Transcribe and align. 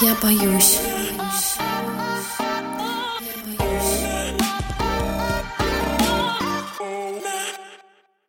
Я 0.00 0.14
боюсь. 0.22 0.78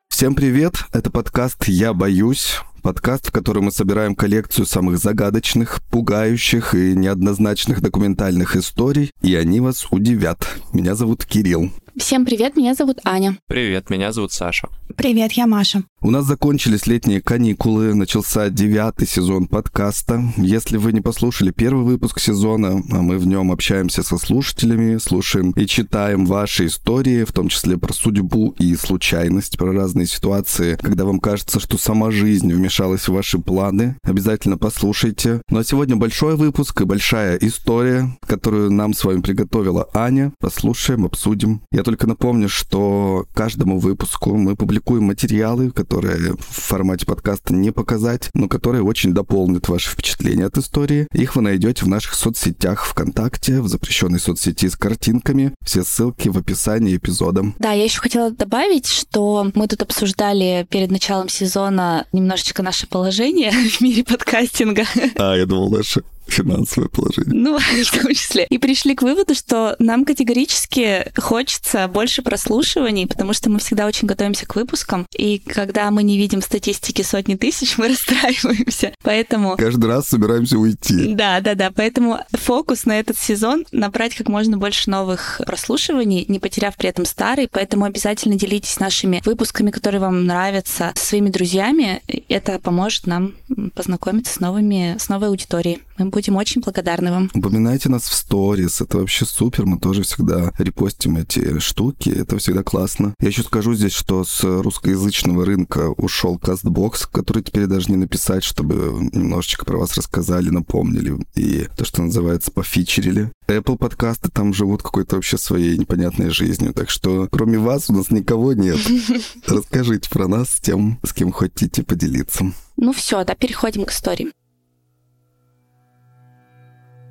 Всем 0.08 0.33
привет! 0.33 0.74
Это 0.92 1.12
подкаст 1.12 1.65
«Я 1.67 1.94
боюсь». 1.94 2.55
Подкаст, 2.81 3.28
в 3.28 3.31
котором 3.31 3.65
мы 3.65 3.71
собираем 3.71 4.15
коллекцию 4.15 4.65
самых 4.65 4.97
загадочных, 4.97 5.81
пугающих 5.92 6.74
и 6.74 6.96
неоднозначных 6.96 7.81
документальных 7.81 8.56
историй, 8.56 9.12
и 9.22 9.36
они 9.36 9.60
вас 9.60 9.86
удивят. 9.92 10.47
Меня 10.74 10.96
зовут 10.96 11.26
Кирилл. 11.26 11.72
Всем 12.00 12.26
привет, 12.26 12.56
меня 12.56 12.76
зовут 12.76 13.00
Аня. 13.04 13.38
Привет, 13.47 13.90
меня 13.90 14.13
зовут 14.13 14.31
Саша. 14.31 14.70
Привет, 14.96 15.34
я 15.34 15.48
Маша. 15.48 15.84
У 16.02 16.12
нас 16.12 16.26
закончились 16.26 16.88
летние 16.88 17.22
каникулы, 17.22 17.94
начался 17.94 18.49
девятый 18.49 19.05
сезон 19.05 19.48
подкаста. 19.48 20.23
Если 20.38 20.77
вы 20.77 20.93
не 20.93 21.02
послушали 21.02 21.52
первый 21.52 21.84
выпуск 21.84 22.20
сезона, 22.20 22.81
а 22.91 23.02
мы 23.02 23.17
в 23.17 23.27
нем 23.27 23.52
общаемся 23.52 24.02
со 24.02 24.17
слушателями, 24.17 24.98
слушаем 24.98 25.52
и 25.52 25.66
читаем 25.67 26.26
ваши 26.26 26.67
истории, 26.67 27.26
в 27.26 27.34
том 27.34 27.49
числе 27.49 27.77
про 27.77 27.93
судьбу 27.93 28.55
и 28.59 28.76
случайность, 28.76 29.57
про 29.57 29.73
разные 29.73 30.07
ситуации, 30.07 30.77
когда 30.81 31.04
вам 31.04 31.20
кажется, 31.20 31.59
что 31.59 31.77
сама 31.77 32.12
жизнь 32.12 32.52
вмешалась 32.52 33.07
в 33.07 33.13
ваши 33.13 33.40
планы, 33.40 33.98
обязательно 34.04 34.57
послушайте. 34.57 35.41
Ну 35.49 35.59
а 35.59 35.63
сегодня 35.66 35.98
большой 35.98 36.38
выпуск 36.38 36.79
и 36.79 36.85
большая 36.85 37.38
история, 37.38 38.18
которую 38.26 38.71
нам 38.71 38.93
с 38.93 39.04
вами 39.04 39.20
приготовила 39.20 39.90
Аня. 39.93 40.31
Послушаем, 40.40 41.05
обсудим. 41.05 41.62
Я 41.71 41.84
только 41.89 42.05
напомню, 42.05 42.49
что 42.49 43.25
каждому 43.34 43.79
выпуску 43.79 44.38
мы 44.38 44.55
публикуем 44.55 45.05
материалы, 45.05 45.71
которые 45.71 46.34
в 46.34 46.43
формате 46.43 47.07
подкаста 47.07 47.52
не 47.52 47.71
показать, 47.71 48.29
но 48.35 48.48
которые 48.48 48.84
очень 48.84 49.12
дополнят 49.12 49.67
ваши 49.67 49.89
впечатления 49.89 50.45
от 50.45 50.55
истории. 50.59 51.07
Их 51.13 51.35
вы 51.35 51.41
найдете 51.41 51.85
в 51.85 51.88
наших 51.88 52.13
соцсетях 52.13 52.85
ВКонтакте, 52.85 53.60
в 53.60 53.67
запрещенной 53.67 54.20
соцсети 54.20 54.70
с 54.70 54.76
картинками. 54.76 55.55
Все 55.65 55.84
ссылки 55.84 56.29
в 56.29 56.37
описании 56.37 56.95
эпизода. 56.95 57.54
Да, 57.57 57.71
я 57.71 57.85
еще 57.85 58.01
хотела 58.01 58.29
добавить, 58.29 58.85
что 58.85 59.49
мы 59.55 59.67
тут 59.67 59.82
обсуждали 59.82 60.67
перед 60.70 60.91
началом 60.91 61.27
сезона 61.27 62.05
немножечко 62.12 62.62
наше 62.62 62.85
положение 62.85 63.51
в 63.79 63.82
мире 63.82 64.04
подкастинга. 64.04 64.86
А, 65.17 65.36
я 65.36 65.48
думал, 65.48 65.72
наше 65.72 66.04
финансовое 66.30 66.90
положение. 66.90 67.34
Ну, 67.34 67.58
в 67.84 67.92
том 67.92 68.14
числе. 68.14 68.46
И 68.50 68.58
пришли 68.58 68.96
к 68.96 69.02
выводу, 69.02 69.36
что 69.36 69.76
нам 69.80 70.06
категорически 70.06 71.12
хочется 71.18 71.88
больше 71.88 72.22
прослушиваний, 72.22 73.08
потому 73.08 73.34
что 73.34 73.50
мы 73.50 73.60
всегда 73.60 73.86
очень 73.88 74.08
готовимся 74.08 74.46
к 74.46 74.56
выпускам. 74.56 75.06
И 75.18 75.40
когда 75.40 75.92
мы 75.92 76.04
не 76.04 76.18
видим 76.18 76.42
статистики 76.42 77.02
сотни 77.02 77.36
тысяч, 77.36 77.78
мы 77.78 77.90
расстраиваемся. 77.90 78.94
Поэтому... 79.04 79.56
Каждый 79.58 79.86
раз 79.86 80.08
собираемся 80.08 80.58
уйти. 80.58 81.14
Да, 81.14 81.42
да, 81.42 81.56
да. 81.56 81.72
Поэтому 81.72 82.20
фокус 82.32 82.86
на 82.86 83.00
этот 83.00 83.18
сезон— 83.18 83.66
набрать 83.72 84.16
как 84.16 84.30
можно 84.30 84.58
больше 84.58 84.90
новых 84.90 85.42
прослушиваний, 85.46 86.26
не 86.28 86.40
потеряв 86.40 86.76
при 86.76 86.90
этом 86.90 87.06
старый. 87.06 87.48
Поэтому 87.52 87.86
обязательно 87.86 88.36
делитесь 88.36 88.80
нашими 88.80 89.22
выпусками, 89.26 89.72
которые 89.72 90.02
вам 90.02 90.26
нравятся, 90.26 90.94
со 90.96 91.06
своими 91.06 91.30
друзьями. 91.30 92.02
Это 92.28 92.60
поможет 92.60 93.08
нам 93.08 93.34
познакомиться 93.74 94.34
с 94.34 94.40
новыми, 94.40 94.96
с 95.00 95.10
новой 95.10 95.30
аудиторией. 95.30 95.80
Мы 95.98 96.06
будем 96.06 96.19
очень 96.28 96.62
благодарны 96.62 97.12
вам. 97.12 97.30
Упоминайте 97.34 97.89
нас 97.89 98.03
в 98.03 98.14
сторис, 98.14 98.81
это 98.81 98.98
вообще 98.98 99.25
супер, 99.25 99.66
мы 99.66 99.80
тоже 99.80 100.03
всегда 100.03 100.52
репостим 100.58 101.17
эти 101.17 101.59
штуки, 101.59 102.09
это 102.09 102.38
всегда 102.38 102.64
классно. 102.64 103.14
Я 103.20 103.28
еще 103.30 103.44
скажу 103.44 103.73
здесь, 103.73 103.94
что 103.94 104.23
с 104.23 104.44
русскоязычного 104.44 105.45
рынка 105.45 105.89
ушел 105.98 106.38
Кастбокс, 106.38 107.06
который 107.06 107.44
теперь 107.44 107.67
даже 107.67 107.89
не 107.89 107.98
написать, 107.98 108.44
чтобы 108.44 109.09
немножечко 109.14 109.66
про 109.66 109.78
вас 109.78 109.95
рассказали, 109.98 110.50
напомнили 110.50 111.26
и 111.36 111.67
то, 111.78 111.86
что 111.86 112.02
называется, 112.02 112.52
пофичерили. 112.52 113.31
Apple 113.48 113.78
подкасты 113.78 114.30
там 114.30 114.54
живут 114.54 114.83
какой-то 114.83 115.16
вообще 115.16 115.38
своей 115.38 115.78
непонятной 115.78 116.30
жизнью, 116.30 116.73
так 116.73 116.89
что 116.89 117.27
кроме 117.32 117.58
вас 117.58 117.89
у 117.89 117.94
нас 117.94 118.11
никого 118.11 118.54
нет. 118.54 118.77
Расскажите 119.48 120.10
про 120.10 120.27
нас 120.27 120.60
тем, 120.61 120.99
с 121.04 121.14
кем 121.14 121.32
хотите 121.32 121.83
поделиться. 121.83 122.54
Ну 122.77 122.94
все, 122.94 123.23
да, 123.23 123.36
переходим 123.36 123.86
к 123.86 123.92
истории. 123.92 124.32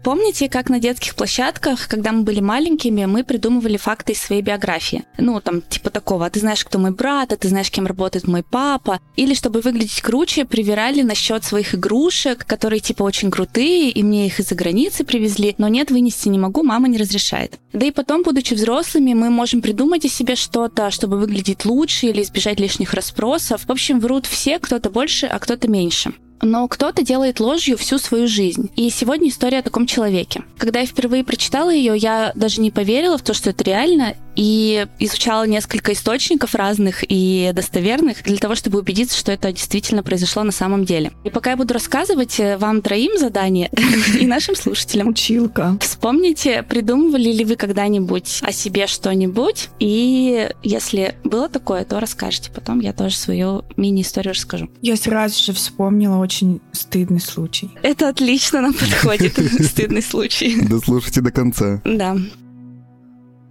Помните, 0.04 0.48
как 0.48 0.70
на 0.70 0.78
детских 0.78 1.16
площадках, 1.16 1.88
когда 1.88 2.12
мы 2.12 2.22
были 2.22 2.40
маленькими, 2.40 3.04
мы 3.04 3.24
придумывали 3.24 3.76
факты 3.76 4.12
из 4.12 4.20
своей 4.20 4.42
биографии? 4.42 5.04
Ну, 5.18 5.40
там, 5.40 5.60
типа 5.60 5.90
такого, 5.90 6.26
а 6.26 6.30
ты 6.30 6.40
знаешь, 6.40 6.64
кто 6.64 6.78
мой 6.78 6.92
брат, 6.92 7.32
а 7.32 7.36
ты 7.36 7.48
знаешь, 7.48 7.70
кем 7.70 7.86
работает 7.86 8.28
мой 8.28 8.42
папа. 8.42 9.00
Или, 9.16 9.34
чтобы 9.34 9.60
выглядеть 9.60 10.00
круче, 10.00 10.44
привирали 10.44 11.02
насчет 11.02 11.44
своих 11.44 11.74
игрушек, 11.74 12.46
которые, 12.46 12.80
типа, 12.80 13.02
очень 13.02 13.30
крутые, 13.30 13.90
и 13.90 14.02
мне 14.02 14.26
их 14.26 14.38
из-за 14.40 14.54
границы 14.54 15.04
привезли, 15.04 15.54
но 15.58 15.68
нет, 15.68 15.90
вынести 15.90 16.28
не 16.28 16.38
могу, 16.38 16.62
мама 16.62 16.88
не 16.88 16.96
разрешает. 16.96 17.58
Да 17.72 17.84
и 17.84 17.90
потом, 17.90 18.22
будучи 18.22 18.54
взрослыми, 18.54 19.14
мы 19.14 19.30
можем 19.30 19.60
придумать 19.60 20.04
о 20.04 20.08
себе 20.08 20.36
что-то, 20.36 20.90
чтобы 20.90 21.18
выглядеть 21.18 21.64
лучше 21.64 22.06
или 22.06 22.22
избежать 22.22 22.60
лишних 22.60 22.94
расспросов. 22.94 23.62
В 23.66 23.70
общем, 23.70 24.00
врут 24.00 24.26
все, 24.26 24.58
кто-то 24.58 24.90
больше, 24.90 25.26
а 25.26 25.38
кто-то 25.38 25.68
меньше 25.68 26.14
но 26.42 26.68
кто-то 26.68 27.02
делает 27.02 27.40
ложью 27.40 27.76
всю 27.76 27.98
свою 27.98 28.26
жизнь. 28.26 28.70
И 28.76 28.90
сегодня 28.90 29.28
история 29.28 29.58
о 29.58 29.62
таком 29.62 29.86
человеке. 29.86 30.44
Когда 30.56 30.80
я 30.80 30.86
впервые 30.86 31.24
прочитала 31.24 31.70
ее, 31.70 31.96
я 31.96 32.32
даже 32.34 32.60
не 32.60 32.70
поверила 32.70 33.18
в 33.18 33.22
то, 33.22 33.34
что 33.34 33.50
это 33.50 33.64
реально, 33.64 34.14
и 34.38 34.86
изучала 35.00 35.48
несколько 35.48 35.92
источников 35.92 36.54
разных 36.54 37.04
и 37.08 37.50
достоверных 37.52 38.22
для 38.22 38.36
того, 38.36 38.54
чтобы 38.54 38.78
убедиться, 38.78 39.18
что 39.18 39.32
это 39.32 39.50
действительно 39.50 40.04
произошло 40.04 40.44
на 40.44 40.52
самом 40.52 40.84
деле. 40.84 41.10
И 41.24 41.30
пока 41.30 41.50
я 41.50 41.56
буду 41.56 41.74
рассказывать 41.74 42.38
э, 42.38 42.56
вам 42.56 42.80
троим 42.80 43.18
задание 43.18 43.68
и 44.20 44.24
нашим 44.26 44.54
слушателям. 44.54 45.08
Училка. 45.08 45.76
Вспомните, 45.80 46.62
придумывали 46.62 47.32
ли 47.32 47.44
вы 47.44 47.56
когда-нибудь 47.56 48.38
о 48.42 48.52
себе 48.52 48.86
что-нибудь, 48.86 49.70
и 49.80 50.48
если 50.62 51.16
было 51.24 51.48
такое, 51.48 51.84
то 51.84 51.98
расскажите. 51.98 52.52
Потом 52.52 52.78
я 52.78 52.92
тоже 52.92 53.16
свою 53.16 53.64
мини-историю 53.76 54.34
расскажу. 54.34 54.70
Я 54.82 54.94
сразу 54.94 55.42
же 55.42 55.52
вспомнила 55.52 56.18
очень 56.18 56.60
стыдный 56.70 57.20
случай. 57.20 57.70
Это 57.82 58.08
отлично 58.08 58.60
нам 58.60 58.72
подходит, 58.72 59.36
стыдный 59.64 60.02
случай. 60.02 60.60
Дослушайте 60.68 61.22
до 61.22 61.32
конца. 61.32 61.82
Да. 61.84 62.16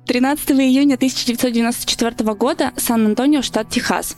13 0.08 0.52
июня 0.52 0.96
1994 0.96 2.34
года, 2.34 2.72
Сан-Антонио, 2.78 3.42
штат 3.42 3.68
Техас. 3.70 4.16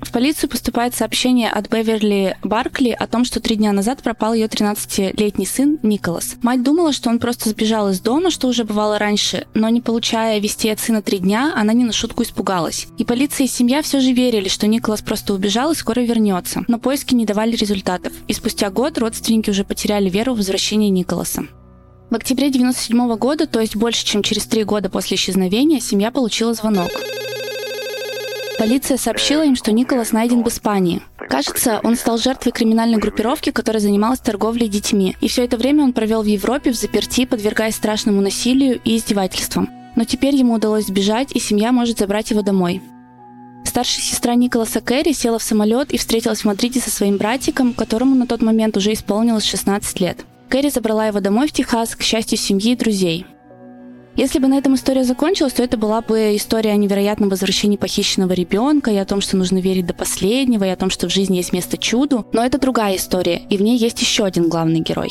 В 0.00 0.12
полицию 0.12 0.50
поступает 0.50 0.96
сообщение 0.96 1.48
от 1.48 1.70
Беверли 1.70 2.36
Баркли 2.42 2.90
о 2.90 3.06
том, 3.06 3.24
что 3.24 3.38
три 3.40 3.54
дня 3.54 3.70
назад 3.70 4.02
пропал 4.02 4.34
ее 4.34 4.46
13-летний 4.46 5.46
сын 5.46 5.78
Николас. 5.84 6.36
Мать 6.42 6.64
думала, 6.64 6.92
что 6.92 7.08
он 7.08 7.20
просто 7.20 7.50
сбежал 7.50 7.88
из 7.90 8.00
дома, 8.00 8.30
что 8.32 8.48
уже 8.48 8.64
бывало 8.64 8.98
раньше, 8.98 9.46
но 9.54 9.68
не 9.68 9.80
получая 9.80 10.40
вести 10.40 10.68
от 10.68 10.80
сына 10.80 11.00
три 11.00 11.20
дня, 11.20 11.52
она 11.54 11.72
не 11.72 11.84
на 11.84 11.92
шутку 11.92 12.24
испугалась. 12.24 12.88
И 12.98 13.04
полиция 13.04 13.44
и 13.44 13.48
семья 13.48 13.82
все 13.82 14.00
же 14.00 14.10
верили, 14.10 14.48
что 14.48 14.66
Николас 14.66 15.02
просто 15.02 15.34
убежал 15.34 15.70
и 15.70 15.76
скоро 15.76 16.00
вернется. 16.00 16.64
Но 16.66 16.80
поиски 16.80 17.14
не 17.14 17.26
давали 17.26 17.54
результатов. 17.54 18.12
И 18.26 18.32
спустя 18.32 18.70
год 18.70 18.98
родственники 18.98 19.50
уже 19.50 19.62
потеряли 19.62 20.10
веру 20.10 20.34
в 20.34 20.38
возвращение 20.38 20.90
Николаса. 20.90 21.46
В 22.14 22.16
октябре 22.16 22.46
1997 22.46 23.16
года, 23.16 23.48
то 23.48 23.58
есть 23.58 23.74
больше, 23.74 24.04
чем 24.04 24.22
через 24.22 24.46
три 24.46 24.62
года 24.62 24.88
после 24.88 25.16
исчезновения, 25.16 25.80
семья 25.80 26.12
получила 26.12 26.54
звонок. 26.54 26.92
Полиция 28.56 28.98
сообщила 28.98 29.44
им, 29.44 29.56
что 29.56 29.72
Николас 29.72 30.12
найден 30.12 30.44
в 30.44 30.48
Испании. 30.48 31.02
Кажется, 31.28 31.80
он 31.82 31.96
стал 31.96 32.18
жертвой 32.18 32.52
криминальной 32.52 32.98
группировки, 32.98 33.50
которая 33.50 33.80
занималась 33.80 34.20
торговлей 34.20 34.68
детьми. 34.68 35.16
И 35.20 35.26
все 35.26 35.42
это 35.42 35.56
время 35.56 35.82
он 35.82 35.92
провел 35.92 36.22
в 36.22 36.26
Европе 36.26 36.70
в 36.70 36.76
заперти, 36.76 37.24
подвергаясь 37.24 37.74
страшному 37.74 38.20
насилию 38.20 38.80
и 38.84 38.96
издевательствам. 38.96 39.68
Но 39.96 40.04
теперь 40.04 40.36
ему 40.36 40.54
удалось 40.54 40.86
сбежать, 40.86 41.32
и 41.34 41.40
семья 41.40 41.72
может 41.72 41.98
забрать 41.98 42.30
его 42.30 42.42
домой. 42.42 42.80
Старшая 43.64 44.04
сестра 44.04 44.36
Николаса 44.36 44.80
Кэрри 44.80 45.14
села 45.14 45.40
в 45.40 45.42
самолет 45.42 45.90
и 45.90 45.98
встретилась 45.98 46.42
в 46.42 46.44
Мадриде 46.44 46.78
со 46.78 46.92
своим 46.92 47.16
братиком, 47.16 47.72
которому 47.72 48.14
на 48.14 48.28
тот 48.28 48.40
момент 48.40 48.76
уже 48.76 48.92
исполнилось 48.92 49.44
16 49.44 49.98
лет. 49.98 50.24
Кэрри 50.48 50.70
забрала 50.70 51.06
его 51.06 51.20
домой 51.20 51.48
в 51.48 51.52
Техас, 51.52 51.96
к 51.96 52.02
счастью 52.02 52.38
семьи 52.38 52.72
и 52.72 52.76
друзей. 52.76 53.26
Если 54.16 54.38
бы 54.38 54.46
на 54.46 54.58
этом 54.58 54.76
история 54.76 55.02
закончилась, 55.02 55.54
то 55.54 55.62
это 55.64 55.76
была 55.76 56.00
бы 56.00 56.36
история 56.36 56.70
о 56.70 56.76
невероятном 56.76 57.28
возвращении 57.28 57.76
похищенного 57.76 58.32
ребенка, 58.32 58.92
и 58.92 58.96
о 58.96 59.04
том, 59.04 59.20
что 59.20 59.36
нужно 59.36 59.58
верить 59.58 59.86
до 59.86 59.94
последнего, 59.94 60.62
и 60.62 60.68
о 60.68 60.76
том, 60.76 60.88
что 60.88 61.08
в 61.08 61.12
жизни 61.12 61.38
есть 61.38 61.52
место 61.52 61.76
чуду. 61.76 62.24
Но 62.32 62.44
это 62.44 62.58
другая 62.58 62.96
история, 62.96 63.42
и 63.50 63.56
в 63.56 63.62
ней 63.62 63.76
есть 63.76 64.00
еще 64.00 64.24
один 64.24 64.48
главный 64.48 64.80
герой. 64.80 65.10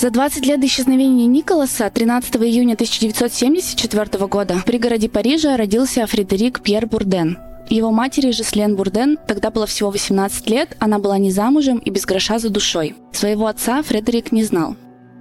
За 0.00 0.10
20 0.10 0.46
лет 0.46 0.58
до 0.58 0.66
исчезновения 0.66 1.26
Николаса 1.26 1.88
13 1.88 2.36
июня 2.36 2.72
1974 2.72 4.26
года 4.26 4.54
в 4.54 4.64
пригороде 4.64 5.08
Парижа 5.08 5.56
родился 5.56 6.06
Фредерик 6.06 6.62
Пьер 6.62 6.86
Бурден. 6.86 7.38
Его 7.70 7.92
матери 7.92 8.32
Жеслен 8.32 8.74
Бурден 8.74 9.16
тогда 9.28 9.52
было 9.52 9.64
всего 9.64 9.92
18 9.92 10.50
лет, 10.50 10.76
она 10.80 10.98
была 10.98 11.18
не 11.18 11.30
замужем 11.30 11.78
и 11.78 11.90
без 11.90 12.04
гроша 12.04 12.40
за 12.40 12.50
душой. 12.50 12.96
Своего 13.12 13.46
отца 13.46 13.80
Фредерик 13.82 14.32
не 14.32 14.42
знал. 14.42 14.74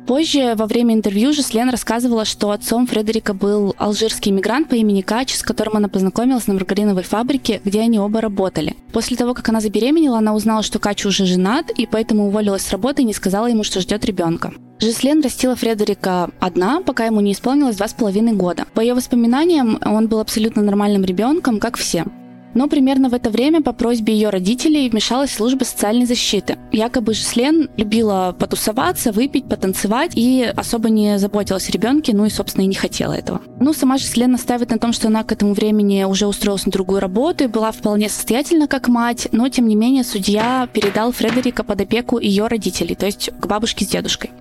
Позже, 0.07 0.55
во 0.55 0.65
время 0.65 0.95
интервью, 0.95 1.31
Жеслен 1.31 1.69
рассказывала, 1.69 2.25
что 2.25 2.49
отцом 2.49 2.87
Фредерика 2.87 3.35
был 3.35 3.75
алжирский 3.77 4.31
иммигрант 4.31 4.67
по 4.67 4.73
имени 4.73 5.01
Кач, 5.01 5.35
с 5.35 5.43
которым 5.43 5.77
она 5.77 5.89
познакомилась 5.89 6.47
на 6.47 6.55
маргариновой 6.55 7.03
фабрике, 7.03 7.61
где 7.63 7.81
они 7.81 7.99
оба 7.99 8.19
работали. 8.19 8.75
После 8.91 9.15
того, 9.15 9.35
как 9.35 9.47
она 9.49 9.61
забеременела, 9.61 10.17
она 10.17 10.33
узнала, 10.33 10.63
что 10.63 10.79
Кач 10.79 11.05
уже 11.05 11.27
женат, 11.27 11.69
и 11.69 11.85
поэтому 11.85 12.25
уволилась 12.25 12.63
с 12.63 12.71
работы 12.71 13.03
и 13.03 13.05
не 13.05 13.13
сказала 13.13 13.45
ему, 13.45 13.63
что 13.63 13.81
ждет 13.81 14.03
ребенка. 14.05 14.53
Жеслен 14.79 15.21
растила 15.21 15.55
Фредерика 15.55 16.31
одна, 16.39 16.81
пока 16.81 17.05
ему 17.05 17.21
не 17.21 17.33
исполнилось 17.33 17.75
два 17.75 17.87
с 17.87 17.93
половиной 17.93 18.33
года. 18.33 18.65
По 18.73 18.81
ее 18.81 18.95
воспоминаниям, 18.95 19.79
он 19.85 20.07
был 20.07 20.19
абсолютно 20.19 20.63
нормальным 20.63 21.03
ребенком, 21.03 21.59
как 21.59 21.77
все. 21.77 22.05
Но 22.53 22.67
примерно 22.67 23.09
в 23.09 23.13
это 23.13 23.29
время 23.29 23.61
по 23.61 23.73
просьбе 23.73 24.13
ее 24.13 24.29
родителей 24.29 24.89
вмешалась 24.89 25.31
служба 25.31 25.63
социальной 25.63 26.05
защиты. 26.05 26.57
Якобы 26.71 27.13
Жеслен 27.13 27.69
любила 27.77 28.35
потусоваться, 28.37 29.11
выпить, 29.11 29.47
потанцевать 29.47 30.11
и 30.15 30.51
особо 30.55 30.89
не 30.89 31.19
заботилась 31.19 31.69
о 31.69 31.71
ребенке, 31.71 32.13
ну 32.13 32.25
и, 32.25 32.29
собственно, 32.29 32.63
и 32.63 32.67
не 32.67 32.75
хотела 32.75 33.13
этого. 33.13 33.41
Ну, 33.59 33.73
сама 33.73 33.97
Жеслен 33.97 34.31
наставит 34.31 34.71
на 34.71 34.77
том, 34.77 34.93
что 34.93 35.07
она 35.07 35.23
к 35.23 35.31
этому 35.31 35.53
времени 35.53 36.03
уже 36.03 36.27
устроилась 36.27 36.65
на 36.65 36.71
другую 36.71 36.99
работу 36.99 37.43
и 37.43 37.47
была 37.47 37.71
вполне 37.71 38.09
состоятельна 38.09 38.67
как 38.67 38.87
мать, 38.87 39.27
но, 39.31 39.47
тем 39.49 39.67
не 39.67 39.75
менее, 39.75 40.03
судья 40.03 40.67
передал 40.73 41.11
Фредерика 41.11 41.63
под 41.63 41.81
опеку 41.81 42.19
ее 42.19 42.47
родителей, 42.47 42.95
то 42.95 43.05
есть 43.05 43.29
к 43.39 43.47
бабушке 43.47 43.85
с 43.85 43.89
дедушкой. 43.89 44.31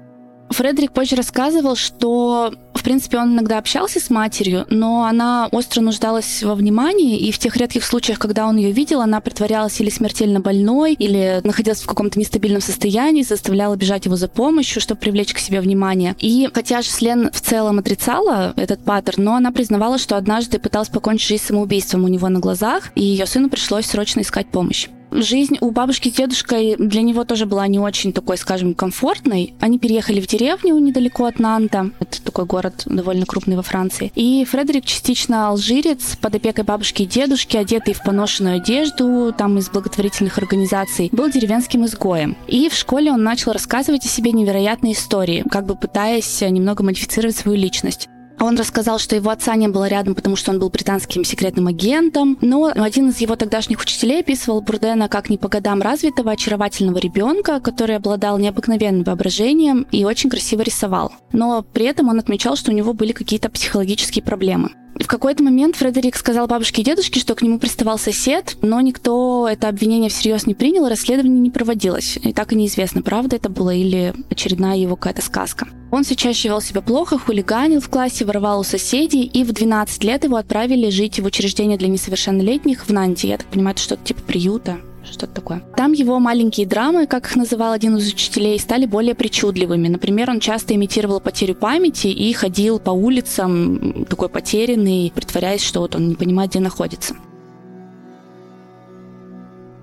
Фредерик 0.51 0.93
позже 0.93 1.17
рассказывал, 1.17 1.77
что, 1.77 2.53
в 2.75 2.83
принципе, 2.83 3.19
он 3.19 3.35
иногда 3.35 3.59
общался 3.59 4.01
с 4.01 4.11
матерью, 4.11 4.67
но 4.71 5.05
она 5.05 5.49
остро 5.53 5.81
нуждалась 5.81 6.43
во 6.43 6.55
внимании, 6.55 7.19
и 7.19 7.33
в 7.33 7.39
тех 7.39 7.57
редких 7.57 7.85
случаях, 7.85 8.19
когда 8.19 8.47
он 8.47 8.57
ее 8.57 8.73
видел, 8.73 9.01
она 9.01 9.21
притворялась 9.21 9.81
или 9.81 9.91
смертельно 9.91 10.41
больной, 10.41 10.95
или 10.95 11.41
находилась 11.45 11.83
в 11.83 11.87
каком-то 11.87 12.19
нестабильном 12.19 12.63
состоянии, 12.63 13.23
заставляла 13.23 13.77
бежать 13.77 14.07
его 14.07 14.17
за 14.17 14.29
помощью, 14.29 14.81
чтобы 14.81 15.01
привлечь 15.01 15.35
к 15.35 15.39
себе 15.39 15.61
внимание. 15.61 16.17
И 16.19 16.49
хотя 16.53 16.83
же 16.83 16.89
Слен 16.89 17.31
в 17.33 17.41
целом 17.41 17.79
отрицала 17.79 18.55
этот 18.57 18.85
паттерн, 18.85 19.25
но 19.25 19.35
она 19.35 19.53
признавала, 19.53 19.99
что 19.99 20.17
однажды 20.17 20.59
пыталась 20.59 20.89
покончить 20.89 21.29
жизнь 21.29 21.45
самоубийством 21.45 22.05
у 22.05 22.09
него 22.09 22.29
на 22.29 22.41
глазах, 22.41 22.91
и 22.95 23.03
ее 23.05 23.27
сыну 23.27 23.51
пришлось 23.51 23.87
срочно 23.87 24.21
искать 24.21 24.49
помощь. 24.49 24.89
Жизнь 25.11 25.57
у 25.61 25.71
бабушки 25.71 26.09
с 26.09 26.13
дедушкой 26.13 26.77
для 26.77 27.03
него 27.03 27.25
тоже 27.25 27.47
была 27.47 27.67
не 27.67 27.79
очень 27.79 28.13
такой, 28.13 28.37
скажем, 28.37 28.75
комфортной. 28.75 29.55
Они 29.61 29.79
переехали 29.79 30.21
в 30.21 30.27
деревню 30.27 30.79
недалеко 30.79 31.25
от 31.25 31.39
Нанта. 31.39 31.91
Это 32.01 32.23
такой 32.23 32.45
город 32.45 32.83
довольно 32.87 33.25
крупный 33.27 33.57
во 33.57 33.63
Франции. 33.63 34.13
И 34.15 34.45
Фредерик 34.45 34.85
частично 34.85 35.49
алжирец, 35.49 36.17
под 36.17 36.35
опекой 36.35 36.65
бабушки 36.65 37.03
и 37.03 37.07
дедушки, 37.07 37.57
одетый 37.57 37.95
в 37.95 38.03
поношенную 38.03 38.57
одежду, 38.57 39.35
там 39.37 39.59
из 39.59 39.71
благотворительных 39.71 40.39
организаций, 40.39 41.09
был 41.13 41.31
деревенским 41.31 41.87
изгоем. 41.87 42.37
И 42.47 42.69
в 42.69 42.75
школе 42.75 43.11
он 43.11 43.23
начал 43.23 43.53
рассказывать 43.53 44.05
о 44.05 44.09
себе 44.09 44.33
невероятные 44.33 44.93
истории, 44.93 45.45
как 45.51 45.67
бы 45.67 45.75
пытаясь 45.75 46.41
немного 46.43 46.85
модифицировать 46.85 47.37
свою 47.37 47.59
личность. 47.59 48.09
Он 48.41 48.57
рассказал, 48.57 48.99
что 48.99 49.17
его 49.17 49.31
отца 49.31 49.55
не 49.57 49.69
было 49.69 49.89
рядом, 49.89 50.15
потому 50.15 50.37
что 50.37 50.53
он 50.53 50.59
был 50.59 50.71
британским 50.71 51.25
секретным 51.25 51.67
агентом. 51.67 52.39
Но 52.41 52.73
один 52.75 53.09
из 53.09 53.19
его 53.19 53.37
тогдашних 53.37 53.81
учителей 53.81 54.21
описывал 54.21 54.61
Бурдена 54.61 55.09
как 55.09 55.29
не 55.29 55.39
по 55.39 55.49
годам 55.49 55.83
развитого, 55.83 56.33
очаровательного 56.33 56.99
ребенка, 56.99 57.61
который 57.61 57.97
обладал 57.97 58.39
необыкновенным 58.39 59.05
воображением 59.05 59.87
и 59.91 60.05
очень 60.05 60.31
красиво 60.31 60.63
рисовал. 60.63 61.13
Но 61.33 61.63
при 61.63 61.87
этом 61.87 62.09
он 62.09 62.19
отмечал, 62.19 62.57
что 62.57 62.71
у 62.71 62.75
него 62.75 62.93
были 62.93 63.13
какие-то 63.13 63.49
психологические 63.51 64.23
проблемы. 64.23 64.71
В 65.01 65.07
какой-то 65.07 65.43
момент 65.43 65.77
Фредерик 65.77 66.17
сказал 66.17 66.47
бабушке 66.47 66.83
и 66.83 66.85
дедушке, 66.85 67.21
что 67.21 67.35
к 67.35 67.43
нему 67.43 67.59
приставал 67.59 67.99
сосед, 67.99 68.57
но 68.63 68.81
никто 68.81 69.49
это 69.51 69.69
обвинение 69.69 70.11
всерьез 70.11 70.47
не 70.47 70.55
принял, 70.55 70.89
расследование 70.89 71.41
не 71.41 71.51
проводилось. 71.51 72.19
И 72.23 72.33
так 72.33 72.53
и 72.53 72.57
неизвестно, 72.57 73.03
правда 73.03 73.37
это 73.37 73.49
было 73.49 73.75
или 73.75 74.15
очередная 74.31 74.77
его 74.77 74.97
какая-то 74.97 75.23
сказка. 75.23 75.69
Он 75.91 76.05
все 76.05 76.17
чаще 76.17 76.49
вел 76.49 76.61
себя 76.61 76.83
плохо, 76.83 77.19
хулиганил 77.19 77.81
в 77.81 77.89
классе, 77.89 78.25
воровал 78.25 78.61
у 78.61 78.65
соседей, 78.65 79.23
и 79.23 79.45
в 79.45 79.53
12 79.53 80.05
лет 80.05 80.25
его 80.25 80.37
отправили 80.37 80.91
жить 80.91 81.21
в 81.21 81.25
учреждение 81.25 81.79
для 81.79 81.89
несовершеннолетних 81.89 82.87
в 82.87 82.93
Нанте. 82.93 83.29
Я 83.29 83.39
так 83.39 83.47
понимаю, 83.47 83.75
это 83.75 83.83
что-то 83.83 84.05
типа 84.05 84.21
приюта 84.23 84.79
что-то 85.13 85.35
такое. 85.35 85.63
Там 85.77 85.93
его 85.93 86.19
маленькие 86.19 86.67
драмы, 86.67 87.07
как 87.07 87.27
их 87.27 87.37
называл 87.37 87.73
один 87.73 87.97
из 87.97 88.09
учителей, 88.09 88.59
стали 88.59 88.87
более 88.87 89.15
причудливыми. 89.15 89.89
Например, 89.89 90.31
он 90.31 90.41
часто 90.41 90.75
имитировал 90.75 91.21
потерю 91.21 91.55
памяти 91.55 92.09
и 92.09 92.33
ходил 92.33 92.79
по 92.79 92.91
улицам 92.91 94.05
такой 94.09 94.29
потерянный, 94.29 95.13
притворяясь, 95.15 95.63
что 95.63 95.81
вот 95.81 95.95
он 95.95 96.09
не 96.09 96.15
понимает, 96.15 96.51
где 96.51 96.61
находится. 96.61 97.15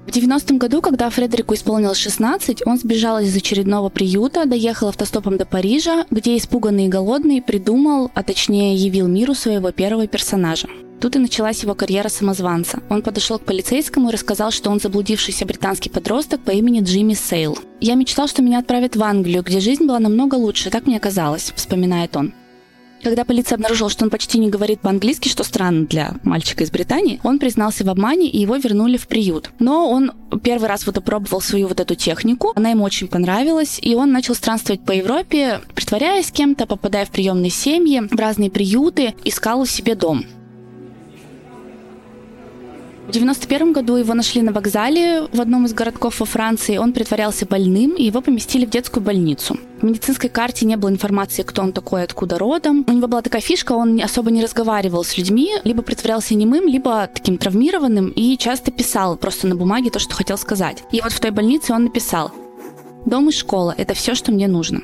В 0.05 0.09
90-м 0.09 0.59
году, 0.59 0.81
когда 0.81 1.09
Фредерику 1.09 1.55
исполнилось 1.55 1.97
16, 1.97 2.67
он 2.67 2.77
сбежал 2.77 3.19
из 3.19 3.35
очередного 3.35 3.89
приюта, 3.89 4.45
доехал 4.45 4.89
автостопом 4.89 5.37
до 5.37 5.45
Парижа, 5.45 6.05
где 6.11 6.37
испуганный 6.37 6.85
и 6.85 6.89
голодный 6.89 7.41
придумал, 7.41 8.11
а 8.13 8.21
точнее 8.21 8.75
явил 8.75 9.07
миру 9.07 9.33
своего 9.33 9.71
первого 9.71 10.05
персонажа. 10.05 10.67
Тут 11.01 11.15
и 11.15 11.19
началась 11.19 11.63
его 11.63 11.73
карьера 11.73 12.07
самозванца. 12.07 12.81
Он 12.89 13.01
подошел 13.01 13.39
к 13.39 13.45
полицейскому 13.45 14.09
и 14.09 14.13
рассказал, 14.13 14.51
что 14.51 14.69
он 14.69 14.79
заблудившийся 14.79 15.45
британский 15.45 15.89
подросток 15.89 16.41
по 16.41 16.51
имени 16.51 16.81
Джимми 16.81 17.13
Сейл. 17.13 17.57
«Я 17.81 17.95
мечтал, 17.95 18.27
что 18.27 18.41
меня 18.41 18.59
отправят 18.59 18.95
в 18.95 19.03
Англию, 19.03 19.43
где 19.43 19.59
жизнь 19.59 19.85
была 19.85 19.99
намного 19.99 20.35
лучше, 20.35 20.69
так 20.69 20.85
мне 20.85 20.99
казалось»,— 20.99 21.51
вспоминает 21.55 22.15
он. 22.15 22.33
Когда 23.05 23.23
полиция 23.23 23.57
обнаружила, 23.57 23.91
что 23.91 24.03
он 24.03 24.09
почти 24.09 24.39
не 24.39 24.49
говорит 24.49 24.79
по-английски, 24.79 25.29
что 25.29 25.43
странно 25.43 25.85
для 25.85 26.15
мальчика 26.23 26.63
из 26.63 26.71
Британии, 26.71 27.19
он 27.21 27.37
признался 27.37 27.85
в 27.85 27.89
обмане, 27.91 28.27
и 28.27 28.39
его 28.39 28.55
вернули 28.55 28.97
в 28.97 29.07
приют. 29.07 29.51
Но 29.59 29.91
он 29.91 30.11
первый 30.41 30.67
раз 30.67 30.87
вот 30.87 30.97
опробовал 30.97 31.39
свою 31.39 31.67
вот 31.67 31.79
эту 31.79 31.93
технику, 31.93 32.51
она 32.55 32.71
ему 32.71 32.83
очень 32.83 33.07
понравилась, 33.07 33.77
и 33.79 33.93
он 33.93 34.11
начал 34.11 34.33
странствовать 34.33 34.83
по 34.83 34.91
Европе, 34.91 35.61
притворяясь 35.75 36.31
кем-то, 36.31 36.65
попадая 36.65 37.05
в 37.05 37.11
приемные 37.11 37.51
семьи, 37.51 38.01
в 38.09 38.19
разные 38.19 38.49
приюты, 38.49 39.13
искал 39.23 39.67
себе 39.67 39.93
дом. 39.93 40.25
В 43.15 43.17
91 43.17 43.71
году 43.71 43.95
его 43.95 44.13
нашли 44.13 44.41
на 44.41 44.51
вокзале 44.51 45.29
в 45.31 45.39
одном 45.39 45.65
из 45.65 45.73
городков 45.73 46.19
во 46.19 46.25
Франции. 46.25 46.75
Он 46.75 46.91
притворялся 46.91 47.45
больным, 47.45 47.91
и 47.91 48.03
его 48.03 48.19
поместили 48.19 48.65
в 48.65 48.69
детскую 48.69 49.01
больницу. 49.01 49.57
В 49.79 49.85
медицинской 49.85 50.29
карте 50.29 50.65
не 50.65 50.75
было 50.75 50.89
информации, 50.89 51.43
кто 51.43 51.61
он 51.61 51.71
такой, 51.71 52.03
откуда 52.03 52.37
родом. 52.37 52.83
У 52.85 52.91
него 52.91 53.07
была 53.07 53.21
такая 53.21 53.39
фишка, 53.39 53.71
он 53.71 54.01
особо 54.01 54.31
не 54.31 54.43
разговаривал 54.43 55.05
с 55.05 55.17
людьми, 55.17 55.53
либо 55.63 55.81
притворялся 55.81 56.35
немым, 56.35 56.67
либо 56.67 57.07
таким 57.07 57.37
травмированным, 57.37 58.09
и 58.09 58.37
часто 58.37 58.71
писал 58.71 59.15
просто 59.15 59.47
на 59.47 59.55
бумаге 59.55 59.91
то, 59.91 59.99
что 59.99 60.13
хотел 60.13 60.37
сказать. 60.37 60.83
И 60.91 60.99
вот 60.99 61.13
в 61.13 61.19
той 61.21 61.31
больнице 61.31 61.71
он 61.71 61.85
написал 61.85 62.33
«Дом 63.05 63.29
и 63.29 63.31
школа– 63.31 63.73
это 63.77 63.93
все, 63.93 64.13
что 64.13 64.33
мне 64.33 64.49
нужно». 64.49 64.81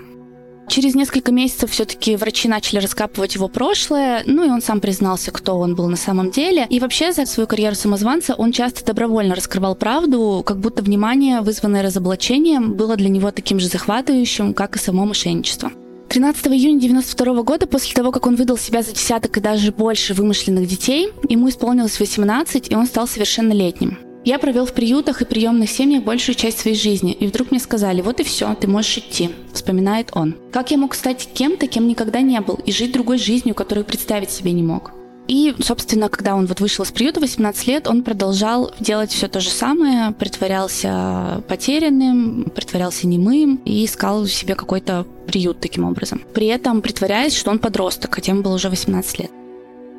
Через 0.67 0.95
несколько 0.95 1.31
месяцев 1.31 1.71
все-таки 1.71 2.15
врачи 2.15 2.47
начали 2.47 2.79
раскапывать 2.79 3.35
его 3.35 3.47
прошлое, 3.47 4.23
ну 4.25 4.45
и 4.45 4.49
он 4.49 4.61
сам 4.61 4.79
признался, 4.79 5.31
кто 5.31 5.59
он 5.59 5.75
был 5.75 5.89
на 5.89 5.97
самом 5.97 6.31
деле. 6.31 6.65
И 6.69 6.79
вообще 6.79 7.11
за 7.11 7.25
свою 7.25 7.47
карьеру 7.47 7.75
самозванца 7.75 8.35
он 8.35 8.51
часто 8.51 8.85
добровольно 8.85 9.35
раскрывал 9.35 9.75
правду, 9.75 10.43
как 10.45 10.59
будто 10.59 10.81
внимание, 10.81 11.41
вызванное 11.41 11.83
разоблачением, 11.83 12.73
было 12.73 12.95
для 12.95 13.09
него 13.09 13.31
таким 13.31 13.59
же 13.59 13.68
захватывающим, 13.68 14.53
как 14.53 14.77
и 14.77 14.80
само 14.80 15.06
мошенничество. 15.06 15.71
13 16.07 16.47
июня 16.47 16.75
1992 16.75 17.44
года, 17.44 17.68
после 17.68 17.94
того, 17.94 18.11
как 18.11 18.27
он 18.27 18.35
выдал 18.35 18.57
себя 18.57 18.81
за 18.81 18.91
десяток 18.91 19.37
и 19.37 19.41
даже 19.41 19.71
больше 19.71 20.13
вымышленных 20.13 20.68
детей, 20.68 21.09
ему 21.30 21.47
исполнилось 21.47 21.99
18, 21.99 22.69
и 22.69 22.75
он 22.75 22.85
стал 22.85 23.07
совершеннолетним. 23.07 23.97
Я 24.23 24.37
провел 24.37 24.68
в 24.68 24.73
приютах 24.73 25.21
и 25.21 25.25
приемных 25.25 25.69
семьях 25.69 26.04
большую 26.04 26.35
часть 26.35 26.59
своей 26.59 26.78
жизни, 26.78 27.11
и 27.11 27.25
вдруг 27.25 27.49
мне 27.49 27.59
сказали, 27.59 28.01
вот 28.01 28.19
и 28.19 28.23
все, 28.23 28.54
ты 28.54 28.68
можешь 28.68 28.99
идти, 28.99 29.31
вспоминает 29.51 30.11
он. 30.13 30.35
Как 30.51 30.69
я 30.69 30.78
мог 30.78 30.94
стать 30.94 31.28
кем-то, 31.33 31.66
кем 31.66 31.87
никогда 31.87 32.21
не 32.21 32.40
был, 32.40 32.59
и 32.63 32.71
жить 32.71 32.92
другой 32.92 33.18
жизнью, 33.18 33.56
которую 33.56 33.83
представить 33.83 34.30
себе 34.30 34.51
не 34.51 34.61
мог? 34.61 34.92
И, 35.28 35.56
собственно, 35.63 36.09
когда 36.09 36.35
он 36.35 36.45
вот 36.45 36.59
вышел 36.59 36.85
из 36.85 36.92
приюта 36.92 37.19
18 37.19 37.68
лет, 37.68 37.87
он 37.87 38.04
продолжал 38.04 38.71
делать 38.80 39.11
все 39.11 39.28
то 39.28 39.40
же 39.40 39.49
самое, 39.49 40.11
притворялся 40.11 41.42
потерянным, 41.47 42.51
притворялся 42.54 43.07
немым 43.07 43.61
и 43.66 43.85
искал 43.85 44.25
себе 44.28 44.56
какой-то 44.56 45.07
приют 45.25 45.59
таким 45.61 45.85
образом. 45.85 46.21
При 46.33 46.47
этом 46.47 46.81
притворяясь, 46.81 47.35
что 47.35 47.49
он 47.49 47.59
подросток, 47.59 48.13
хотя 48.13 48.33
ему 48.33 48.42
было 48.42 48.56
уже 48.56 48.69
18 48.69 49.19
лет. 49.19 49.31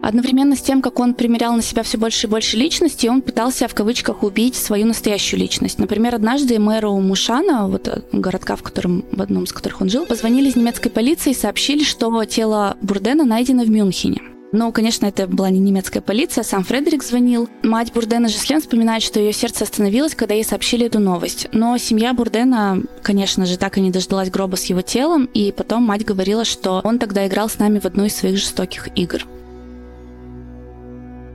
Одновременно 0.02 0.56
с 0.56 0.60
тем, 0.60 0.82
как 0.82 0.98
он 0.98 1.14
примерял 1.14 1.54
на 1.54 1.62
себя 1.62 1.84
все 1.84 1.96
больше 1.96 2.26
и 2.26 2.30
больше 2.30 2.56
личностей, 2.56 3.08
он 3.08 3.22
пытался 3.22 3.68
в 3.68 3.74
кавычках 3.74 4.24
убить 4.24 4.56
свою 4.56 4.84
настоящую 4.84 5.38
личность. 5.38 5.78
Например, 5.78 6.16
однажды 6.16 6.58
мэру 6.58 6.98
Мушана, 6.98 7.68
вот 7.68 7.86
э, 7.86 8.02
городка, 8.12 8.56
в 8.56 8.62
котором 8.62 9.04
в 9.12 9.22
одном 9.22 9.44
из 9.44 9.52
которых 9.52 9.80
он 9.80 9.88
жил, 9.88 10.04
позвонили 10.04 10.48
из 10.48 10.56
немецкой 10.56 10.90
полиции 10.90 11.30
и 11.30 11.34
сообщили, 11.34 11.84
что 11.84 12.24
тело 12.24 12.76
Бурдена 12.82 13.24
найдено 13.24 13.62
в 13.62 13.70
Мюнхене. 13.70 14.20
Но, 14.50 14.70
конечно, 14.70 15.06
это 15.06 15.26
была 15.26 15.48
не 15.50 15.60
немецкая 15.60 16.02
полиция, 16.02 16.44
сам 16.44 16.64
Фредерик 16.64 17.02
звонил. 17.02 17.48
Мать 17.62 17.92
Бурдена 17.92 18.28
Жеслен 18.28 18.60
вспоминает, 18.60 19.02
что 19.02 19.18
ее 19.18 19.32
сердце 19.32 19.64
остановилось, 19.64 20.14
когда 20.14 20.34
ей 20.34 20.44
сообщили 20.44 20.86
эту 20.86 20.98
новость. 20.98 21.48
Но 21.52 21.78
семья 21.78 22.12
Бурдена, 22.12 22.82
конечно 23.02 23.46
же, 23.46 23.56
так 23.56 23.78
и 23.78 23.80
не 23.80 23.90
дождалась 23.90 24.30
гроба 24.30 24.56
с 24.56 24.64
его 24.66 24.82
телом, 24.82 25.24
и 25.32 25.52
потом 25.52 25.84
мать 25.84 26.04
говорила, 26.04 26.44
что 26.44 26.80
он 26.84 26.98
тогда 26.98 27.26
играл 27.26 27.48
с 27.48 27.58
нами 27.58 27.78
в 27.78 27.86
одну 27.86 28.04
из 28.04 28.14
своих 28.14 28.36
жестоких 28.36 28.88
игр. 28.94 29.24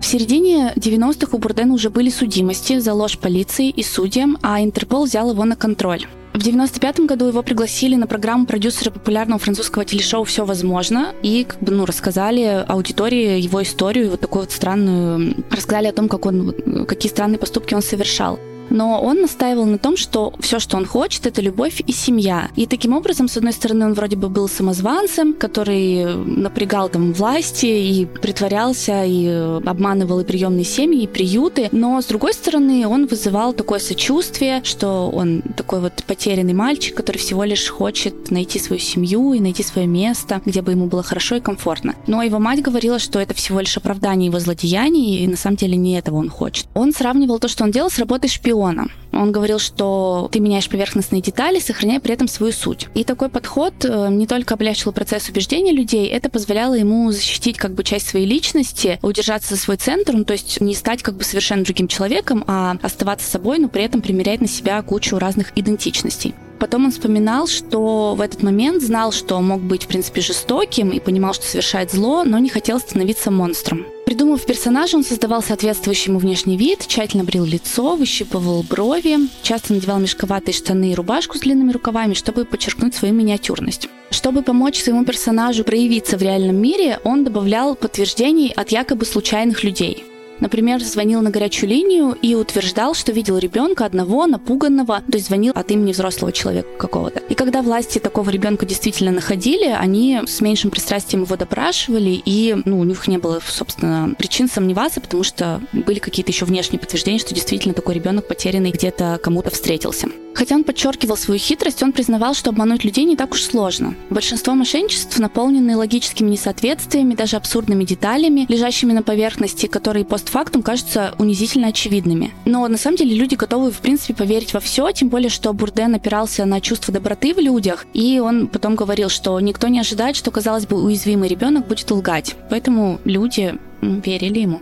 Середине 0.07 0.71
90-х 0.77 1.35
у 1.35 1.37
Бурдена 1.37 1.73
уже 1.73 1.89
были 1.89 2.09
судимости 2.09 2.79
за 2.79 2.93
ложь 2.93 3.17
полиции 3.17 3.69
и 3.69 3.83
судьям, 3.83 4.37
а 4.41 4.63
Интерпол 4.63 5.03
взял 5.03 5.29
его 5.31 5.43
на 5.43 5.57
контроль. 5.57 6.05
В 6.33 6.41
95 6.41 7.01
году 7.01 7.25
его 7.25 7.43
пригласили 7.43 7.95
на 7.95 8.07
программу 8.07 8.45
продюсера 8.45 8.89
популярного 8.89 9.37
французского 9.37 9.83
телешоу 9.83 10.23
«Все 10.23 10.45
возможно» 10.45 11.13
и 11.23 11.43
как 11.43 11.59
бы, 11.59 11.73
ну, 11.73 11.85
рассказали 11.85 12.63
аудитории 12.65 13.41
его 13.41 13.61
историю, 13.61 14.11
вот 14.11 14.21
такую 14.21 14.43
вот 14.43 14.51
странную, 14.53 15.43
рассказали 15.51 15.87
о 15.87 15.91
том, 15.91 16.07
как 16.07 16.25
он, 16.25 16.55
какие 16.87 17.11
странные 17.11 17.37
поступки 17.37 17.73
он 17.73 17.81
совершал. 17.81 18.39
Но 18.69 19.01
он 19.01 19.21
настаивал 19.21 19.65
на 19.65 19.77
том, 19.77 19.97
что 19.97 20.33
все, 20.39 20.59
что 20.59 20.77
он 20.77 20.85
хочет, 20.85 21.25
это 21.25 21.41
любовь 21.41 21.81
и 21.85 21.91
семья. 21.91 22.49
И 22.55 22.65
таким 22.65 22.93
образом, 22.93 23.27
с 23.27 23.37
одной 23.37 23.53
стороны, 23.53 23.85
он 23.85 23.93
вроде 23.93 24.15
бы 24.15 24.29
был 24.29 24.47
самозванцем, 24.47 25.33
который 25.33 26.15
напрягал 26.15 26.89
там 26.89 27.13
власти 27.13 27.65
и 27.65 28.05
притворялся, 28.05 29.03
и 29.05 29.27
обманывал 29.65 30.19
и 30.19 30.23
приемные 30.23 30.65
семьи, 30.65 31.03
и 31.03 31.07
приюты. 31.07 31.69
Но, 31.71 32.01
с 32.01 32.05
другой 32.05 32.33
стороны, 32.33 32.87
он 32.87 33.07
вызывал 33.07 33.53
такое 33.53 33.79
сочувствие, 33.79 34.61
что 34.63 35.09
он 35.09 35.41
такой 35.55 35.79
вот 35.79 36.03
потерянный 36.05 36.53
мальчик, 36.53 36.95
который 36.95 37.17
всего 37.17 37.43
лишь 37.43 37.67
хочет 37.69 38.31
найти 38.31 38.59
свою 38.59 38.79
семью 38.79 39.33
и 39.33 39.39
найти 39.39 39.63
свое 39.63 39.87
место, 39.87 40.41
где 40.45 40.61
бы 40.61 40.71
ему 40.71 40.87
было 40.87 41.03
хорошо 41.03 41.35
и 41.35 41.39
комфортно. 41.39 41.95
Но 42.07 42.21
его 42.21 42.39
мать 42.39 42.61
говорила, 42.61 42.99
что 42.99 43.19
это 43.19 43.33
всего 43.33 43.59
лишь 43.59 43.77
оправдание 43.77 44.27
его 44.27 44.39
злодеяний, 44.39 45.23
и 45.23 45.27
на 45.27 45.37
самом 45.37 45.57
деле 45.57 45.75
не 45.75 45.97
этого 45.97 46.17
он 46.17 46.29
хочет. 46.29 46.67
Он 46.73 46.93
сравнивал 46.93 47.39
то, 47.39 47.47
что 47.47 47.63
он 47.63 47.71
делал, 47.71 47.89
с 47.89 47.99
работой 47.99 48.29
шпиона 48.29 48.56
шпиона. 48.57 48.87
Он 49.13 49.31
говорил, 49.31 49.57
что 49.57 50.29
ты 50.31 50.39
меняешь 50.39 50.69
поверхностные 50.69 51.21
детали, 51.21 51.59
сохраняя 51.59 51.99
при 51.99 52.13
этом 52.13 52.27
свою 52.27 52.51
суть. 52.51 52.87
И 52.93 53.03
такой 53.03 53.29
подход 53.29 53.73
э, 53.83 54.09
не 54.09 54.27
только 54.27 54.53
облегчил 54.53 54.91
процесс 54.91 55.29
убеждения 55.29 55.71
людей, 55.71 56.07
это 56.07 56.29
позволяло 56.29 56.73
ему 56.73 57.11
защитить 57.11 57.57
как 57.57 57.73
бы 57.73 57.83
часть 57.83 58.07
своей 58.07 58.27
личности, 58.27 58.99
удержаться 59.01 59.55
за 59.55 59.61
свой 59.61 59.77
центр, 59.77 60.13
ну, 60.13 60.23
то 60.23 60.33
есть 60.33 60.61
не 60.61 60.75
стать 60.75 61.01
как 61.01 61.15
бы 61.15 61.23
совершенно 61.23 61.63
другим 61.63 61.87
человеком, 61.87 62.43
а 62.47 62.77
оставаться 62.81 63.29
собой, 63.29 63.59
но 63.59 63.69
при 63.69 63.83
этом 63.83 64.01
примерять 64.01 64.41
на 64.41 64.47
себя 64.47 64.81
кучу 64.81 65.17
разных 65.17 65.57
идентичностей. 65.57 66.35
Потом 66.59 66.85
он 66.85 66.91
вспоминал, 66.91 67.47
что 67.47 68.15
в 68.15 68.21
этот 68.21 68.43
момент 68.43 68.83
знал, 68.83 69.11
что 69.11 69.39
мог 69.41 69.61
быть, 69.61 69.83
в 69.83 69.87
принципе, 69.87 70.21
жестоким 70.21 70.89
и 70.89 70.99
понимал, 70.99 71.33
что 71.33 71.45
совершает 71.45 71.91
зло, 71.91 72.23
но 72.23 72.39
не 72.39 72.49
хотел 72.49 72.79
становиться 72.79 73.31
монстром. 73.31 73.85
Придумав 74.17 74.45
персонажа, 74.47 74.97
он 74.97 75.03
создавал 75.03 75.43
соответствующий 75.43 76.09
ему 76.09 76.17
внешний 76.17 76.57
вид, 76.57 76.87
тщательно 76.87 77.23
брил 77.23 77.45
лицо, 77.45 77.95
выщипывал 77.95 78.63
брови, 78.63 79.29
часто 79.43 79.73
надевал 79.73 79.99
мешковатые 79.99 80.55
штаны 80.55 80.91
и 80.91 80.95
рубашку 80.95 81.37
с 81.37 81.41
длинными 81.41 81.71
рукавами, 81.71 82.15
чтобы 82.15 82.43
подчеркнуть 82.43 82.95
свою 82.95 83.13
миниатюрность. 83.13 83.87
Чтобы 84.09 84.41
помочь 84.41 84.81
своему 84.81 85.05
персонажу 85.05 85.63
проявиться 85.63 86.17
в 86.17 86.23
реальном 86.23 86.55
мире, 86.55 86.99
он 87.03 87.25
добавлял 87.25 87.75
подтверждений 87.75 88.51
от 88.55 88.71
якобы 88.71 89.05
случайных 89.05 89.63
людей. 89.63 90.03
Например, 90.39 90.81
звонил 90.83 91.21
на 91.21 91.29
горячую 91.29 91.69
линию 91.69 92.17
и 92.21 92.35
утверждал, 92.35 92.93
что 92.93 93.11
видел 93.11 93.37
ребенка 93.37 93.85
одного, 93.85 94.27
напуганного, 94.27 95.01
то 95.01 95.17
есть 95.17 95.27
звонил 95.27 95.53
от 95.55 95.71
имени 95.71 95.91
взрослого 95.91 96.31
человека 96.31 96.67
какого-то. 96.77 97.19
И 97.29 97.33
когда 97.33 97.61
власти 97.61 97.99
такого 97.99 98.29
ребенка 98.29 98.65
действительно 98.65 99.11
находили, 99.11 99.65
они 99.65 100.21
с 100.25 100.41
меньшим 100.41 100.71
пристрастием 100.71 101.23
его 101.23 101.35
допрашивали, 101.35 102.21
и 102.23 102.55
ну, 102.65 102.79
у 102.79 102.83
них 102.83 103.07
не 103.07 103.17
было, 103.17 103.39
собственно, 103.45 104.13
причин 104.17 104.49
сомневаться, 104.49 105.01
потому 105.01 105.23
что 105.23 105.61
были 105.73 105.99
какие-то 105.99 106.31
еще 106.31 106.45
внешние 106.45 106.79
подтверждения, 106.79 107.19
что 107.19 107.33
действительно 107.33 107.73
такой 107.73 107.95
ребенок 107.95 108.27
потерянный 108.27 108.71
где-то 108.71 109.19
кому-то 109.21 109.49
встретился. 109.49 110.07
Хотя 110.37 110.53
он 110.53 110.63
подчеркивал 110.63 111.17
свою 111.17 111.39
хитрость, 111.39 111.81
он 111.81 111.91
признавал, 111.91 112.35
что 112.35 112.51
обмануть 112.51 112.83
людей 112.83 113.05
не 113.05 113.15
так 113.15 113.31
уж 113.31 113.41
сложно. 113.41 113.95
Большинство 114.11 114.53
мошенничеств 114.53 115.17
наполнены 115.17 115.75
логическими 115.75 116.29
несоответствиями, 116.29 117.15
даже 117.15 117.37
абсурдными 117.37 117.83
деталями, 117.83 118.45
лежащими 118.47 118.93
на 118.93 119.01
поверхности, 119.01 119.65
которые 119.65 120.05
постфактум 120.27 120.61
кажутся 120.61 121.13
унизительно 121.19 121.69
очевидными. 121.69 122.33
Но 122.43 122.67
на 122.67 122.77
самом 122.77 122.97
деле 122.97 123.15
люди 123.15 123.35
готовы, 123.35 123.71
в 123.71 123.79
принципе, 123.79 124.13
поверить 124.13 124.53
во 124.53 124.59
все, 124.59 124.91
тем 124.91 125.07
более, 125.07 125.29
что 125.29 125.53
Бурден 125.53 125.95
опирался 125.95 126.43
на 126.43 126.59
чувство 126.59 126.93
доброты 126.93 127.33
в 127.33 127.39
людях, 127.39 127.85
и 127.93 128.19
он 128.19 128.47
потом 128.47 128.75
говорил, 128.75 129.07
что 129.07 129.39
никто 129.39 129.69
не 129.69 129.79
ожидает, 129.79 130.17
что, 130.17 130.29
казалось 130.29 130.65
бы, 130.65 130.83
уязвимый 130.83 131.29
ребенок 131.29 131.65
будет 131.65 131.89
лгать. 131.89 132.35
Поэтому 132.49 132.99
люди 133.05 133.55
верили 133.81 134.39
ему. 134.39 134.59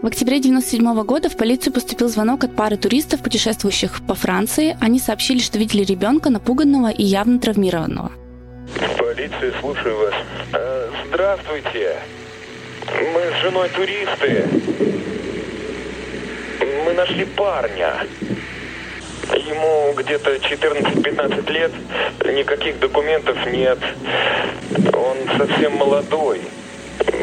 В 0.00 0.06
октябре 0.06 0.38
1997 0.38 1.02
года 1.04 1.28
в 1.28 1.36
полицию 1.36 1.74
поступил 1.74 2.08
звонок 2.08 2.44
от 2.44 2.56
пары 2.56 2.78
туристов, 2.78 3.20
путешествующих 3.20 4.06
по 4.06 4.14
Франции. 4.14 4.74
Они 4.80 4.98
сообщили, 5.00 5.40
что 5.40 5.58
видели 5.58 5.84
ребенка, 5.84 6.30
напуганного 6.30 6.90
и 6.90 7.04
явно 7.04 7.40
травмированного. 7.40 8.10
Полиция, 8.98 9.52
слушаю 9.60 9.98
вас. 9.98 10.14
Э, 10.54 10.90
здравствуйте. 11.10 11.98
Мы 12.98 13.30
с 13.30 13.42
женой 13.42 13.68
туристы. 13.68 14.44
Мы 16.84 16.94
нашли 16.94 17.26
парня. 17.26 18.06
Ему 19.34 19.92
где-то 19.94 20.36
14-15 20.36 21.52
лет, 21.52 21.72
никаких 22.24 22.78
документов 22.78 23.36
нет. 23.46 23.78
Он 24.94 25.16
совсем 25.36 25.76
молодой. 25.76 26.40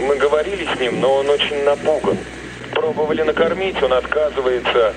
Мы 0.08 0.16
говорили 0.18 0.68
с 0.76 0.80
ним, 0.80 1.00
но 1.02 1.16
он 1.16 1.30
очень 1.30 1.64
напуган. 1.64 2.18
Пробовали 2.76 3.24
накормить, 3.24 3.82
он 3.82 3.94
отказывается. 3.94 4.94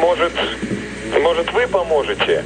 Может, 0.00 0.32
может 1.22 1.50
вы 1.52 1.66
поможете? 1.66 2.44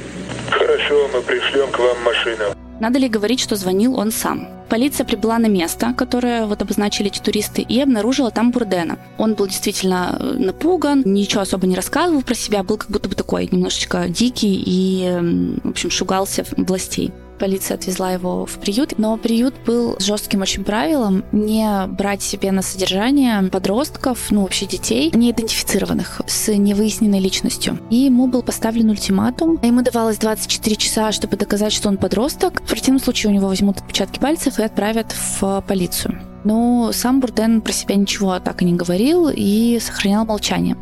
Хорошо, 0.49 1.09
мы 1.13 1.21
пришлем 1.21 1.71
к 1.71 1.79
вам 1.79 2.01
машину. 2.03 2.60
Надо 2.81 2.97
ли 2.97 3.07
говорить, 3.07 3.39
что 3.39 3.55
звонил 3.55 3.95
он 3.95 4.11
сам? 4.11 4.47
Полиция 4.67 5.05
прибыла 5.05 5.37
на 5.37 5.45
место, 5.45 5.93
которое 5.95 6.47
вот 6.47 6.63
обозначили 6.63 7.09
эти 7.09 7.19
туристы, 7.19 7.61
и 7.61 7.79
обнаружила 7.79 8.31
там 8.31 8.49
Бурдена. 8.49 8.97
Он 9.19 9.35
был 9.35 9.45
действительно 9.45 10.17
э, 10.19 10.33
напуган, 10.39 11.03
ничего 11.05 11.41
особо 11.41 11.67
не 11.67 11.75
рассказывал 11.75 12.23
про 12.23 12.33
себя, 12.33 12.63
был 12.63 12.77
как 12.77 12.89
будто 12.89 13.07
бы 13.07 13.13
такой 13.13 13.47
немножечко 13.51 14.09
дикий 14.09 14.63
и, 14.65 15.59
в 15.63 15.69
общем, 15.69 15.91
шугался 15.91 16.43
властей 16.57 17.11
полиция 17.41 17.73
отвезла 17.73 18.11
его 18.11 18.45
в 18.45 18.59
приют, 18.59 18.99
но 18.99 19.17
приют 19.17 19.55
был 19.65 19.95
жестким 19.97 20.41
очень 20.41 20.63
правилом 20.63 21.25
не 21.31 21.87
брать 21.87 22.21
себе 22.21 22.51
на 22.51 22.61
содержание 22.61 23.41
подростков, 23.49 24.29
ну 24.29 24.43
вообще 24.43 24.67
детей, 24.67 25.09
неидентифицированных, 25.11 26.21
с 26.27 26.53
невыясненной 26.53 27.19
личностью. 27.19 27.79
И 27.89 27.95
ему 27.95 28.27
был 28.27 28.43
поставлен 28.43 28.91
ультиматум. 28.91 29.59
Ему 29.63 29.81
давалось 29.81 30.19
24 30.19 30.75
часа, 30.75 31.11
чтобы 31.11 31.35
доказать, 31.35 31.73
что 31.73 31.89
он 31.89 31.97
подросток. 31.97 32.61
В 32.61 32.67
противном 32.67 33.01
случае 33.01 33.31
у 33.31 33.33
него 33.33 33.47
возьмут 33.47 33.77
отпечатки 33.77 34.19
пальцев 34.19 34.59
и 34.59 34.63
отправят 34.63 35.11
в 35.39 35.63
полицию. 35.67 36.21
Но 36.43 36.91
сам 36.93 37.19
Бурден 37.21 37.61
про 37.61 37.71
себя 37.71 37.95
ничего 37.95 38.39
так 38.39 38.61
и 38.61 38.65
не 38.65 38.73
говорил 38.73 39.31
и 39.33 39.79
сохранял 39.81 40.25
молчание. 40.25 40.77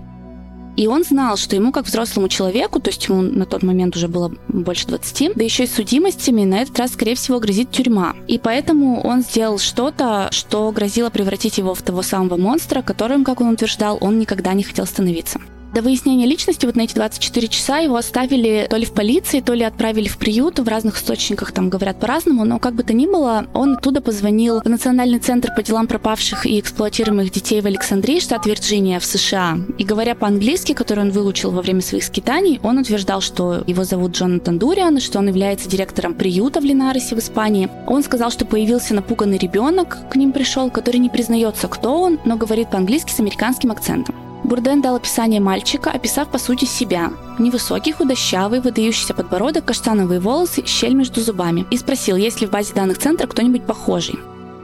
И 0.79 0.87
он 0.87 1.03
знал, 1.03 1.35
что 1.35 1.57
ему, 1.57 1.73
как 1.73 1.87
взрослому 1.87 2.29
человеку, 2.29 2.79
то 2.79 2.89
есть 2.89 3.05
ему 3.09 3.21
на 3.21 3.45
тот 3.45 3.63
момент 3.63 3.97
уже 3.97 4.07
было 4.07 4.31
больше 4.47 4.87
20, 4.87 5.33
да 5.35 5.43
еще 5.43 5.65
и 5.65 5.67
судимостями, 5.67 6.45
на 6.45 6.61
этот 6.61 6.79
раз, 6.79 6.93
скорее 6.93 7.15
всего, 7.15 7.41
грозит 7.41 7.69
тюрьма. 7.69 8.15
И 8.29 8.39
поэтому 8.39 9.01
он 9.01 9.21
сделал 9.21 9.59
что-то, 9.59 10.29
что 10.31 10.71
грозило 10.71 11.09
превратить 11.09 11.57
его 11.57 11.73
в 11.73 11.81
того 11.81 12.01
самого 12.01 12.37
монстра, 12.37 12.81
которым, 12.81 13.25
как 13.25 13.41
он 13.41 13.49
утверждал, 13.49 13.97
он 13.99 14.19
никогда 14.19 14.53
не 14.53 14.63
хотел 14.63 14.85
становиться. 14.85 15.41
До 15.73 15.83
выяснения 15.83 16.25
личности 16.25 16.65
вот 16.65 16.75
на 16.75 16.81
эти 16.81 16.95
24 16.95 17.47
часа 17.47 17.77
его 17.77 17.95
оставили 17.95 18.65
то 18.69 18.75
ли 18.75 18.85
в 18.85 18.91
полиции, 18.91 19.39
то 19.39 19.53
ли 19.53 19.63
отправили 19.63 20.07
в 20.07 20.17
приют. 20.17 20.59
В 20.59 20.67
разных 20.67 20.97
источниках 20.97 21.51
там 21.51 21.69
говорят 21.69 21.99
по-разному, 21.99 22.43
но 22.43 22.57
как 22.57 22.73
бы 22.73 22.83
то 22.83 22.93
ни 22.93 23.05
было, 23.05 23.45
он 23.53 23.73
оттуда 23.73 24.01
позвонил 24.01 24.61
в 24.61 24.65
Национальный 24.65 25.19
центр 25.19 25.51
по 25.55 25.61
делам 25.61 25.85
пропавших 25.85 26.47
и 26.47 26.59
эксплуатируемых 26.59 27.31
детей 27.31 27.61
в 27.61 27.67
Александрии, 27.67 28.19
штат 28.19 28.47
Вирджиния, 28.47 28.99
в 28.99 29.05
США. 29.05 29.59
И 29.77 29.83
говоря 29.83 30.15
по-английски, 30.15 30.73
который 30.73 31.03
он 31.03 31.11
выучил 31.11 31.51
во 31.51 31.61
время 31.61 31.81
своих 31.81 32.03
скитаний, 32.03 32.59
он 32.63 32.79
утверждал, 32.79 33.21
что 33.21 33.63
его 33.67 33.83
зовут 33.83 34.13
Джонатан 34.13 34.57
Дуриан, 34.57 34.99
что 34.99 35.19
он 35.19 35.27
является 35.27 35.69
директором 35.69 36.15
приюта 36.15 36.61
в 36.61 36.63
Линарисе 36.63 37.15
в 37.15 37.19
Испании. 37.19 37.69
Он 37.85 38.03
сказал, 38.03 38.31
что 38.31 38.43
появился 38.43 38.95
напуганный 38.95 39.37
ребенок, 39.37 39.97
к 40.09 40.15
ним 40.15 40.31
пришел, 40.31 40.71
который 40.71 40.97
не 40.97 41.09
признается, 41.09 41.67
кто 41.67 42.01
он, 42.01 42.19
но 42.25 42.37
говорит 42.37 42.71
по-английски 42.71 43.11
с 43.11 43.19
американским 43.19 43.71
акцентом. 43.71 44.28
Бурден 44.43 44.81
дал 44.81 44.95
описание 44.95 45.39
мальчика, 45.39 45.91
описав 45.91 46.29
по 46.29 46.37
сути 46.37 46.65
себя. 46.65 47.11
Невысокий, 47.37 47.91
худощавый, 47.91 48.61
выдающийся 48.61 49.13
подбородок, 49.13 49.65
каштановые 49.65 50.19
волосы, 50.19 50.65
щель 50.65 50.93
между 50.93 51.21
зубами. 51.21 51.65
И 51.71 51.77
спросил, 51.77 52.15
есть 52.15 52.41
ли 52.41 52.47
в 52.47 52.51
базе 52.51 52.73
данных 52.73 52.97
центра 52.97 53.27
кто-нибудь 53.27 53.65
похожий. 53.65 54.19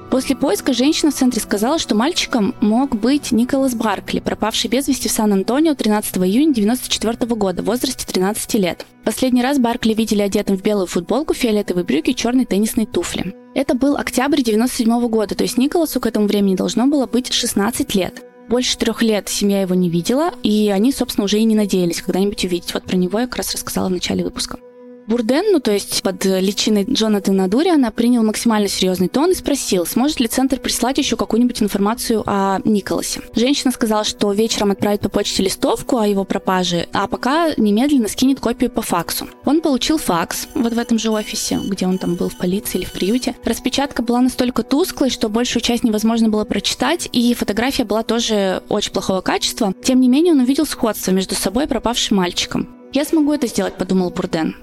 После 0.09 0.35
поиска 0.35 0.71
женщина 0.71 1.11
в 1.11 1.15
центре 1.15 1.41
сказала, 1.41 1.77
что 1.77 1.93
мальчиком 1.95 2.55
мог 2.61 2.95
быть 2.95 3.31
Николас 3.31 3.73
Баркли, 3.73 4.19
пропавший 4.19 4.69
без 4.69 4.87
вести 4.87 5.09
в 5.09 5.11
Сан-Антонио 5.11 5.73
13 5.75 6.17
июня 6.17 6.51
1994 6.51 7.35
года 7.35 7.61
в 7.61 7.65
возрасте 7.65 8.05
13 8.05 8.53
лет. 8.53 8.85
Последний 9.03 9.43
раз 9.43 9.59
Баркли 9.59 9.93
видели 9.93 10.21
одетым 10.21 10.57
в 10.57 10.63
белую 10.63 10.87
футболку, 10.87 11.33
фиолетовые 11.33 11.83
брюки 11.83 12.11
и 12.11 12.15
черные 12.15 12.45
теннисные 12.45 12.87
туфли. 12.87 13.35
Это 13.55 13.73
был 13.73 13.97
октябрь 13.97 14.41
1997 14.41 15.07
года, 15.09 15.35
то 15.35 15.43
есть 15.43 15.57
Николасу 15.57 15.99
к 15.99 16.05
этому 16.05 16.27
времени 16.27 16.55
должно 16.55 16.87
было 16.87 17.07
быть 17.07 17.33
16 17.33 17.95
лет. 17.95 18.23
Больше 18.47 18.77
трех 18.77 19.01
лет 19.01 19.27
семья 19.27 19.61
его 19.61 19.73
не 19.73 19.89
видела, 19.89 20.31
и 20.43 20.69
они, 20.69 20.91
собственно, 20.91 21.25
уже 21.25 21.39
и 21.39 21.43
не 21.43 21.55
надеялись 21.55 22.01
когда-нибудь 22.01 22.45
увидеть. 22.45 22.73
Вот 22.73 22.83
про 22.83 22.95
него 22.95 23.19
я 23.19 23.25
как 23.25 23.37
раз 23.37 23.53
рассказала 23.53 23.87
в 23.89 23.91
начале 23.91 24.23
выпуска. 24.23 24.59
Бурден, 25.07 25.51
ну 25.51 25.59
то 25.59 25.71
есть 25.71 26.01
под 26.01 26.25
личиной 26.25 26.83
Джонатана 26.89 27.47
Дуриана, 27.47 27.91
принял 27.91 28.23
максимально 28.23 28.67
серьезный 28.67 29.07
тон 29.07 29.31
и 29.31 29.35
спросил, 29.35 29.85
сможет 29.85 30.19
ли 30.19 30.27
Центр 30.27 30.59
прислать 30.59 30.97
еще 30.97 31.15
какую-нибудь 31.15 31.61
информацию 31.61 32.23
о 32.25 32.59
Николасе. 32.63 33.21
Женщина 33.35 33.71
сказала, 33.71 34.03
что 34.03 34.31
вечером 34.31 34.71
отправит 34.71 35.01
по 35.01 35.09
почте 35.09 35.43
листовку 35.43 35.97
о 35.97 36.07
его 36.07 36.23
пропаже, 36.23 36.87
а 36.91 37.07
пока 37.07 37.53
немедленно 37.55 38.07
скинет 38.07 38.39
копию 38.39 38.71
по 38.71 38.81
факсу. 38.81 39.27
Он 39.45 39.61
получил 39.61 39.99
факс 39.99 40.47
вот 40.55 40.73
в 40.73 40.79
этом 40.79 40.97
же 40.97 41.11
офисе, 41.11 41.59
где 41.63 41.85
он 41.85 41.99
там 41.99 42.15
был 42.15 42.29
в 42.29 42.37
полиции 42.37 42.79
или 42.79 42.85
в 42.85 42.91
приюте. 42.91 43.35
Распечатка 43.43 44.01
была 44.01 44.21
настолько 44.21 44.63
тусклой, 44.63 45.11
что 45.11 45.29
большую 45.29 45.61
часть 45.61 45.83
невозможно 45.83 46.29
было 46.29 46.45
прочитать, 46.45 47.07
и 47.11 47.33
фотография 47.35 47.83
была 47.83 48.01
тоже 48.01 48.63
очень 48.69 48.91
плохого 48.91 49.21
качества. 49.21 49.73
Тем 49.83 49.99
не 49.99 50.09
менее, 50.09 50.33
он 50.33 50.39
увидел 50.39 50.65
сходство 50.65 51.11
между 51.11 51.35
собой 51.35 51.65
и 51.65 51.67
пропавшим 51.67 52.17
мальчиком. 52.17 52.69
«Я 52.91 53.05
смогу 53.05 53.33
это 53.33 53.45
сделать»,— 53.47 53.75
подумал 53.77 54.09
Бурден. 54.09 54.55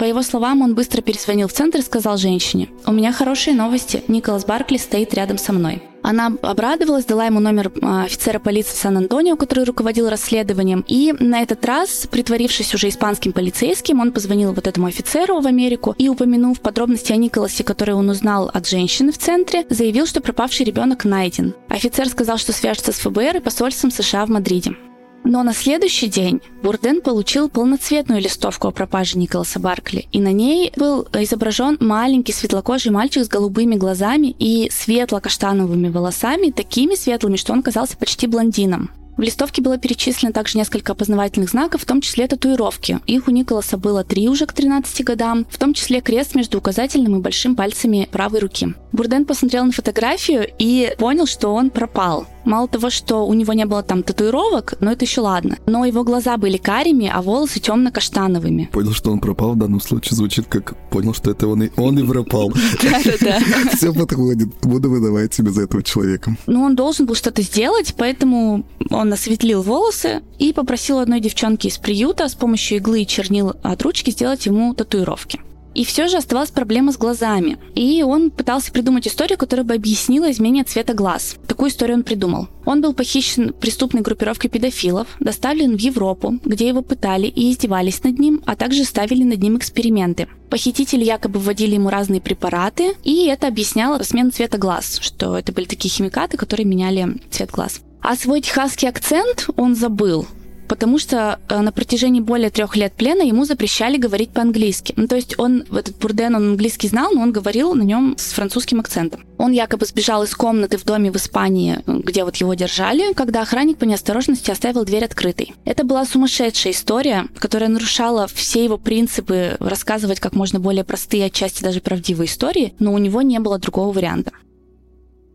По 0.00 0.04
его 0.04 0.22
словам, 0.22 0.62
он 0.62 0.74
быстро 0.74 1.02
перезвонил 1.02 1.46
в 1.46 1.52
центр 1.52 1.80
и 1.80 1.82
сказал 1.82 2.16
женщине, 2.16 2.70
«У 2.86 2.92
меня 2.92 3.12
хорошие 3.12 3.54
новости, 3.54 4.02
Николас 4.08 4.46
Баркли 4.46 4.78
стоит 4.78 5.12
рядом 5.12 5.36
со 5.36 5.52
мной». 5.52 5.82
Она 6.00 6.32
обрадовалась, 6.40 7.04
дала 7.04 7.26
ему 7.26 7.38
номер 7.38 7.70
а, 7.82 8.04
офицера 8.04 8.38
полиции 8.38 8.74
Сан-Антонио, 8.76 9.36
который 9.36 9.64
руководил 9.64 10.08
расследованием. 10.08 10.86
И 10.88 11.12
на 11.20 11.42
этот 11.42 11.62
раз, 11.66 12.08
притворившись 12.10 12.74
уже 12.74 12.88
испанским 12.88 13.32
полицейским, 13.32 14.00
он 14.00 14.12
позвонил 14.12 14.54
вот 14.54 14.66
этому 14.66 14.86
офицеру 14.86 15.38
в 15.42 15.46
Америку 15.46 15.94
и, 15.98 16.08
упомянув 16.08 16.62
подробности 16.62 17.12
о 17.12 17.16
Николасе, 17.16 17.62
которые 17.62 17.94
он 17.94 18.08
узнал 18.08 18.50
от 18.54 18.66
женщины 18.66 19.12
в 19.12 19.18
центре, 19.18 19.66
заявил, 19.68 20.06
что 20.06 20.22
пропавший 20.22 20.64
ребенок 20.64 21.04
найден. 21.04 21.52
Офицер 21.68 22.08
сказал, 22.08 22.38
что 22.38 22.54
свяжется 22.54 22.92
с 22.92 23.00
ФБР 23.00 23.36
и 23.36 23.40
посольством 23.40 23.90
США 23.90 24.24
в 24.24 24.30
Мадриде. 24.30 24.76
Но 25.24 25.42
на 25.42 25.52
следующий 25.52 26.08
день 26.08 26.40
Бурден 26.62 27.02
получил 27.02 27.48
полноцветную 27.48 28.20
листовку 28.20 28.68
о 28.68 28.70
пропаже 28.70 29.18
Николаса 29.18 29.60
Баркли, 29.60 30.06
и 30.12 30.20
на 30.20 30.32
ней 30.32 30.72
был 30.76 31.06
изображен 31.12 31.76
маленький 31.80 32.32
светлокожий 32.32 32.90
мальчик 32.90 33.24
с 33.24 33.28
голубыми 33.28 33.76
глазами 33.76 34.34
и 34.38 34.70
светло-каштановыми 34.70 35.88
волосами, 35.88 36.50
такими 36.50 36.94
светлыми, 36.94 37.36
что 37.36 37.52
он 37.52 37.62
казался 37.62 37.96
почти 37.96 38.26
блондином. 38.26 38.90
В 39.20 39.22
листовке 39.22 39.60
было 39.60 39.76
перечислено 39.76 40.32
также 40.32 40.56
несколько 40.56 40.92
опознавательных 40.92 41.50
знаков, 41.50 41.82
в 41.82 41.84
том 41.84 42.00
числе 42.00 42.26
татуировки. 42.26 43.00
Их 43.06 43.28
у 43.28 43.30
Николаса 43.30 43.76
было 43.76 44.02
три 44.02 44.30
уже 44.30 44.46
к 44.46 44.54
13 44.54 45.04
годам, 45.04 45.46
в 45.50 45.58
том 45.58 45.74
числе 45.74 46.00
крест 46.00 46.34
между 46.34 46.56
указательным 46.56 47.16
и 47.16 47.20
большим 47.20 47.54
пальцами 47.54 48.08
правой 48.10 48.40
руки. 48.40 48.74
Бурден 48.92 49.26
посмотрел 49.26 49.66
на 49.66 49.72
фотографию 49.72 50.48
и 50.58 50.94
понял, 50.98 51.26
что 51.26 51.52
он 51.52 51.68
пропал. 51.68 52.26
Мало 52.44 52.68
того, 52.68 52.90
что 52.90 53.26
у 53.26 53.34
него 53.34 53.52
не 53.52 53.66
было 53.66 53.82
там 53.82 54.02
татуировок, 54.02 54.74
но 54.80 54.92
это 54.92 55.04
еще 55.04 55.20
ладно. 55.20 55.58
Но 55.66 55.84
его 55.84 56.04
глаза 56.04 56.36
были 56.36 56.56
карими, 56.56 57.10
а 57.12 57.22
волосы 57.22 57.60
темно-каштановыми. 57.60 58.70
Понял, 58.72 58.92
что 58.92 59.12
он 59.12 59.20
пропал 59.20 59.52
в 59.52 59.58
данном 59.58 59.80
случае 59.80 60.16
звучит 60.16 60.46
как 60.46 60.76
понял, 60.90 61.14
что 61.14 61.30
это 61.30 61.46
он 61.46 61.62
и 61.64 61.70
он 61.76 61.98
и 61.98 62.06
пропал. 62.06 62.50
Да-да-да. 62.82 63.40
Все 63.76 63.92
подходит. 63.92 64.48
Буду 64.62 64.90
выдавать 64.90 65.34
себя 65.34 65.50
за 65.50 65.62
этого 65.62 65.82
человека. 65.82 66.36
Ну, 66.46 66.62
он 66.62 66.76
должен 66.76 67.06
был 67.06 67.14
что-то 67.14 67.42
сделать, 67.42 67.94
поэтому 67.96 68.64
он 68.90 69.12
осветлил 69.12 69.62
волосы 69.62 70.22
и 70.38 70.52
попросил 70.52 70.98
одной 70.98 71.20
девчонки 71.20 71.66
из 71.68 71.78
приюта 71.78 72.28
с 72.28 72.34
помощью 72.34 72.78
иглы 72.78 73.02
и 73.02 73.06
чернил 73.06 73.54
от 73.62 73.82
ручки 73.82 74.10
сделать 74.10 74.46
ему 74.46 74.74
татуировки. 74.74 75.40
И 75.74 75.84
все 75.84 76.08
же 76.08 76.16
оставалась 76.16 76.50
проблема 76.50 76.92
с 76.92 76.98
глазами. 76.98 77.58
И 77.74 78.02
он 78.02 78.30
пытался 78.30 78.72
придумать 78.72 79.06
историю, 79.06 79.38
которая 79.38 79.64
бы 79.64 79.74
объяснила 79.74 80.30
изменение 80.30 80.64
цвета 80.64 80.94
глаз. 80.94 81.36
Такую 81.46 81.70
историю 81.70 81.98
он 81.98 82.02
придумал. 82.02 82.48
Он 82.64 82.80
был 82.80 82.92
похищен 82.92 83.52
преступной 83.52 84.02
группировкой 84.02 84.50
педофилов, 84.50 85.06
доставлен 85.20 85.76
в 85.76 85.80
Европу, 85.80 86.38
где 86.44 86.68
его 86.68 86.82
пытали 86.82 87.26
и 87.26 87.50
издевались 87.52 88.02
над 88.02 88.18
ним, 88.18 88.42
а 88.46 88.56
также 88.56 88.84
ставили 88.84 89.22
над 89.22 89.40
ним 89.40 89.56
эксперименты. 89.56 90.28
Похитители 90.50 91.04
якобы 91.04 91.38
вводили 91.38 91.74
ему 91.74 91.90
разные 91.90 92.20
препараты, 92.20 92.94
и 93.04 93.26
это 93.26 93.46
объясняло 93.46 94.02
смену 94.02 94.30
цвета 94.30 94.58
глаз, 94.58 94.98
что 95.00 95.38
это 95.38 95.52
были 95.52 95.66
такие 95.66 95.90
химикаты, 95.90 96.36
которые 96.36 96.66
меняли 96.66 97.20
цвет 97.30 97.50
глаз. 97.50 97.80
А 98.02 98.16
свой 98.16 98.40
техасский 98.40 98.88
акцент 98.88 99.48
он 99.56 99.76
забыл 99.76 100.26
потому 100.70 100.98
что 100.98 101.40
э, 101.48 101.60
на 101.60 101.72
протяжении 101.72 102.20
более 102.20 102.48
трех 102.48 102.76
лет 102.76 102.92
плена 102.92 103.22
ему 103.22 103.44
запрещали 103.44 103.96
говорить 103.96 104.30
по-английски. 104.30 104.94
Ну, 104.96 105.08
то 105.08 105.16
есть 105.16 105.36
он, 105.36 105.62
этот 105.62 105.98
Бурден, 105.98 106.36
он 106.36 106.50
английский 106.50 106.86
знал, 106.86 107.10
но 107.12 107.22
он 107.22 107.32
говорил 107.32 107.74
на 107.74 107.82
нем 107.82 108.14
с 108.16 108.30
французским 108.30 108.78
акцентом. 108.78 109.24
Он 109.36 109.50
якобы 109.50 109.84
сбежал 109.84 110.22
из 110.22 110.32
комнаты 110.32 110.78
в 110.78 110.84
доме 110.84 111.10
в 111.10 111.16
Испании, 111.16 111.80
где 111.88 112.22
вот 112.22 112.36
его 112.36 112.54
держали, 112.54 113.12
когда 113.14 113.42
охранник 113.42 113.78
по 113.78 113.84
неосторожности 113.84 114.52
оставил 114.52 114.84
дверь 114.84 115.04
открытой. 115.04 115.54
Это 115.64 115.82
была 115.82 116.04
сумасшедшая 116.04 116.72
история, 116.72 117.26
которая 117.36 117.68
нарушала 117.68 118.28
все 118.28 118.62
его 118.62 118.78
принципы 118.78 119.56
рассказывать 119.58 120.20
как 120.20 120.34
можно 120.34 120.60
более 120.60 120.84
простые, 120.84 121.26
отчасти 121.26 121.64
даже 121.64 121.80
правдивые 121.80 122.28
истории, 122.28 122.74
но 122.78 122.92
у 122.92 122.98
него 122.98 123.22
не 123.22 123.40
было 123.40 123.58
другого 123.58 123.92
варианта. 123.92 124.30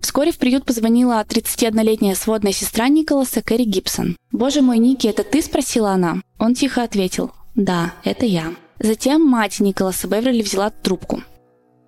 Вскоре 0.02 0.32
в 0.32 0.38
приют 0.38 0.66
позвонила 0.66 1.24
31-летняя 1.28 2.16
сводная 2.16 2.52
сестра 2.54 2.88
Николаса 2.88 3.42
Кэрри 3.42 3.64
Гибсон. 3.64 4.16
«Боже 4.32 4.62
мой, 4.62 4.78
Ники, 4.78 5.08
это 5.08 5.24
ты?»– 5.24 5.42
спросила 5.44 5.92
она. 5.92 6.22
Он 6.38 6.54
тихо 6.54 6.84
ответил 6.84 7.32
«Да, 7.56 7.94
это 8.04 8.26
я». 8.26 8.54
Затем 8.80 9.26
мать 9.26 9.60
Николаса 9.60 10.08
Беверли 10.08 10.42
взяла 10.42 10.70
трубку. 10.70 11.24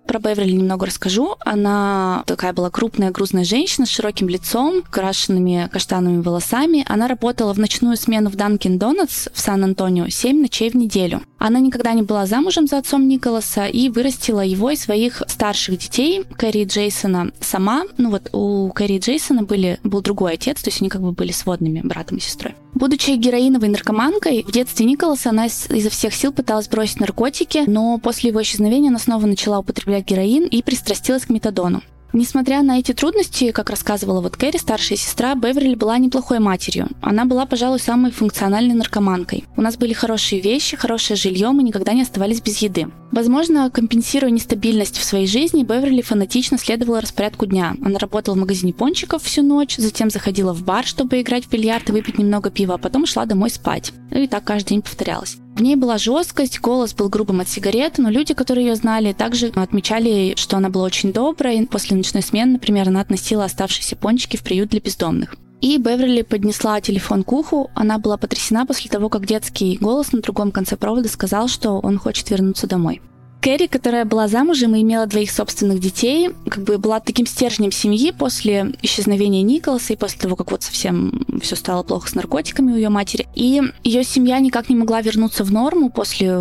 Про 0.08 0.20
Беверли 0.20 0.52
немного 0.52 0.86
расскажу. 0.86 1.36
Она 1.40 2.22
такая 2.26 2.54
была 2.54 2.70
крупная, 2.70 3.10
грузная 3.10 3.44
женщина 3.44 3.84
с 3.86 3.90
широким 3.90 4.30
лицом, 4.30 4.82
крашенными 4.90 5.68
каштановыми 5.70 6.22
волосами. 6.22 6.82
Она 6.88 7.08
работала 7.08 7.52
в 7.52 7.58
ночную 7.58 7.98
смену 7.98 8.30
в 8.30 8.34
Данкин 8.34 8.78
Донатс 8.78 9.28
в 9.30 9.38
Сан-Антонио 9.38 10.08
7 10.08 10.40
ночей 10.40 10.70
в 10.70 10.76
неделю. 10.76 11.20
Она 11.36 11.60
никогда 11.60 11.92
не 11.92 12.00
была 12.00 12.24
замужем 12.24 12.66
за 12.66 12.78
отцом 12.78 13.06
Николаса 13.06 13.66
и 13.66 13.90
вырастила 13.90 14.40
его 14.40 14.70
и 14.70 14.76
своих 14.76 15.22
старших 15.28 15.78
детей, 15.78 16.24
Кэрри 16.36 16.64
Джейсона, 16.64 17.30
сама. 17.40 17.84
Ну 17.98 18.10
вот 18.10 18.30
у 18.32 18.72
Кэрри 18.72 18.98
Джейсона 18.98 19.42
были, 19.42 19.78
был 19.84 20.00
другой 20.00 20.32
отец, 20.32 20.62
то 20.62 20.68
есть 20.68 20.80
они 20.80 20.88
как 20.88 21.02
бы 21.02 21.12
были 21.12 21.32
сводными 21.32 21.82
братом 21.82 22.16
и 22.16 22.20
сестрой. 22.20 22.54
Будучи 22.74 23.10
героиновой 23.10 23.68
наркоманкой, 23.68 24.44
в 24.46 24.52
детстве 24.52 24.86
Николаса 24.86 25.30
она 25.30 25.46
изо 25.46 25.90
всех 25.90 26.14
сил 26.14 26.32
пыталась 26.32 26.68
бросить 26.68 27.00
наркотики, 27.00 27.64
но 27.66 27.98
после 27.98 28.30
его 28.30 28.42
исчезновения 28.42 28.90
она 28.90 28.98
снова 28.98 29.26
начала 29.26 29.58
употреблять 29.58 29.97
героин 30.04 30.46
и 30.46 30.62
пристрастилась 30.62 31.26
к 31.26 31.30
метадону. 31.30 31.82
Несмотря 32.14 32.62
на 32.62 32.78
эти 32.78 32.92
трудности, 32.92 33.52
как 33.52 33.68
рассказывала 33.68 34.22
вот 34.22 34.36
Кэрри, 34.36 34.56
старшая 34.56 34.96
сестра, 34.96 35.34
Беверли 35.34 35.74
была 35.74 35.98
неплохой 35.98 36.38
матерью. 36.38 36.88
Она 37.02 37.26
была, 37.26 37.44
пожалуй, 37.44 37.78
самой 37.78 38.12
функциональной 38.12 38.74
наркоманкой. 38.74 39.44
У 39.56 39.60
нас 39.60 39.76
были 39.76 39.92
хорошие 39.92 40.40
вещи, 40.40 40.76
хорошее 40.76 41.18
жилье, 41.18 41.50
мы 41.50 41.62
никогда 41.62 41.92
не 41.92 42.02
оставались 42.02 42.40
без 42.40 42.58
еды. 42.58 42.88
Возможно, 43.12 43.70
компенсируя 43.70 44.30
нестабильность 44.30 44.96
в 44.96 45.04
своей 45.04 45.26
жизни, 45.26 45.64
Беверли 45.64 46.00
фанатично 46.00 46.56
следовала 46.56 47.02
распорядку 47.02 47.44
дня. 47.44 47.74
Она 47.84 47.98
работала 47.98 48.34
в 48.34 48.38
магазине 48.38 48.72
пончиков 48.72 49.22
всю 49.22 49.42
ночь, 49.42 49.76
затем 49.76 50.08
заходила 50.08 50.54
в 50.54 50.62
бар, 50.62 50.86
чтобы 50.86 51.20
играть 51.20 51.44
в 51.44 51.50
бильярд 51.50 51.90
и 51.90 51.92
выпить 51.92 52.18
немного 52.18 52.50
пива, 52.50 52.74
а 52.74 52.78
потом 52.78 53.04
шла 53.04 53.26
домой 53.26 53.50
спать. 53.50 53.92
И 54.10 54.26
так 54.26 54.44
каждый 54.44 54.70
день 54.70 54.82
повторялось. 54.82 55.36
В 55.58 55.60
ней 55.60 55.74
была 55.74 55.98
жесткость, 55.98 56.60
голос 56.60 56.94
был 56.94 57.08
грубым 57.08 57.40
от 57.40 57.48
сигарет, 57.48 57.98
но 57.98 58.10
люди, 58.10 58.32
которые 58.32 58.68
ее 58.68 58.76
знали, 58.76 59.12
также 59.12 59.48
отмечали, 59.48 60.34
что 60.36 60.56
она 60.56 60.68
была 60.68 60.84
очень 60.84 61.12
доброй. 61.12 61.66
После 61.66 61.96
ночной 61.96 62.22
смены, 62.22 62.52
например, 62.52 62.86
она 62.86 63.00
относила 63.00 63.44
оставшиеся 63.44 63.96
пончики 63.96 64.36
в 64.36 64.44
приют 64.44 64.68
для 64.70 64.78
бездомных. 64.78 65.34
И 65.60 65.76
Беверли 65.78 66.22
поднесла 66.22 66.80
телефон 66.80 67.24
к 67.24 67.32
уху. 67.32 67.72
Она 67.74 67.98
была 67.98 68.16
потрясена 68.16 68.66
после 68.66 68.88
того, 68.88 69.08
как 69.08 69.26
детский 69.26 69.78
голос 69.80 70.12
на 70.12 70.20
другом 70.20 70.52
конце 70.52 70.76
провода 70.76 71.08
сказал, 71.08 71.48
что 71.48 71.80
он 71.80 71.98
хочет 71.98 72.30
вернуться 72.30 72.68
домой. 72.68 73.02
Кэрри, 73.40 73.66
которая 73.66 74.04
была 74.04 74.26
замужем 74.26 74.74
и 74.74 74.82
имела 74.82 75.06
двоих 75.06 75.30
собственных 75.30 75.78
детей, 75.78 76.30
как 76.48 76.64
бы 76.64 76.78
была 76.78 77.00
таким 77.00 77.26
стержнем 77.26 77.70
семьи 77.70 78.10
после 78.10 78.72
исчезновения 78.82 79.42
Николаса 79.42 79.92
и 79.92 79.96
после 79.96 80.20
того, 80.20 80.36
как 80.36 80.50
вот 80.50 80.62
совсем 80.62 81.24
все 81.40 81.54
стало 81.54 81.82
плохо 81.82 82.08
с 82.08 82.14
наркотиками 82.14 82.72
у 82.72 82.76
ее 82.76 82.88
матери. 82.88 83.28
И 83.34 83.62
ее 83.84 84.04
семья 84.04 84.38
никак 84.40 84.68
не 84.68 84.76
могла 84.76 85.00
вернуться 85.00 85.44
в 85.44 85.52
норму 85.52 85.90
после 85.90 86.36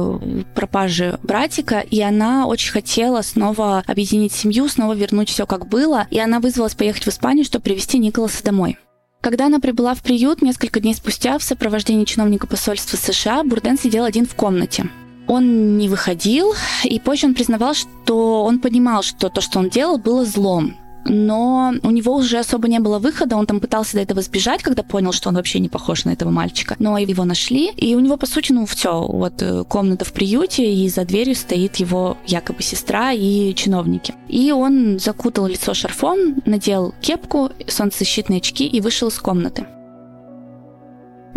пропажи 0.55 1.19
братика, 1.23 1.79
и 1.79 2.01
она 2.01 2.47
очень 2.47 2.71
хотела 2.71 3.21
снова 3.21 3.83
объединить 3.85 4.33
семью, 4.33 4.67
снова 4.67 4.93
вернуть 4.93 5.29
все 5.29 5.45
как 5.45 5.67
было, 5.67 6.07
и 6.09 6.19
она 6.19 6.39
вызвалась 6.39 6.75
поехать 6.75 7.03
в 7.03 7.09
Испанию, 7.09 7.45
чтобы 7.45 7.63
привезти 7.63 7.99
Николаса 7.99 8.43
домой. 8.43 8.77
Когда 9.21 9.47
она 9.47 9.59
прибыла 9.59 9.93
в 9.93 10.01
приют, 10.03 10.41
несколько 10.41 10.79
дней 10.79 10.93
спустя 10.93 11.37
в 11.37 11.43
сопровождении 11.43 12.05
чиновника 12.05 12.47
посольства 12.47 12.97
США, 12.97 13.43
Бурден 13.43 13.77
сидел 13.77 14.03
один 14.03 14.25
в 14.25 14.35
комнате. 14.35 14.89
Он 15.27 15.77
не 15.77 15.89
выходил, 15.89 16.53
и 16.83 16.99
позже 16.99 17.27
он 17.27 17.33
признавал, 17.33 17.73
что 17.73 18.43
он 18.43 18.59
понимал, 18.59 19.03
что 19.03 19.29
то, 19.29 19.41
что 19.41 19.59
он 19.59 19.69
делал, 19.69 19.97
было 19.97 20.25
злом. 20.25 20.75
Но 21.09 21.73
у 21.83 21.89
него 21.89 22.15
уже 22.15 22.37
особо 22.39 22.67
не 22.67 22.79
было 22.79 22.99
выхода, 22.99 23.35
он 23.35 23.45
там 23.45 23.59
пытался 23.59 23.93
до 23.93 24.01
этого 24.01 24.21
сбежать, 24.21 24.61
когда 24.61 24.83
понял, 24.83 25.11
что 25.11 25.29
он 25.29 25.35
вообще 25.35 25.59
не 25.59 25.69
похож 25.69 26.05
на 26.05 26.11
этого 26.11 26.29
мальчика. 26.29 26.75
Но 26.79 26.97
его 26.97 27.23
нашли, 27.23 27.71
и 27.71 27.95
у 27.95 27.99
него, 27.99 28.17
по 28.17 28.25
сути, 28.25 28.51
ну 28.51 28.65
все, 28.65 29.01
вот 29.01 29.41
э, 29.41 29.63
комната 29.63 30.05
в 30.05 30.11
приюте, 30.11 30.71
и 30.73 30.89
за 30.89 31.05
дверью 31.05 31.35
стоит 31.35 31.77
его 31.77 32.17
якобы 32.25 32.61
сестра 32.61 33.11
и 33.13 33.53
чиновники. 33.55 34.15
И 34.27 34.51
он 34.51 34.99
закутал 34.99 35.47
лицо 35.47 35.73
шарфом, 35.73 36.41
надел 36.45 36.93
кепку, 37.01 37.51
солнцезащитные 37.67 38.37
очки 38.37 38.65
и 38.67 38.81
вышел 38.81 39.07
из 39.07 39.19
комнаты. 39.19 39.65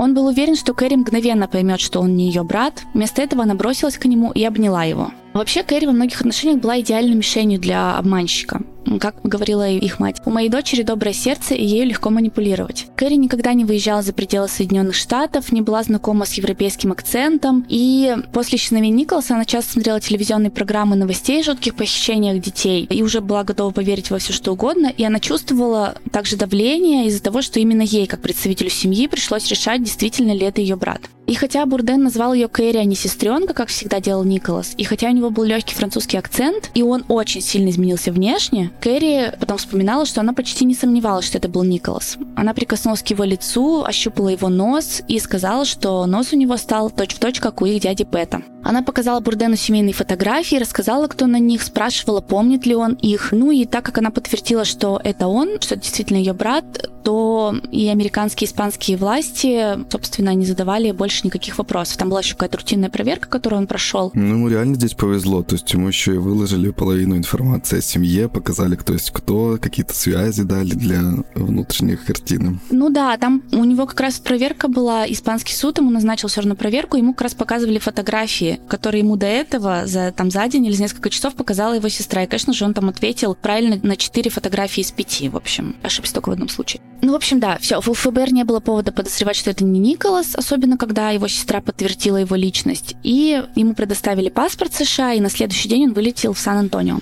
Он 0.01 0.15
был 0.15 0.29
уверен, 0.29 0.57
что 0.57 0.73
Кэрри 0.73 0.95
мгновенно 0.97 1.47
поймет, 1.47 1.79
что 1.79 2.01
он 2.01 2.17
не 2.17 2.25
ее 2.29 2.43
брат. 2.43 2.85
Вместо 2.95 3.21
этого 3.21 3.43
она 3.43 3.55
бросилась 3.55 3.99
к 3.99 4.07
нему 4.07 4.33
и 4.33 4.43
обняла 4.43 4.85
его. 4.85 5.11
Вообще, 5.33 5.63
Кэрри 5.63 5.87
во 5.87 5.93
многих 5.93 6.21
отношениях 6.21 6.61
была 6.61 6.81
идеальной 6.81 7.15
мишенью 7.15 7.61
для 7.61 7.97
обманщика. 7.97 8.63
Как 8.99 9.23
говорила 9.23 9.69
их 9.69 10.01
мать, 10.01 10.17
у 10.25 10.31
моей 10.31 10.49
дочери 10.49 10.83
доброе 10.83 11.13
сердце, 11.13 11.55
и 11.55 11.65
ею 11.65 11.87
легко 11.87 12.11
манипулировать. 12.11 12.87
Кэрри 12.97 13.15
никогда 13.15 13.53
не 13.53 13.65
выезжала 13.65 14.03
за 14.03 14.13
пределы 14.13 14.49
Соединенных 14.49 14.95
Штатов, 14.95 15.53
не 15.53 15.61
была 15.61 15.83
знакома 15.83 16.25
с 16.25 16.33
европейским 16.33 16.91
акцентом, 16.91 17.65
и 17.69 18.17
после 18.33 18.57
исчезновения 18.57 19.03
Николаса 19.03 19.35
она 19.35 19.45
часто 19.45 19.75
смотрела 19.75 20.01
телевизионные 20.01 20.51
программы 20.51 20.97
новостей 20.97 21.41
о 21.41 21.45
жутких 21.45 21.77
похищениях 21.77 22.43
детей, 22.43 22.85
и 22.91 23.03
уже 23.03 23.21
была 23.21 23.45
готова 23.45 23.71
поверить 23.71 24.11
во 24.11 24.19
все 24.19 24.33
что 24.33 24.53
угодно, 24.53 24.89
и 24.89 25.05
она 25.05 25.21
чувствовала 25.21 25.95
также 26.11 26.37
давление 26.37 27.07
из-за 27.07 27.23
того, 27.23 27.43
что 27.43 27.61
именно 27.61 27.83
ей, 27.83 28.07
как 28.07 28.23
представителю 28.23 28.71
семьи, 28.71 29.07
пришлось 29.07 29.47
решать, 29.49 29.85
действительно 29.85 30.33
ли 30.33 30.47
это 30.47 30.61
ее 30.61 30.77
брат. 30.77 31.03
И 31.31 31.37
хотя 31.37 31.65
Бурден 31.65 32.03
назвал 32.03 32.35
ее 32.35 32.49
Кэрри, 32.49 32.79
а 32.79 32.85
не 32.85 32.97
сестренка, 32.97 33.55
как 33.55 33.69
всегда 33.69 34.01
делал 34.01 34.25
Николас, 34.25 34.75
и 34.77 34.83
хотя 34.83 35.07
у 35.07 35.13
него 35.13 35.31
был 35.31 35.45
легкий 35.45 35.77
французский 35.77 36.17
акцент, 36.17 36.73
и 36.75 36.83
он 36.83 37.05
очень 37.07 37.41
сильно 37.41 37.69
изменился 37.69 38.11
внешне, 38.11 38.73
Кэрри 38.81 39.33
потом 39.39 39.59
вспоминала, 39.59 40.07
что 40.07 40.23
она 40.23 40.33
почти 40.33 40.65
не 40.65 40.75
сомневалась, 40.75 41.27
что 41.27 41.39
это 41.39 41.49
был 41.49 41.63
Николас. 41.63 42.19
Она 42.35 42.53
прикоснулась 42.53 43.05
к 43.05 43.11
его 43.11 43.23
лицу, 43.23 43.85
ощупала 43.85 44.31
его 44.31 44.49
нос 44.49 45.03
и 45.07 45.21
сказала, 45.21 45.65
что 45.65 46.05
нос 46.07 46.33
у 46.33 46.37
него 46.37 46.57
стал 46.57 46.91
точь-в-точь, 46.91 47.39
как 47.39 47.63
у 47.63 47.67
их 47.67 47.81
дяди 47.81 48.03
Пэта. 48.03 48.43
Она 48.63 48.83
показала 48.83 49.21
Бурдену 49.21 49.57
семейные 49.57 49.95
фотографии, 49.95 50.57
рассказала, 50.57 51.07
кто 51.07 51.27
на 51.27 51.39
них, 51.39 51.63
спрашивала, 51.63 52.21
помнит 52.21 52.67
ли 52.67 52.75
он 52.75 52.95
их. 52.95 53.33
Ну 53.33 53.51
и 53.51 53.65
так 53.65 53.85
как 53.85 53.99
она 53.99 54.11
подтвердила, 54.11 54.65
что 54.65 55.01
это 55.03 55.29
он, 55.29 55.61
что 55.61 55.77
это 55.77 55.85
действительно 55.85 56.19
ее 56.19 56.35
брат, 56.35 56.91
то 57.03 57.55
и 57.71 57.89
американские, 57.89 58.47
и 58.47 58.51
испанские 58.51 58.97
власти, 58.97 59.79
собственно, 59.91 60.35
не 60.35 60.45
задавали 60.45 60.93
больше 60.93 61.20
никаких 61.25 61.59
вопросов. 61.59 61.97
Там 61.97 62.09
была 62.09 62.21
еще 62.21 62.35
какая-то 62.35 62.59
рутинная 62.59 62.91
проверка, 62.91 63.29
которую 63.29 63.61
он 63.61 63.67
прошел. 63.67 64.11
Ну, 64.15 64.35
ему 64.35 64.49
реально 64.49 64.75
здесь 64.75 64.95
повезло. 64.95 65.43
То 65.43 65.55
есть 65.55 65.73
ему 65.73 65.89
еще 65.89 66.15
и 66.15 66.19
выложили 66.19 66.71
половину 66.71 67.17
информации 67.17 67.79
о 67.79 67.83
семье, 67.83 68.29
показали, 68.29 68.77
кто 68.77 68.93
есть 68.93 69.11
кто, 69.11 69.59
какие-то 69.61 69.95
связи 69.95 70.43
дали 70.43 70.71
для 70.71 71.03
внутренней 71.35 71.97
картины. 71.97 72.59
Ну 72.71 72.91
да, 72.91 73.17
там 73.17 73.43
у 73.53 73.65
него 73.65 73.87
как 73.87 74.01
раз 74.01 74.19
проверка 74.19 74.69
была, 74.69 75.11
испанский 75.11 75.55
суд 75.55 75.79
ему 75.79 75.91
назначил 75.91 76.29
все 76.29 76.41
равно 76.41 76.55
проверку, 76.55 76.97
ему 76.97 77.13
как 77.13 77.23
раз 77.23 77.35
показывали 77.35 77.79
фотографии, 77.79 78.61
которые 78.69 79.01
ему 79.01 79.17
до 79.17 79.27
этого 79.27 79.87
за, 79.87 80.13
там, 80.13 80.31
за 80.31 80.47
день 80.49 80.67
или 80.67 80.75
за 80.75 80.83
несколько 80.83 81.11
часов 81.11 81.35
показала 81.35 81.75
его 81.75 81.89
сестра. 81.89 82.25
И, 82.25 82.27
конечно 82.27 82.53
же, 82.53 82.65
он 82.65 82.75
там 82.75 82.89
ответил 82.89 83.35
правильно 83.35 83.79
на 83.83 83.97
четыре 83.97 84.31
фотографии 84.31 84.81
из 84.81 84.91
пяти, 84.91 85.29
в 85.29 85.37
общем. 85.37 85.77
Ошибся 85.83 86.15
только 86.15 86.31
в 86.31 86.33
одном 86.33 86.49
случае. 86.49 86.81
Ну, 87.03 87.13
в 87.13 87.17
общем, 87.17 87.41
да, 87.41 87.59
все. 87.61 87.79
У 87.79 87.95
ФБР 87.95 88.33
не 88.33 88.45
было 88.45 88.61
повода 88.61 88.93
подозревать, 88.93 89.37
что 89.37 89.51
это 89.51 89.65
не 89.65 89.81
Николас, 89.81 90.35
особенно 90.35 90.77
когда 90.77 91.00
его 91.09 91.27
сестра 91.27 91.63
подтвердила 91.63 92.19
его 92.19 92.37
личность. 92.37 92.95
И 93.03 93.43
ему 93.57 93.75
предоставили 93.75 94.29
паспорт 94.29 94.75
США, 94.75 95.15
и 95.15 95.21
на 95.21 95.31
следующий 95.31 95.71
день 95.71 95.87
он 95.87 95.95
вылетел 95.95 96.35
в 96.35 96.39
Сан-Антонио. 96.39 96.99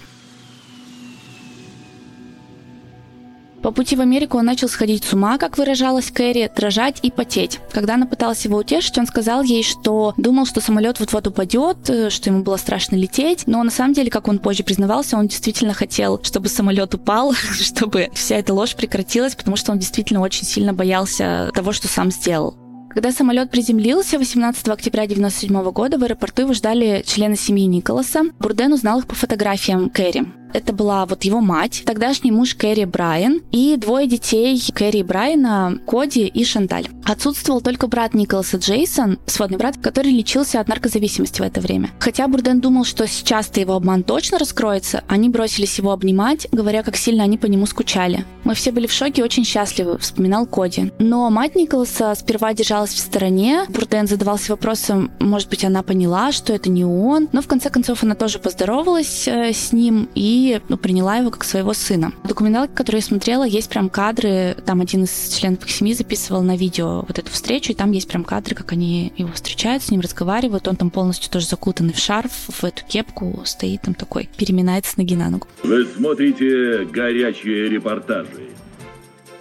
По 3.63 3.73
пути 3.73 3.97
в 3.97 4.01
Америку 4.01 4.39
он 4.39 4.45
начал 4.45 4.69
сходить 4.69 5.05
с 5.05 5.13
ума, 5.13 5.37
как 5.37 5.59
выражалась 5.59 6.11
Кэрри, 6.11 6.51
дрожать 6.55 7.01
и 7.03 7.11
потеть. 7.11 7.59
Когда 7.73 7.95
она 7.95 8.07
пыталась 8.07 8.45
его 8.45 8.59
утешить, 8.59 8.97
он 8.99 9.07
сказал 9.07 9.43
ей, 9.43 9.65
что 9.65 10.15
думал, 10.17 10.47
что 10.47 10.61
самолет 10.61 11.01
вот-вот 11.01 11.27
упадет, 11.27 11.91
э, 11.91 12.11
что 12.11 12.31
ему 12.31 12.43
было 12.43 12.57
страшно 12.57 12.95
лететь, 12.95 13.45
но 13.47 13.63
на 13.63 13.71
самом 13.71 13.95
деле, 13.95 14.11
как 14.11 14.29
он 14.29 14.39
позже 14.39 14.63
признавался, 14.63 15.17
он 15.17 15.27
действительно 15.27 15.75
хотел, 15.75 16.21
чтобы 16.23 16.49
самолет 16.49 16.95
упал, 16.95 17.33
чтобы 17.61 18.09
вся 18.15 18.37
эта 18.37 18.55
ложь 18.55 18.77
прекратилась, 18.77 19.35
потому 19.35 19.57
что 19.57 19.73
он 19.73 19.79
действительно 19.79 20.21
очень 20.21 20.47
сильно 20.47 20.73
боялся 20.73 21.51
того, 21.53 21.73
что 21.73 21.89
сам 21.89 22.13
сделал. 22.13 22.68
Когда 22.99 23.13
самолет 23.13 23.53
приземлился 23.53 24.19
18 24.19 24.69
октября 24.71 25.05
1997 25.05 25.71
года, 25.71 25.99
в 25.99 26.03
аэропорту 26.03 26.43
его 26.43 26.53
ждали 26.53 27.05
члены 27.07 27.37
семьи 27.37 27.65
Николаса. 27.65 28.25
Бурден 28.41 28.73
узнал 28.73 28.99
их 28.99 29.07
по 29.07 29.15
фотографиям 29.15 29.89
Кэрри. 29.89 30.38
Это 30.53 30.73
была 30.73 31.05
вот 31.07 31.25
его 31.25 31.41
мать, 31.41 31.83
тогдашний 31.85 32.31
муж 32.31 32.55
Кэрри 32.55 32.85
Брайан 32.85 33.41
и 33.53 33.77
двое 33.77 34.07
детей 34.07 34.61
Кэрри 34.75 35.03
Брайана, 35.03 35.79
Коди 35.87 36.27
и 36.27 36.45
Шанталь. 36.45 36.89
Отсутствовал 37.05 37.61
только 37.61 37.87
брат 37.87 38.15
Николаса 38.15 38.59
Джейсон, 38.59 39.19
сводный 39.27 39.59
брат, 39.59 39.77
который 39.81 40.13
лечился 40.13 40.61
от 40.61 40.69
наркозависимости 40.69 41.41
в 41.41 41.45
это 41.45 41.61
время. 41.61 41.91
Хотя 42.01 42.29
Бурден 42.29 42.61
думал, 42.61 42.85
что 42.85 43.07
сейчас-то 43.07 43.61
его 43.61 43.75
обман 43.75 44.03
точно 44.03 44.39
раскроется, 44.39 45.05
они 45.09 45.29
бросились 45.29 45.79
его 45.79 45.93
обнимать, 45.93 46.47
говоря, 46.53 46.83
как 46.83 46.97
сильно 46.97 47.25
они 47.25 47.39
по 47.39 47.47
нему 47.47 47.67
скучали. 47.67 48.25
Мы 48.45 48.55
все 48.55 48.73
были 48.73 48.87
в 48.87 48.93
шоке 48.93 49.23
и 49.23 49.25
очень 49.25 49.45
счастливы, 49.45 49.99
вспоминал 49.99 50.47
Коди. 50.47 50.93
Но 50.99 51.29
мать 51.31 51.55
Николаса 51.57 52.15
сперва 52.15 52.53
держалась 52.55 52.93
в 52.93 52.99
стороне. 52.99 53.65
Бурден 53.69 54.07
задавался 54.07 54.53
вопросом, 54.53 55.11
может 55.19 55.49
быть, 55.49 55.65
она 55.65 55.83
поняла, 55.83 56.33
что 56.33 56.53
это 56.53 56.71
не 56.71 56.85
он. 56.85 57.29
Но 57.33 57.43
в 57.43 57.47
конце 57.47 57.71
концов 57.71 58.03
она 58.03 58.15
тоже 58.15 58.39
поздоровалась 58.39 59.27
э, 59.27 59.53
с 59.53 59.73
ним 59.73 60.09
и 60.15 60.38
ну, 60.69 60.77
приняла 60.77 61.17
его 61.17 61.31
как 61.31 61.45
своего 61.45 61.73
сына. 61.73 62.13
В 62.23 62.29
документалке, 62.29 62.75
которую 62.75 63.01
я 63.01 63.07
смотрела, 63.07 63.45
есть 63.45 63.69
прям 63.69 63.89
кадры, 63.89 64.57
там 64.65 64.81
один 64.81 65.05
из 65.05 65.35
членов 65.35 65.71
семьи 65.71 65.95
записывал 65.95 66.43
на 66.43 66.57
видео 66.57 67.05
вот 67.07 67.19
эту 67.19 67.31
встречу, 67.31 67.73
и 67.73 67.75
там 67.75 67.93
есть 67.93 68.09
прям 68.09 68.25
кадры, 68.25 68.55
как 68.55 68.73
они 68.73 69.13
его 69.17 69.33
встречают, 69.33 69.83
с 69.83 69.91
ним 69.91 70.01
разговаривают, 70.01 70.69
он 70.69 70.77
там 70.77 70.91
полностью 70.91 71.31
тоже 71.31 71.47
закутанный 71.47 71.93
в 71.93 71.99
шарф, 71.99 72.33
в 72.49 72.65
эту 72.65 72.85
кепку, 72.87 73.43
стоит 73.45 73.83
там 73.83 73.95
такой, 73.95 74.29
переминается 74.37 74.95
ноги 74.97 75.17
на 75.17 75.31
ногу. 75.31 75.47
Вы 75.63 75.87
смотрите 75.87 76.85
горячие 76.85 77.69
репортажи. 77.69 78.49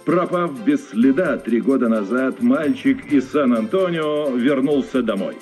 Пропав 0.04 0.64
без 0.64 0.88
следа 0.88 1.36
три 1.36 1.60
года 1.60 1.88
назад, 1.88 2.40
мальчик 2.40 3.12
из 3.12 3.30
Сан-Антонио 3.30 4.30
вернулся 4.36 5.02
домой. 5.02 5.36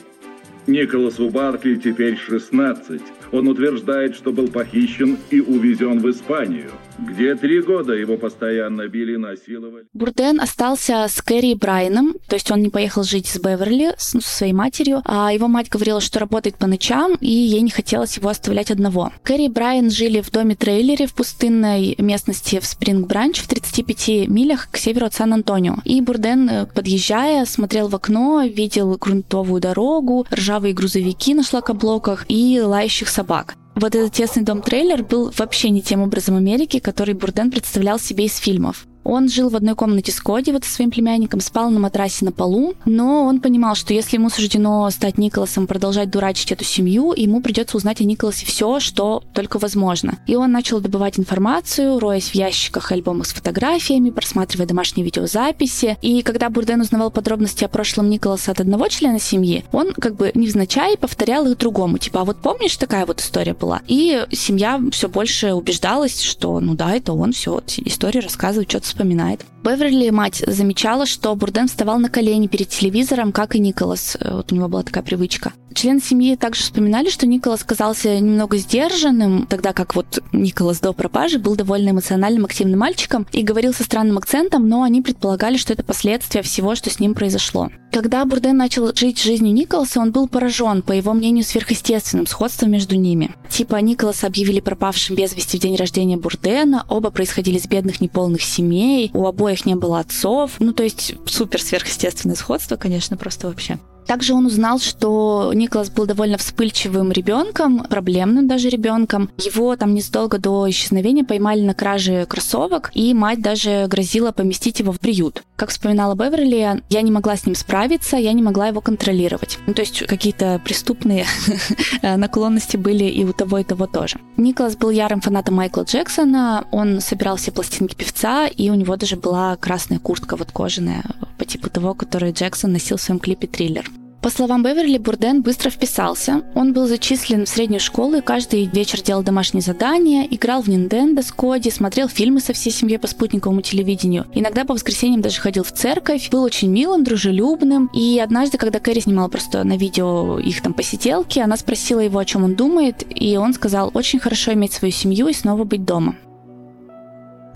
Николасу 0.67 1.31
Баркли 1.31 1.77
теперь 1.77 2.17
16. 2.19 3.01
Он 3.33 3.49
утверждает, 3.49 4.15
что 4.15 4.33
был 4.33 4.49
похищен 4.49 5.19
и 5.31 5.41
увезен 5.41 5.99
в 6.01 6.11
Испанию– 6.11 6.71
где 6.99 7.35
три 7.35 7.61
года 7.61 7.93
его 7.93 8.17
постоянно 8.17 8.89
били 8.89 9.17
насиловали. 9.17 9.87
Бурден 9.93 10.41
остался 10.41 11.07
с 11.09 11.21
Кэрри 11.23 11.55
Брайаном, 11.55 12.15
то 12.29 12.37
есть 12.37 12.51
он 12.51 12.63
не 12.63 12.69
поехал 12.69 13.03
жить 13.03 13.27
с 13.27 13.39
Беверли, 13.39 13.95
с, 13.97 14.15
ну, 14.15 14.21
со 14.21 14.29
своей 14.29 14.53
матерью, 14.53 15.03
а 15.05 15.33
его 15.33 15.49
мать 15.49 15.69
говорила, 15.69 16.01
что 16.01 16.21
работает 16.21 16.57
по 16.57 16.67
ночам, 16.67 17.17
и 17.21 17.31
ей 17.31 17.61
не 17.61 17.71
хотелось 17.71 18.17
его 18.17 18.29
оставлять 18.29 18.71
одного. 18.71 19.13
Кэрри 19.23 19.45
и 19.45 19.49
Брайан 19.49 19.91
жили 19.91 20.21
в 20.21 20.31
доме-трейлере 20.31 21.07
в 21.07 21.15
пустынной 21.15 21.95
местности 21.99 22.61
в 22.61 22.65
Спринг-Бранч 22.65 23.41
в 23.41 23.49
35 23.49 24.29
милях 24.29 24.69
к 24.71 24.77
северу 24.77 25.07
от 25.07 25.15
Сан-Антонио. 25.15 25.77
И 25.85 26.01
Бурден, 26.01 26.49
э, 26.49 26.67
подъезжая, 26.67 27.45
смотрел 27.45 27.89
в 27.89 27.95
окно, 27.95 28.43
видел 28.43 28.97
грунтовую 28.97 29.61
дорогу, 29.61 30.27
ржавые 30.33 30.75
грузовики 30.75 31.35
на 31.35 31.43
шлакоблоках 31.43 32.25
и 32.29 32.61
лающих 32.61 33.09
собак 33.09 33.57
вот 33.77 33.95
этот 33.95 34.13
тесный 34.13 34.43
дом-трейлер 34.43 35.05
был 35.05 35.31
вообще 35.37 35.71
не 35.71 35.83
тем 35.83 36.03
образом 36.03 36.37
Америки, 36.37 36.81
который 36.81 37.15
Бурден 37.15 37.51
представлял 37.51 37.99
себе 37.99 38.25
из 38.25 38.37
фильмов. 38.39 38.87
Он 39.09 39.29
жил 39.29 39.51
в 39.51 39.57
одной 39.57 39.77
комнате 39.77 40.11
с 40.11 40.21
Коди, 40.21 40.51
вот 40.51 40.65
со 40.65 40.71
своим 40.75 40.91
племянником, 40.91 41.39
спал 41.39 41.71
на 41.71 41.79
матрасе 41.79 42.25
на 42.25 42.33
полу, 42.33 42.75
но 42.87 43.25
он 43.25 43.41
понимал, 43.41 43.77
что 43.77 43.95
если 43.95 44.17
ему 44.17 44.31
суждено 44.31 44.91
стать 44.91 45.17
Николасом, 45.17 45.69
продолжать 45.69 46.11
дурачить 46.11 46.51
эту 46.51 46.65
семью, 46.65 47.13
ему 47.17 47.41
придется 47.41 47.77
узнать 47.77 48.01
о 48.01 48.05
Николасе 48.05 48.45
все, 48.47 48.81
что 48.81 49.23
только 49.33 49.61
возможно. 49.61 50.19
И 50.27 50.35
он 50.35 50.51
начал 50.51 50.81
добывать 50.81 51.21
информацию, 51.21 52.01
роясь 52.01 52.31
в 52.31 52.35
ящиках 52.35 52.91
альбомах 52.91 53.29
с 53.29 53.33
фотографиями, 53.33 54.11
просматривая 54.11 54.67
домашние 54.67 55.05
видеозаписи. 55.05 55.97
И 56.03 56.23
когда 56.23 56.51
Бурден 56.51 56.81
узнавал 56.81 57.13
подробности 57.13 57.63
о 57.63 57.69
прошлом 57.69 58.11
Николаса 58.11 58.51
от 58.51 58.61
одного 58.61 58.89
члена 58.89 59.21
семьи, 59.21 59.65
он 59.71 59.93
как 59.93 60.17
бы 60.17 60.33
невзначай 60.35 60.97
повторял 60.97 61.47
их 61.47 61.59
другому. 61.59 61.99
Типа, 61.99 62.23
а 62.23 62.25
вот 62.25 62.39
помнишь, 62.39 62.77
такая 62.77 63.07
вот 63.07 63.21
история 63.21 63.55
была? 63.55 63.83
И 63.87 64.27
семья 64.33 64.81
все 64.91 65.09
больше 65.09 65.53
убеждалась, 65.53 66.23
что 66.23 66.59
ну 66.59 66.75
да, 66.75 66.93
это 66.97 67.13
он, 67.13 67.33
все, 67.33 67.61
история 67.85 68.19
рассказывает, 68.19 68.69
что-то 68.69 68.96
вспоминает. 68.97 69.45
Беверли, 69.63 70.11
мать, 70.11 70.43
замечала, 70.47 71.07
что 71.07 71.35
Бурден 71.35 71.69
вставал 71.69 71.99
на 71.99 72.09
колени 72.09 72.47
перед 72.47 72.69
телевизором, 72.69 73.33
как 73.33 73.55
и 73.55 73.59
Николас. 73.59 74.17
Э, 74.19 74.37
вот 74.37 74.53
у 74.53 74.55
него 74.55 74.69
была 74.69 74.83
такая 74.83 75.05
привычка. 75.05 75.53
Члены 75.75 76.01
семьи 76.01 76.37
также 76.37 76.63
вспоминали, 76.63 77.11
что 77.11 77.27
Николас 77.27 77.63
казался 77.63 78.19
немного 78.19 78.57
сдержанным, 78.57 79.47
тогда 79.47 79.75
как 79.75 79.95
вот 79.95 80.23
Николас 80.33 80.81
до 80.81 80.95
пропажи 80.95 81.39
был 81.39 81.55
довольно 81.55 81.91
эмоциональным, 81.91 82.47
активным 82.47 82.79
мальчиком 82.79 83.27
и 83.33 83.43
говорил 83.43 83.75
со 83.75 83.85
странным 83.85 84.17
акцентом, 84.17 84.69
но 84.69 84.85
они 84.85 85.03
предполагали, 85.03 85.59
что 85.59 85.75
это 85.75 85.85
последствия 85.85 86.41
всего, 86.41 86.75
что 86.77 86.89
с 86.89 86.99
ним 86.99 87.13
произошло. 87.13 87.69
Когда 87.93 88.25
Бурден 88.25 88.57
начал 88.57 88.95
жить 88.95 89.23
жизнью 89.23 89.53
Николаса, 89.53 90.01
он 90.01 90.13
был 90.13 90.29
поражен, 90.29 90.83
по 90.83 90.93
его 90.93 91.13
мнению, 91.13 91.45
сверхъестественным 91.45 92.27
сходством 92.27 92.71
между 92.71 92.97
ними. 92.97 93.35
Типа 93.51 93.77
Николаса 93.77 94.27
объявили 94.29 94.61
пропавшим 94.61 95.17
без 95.17 95.35
вести 95.35 95.59
в 95.59 95.61
день 95.61 95.77
рождения 95.77 96.17
Бурдена, 96.17 96.87
оба 96.89 97.11
происходили 97.11 97.59
из 97.59 97.67
бедных 97.67 98.01
неполных 98.01 98.43
семей, 98.43 98.86
у 99.13 99.27
обоих 99.27 99.67
не 99.67 99.75
было 99.75 100.01
отцов. 100.01 100.53
Ну, 100.59 100.73
то 100.73 100.83
есть 100.83 101.15
супер 101.27 101.61
сверхъестественное 101.61 102.37
сходство, 102.37 102.77
конечно, 102.77 103.17
просто 103.17 103.49
вообще. 103.49 103.79
Также 104.07 104.35
он 104.35 104.47
узнал, 104.47 104.79
что 104.79 105.53
Николас 105.55 105.91
был 105.91 106.07
довольно 106.07 106.39
вспыльчивым 106.39 107.13
ребенком, 107.13 107.85
проблемным 107.85 108.47
даже 108.47 108.69
ребенком. 108.69 109.31
Его 109.39 109.75
там 109.77 109.95
незадолго 109.95 110.39
до 110.39 110.69
исчезновения 110.71 111.25
поймали 111.25 111.61
на 111.63 111.75
краже 111.75 112.27
кроссовок, 112.27 112.91
и 112.95 113.13
мать 113.15 113.43
даже 113.43 113.87
грозила 113.89 114.33
поместить 114.33 114.81
его 114.81 114.93
в 114.93 115.01
приют. 115.01 115.43
Как 115.57 115.71
вспоминала 115.71 116.15
Беверли, 116.15 116.83
я 116.89 117.03
не 117.03 117.11
могла 117.11 117.37
с 117.37 117.47
ним 117.47 117.55
справиться, 117.55 118.17
я 118.17 118.33
не 118.33 118.43
могла 118.43 118.69
его 118.69 118.81
контролировать. 118.81 119.59
Ну, 119.67 119.75
то 119.75 119.83
есть 119.83 120.07
какие-то 120.07 120.61
преступные 120.65 121.27
наклонности 122.03 122.77
были 122.77 123.05
и 123.05 123.25
у 123.25 123.33
того, 123.33 123.59
и 123.59 123.65
того 123.65 123.87
тоже. 123.87 124.19
Николас 124.37 124.77
был 124.77 124.91
ярым 124.91 125.21
фанатом 125.21 125.57
Майкла 125.57 125.83
Джексона, 125.83 126.67
он 126.71 127.01
собирал 127.01 127.37
все 127.37 127.53
пластинки 127.53 127.95
певца, 127.95 128.47
и 128.47 128.71
у 128.71 128.75
него 128.75 128.97
даже 128.97 129.17
была 129.17 129.57
красная 129.57 129.99
куртка 129.99 130.37
вот 130.37 130.53
кожаная, 130.53 131.05
по 131.39 131.45
типу 131.45 131.71
того, 131.71 131.95
который 131.95 132.33
Джексон 132.33 132.73
носил 132.73 132.99
в 132.99 133.03
своем 133.03 133.19
клипе 133.19 133.47
«Триллер». 133.47 133.91
По 134.27 134.31
словам 134.31 134.65
Беверли, 134.65 134.99
Бурден 134.99 135.41
быстро 135.41 135.71
вписался. 135.71 136.43
Он 136.57 136.73
был 136.73 136.89
зачислен 136.89 137.47
в 137.47 137.49
среднюю 137.49 137.79
школу 137.79 138.17
и 138.17 138.21
каждый 138.21 138.65
вечер 138.65 139.01
делал 139.01 139.23
домашние 139.23 139.63
задания, 139.63 140.27
играл 140.29 140.63
в 140.63 140.69
Nintendo 140.69 141.23
с 141.23 141.31
Коди, 141.31 141.71
смотрел 141.71 142.09
фильмы 142.09 142.41
со 142.41 142.53
всей 142.53 142.73
семьей 142.73 142.99
по 142.99 143.07
спутниковому 143.07 143.61
телевидению. 143.63 144.27
Иногда 144.35 144.65
по 144.65 144.75
воскресеньям 144.75 145.21
даже 145.21 145.41
ходил 145.41 145.63
в 145.63 145.71
церковь, 145.71 146.29
был 146.31 146.43
очень 146.43 146.73
милым, 146.73 147.05
дружелюбным. 147.05 147.89
И 147.95 148.19
однажды, 148.19 148.59
когда 148.59 148.81
Кэрри 148.81 148.99
снимала 148.99 149.29
просто 149.29 149.63
на 149.63 149.77
видео 149.77 150.41
их 150.41 150.61
там 150.61 150.75
посиделки, 150.75 151.39
она 151.39 151.57
спросила 151.57 152.01
его, 152.01 152.19
о 152.19 152.25
чем 152.25 152.43
он 152.43 152.57
думает, 152.57 153.05
и 153.09 153.37
он 153.37 153.55
сказал, 153.55 153.93
очень 153.95 154.19
хорошо 154.19 154.55
иметь 154.55 154.73
свою 154.73 154.91
семью 154.91 155.29
и 155.29 155.35
снова 155.35 155.63
быть 155.63 155.85
дома. 155.85 156.17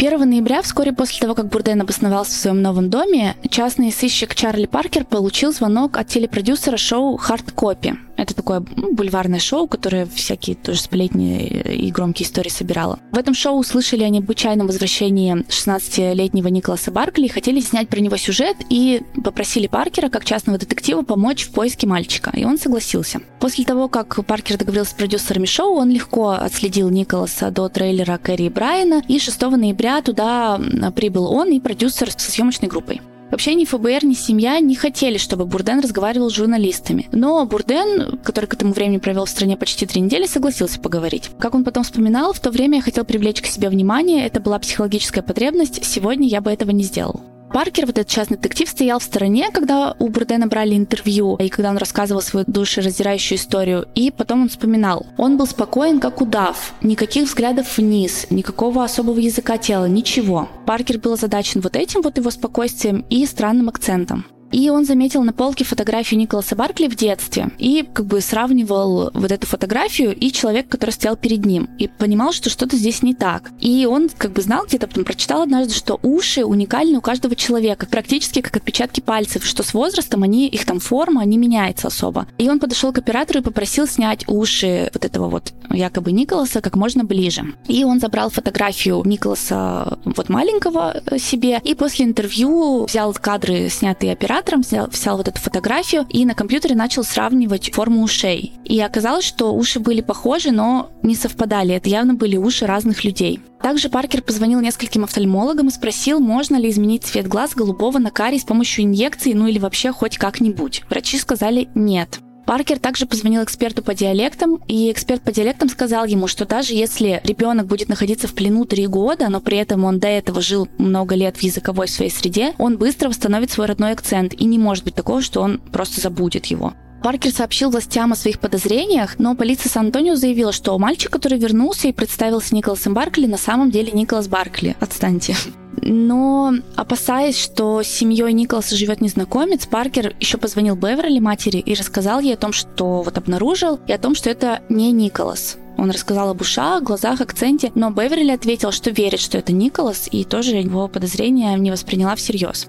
1 0.00 0.18
ноября, 0.30 0.62
вскоре 0.62 0.94
после 0.94 1.20
того, 1.20 1.34
как 1.34 1.48
Бурден 1.48 1.82
обосновался 1.82 2.32
в 2.32 2.36
своем 2.36 2.62
новом 2.62 2.88
доме, 2.88 3.36
частный 3.50 3.92
сыщик 3.92 4.34
Чарли 4.34 4.64
Паркер 4.64 5.04
получил 5.04 5.52
звонок 5.52 5.98
от 5.98 6.08
телепродюсера 6.08 6.78
шоу 6.78 7.18
«Хард 7.18 7.52
Копи», 7.52 7.92
это 8.20 8.34
такое 8.34 8.62
ну, 8.76 8.92
бульварное 8.92 9.38
шоу, 9.38 9.66
которое 9.66 10.04
всякие 10.04 10.54
тоже 10.54 10.80
сплетни 10.80 11.46
и 11.46 11.90
громкие 11.90 12.26
истории 12.26 12.50
собирало. 12.50 12.98
В 13.12 13.18
этом 13.18 13.32
шоу 13.32 13.56
услышали 13.56 14.02
о 14.02 14.10
необычайном 14.10 14.66
возвращении 14.66 15.34
16-летнего 15.48 16.48
Николаса 16.48 16.90
Баркли, 16.90 17.28
хотели 17.28 17.60
снять 17.60 17.88
про 17.88 17.98
него 17.98 18.18
сюжет 18.18 18.58
и 18.68 19.00
попросили 19.24 19.68
Паркера, 19.68 20.10
как 20.10 20.26
частного 20.26 20.58
детектива, 20.58 21.00
помочь 21.00 21.44
в 21.44 21.52
поиске 21.52 21.86
мальчика. 21.86 22.30
И 22.36 22.44
он 22.44 22.58
согласился. 22.58 23.22
После 23.40 23.64
того, 23.64 23.88
как 23.88 24.22
Паркер 24.26 24.58
договорился 24.58 24.90
с 24.90 24.94
продюсерами 24.94 25.46
шоу, 25.46 25.76
он 25.76 25.88
легко 25.88 26.32
отследил 26.32 26.90
Николаса 26.90 27.50
до 27.50 27.70
трейлера 27.70 28.18
Кэрри 28.18 28.44
и 28.44 28.48
Брайана, 28.50 29.02
и 29.08 29.18
6 29.18 29.40
ноября 29.40 29.89
туда 30.02 30.60
прибыл 30.94 31.26
он 31.26 31.50
и 31.50 31.60
продюсер 31.60 32.10
со 32.10 32.30
съемочной 32.30 32.68
группой. 32.68 33.00
Вообще 33.30 33.54
ни 33.54 33.64
ФБР, 33.64 34.04
ни 34.04 34.14
семья 34.14 34.58
не 34.58 34.74
хотели, 34.74 35.16
чтобы 35.16 35.46
Бурден 35.46 35.80
разговаривал 35.80 36.30
с 36.30 36.34
журналистами. 36.34 37.08
Но 37.12 37.44
Бурден, 37.46 38.18
который 38.24 38.46
к 38.46 38.54
этому 38.54 38.72
времени 38.72 38.98
провел 38.98 39.24
в 39.24 39.30
стране 39.30 39.56
почти 39.56 39.86
три 39.86 40.00
недели, 40.00 40.26
согласился 40.26 40.80
поговорить. 40.80 41.30
Как 41.38 41.54
он 41.54 41.62
потом 41.62 41.84
вспоминал, 41.84 42.32
в 42.32 42.40
то 42.40 42.50
время 42.50 42.78
я 42.78 42.82
хотел 42.82 43.04
привлечь 43.04 43.40
к 43.40 43.46
себе 43.46 43.68
внимание, 43.68 44.26
это 44.26 44.40
была 44.40 44.58
психологическая 44.58 45.22
потребность, 45.22 45.84
сегодня 45.84 46.26
я 46.26 46.40
бы 46.40 46.50
этого 46.50 46.72
не 46.72 46.82
сделал. 46.82 47.20
Паркер, 47.52 47.86
вот 47.86 47.98
этот 47.98 48.08
частный 48.08 48.36
детектив, 48.36 48.68
стоял 48.68 49.00
в 49.00 49.02
стороне, 49.02 49.50
когда 49.52 49.96
у 49.98 50.08
Бурдена 50.08 50.46
брали 50.46 50.76
интервью, 50.76 51.36
и 51.36 51.48
когда 51.48 51.70
он 51.70 51.78
рассказывал 51.78 52.22
свою 52.22 52.46
душераздирающую 52.46 53.36
историю, 53.38 53.86
и 53.96 54.12
потом 54.12 54.42
он 54.42 54.48
вспоминал. 54.48 55.06
Он 55.18 55.36
был 55.36 55.48
спокоен, 55.48 55.98
как 55.98 56.20
удав, 56.20 56.74
никаких 56.80 57.26
взглядов 57.26 57.76
вниз, 57.76 58.28
никакого 58.30 58.84
особого 58.84 59.18
языка 59.18 59.58
тела, 59.58 59.86
ничего. 59.86 60.48
Паркер 60.64 60.98
был 60.98 61.14
озадачен 61.14 61.60
вот 61.60 61.74
этим 61.74 62.02
вот 62.02 62.18
его 62.18 62.30
спокойствием 62.30 63.04
и 63.10 63.26
странным 63.26 63.68
акцентом. 63.68 64.26
И 64.52 64.70
он 64.70 64.84
заметил 64.84 65.22
на 65.22 65.32
полке 65.32 65.64
фотографию 65.64 66.18
Николаса 66.20 66.56
Баркли 66.56 66.88
в 66.88 66.96
детстве 66.96 67.50
и 67.58 67.86
как 67.92 68.06
бы 68.06 68.20
сравнивал 68.20 69.10
вот 69.14 69.30
эту 69.30 69.46
фотографию 69.46 70.14
и 70.14 70.32
человек, 70.32 70.68
который 70.68 70.90
стоял 70.90 71.16
перед 71.16 71.44
ним. 71.44 71.68
И 71.78 71.88
понимал, 71.88 72.32
что 72.32 72.50
что-то 72.50 72.76
здесь 72.76 73.02
не 73.02 73.14
так. 73.14 73.50
И 73.60 73.86
он 73.86 74.08
как 74.08 74.32
бы 74.32 74.42
знал 74.42 74.66
где-то, 74.66 74.86
потом 74.88 75.04
прочитал 75.04 75.42
однажды, 75.42 75.74
что 75.74 75.98
уши 76.02 76.44
уникальны 76.44 76.98
у 76.98 77.00
каждого 77.00 77.36
человека, 77.36 77.86
практически 77.86 78.40
как 78.40 78.56
отпечатки 78.56 79.00
пальцев, 79.00 79.44
что 79.44 79.62
с 79.62 79.74
возрастом 79.74 80.22
они, 80.22 80.48
их 80.48 80.64
там 80.64 80.80
форма 80.80 81.24
не 81.24 81.38
меняется 81.38 81.88
особо. 81.88 82.26
И 82.38 82.48
он 82.48 82.58
подошел 82.58 82.92
к 82.92 82.98
оператору 82.98 83.40
и 83.40 83.42
попросил 83.42 83.86
снять 83.86 84.24
уши 84.26 84.90
вот 84.92 85.04
этого 85.04 85.28
вот 85.28 85.52
якобы 85.70 86.12
Николаса 86.12 86.60
как 86.60 86.76
можно 86.76 87.04
ближе. 87.04 87.44
И 87.68 87.84
он 87.84 88.00
забрал 88.00 88.30
фотографию 88.30 89.02
Николаса 89.04 89.98
вот 90.04 90.28
маленького 90.28 91.02
себе 91.18 91.60
и 91.62 91.74
после 91.74 92.06
интервью 92.06 92.84
взял 92.86 93.12
кадры, 93.12 93.68
снятые 93.68 94.12
оператором, 94.12 94.39
оператором, 94.40 94.62
взял, 94.62 94.86
взял 94.88 95.16
вот 95.16 95.28
эту 95.28 95.40
фотографию 95.40 96.06
и 96.08 96.24
на 96.24 96.34
компьютере 96.34 96.74
начал 96.74 97.04
сравнивать 97.04 97.72
форму 97.72 98.02
ушей. 98.02 98.54
И 98.64 98.80
оказалось, 98.80 99.24
что 99.24 99.54
уши 99.54 99.80
были 99.80 100.00
похожи, 100.00 100.50
но 100.50 100.90
не 101.02 101.14
совпадали. 101.14 101.74
Это 101.74 101.88
явно 101.88 102.14
были 102.14 102.36
уши 102.36 102.66
разных 102.66 103.04
людей. 103.04 103.40
Также 103.62 103.88
Паркер 103.90 104.22
позвонил 104.22 104.60
нескольким 104.60 105.04
офтальмологам 105.04 105.68
и 105.68 105.72
спросил, 105.72 106.20
можно 106.20 106.56
ли 106.56 106.70
изменить 106.70 107.04
цвет 107.04 107.28
глаз 107.28 107.54
голубого 107.54 107.98
на 107.98 108.10
карий 108.10 108.40
с 108.40 108.44
помощью 108.44 108.84
инъекции, 108.84 109.34
ну 109.34 109.46
или 109.46 109.58
вообще 109.58 109.92
хоть 109.92 110.18
как-нибудь. 110.18 110.82
Врачи 110.88 111.18
сказали 111.18 111.68
нет. 111.74 112.20
Паркер 112.46 112.78
также 112.78 113.06
позвонил 113.06 113.44
эксперту 113.44 113.82
по 113.82 113.94
диалектам, 113.94 114.56
и 114.66 114.90
эксперт 114.90 115.22
по 115.22 115.30
диалектам 115.30 115.68
сказал 115.68 116.04
ему, 116.04 116.26
что 116.26 116.46
даже 116.46 116.74
если 116.74 117.20
ребенок 117.24 117.66
будет 117.66 117.88
находиться 117.88 118.26
в 118.26 118.34
плену 118.34 118.64
три 118.64 118.86
года, 118.86 119.28
но 119.28 119.40
при 119.40 119.58
этом 119.58 119.84
он 119.84 120.00
до 120.00 120.08
этого 120.08 120.40
жил 120.40 120.68
много 120.78 121.14
лет 121.14 121.36
в 121.36 121.42
языковой 121.42 121.86
своей 121.86 122.10
среде, 122.10 122.54
он 122.58 122.76
быстро 122.76 123.08
восстановит 123.08 123.50
свой 123.50 123.66
родной 123.66 123.92
акцент, 123.92 124.34
и 124.34 124.44
не 124.44 124.58
может 124.58 124.84
быть 124.84 124.94
такого, 124.94 125.22
что 125.22 125.42
он 125.42 125.58
просто 125.58 126.00
забудет 126.00 126.46
его. 126.46 126.74
Паркер 127.02 127.32
сообщил 127.32 127.70
властям 127.70 128.12
о 128.12 128.16
своих 128.16 128.40
подозрениях, 128.40 129.18
но 129.18 129.34
полиция 129.34 129.70
Сан-Антонио 129.70 130.16
заявила, 130.16 130.52
что 130.52 130.78
мальчик, 130.78 131.10
который 131.10 131.38
вернулся 131.38 131.88
и 131.88 131.92
представился 131.92 132.54
Николасом 132.54 132.92
Баркли, 132.92 133.26
на 133.26 133.38
самом 133.38 133.70
деле 133.70 133.90
Николас 133.92 134.28
Баркли. 134.28 134.76
Отстаньте. 134.80 135.34
Но 135.82 136.52
опасаясь, 136.76 137.38
что 137.38 137.82
с 137.82 137.86
семьей 137.86 138.32
Николаса 138.32 138.76
живет 138.76 139.00
незнакомец, 139.00 139.66
Паркер 139.66 140.14
еще 140.20 140.36
позвонил 140.36 140.76
Беверли 140.76 141.20
матери 141.20 141.58
и 141.58 141.74
рассказал 141.74 142.20
ей 142.20 142.34
о 142.34 142.36
том, 142.36 142.52
что 142.52 143.02
вот 143.02 143.16
обнаружил, 143.16 143.80
и 143.86 143.92
о 143.92 143.98
том, 143.98 144.14
что 144.14 144.28
это 144.28 144.60
не 144.68 144.92
Николас. 144.92 145.56
Он 145.78 145.90
рассказал 145.90 146.28
об 146.28 146.40
ушах, 146.42 146.82
глазах, 146.82 147.22
акценте, 147.22 147.72
но 147.74 147.90
Беверли 147.90 148.32
ответил, 148.32 148.72
что 148.72 148.90
верит, 148.90 149.20
что 149.20 149.38
это 149.38 149.52
Николас, 149.52 150.08
и 150.12 150.24
тоже 150.24 150.56
его 150.56 150.88
подозрения 150.88 151.56
не 151.56 151.70
восприняла 151.70 152.14
всерьез. 152.16 152.68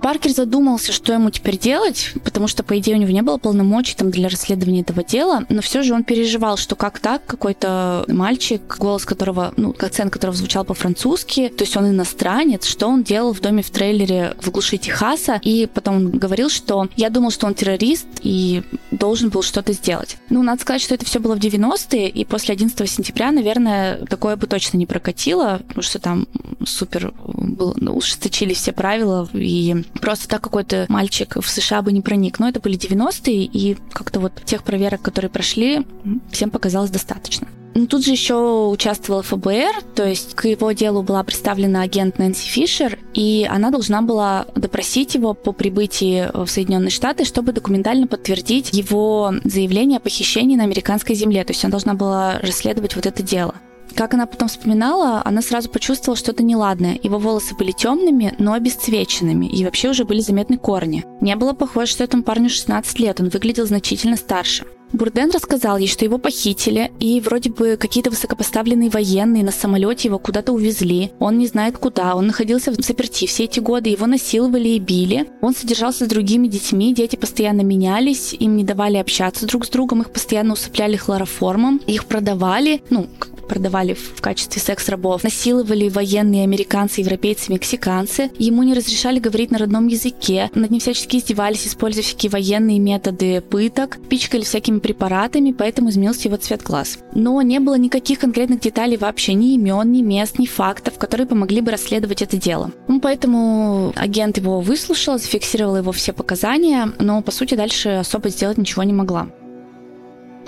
Паркер 0.00 0.30
задумался, 0.30 0.92
что 0.92 1.12
ему 1.12 1.30
теперь 1.30 1.58
делать, 1.58 2.12
потому 2.24 2.48
что, 2.48 2.62
по 2.62 2.78
идее, 2.78 2.96
у 2.96 2.98
него 2.98 3.10
не 3.10 3.22
было 3.22 3.38
полномочий 3.38 3.96
там, 3.96 4.10
для 4.10 4.28
расследования 4.28 4.80
этого 4.82 5.02
дела, 5.02 5.44
но 5.48 5.60
все 5.60 5.82
же 5.82 5.94
он 5.94 6.04
переживал, 6.04 6.56
что 6.56 6.76
как 6.76 6.98
так 6.98 7.24
какой-то 7.26 8.04
мальчик, 8.08 8.76
голос 8.78 9.04
которого, 9.04 9.52
ну, 9.56 9.74
акцент 9.78 10.12
которого 10.12 10.36
звучал 10.36 10.64
по-французски, 10.64 11.48
то 11.48 11.64
есть 11.64 11.76
он 11.76 11.88
иностранец, 11.88 12.66
что 12.66 12.86
он 12.86 13.02
делал 13.02 13.32
в 13.32 13.40
доме 13.40 13.62
в 13.62 13.70
трейлере 13.70 14.34
в 14.40 14.50
глуши 14.50 14.78
Техаса, 14.78 15.40
и 15.42 15.66
потом 15.66 15.96
он 15.96 16.10
говорил, 16.10 16.48
что 16.48 16.88
я 16.96 17.10
думал, 17.10 17.30
что 17.30 17.46
он 17.46 17.54
террорист 17.54 18.06
и 18.22 18.62
должен 18.90 19.28
был 19.30 19.42
что-то 19.42 19.72
сделать. 19.72 20.16
Ну, 20.30 20.42
надо 20.42 20.62
сказать, 20.62 20.82
что 20.82 20.94
это 20.94 21.04
все 21.04 21.18
было 21.18 21.34
в 21.34 21.38
90-е, 21.38 22.08
и 22.08 22.24
после 22.24 22.54
11 22.54 22.90
сентября, 22.90 23.32
наверное, 23.32 24.04
такое 24.06 24.36
бы 24.36 24.46
точно 24.46 24.76
не 24.76 24.86
прокатило, 24.86 25.60
потому 25.66 25.82
что 25.82 25.98
там 25.98 26.26
супер 26.64 27.12
был, 27.26 27.74
ну, 27.76 27.96
ужесточились 27.96 28.58
все 28.58 28.72
правила, 28.72 29.28
и 29.32 29.84
Просто 30.00 30.28
так 30.28 30.42
какой-то 30.42 30.86
мальчик 30.88 31.36
в 31.36 31.48
США 31.48 31.82
бы 31.82 31.92
не 31.92 32.00
проник. 32.00 32.38
Но 32.38 32.48
это 32.48 32.60
были 32.60 32.78
90-е, 32.78 33.44
и 33.44 33.76
как-то 33.92 34.20
вот 34.20 34.32
тех 34.44 34.62
проверок, 34.62 35.02
которые 35.02 35.30
прошли, 35.30 35.86
всем 36.30 36.50
показалось 36.50 36.90
достаточно. 36.90 37.48
Ну, 37.74 37.86
тут 37.86 38.04
же 38.04 38.10
еще 38.10 38.68
участвовал 38.72 39.22
ФБР, 39.22 39.82
то 39.94 40.04
есть 40.04 40.34
к 40.34 40.48
его 40.48 40.72
делу 40.72 41.02
была 41.02 41.22
представлена 41.22 41.82
агент 41.82 42.18
Нэнси 42.18 42.48
Фишер, 42.48 42.98
и 43.14 43.46
она 43.48 43.70
должна 43.70 44.02
была 44.02 44.46
допросить 44.56 45.14
его 45.14 45.32
по 45.32 45.52
прибытии 45.52 46.28
в 46.34 46.48
Соединенные 46.48 46.90
Штаты, 46.90 47.24
чтобы 47.24 47.52
документально 47.52 48.08
подтвердить 48.08 48.72
его 48.72 49.32
заявление 49.44 49.98
о 49.98 50.00
похищении 50.00 50.56
на 50.56 50.64
американской 50.64 51.14
земле. 51.14 51.44
То 51.44 51.52
есть 51.52 51.64
она 51.64 51.70
должна 51.70 51.94
была 51.94 52.40
расследовать 52.40 52.96
вот 52.96 53.06
это 53.06 53.22
дело. 53.22 53.54
Как 53.98 54.14
она 54.14 54.26
потом 54.26 54.46
вспоминала, 54.46 55.22
она 55.24 55.42
сразу 55.42 55.68
почувствовала 55.68 56.16
что-то 56.16 56.44
неладное. 56.44 56.96
Его 57.02 57.18
волосы 57.18 57.56
были 57.56 57.72
темными, 57.72 58.32
но 58.38 58.52
обесцвеченными, 58.52 59.46
и 59.46 59.64
вообще 59.64 59.88
уже 59.88 60.04
были 60.04 60.20
заметны 60.20 60.56
корни. 60.56 61.04
Не 61.20 61.34
было 61.34 61.52
похоже, 61.52 61.90
что 61.90 62.04
этому 62.04 62.22
парню 62.22 62.48
16 62.48 62.96
лет, 63.00 63.18
он 63.18 63.28
выглядел 63.28 63.66
значительно 63.66 64.16
старше. 64.16 64.66
Бурден 64.92 65.30
рассказал 65.30 65.78
ей, 65.78 65.88
что 65.88 66.04
его 66.04 66.18
похитили, 66.18 66.90
и 66.98 67.20
вроде 67.20 67.50
бы 67.50 67.76
какие-то 67.76 68.10
высокопоставленные 68.10 68.90
военные 68.90 69.44
на 69.44 69.52
самолете 69.52 70.08
его 70.08 70.18
куда-то 70.18 70.52
увезли. 70.52 71.12
Он 71.18 71.38
не 71.38 71.46
знает 71.46 71.78
куда, 71.78 72.14
он 72.14 72.28
находился 72.28 72.70
в 72.70 72.76
заперти 72.76 73.26
все 73.26 73.44
эти 73.44 73.60
годы, 73.60 73.90
его 73.90 74.06
насиловали 74.06 74.68
и 74.68 74.78
били. 74.78 75.26
Он 75.40 75.54
содержался 75.54 76.04
с 76.06 76.08
другими 76.08 76.48
детьми, 76.48 76.94
дети 76.94 77.16
постоянно 77.16 77.60
менялись, 77.60 78.32
им 78.32 78.56
не 78.56 78.64
давали 78.64 78.96
общаться 78.96 79.46
друг 79.46 79.66
с 79.66 79.68
другом, 79.68 80.02
их 80.02 80.10
постоянно 80.10 80.54
усыпляли 80.54 80.96
хлороформом, 80.96 81.80
их 81.86 82.06
продавали, 82.06 82.82
ну, 82.90 83.08
продавали 83.48 83.94
в 83.94 84.20
качестве 84.20 84.60
секс-рабов, 84.60 85.24
насиловали 85.24 85.88
военные 85.88 86.44
американцы, 86.44 87.00
европейцы, 87.00 87.50
мексиканцы. 87.50 88.30
Ему 88.38 88.62
не 88.62 88.74
разрешали 88.74 89.18
говорить 89.18 89.50
на 89.50 89.58
родном 89.58 89.88
языке, 89.88 90.50
над 90.54 90.70
ним 90.70 90.80
всячески 90.80 91.16
издевались, 91.16 91.66
используя 91.66 92.04
всякие 92.04 92.30
военные 92.30 92.78
методы 92.78 93.40
пыток, 93.40 93.98
пичкали 94.08 94.42
всякими 94.42 94.77
препаратами, 94.80 95.52
поэтому 95.52 95.90
изменился 95.90 96.28
его 96.28 96.36
цвет 96.36 96.62
глаз. 96.62 96.98
Но 97.12 97.40
не 97.42 97.60
было 97.60 97.76
никаких 97.76 98.18
конкретных 98.18 98.60
деталей 98.60 98.96
вообще, 98.96 99.34
ни 99.34 99.54
имен, 99.54 99.92
ни 99.92 100.02
мест, 100.02 100.38
ни 100.38 100.46
фактов, 100.46 100.98
которые 100.98 101.26
помогли 101.26 101.60
бы 101.60 101.70
расследовать 101.70 102.22
это 102.22 102.36
дело. 102.36 102.72
Ну, 102.88 103.00
поэтому 103.00 103.92
агент 103.96 104.38
его 104.38 104.60
выслушал, 104.60 105.18
зафиксировал 105.18 105.76
его 105.76 105.92
все 105.92 106.12
показания, 106.12 106.90
но, 106.98 107.22
по 107.22 107.30
сути, 107.30 107.54
дальше 107.54 107.90
особо 107.90 108.28
сделать 108.28 108.58
ничего 108.58 108.82
не 108.82 108.92
могла. 108.92 109.28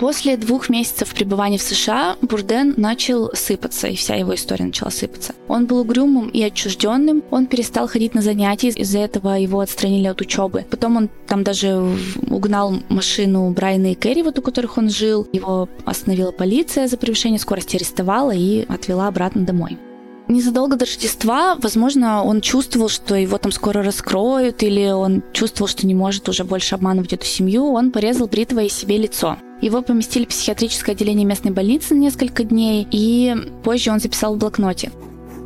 После 0.01 0.35
двух 0.35 0.67
месяцев 0.69 1.13
пребывания 1.13 1.59
в 1.59 1.61
США 1.61 2.15
Бурден 2.23 2.73
начал 2.75 3.29
сыпаться, 3.35 3.85
и 3.85 3.95
вся 3.95 4.15
его 4.15 4.33
история 4.33 4.65
начала 4.65 4.89
сыпаться. 4.89 5.35
Он 5.47 5.67
был 5.67 5.81
угрюмым 5.81 6.27
и 6.29 6.41
отчужденным, 6.41 7.23
он 7.29 7.45
перестал 7.45 7.87
ходить 7.87 8.15
на 8.15 8.23
занятия, 8.23 8.69
из-за 8.69 8.97
этого 8.97 9.35
его 9.35 9.59
отстранили 9.59 10.07
от 10.07 10.19
учебы. 10.19 10.65
Потом 10.71 10.97
он 10.97 11.09
там 11.27 11.43
даже 11.43 11.79
угнал 12.31 12.73
машину 12.89 13.51
Брайана 13.51 13.91
и 13.91 13.93
Кэрри, 13.93 14.23
вот 14.23 14.39
у 14.39 14.41
которых 14.41 14.79
он 14.79 14.89
жил. 14.89 15.27
Его 15.33 15.69
остановила 15.85 16.31
полиция 16.31 16.87
за 16.87 16.97
превышение 16.97 17.37
скорости, 17.37 17.75
арестовала 17.75 18.31
и 18.31 18.65
отвела 18.67 19.07
обратно 19.07 19.43
домой. 19.43 19.77
Незадолго 20.27 20.77
до 20.77 20.85
Рождества, 20.85 21.57
возможно, 21.61 22.23
он 22.23 22.41
чувствовал, 22.41 22.89
что 22.89 23.13
его 23.13 23.37
там 23.37 23.51
скоро 23.51 23.83
раскроют, 23.83 24.63
или 24.63 24.87
он 24.87 25.21
чувствовал, 25.31 25.67
что 25.67 25.85
не 25.85 25.93
может 25.93 26.27
уже 26.27 26.43
больше 26.43 26.73
обманывать 26.73 27.13
эту 27.13 27.25
семью, 27.27 27.71
он 27.71 27.91
порезал 27.91 28.25
бритвой 28.25 28.67
себе 28.67 28.97
лицо. 28.97 29.37
Его 29.61 29.81
поместили 29.83 30.25
в 30.25 30.29
психиатрическое 30.29 30.95
отделение 30.95 31.25
местной 31.25 31.51
больницы 31.51 31.93
на 31.93 31.99
несколько 31.99 32.43
дней, 32.43 32.87
и 32.89 33.35
позже 33.63 33.91
он 33.91 33.99
записал 33.99 34.35
в 34.35 34.39
блокноте. 34.39 34.91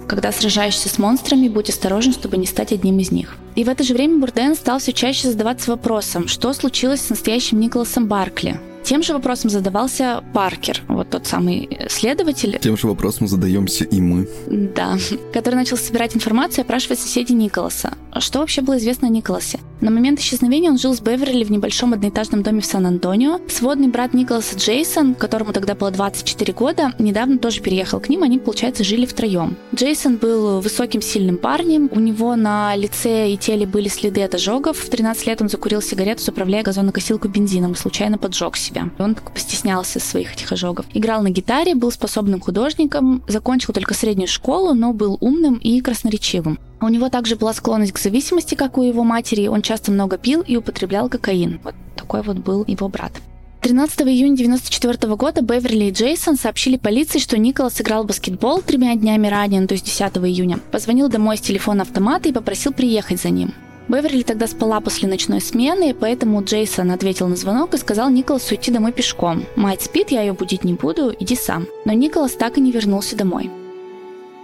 Когда 0.08 0.32
сражаешься 0.32 0.88
с 0.88 0.98
монстрами, 0.98 1.50
будь 1.50 1.70
осторожен, 1.70 2.14
чтобы 2.14 2.38
не 2.38 2.46
стать 2.46 2.72
одним 2.72 3.00
из 3.00 3.12
них. 3.12 3.36
И 3.56 3.64
в 3.64 3.70
это 3.70 3.84
же 3.84 3.94
время 3.94 4.20
Бурден 4.20 4.56
стал 4.56 4.80
все 4.80 4.94
чаще 4.94 5.30
задаваться 5.30 5.72
вопросом, 5.72 6.28
что 6.28 6.54
случилось 6.54 7.02
с 7.02 7.10
настоящим 7.10 7.60
Николасом 7.60 8.08
Баркли, 8.08 8.60
тем 8.86 9.02
же 9.02 9.14
вопросом 9.14 9.50
задавался 9.50 10.24
Паркер, 10.34 10.84
вот 10.88 11.10
тот 11.10 11.26
самый 11.26 11.68
следователь. 11.90 12.60
Тем 12.62 12.78
же 12.78 12.88
вопросом 12.88 13.28
задаемся 13.28 13.84
и 13.84 14.00
мы. 14.00 14.30
Да, 14.48 14.98
который 15.34 15.56
начал 15.56 15.76
собирать 15.76 16.16
информацию 16.16 16.60
и 16.60 16.62
опрашивать 16.62 17.00
соседей 17.00 17.34
Николаса. 17.34 17.94
Что 18.20 18.40
вообще 18.40 18.62
было 18.62 18.78
известно 18.78 19.08
о 19.08 19.12
Николасе? 19.12 19.60
На 19.82 19.92
момент 19.92 20.20
исчезновения 20.20 20.70
он 20.70 20.78
жил 20.78 20.96
с 20.96 21.02
Беверли 21.02 21.44
в 21.44 21.52
небольшом 21.52 21.94
одноэтажном 21.94 22.44
доме 22.44 22.62
в 22.62 22.66
Сан-Антонио. 22.66 23.42
Сводный 23.50 23.88
брат 23.88 24.14
Николаса 24.14 24.56
Джейсон, 24.56 25.16
которому 25.16 25.52
тогда 25.52 25.76
было 25.76 25.92
24 25.92 26.54
года, 26.54 26.94
недавно 26.98 27.40
тоже 27.40 27.62
переехал 27.62 28.00
к 28.00 28.08
ним, 28.08 28.24
они, 28.24 28.40
получается, 28.40 28.84
жили 28.84 29.06
втроем. 29.06 29.58
Джейсон 29.74 30.18
был 30.18 30.62
высоким, 30.62 31.02
сильным 31.02 31.38
парнем, 31.38 31.90
у 31.92 32.00
него 32.00 32.36
на 32.36 32.76
лице 32.76 33.32
и 33.32 33.38
теле 33.38 33.66
были 33.66 33.90
следы 33.90 34.24
от 34.24 34.36
ожогов. 34.36 34.78
В 34.78 34.90
13 34.90 35.28
лет 35.28 35.42
он 35.42 35.50
закурил 35.50 35.82
сигарету, 35.82 36.24
заправляя 36.24 36.64
газонокосилку 36.64 37.28
бензином 37.28 37.74
и 37.74 37.76
случайно 37.76 38.18
поджег 38.18 38.56
себя. 38.76 38.90
Он 39.00 39.16
так 39.16 39.32
постеснялся 39.32 40.00
своих 40.00 40.34
этих 40.34 40.52
ожогов. 40.52 40.86
Играл 40.94 41.22
на 41.22 41.30
гитаре, 41.30 41.76
был 41.76 41.92
способным 41.92 42.40
художником, 42.42 43.24
закончил 43.28 43.74
только 43.74 43.94
среднюю 43.94 44.28
школу, 44.28 44.74
но 44.74 44.94
был 44.94 45.18
умным 45.22 45.56
и 45.56 45.82
красноречивым. 45.82 46.60
У 46.82 46.90
него 46.90 47.10
также 47.10 47.36
была 47.36 47.54
склонность 47.54 47.94
к 47.94 48.00
зависимости, 48.00 48.56
как 48.56 48.78
у 48.78 48.84
его 48.84 49.04
матери. 49.04 49.48
Он 49.48 49.62
часто 49.62 49.92
много 49.92 50.18
пил 50.18 50.42
и 50.42 50.58
употреблял 50.58 51.10
кокаин. 51.10 51.60
Вот 51.64 51.76
такой 51.96 52.22
вот 52.22 52.38
был 52.38 52.64
его 52.68 52.90
брат. 52.90 53.14
13 53.62 54.02
июня 54.02 54.34
1994 54.34 55.16
года 55.16 55.42
Беверли 55.42 55.86
и 55.86 55.92
Джейсон 55.92 56.36
сообщили 56.36 56.78
полиции, 56.78 57.18
что 57.18 57.40
Николас 57.40 57.74
сыграл 57.74 58.04
в 58.04 58.08
баскетбол 58.08 58.62
тремя 58.62 58.94
днями 58.96 59.28
ранее, 59.28 59.66
то 59.66 59.74
есть 59.74 59.86
10 59.86 60.18
июня. 60.18 60.60
Позвонил 60.72 61.10
домой 61.10 61.38
с 61.38 61.42
телефона 61.42 61.82
автомата 61.82 62.30
и 62.30 62.34
попросил 62.34 62.74
приехать 62.74 63.20
за 63.20 63.32
ним. 63.32 63.56
Беверли 63.88 64.24
тогда 64.24 64.48
спала 64.48 64.82
после 64.82 65.08
ночной 65.08 65.42
смены, 65.42 65.94
поэтому 65.94 66.44
Джейсон 66.44 66.92
ответил 66.92 67.28
на 67.28 67.36
звонок 67.36 67.74
и 67.74 67.78
сказал 67.78 68.10
Николасу 68.10 68.56
идти 68.56 68.72
домой 68.72 68.92
пешком. 68.92 69.46
«Мать 69.56 69.82
спит, 69.84 70.10
я 70.10 70.22
ее 70.22 70.34
будить 70.34 70.64
не 70.64 70.74
буду, 70.74 71.14
иди 71.20 71.36
сам». 71.36 71.68
Но 71.86 71.94
Николас 71.94 72.34
так 72.34 72.58
и 72.58 72.62
не 72.62 72.72
вернулся 72.72 73.16
домой. 73.16 73.50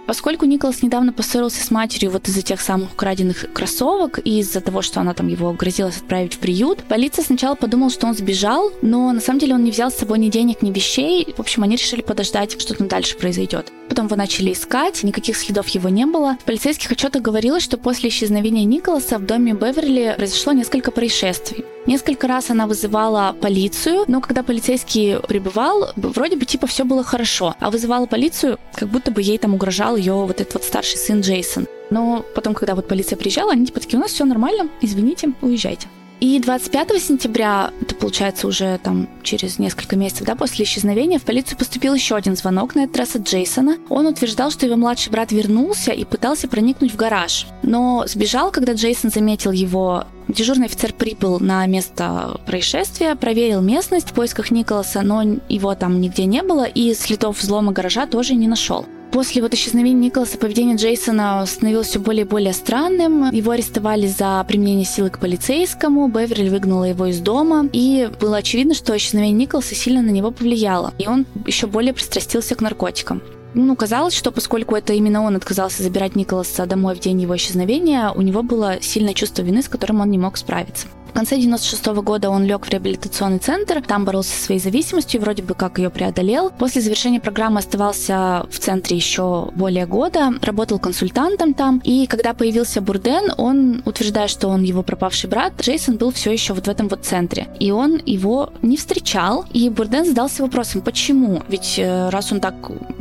Поскольку 0.06 0.46
Николас 0.46 0.82
недавно 0.82 1.12
поссорился 1.12 1.64
с 1.64 1.70
матерью 1.70 2.10
вот 2.10 2.28
из-за 2.28 2.42
тех 2.42 2.60
самых 2.60 2.92
украденных 2.92 3.52
кроссовок 3.52 4.18
и 4.24 4.40
из-за 4.40 4.60
того, 4.60 4.82
что 4.82 5.00
она 5.00 5.14
там 5.14 5.28
его 5.28 5.52
грозилась 5.52 5.98
отправить 5.98 6.34
в 6.34 6.38
приют, 6.38 6.82
полиция 6.84 7.24
сначала 7.24 7.54
подумала, 7.54 7.90
что 7.90 8.06
он 8.06 8.14
сбежал, 8.14 8.72
но 8.82 9.12
на 9.12 9.20
самом 9.20 9.38
деле 9.38 9.54
он 9.54 9.64
не 9.64 9.70
взял 9.70 9.90
с 9.90 9.96
собой 9.96 10.18
ни 10.18 10.28
денег, 10.28 10.62
ни 10.62 10.72
вещей. 10.72 11.32
В 11.36 11.40
общем, 11.40 11.62
они 11.62 11.76
решили 11.76 12.02
подождать, 12.02 12.60
что 12.60 12.74
там 12.74 12.88
дальше 12.88 13.16
произойдет. 13.16 13.72
Потом 13.88 14.06
его 14.06 14.16
начали 14.16 14.52
искать, 14.52 15.02
никаких 15.02 15.36
следов 15.36 15.68
его 15.68 15.88
не 15.88 16.06
было. 16.06 16.36
В 16.40 16.44
полицейских 16.44 16.90
отчетах 16.90 17.22
говорилось, 17.22 17.62
что 17.62 17.76
после 17.76 18.08
исчезновения 18.08 18.64
Николаса 18.64 19.18
в 19.18 19.26
доме 19.26 19.52
Беверли 19.52 20.14
произошло 20.16 20.52
несколько 20.52 20.90
происшествий. 20.90 21.64
Несколько 21.84 22.28
раз 22.28 22.48
она 22.48 22.66
вызывала 22.66 23.34
полицию, 23.40 24.04
но 24.06 24.20
когда 24.20 24.44
полицейский 24.44 25.18
прибывал, 25.26 25.90
вроде 25.96 26.36
бы 26.36 26.44
типа 26.44 26.68
все 26.68 26.84
было 26.84 27.02
хорошо. 27.02 27.56
А 27.58 27.70
вызывала 27.70 28.06
полицию, 28.06 28.58
как 28.74 28.88
будто 28.88 29.10
бы 29.10 29.20
ей 29.20 29.36
там 29.36 29.56
угрожал 29.92 29.96
ее 29.96 30.26
вот 30.26 30.40
этот 30.40 30.54
вот 30.54 30.64
старший 30.64 30.98
сын 30.98 31.20
Джейсон. 31.20 31.66
Но 31.90 32.24
потом, 32.34 32.54
когда 32.54 32.74
вот 32.74 32.88
полиция 32.88 33.16
приезжала, 33.16 33.52
они 33.52 33.66
типа 33.66 33.80
такие, 33.80 33.98
у 33.98 34.02
нас 34.02 34.12
все 34.12 34.24
нормально, 34.24 34.68
извините, 34.80 35.32
уезжайте. 35.42 35.88
И 36.20 36.38
25 36.38 37.02
сентября, 37.02 37.72
это 37.80 37.96
получается 37.96 38.46
уже 38.46 38.78
там 38.78 39.08
через 39.24 39.58
несколько 39.58 39.96
месяцев, 39.96 40.24
да, 40.24 40.36
после 40.36 40.64
исчезновения, 40.64 41.18
в 41.18 41.24
полицию 41.24 41.58
поступил 41.58 41.94
еще 41.94 42.14
один 42.14 42.36
звонок, 42.36 42.76
на 42.76 42.84
этот 42.84 42.96
раз 42.96 43.16
от 43.16 43.22
Джейсона. 43.22 43.78
Он 43.88 44.06
утверждал, 44.06 44.52
что 44.52 44.64
его 44.64 44.76
младший 44.76 45.10
брат 45.10 45.32
вернулся 45.32 45.90
и 45.90 46.04
пытался 46.04 46.46
проникнуть 46.46 46.92
в 46.92 46.96
гараж, 46.96 47.48
но 47.64 48.04
сбежал, 48.06 48.52
когда 48.52 48.74
Джейсон 48.74 49.10
заметил 49.10 49.50
его 49.50 50.04
Дежурный 50.28 50.66
офицер 50.66 50.94
прибыл 50.94 51.40
на 51.40 51.66
место 51.66 52.40
происшествия, 52.46 53.16
проверил 53.16 53.60
местность 53.60 54.10
в 54.10 54.12
поисках 54.14 54.52
Николаса, 54.52 55.02
но 55.02 55.22
его 55.48 55.74
там 55.74 56.00
нигде 56.00 56.24
не 56.24 56.42
было, 56.42 56.64
и 56.64 56.94
следов 56.94 57.42
взлома 57.42 57.72
гаража 57.72 58.06
тоже 58.06 58.34
не 58.34 58.46
нашел. 58.46 58.86
После 59.12 59.42
вот 59.42 59.52
исчезновения 59.52 60.04
Николаса 60.06 60.38
поведение 60.38 60.76
Джейсона 60.76 61.44
становилось 61.44 61.88
все 61.88 62.00
более 62.00 62.24
и 62.24 62.28
более 62.28 62.54
странным. 62.54 63.30
Его 63.30 63.50
арестовали 63.50 64.06
за 64.06 64.42
применение 64.48 64.86
силы 64.86 65.10
к 65.10 65.18
полицейскому, 65.18 66.08
Беверли 66.08 66.48
выгнала 66.48 66.84
его 66.84 67.04
из 67.04 67.20
дома, 67.20 67.68
и 67.74 68.10
было 68.18 68.38
очевидно, 68.38 68.72
что 68.72 68.96
исчезновение 68.96 69.44
Николаса 69.44 69.74
сильно 69.74 70.00
на 70.00 70.08
него 70.08 70.30
повлияло, 70.30 70.94
и 70.98 71.06
он 71.06 71.26
еще 71.46 71.66
более 71.66 71.92
пристрастился 71.92 72.54
к 72.54 72.62
наркотикам. 72.62 73.20
Ну, 73.52 73.76
казалось, 73.76 74.14
что 74.14 74.32
поскольку 74.32 74.76
это 74.76 74.94
именно 74.94 75.22
он 75.22 75.36
отказался 75.36 75.82
забирать 75.82 76.16
Николаса 76.16 76.64
домой 76.64 76.94
в 76.94 77.00
день 77.00 77.20
его 77.20 77.36
исчезновения, 77.36 78.10
у 78.10 78.22
него 78.22 78.42
было 78.42 78.80
сильное 78.80 79.12
чувство 79.12 79.42
вины, 79.42 79.62
с 79.62 79.68
которым 79.68 80.00
он 80.00 80.10
не 80.10 80.16
мог 80.16 80.38
справиться. 80.38 80.86
В 81.12 81.14
конце 81.14 81.36
96 81.36 81.88
-го 81.88 82.02
года 82.02 82.30
он 82.30 82.46
лег 82.46 82.66
в 82.66 82.70
реабилитационный 82.70 83.38
центр, 83.38 83.82
там 83.82 84.06
боролся 84.06 84.30
со 84.30 84.44
своей 84.44 84.60
зависимостью, 84.60 85.20
вроде 85.20 85.42
бы 85.42 85.52
как 85.52 85.78
ее 85.78 85.90
преодолел. 85.90 86.50
После 86.58 86.80
завершения 86.80 87.20
программы 87.20 87.58
оставался 87.58 88.46
в 88.50 88.58
центре 88.58 88.96
еще 88.96 89.50
более 89.54 89.84
года, 89.84 90.32
работал 90.40 90.78
консультантом 90.78 91.52
там, 91.52 91.82
и 91.84 92.06
когда 92.06 92.32
появился 92.32 92.80
Бурден, 92.80 93.30
он, 93.36 93.82
утверждает, 93.84 94.30
что 94.30 94.48
он 94.48 94.62
его 94.62 94.82
пропавший 94.82 95.28
брат, 95.28 95.52
Джейсон 95.60 95.98
был 95.98 96.12
все 96.12 96.32
еще 96.32 96.54
вот 96.54 96.66
в 96.66 96.70
этом 96.70 96.88
вот 96.88 97.04
центре, 97.04 97.46
и 97.60 97.70
он 97.72 98.00
его 98.06 98.50
не 98.62 98.78
встречал, 98.78 99.44
и 99.52 99.68
Бурден 99.68 100.06
задался 100.06 100.42
вопросом, 100.42 100.80
почему? 100.80 101.42
Ведь 101.48 101.78
э, 101.78 102.08
раз 102.08 102.32
он 102.32 102.40
так, 102.40 102.54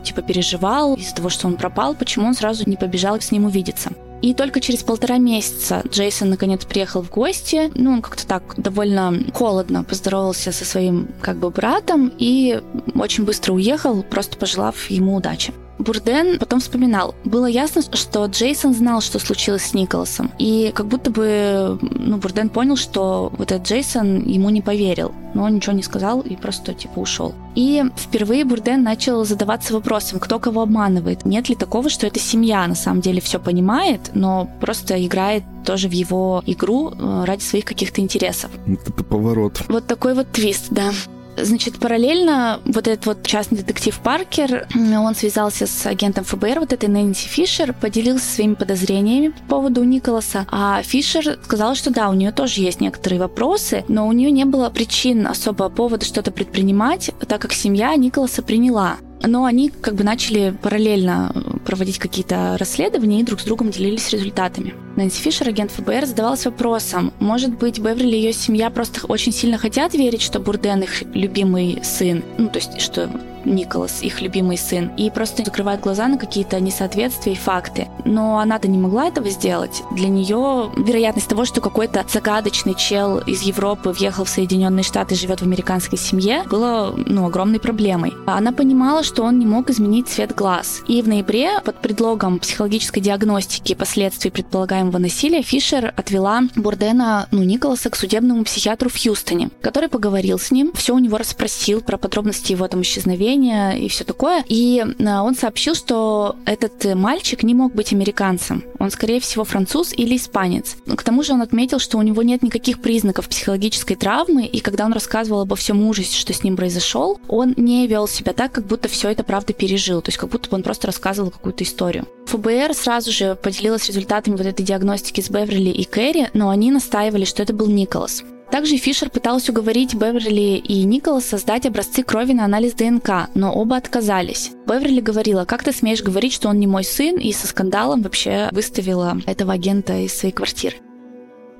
типа, 0.03 0.21
переживал 0.21 0.95
из-за 0.95 1.15
того, 1.15 1.29
что 1.29 1.47
он 1.47 1.55
пропал, 1.55 1.95
почему 1.95 2.27
он 2.27 2.33
сразу 2.33 2.69
не 2.69 2.75
побежал 2.75 3.21
с 3.21 3.31
ним 3.31 3.45
увидеться? 3.45 3.91
И 4.21 4.33
только 4.33 4.59
через 4.59 4.83
полтора 4.83 5.17
месяца 5.17 5.81
Джейсон 5.89 6.29
наконец 6.29 6.63
приехал 6.65 7.01
в 7.01 7.09
гости. 7.09 7.71
Ну, 7.75 7.93
он 7.93 8.01
как-то 8.01 8.27
так 8.27 8.53
довольно 8.57 9.13
холодно 9.33 9.83
поздоровался 9.83 10.51
со 10.51 10.63
своим 10.63 11.09
как 11.21 11.37
бы 11.37 11.49
братом 11.49 12.11
и 12.17 12.61
очень 12.95 13.25
быстро 13.25 13.53
уехал, 13.53 14.03
просто 14.03 14.37
пожелав 14.37 14.89
ему 14.89 15.15
удачи. 15.15 15.53
Бурден 15.81 16.39
потом 16.39 16.59
вспоминал. 16.59 17.15
Было 17.25 17.45
ясно, 17.45 17.81
что 17.81 18.25
Джейсон 18.25 18.73
знал, 18.73 19.01
что 19.01 19.19
случилось 19.19 19.63
с 19.63 19.73
Николасом. 19.73 20.31
И 20.37 20.71
как 20.75 20.87
будто 20.87 21.11
бы 21.11 21.79
ну, 21.81 22.17
Бурден 22.17 22.49
понял, 22.49 22.75
что 22.75 23.31
вот 23.37 23.51
этот 23.51 23.67
Джейсон 23.67 24.25
ему 24.25 24.49
не 24.49 24.61
поверил. 24.61 25.11
Но 25.33 25.43
он 25.43 25.55
ничего 25.55 25.73
не 25.73 25.83
сказал 25.83 26.21
и 26.21 26.35
просто 26.35 26.73
типа 26.73 26.99
ушел. 26.99 27.33
И 27.55 27.83
впервые 27.95 28.45
Бурден 28.45 28.83
начал 28.83 29.25
задаваться 29.25 29.73
вопросом, 29.73 30.19
кто 30.19 30.39
кого 30.39 30.61
обманывает. 30.61 31.25
Нет 31.25 31.49
ли 31.49 31.55
такого, 31.55 31.89
что 31.89 32.07
эта 32.07 32.19
семья 32.19 32.67
на 32.67 32.75
самом 32.75 33.01
деле 33.01 33.21
все 33.21 33.39
понимает, 33.39 34.11
но 34.13 34.49
просто 34.59 35.03
играет 35.05 35.43
тоже 35.65 35.87
в 35.87 35.91
его 35.91 36.43
игру 36.45 36.91
э, 36.91 37.23
ради 37.25 37.41
своих 37.41 37.65
каких-то 37.65 38.01
интересов. 38.01 38.51
Это 38.67 38.91
поворот. 39.03 39.61
Вот 39.67 39.87
такой 39.87 40.13
вот 40.13 40.31
твист, 40.31 40.67
да. 40.69 40.91
Значит, 41.37 41.79
параллельно 41.79 42.59
вот 42.65 42.87
этот 42.87 43.05
вот 43.05 43.25
частный 43.25 43.59
детектив 43.59 43.97
Паркер, 43.99 44.67
он 44.75 45.15
связался 45.15 45.65
с 45.65 45.85
агентом 45.85 46.23
ФБР, 46.23 46.59
вот 46.59 46.73
этой 46.73 46.89
Нэнси 46.89 47.27
Фишер, 47.27 47.73
поделился 47.73 48.25
своими 48.25 48.55
подозрениями 48.55 49.29
по 49.29 49.55
поводу 49.55 49.83
Николаса, 49.83 50.45
а 50.51 50.81
Фишер 50.83 51.39
сказал, 51.43 51.75
что 51.75 51.91
да, 51.91 52.09
у 52.09 52.13
нее 52.13 52.31
тоже 52.31 52.61
есть 52.61 52.81
некоторые 52.81 53.19
вопросы, 53.19 53.83
но 53.87 54.07
у 54.07 54.11
нее 54.11 54.31
не 54.31 54.45
было 54.45 54.69
причин 54.69 55.27
особо 55.27 55.69
повода 55.69 56.05
что-то 56.05 56.31
предпринимать, 56.31 57.11
так 57.27 57.41
как 57.41 57.53
семья 57.53 57.95
Николаса 57.95 58.41
приняла 58.41 58.97
Но 59.23 59.45
они 59.45 59.69
как 59.69 59.95
бы 59.95 60.03
начали 60.03 60.55
параллельно 60.61 61.33
проводить 61.65 61.99
какие-то 61.99 62.57
расследования 62.59 63.21
и 63.21 63.23
друг 63.23 63.39
с 63.39 63.43
другом 63.43 63.71
делились 63.71 64.09
результатами. 64.09 64.73
Нэнси 64.95 65.21
Фишер, 65.21 65.47
агент 65.47 65.71
ФБР, 65.71 66.05
задавалась 66.05 66.45
вопросом, 66.45 67.13
может 67.19 67.57
быть, 67.57 67.79
Беверли 67.79 68.15
и 68.15 68.21
ее 68.21 68.33
семья 68.33 68.69
просто 68.69 69.05
очень 69.07 69.31
сильно 69.31 69.57
хотят 69.57 69.93
верить, 69.93 70.21
что 70.21 70.39
Бурден 70.39 70.81
их 70.81 71.03
любимый 71.13 71.79
сын, 71.83 72.23
ну, 72.37 72.49
то 72.49 72.59
есть, 72.59 72.81
что 72.81 73.09
Николас, 73.45 74.01
их 74.01 74.21
любимый 74.21 74.57
сын, 74.57 74.91
и 74.97 75.09
просто 75.09 75.43
закрывает 75.43 75.81
глаза 75.81 76.07
на 76.07 76.17
какие-то 76.17 76.59
несоответствия 76.59 77.33
и 77.33 77.37
факты. 77.37 77.87
Но 78.05 78.39
она-то 78.39 78.67
не 78.67 78.77
могла 78.77 79.07
этого 79.07 79.29
сделать. 79.29 79.83
Для 79.91 80.07
нее 80.07 80.71
вероятность 80.77 81.27
того, 81.27 81.45
что 81.45 81.61
какой-то 81.61 82.05
загадочный 82.07 82.75
чел 82.75 83.19
из 83.19 83.41
Европы 83.41 83.89
въехал 83.89 84.25
в 84.25 84.29
Соединенные 84.29 84.83
Штаты 84.83 85.15
и 85.15 85.17
живет 85.17 85.41
в 85.41 85.43
американской 85.43 85.97
семье, 85.97 86.43
было 86.49 86.93
ну, 86.95 87.25
огромной 87.25 87.59
проблемой. 87.59 88.13
Она 88.25 88.51
понимала, 88.51 89.03
что 89.03 89.23
он 89.23 89.39
не 89.39 89.45
мог 89.45 89.69
изменить 89.69 90.07
цвет 90.07 90.35
глаз. 90.35 90.81
И 90.87 91.01
в 91.01 91.07
ноябре 91.07 91.59
под 91.63 91.77
предлогом 91.81 92.39
психологической 92.39 93.01
диагностики 93.01 93.73
последствий 93.73 94.31
предполагаемого 94.31 94.97
насилия 94.97 95.41
Фишер 95.41 95.93
отвела 95.95 96.41
Бурдена, 96.55 97.27
ну, 97.31 97.43
Николаса 97.43 97.89
к 97.89 97.95
судебному 97.95 98.43
психиатру 98.43 98.89
в 98.89 99.01
Хьюстоне, 99.01 99.49
который 99.61 99.89
поговорил 99.89 100.39
с 100.39 100.51
ним, 100.51 100.71
все 100.73 100.95
у 100.95 100.99
него 100.99 101.17
расспросил 101.17 101.81
про 101.81 101.97
подробности 101.97 102.51
его 102.51 102.67
там 102.67 102.81
исчезновения, 102.81 103.30
поколения 103.31 103.71
и 103.71 103.87
все 103.87 104.03
такое. 104.03 104.43
И 104.47 104.83
а, 105.05 105.23
он 105.23 105.35
сообщил, 105.35 105.75
что 105.75 106.35
этот 106.45 106.95
мальчик 106.95 107.43
не 107.43 107.53
мог 107.53 107.73
быть 107.73 107.93
американцем. 107.93 108.63
Он, 108.79 108.91
скорее 108.91 109.19
всего, 109.19 109.43
француз 109.43 109.93
или 109.93 110.15
испанец. 110.15 110.77
К 110.85 111.03
тому 111.03 111.23
же 111.23 111.33
он 111.33 111.41
отметил, 111.41 111.79
что 111.79 111.97
у 111.97 112.01
него 112.01 112.23
нет 112.23 112.43
никаких 112.43 112.81
признаков 112.81 113.27
психологической 113.27 113.95
травмы, 113.95 114.45
и 114.45 114.59
когда 114.59 114.85
он 114.85 114.93
рассказывал 114.93 115.41
обо 115.41 115.55
всем 115.55 115.87
ужасе, 115.87 116.17
что 116.17 116.33
с 116.33 116.43
ним 116.43 116.55
произошел, 116.55 117.19
он 117.27 117.53
не 117.57 117.87
вел 117.87 118.07
себя 118.07 118.33
так, 118.33 118.51
как 118.51 118.65
будто 118.65 118.87
все 118.87 119.09
это 119.09 119.23
правда 119.23 119.53
пережил. 119.53 120.01
То 120.01 120.09
есть 120.09 120.17
как 120.17 120.29
будто 120.29 120.49
бы 120.49 120.55
он 120.55 120.63
просто 120.63 120.87
рассказывал 120.87 121.31
какую-то 121.31 121.63
историю. 121.63 122.07
ФБР 122.25 122.73
сразу 122.73 123.11
же 123.11 123.35
поделилась 123.35 123.87
результатами 123.87 124.35
вот 124.35 124.45
этой 124.45 124.63
диагностики 124.63 125.21
с 125.21 125.29
Беверли 125.29 125.69
и 125.69 125.83
Кэрри, 125.83 126.29
но 126.33 126.49
они 126.49 126.71
настаивали, 126.71 127.25
что 127.25 127.43
это 127.43 127.53
был 127.53 127.67
Николас. 127.67 128.23
Также 128.51 128.75
Фишер 128.75 129.09
пыталась 129.09 129.49
уговорить 129.49 129.95
Беверли 129.95 130.57
и 130.57 130.83
Николас 130.83 131.25
создать 131.25 131.65
образцы 131.65 132.03
крови 132.03 132.33
на 132.33 132.43
анализ 132.43 132.73
ДНК, 132.73 133.29
но 133.33 133.53
оба 133.53 133.77
отказались. 133.77 134.51
Беверли 134.67 134.99
говорила, 134.99 135.45
как 135.45 135.63
ты 135.63 135.71
смеешь 135.71 136.03
говорить, 136.03 136.33
что 136.33 136.49
он 136.49 136.59
не 136.59 136.67
мой 136.67 136.83
сын, 136.83 137.17
и 137.17 137.31
со 137.31 137.47
скандалом 137.47 138.01
вообще 138.01 138.49
выставила 138.51 139.17
этого 139.25 139.53
агента 139.53 139.97
из 139.97 140.13
своей 140.13 140.33
квартиры. 140.33 140.75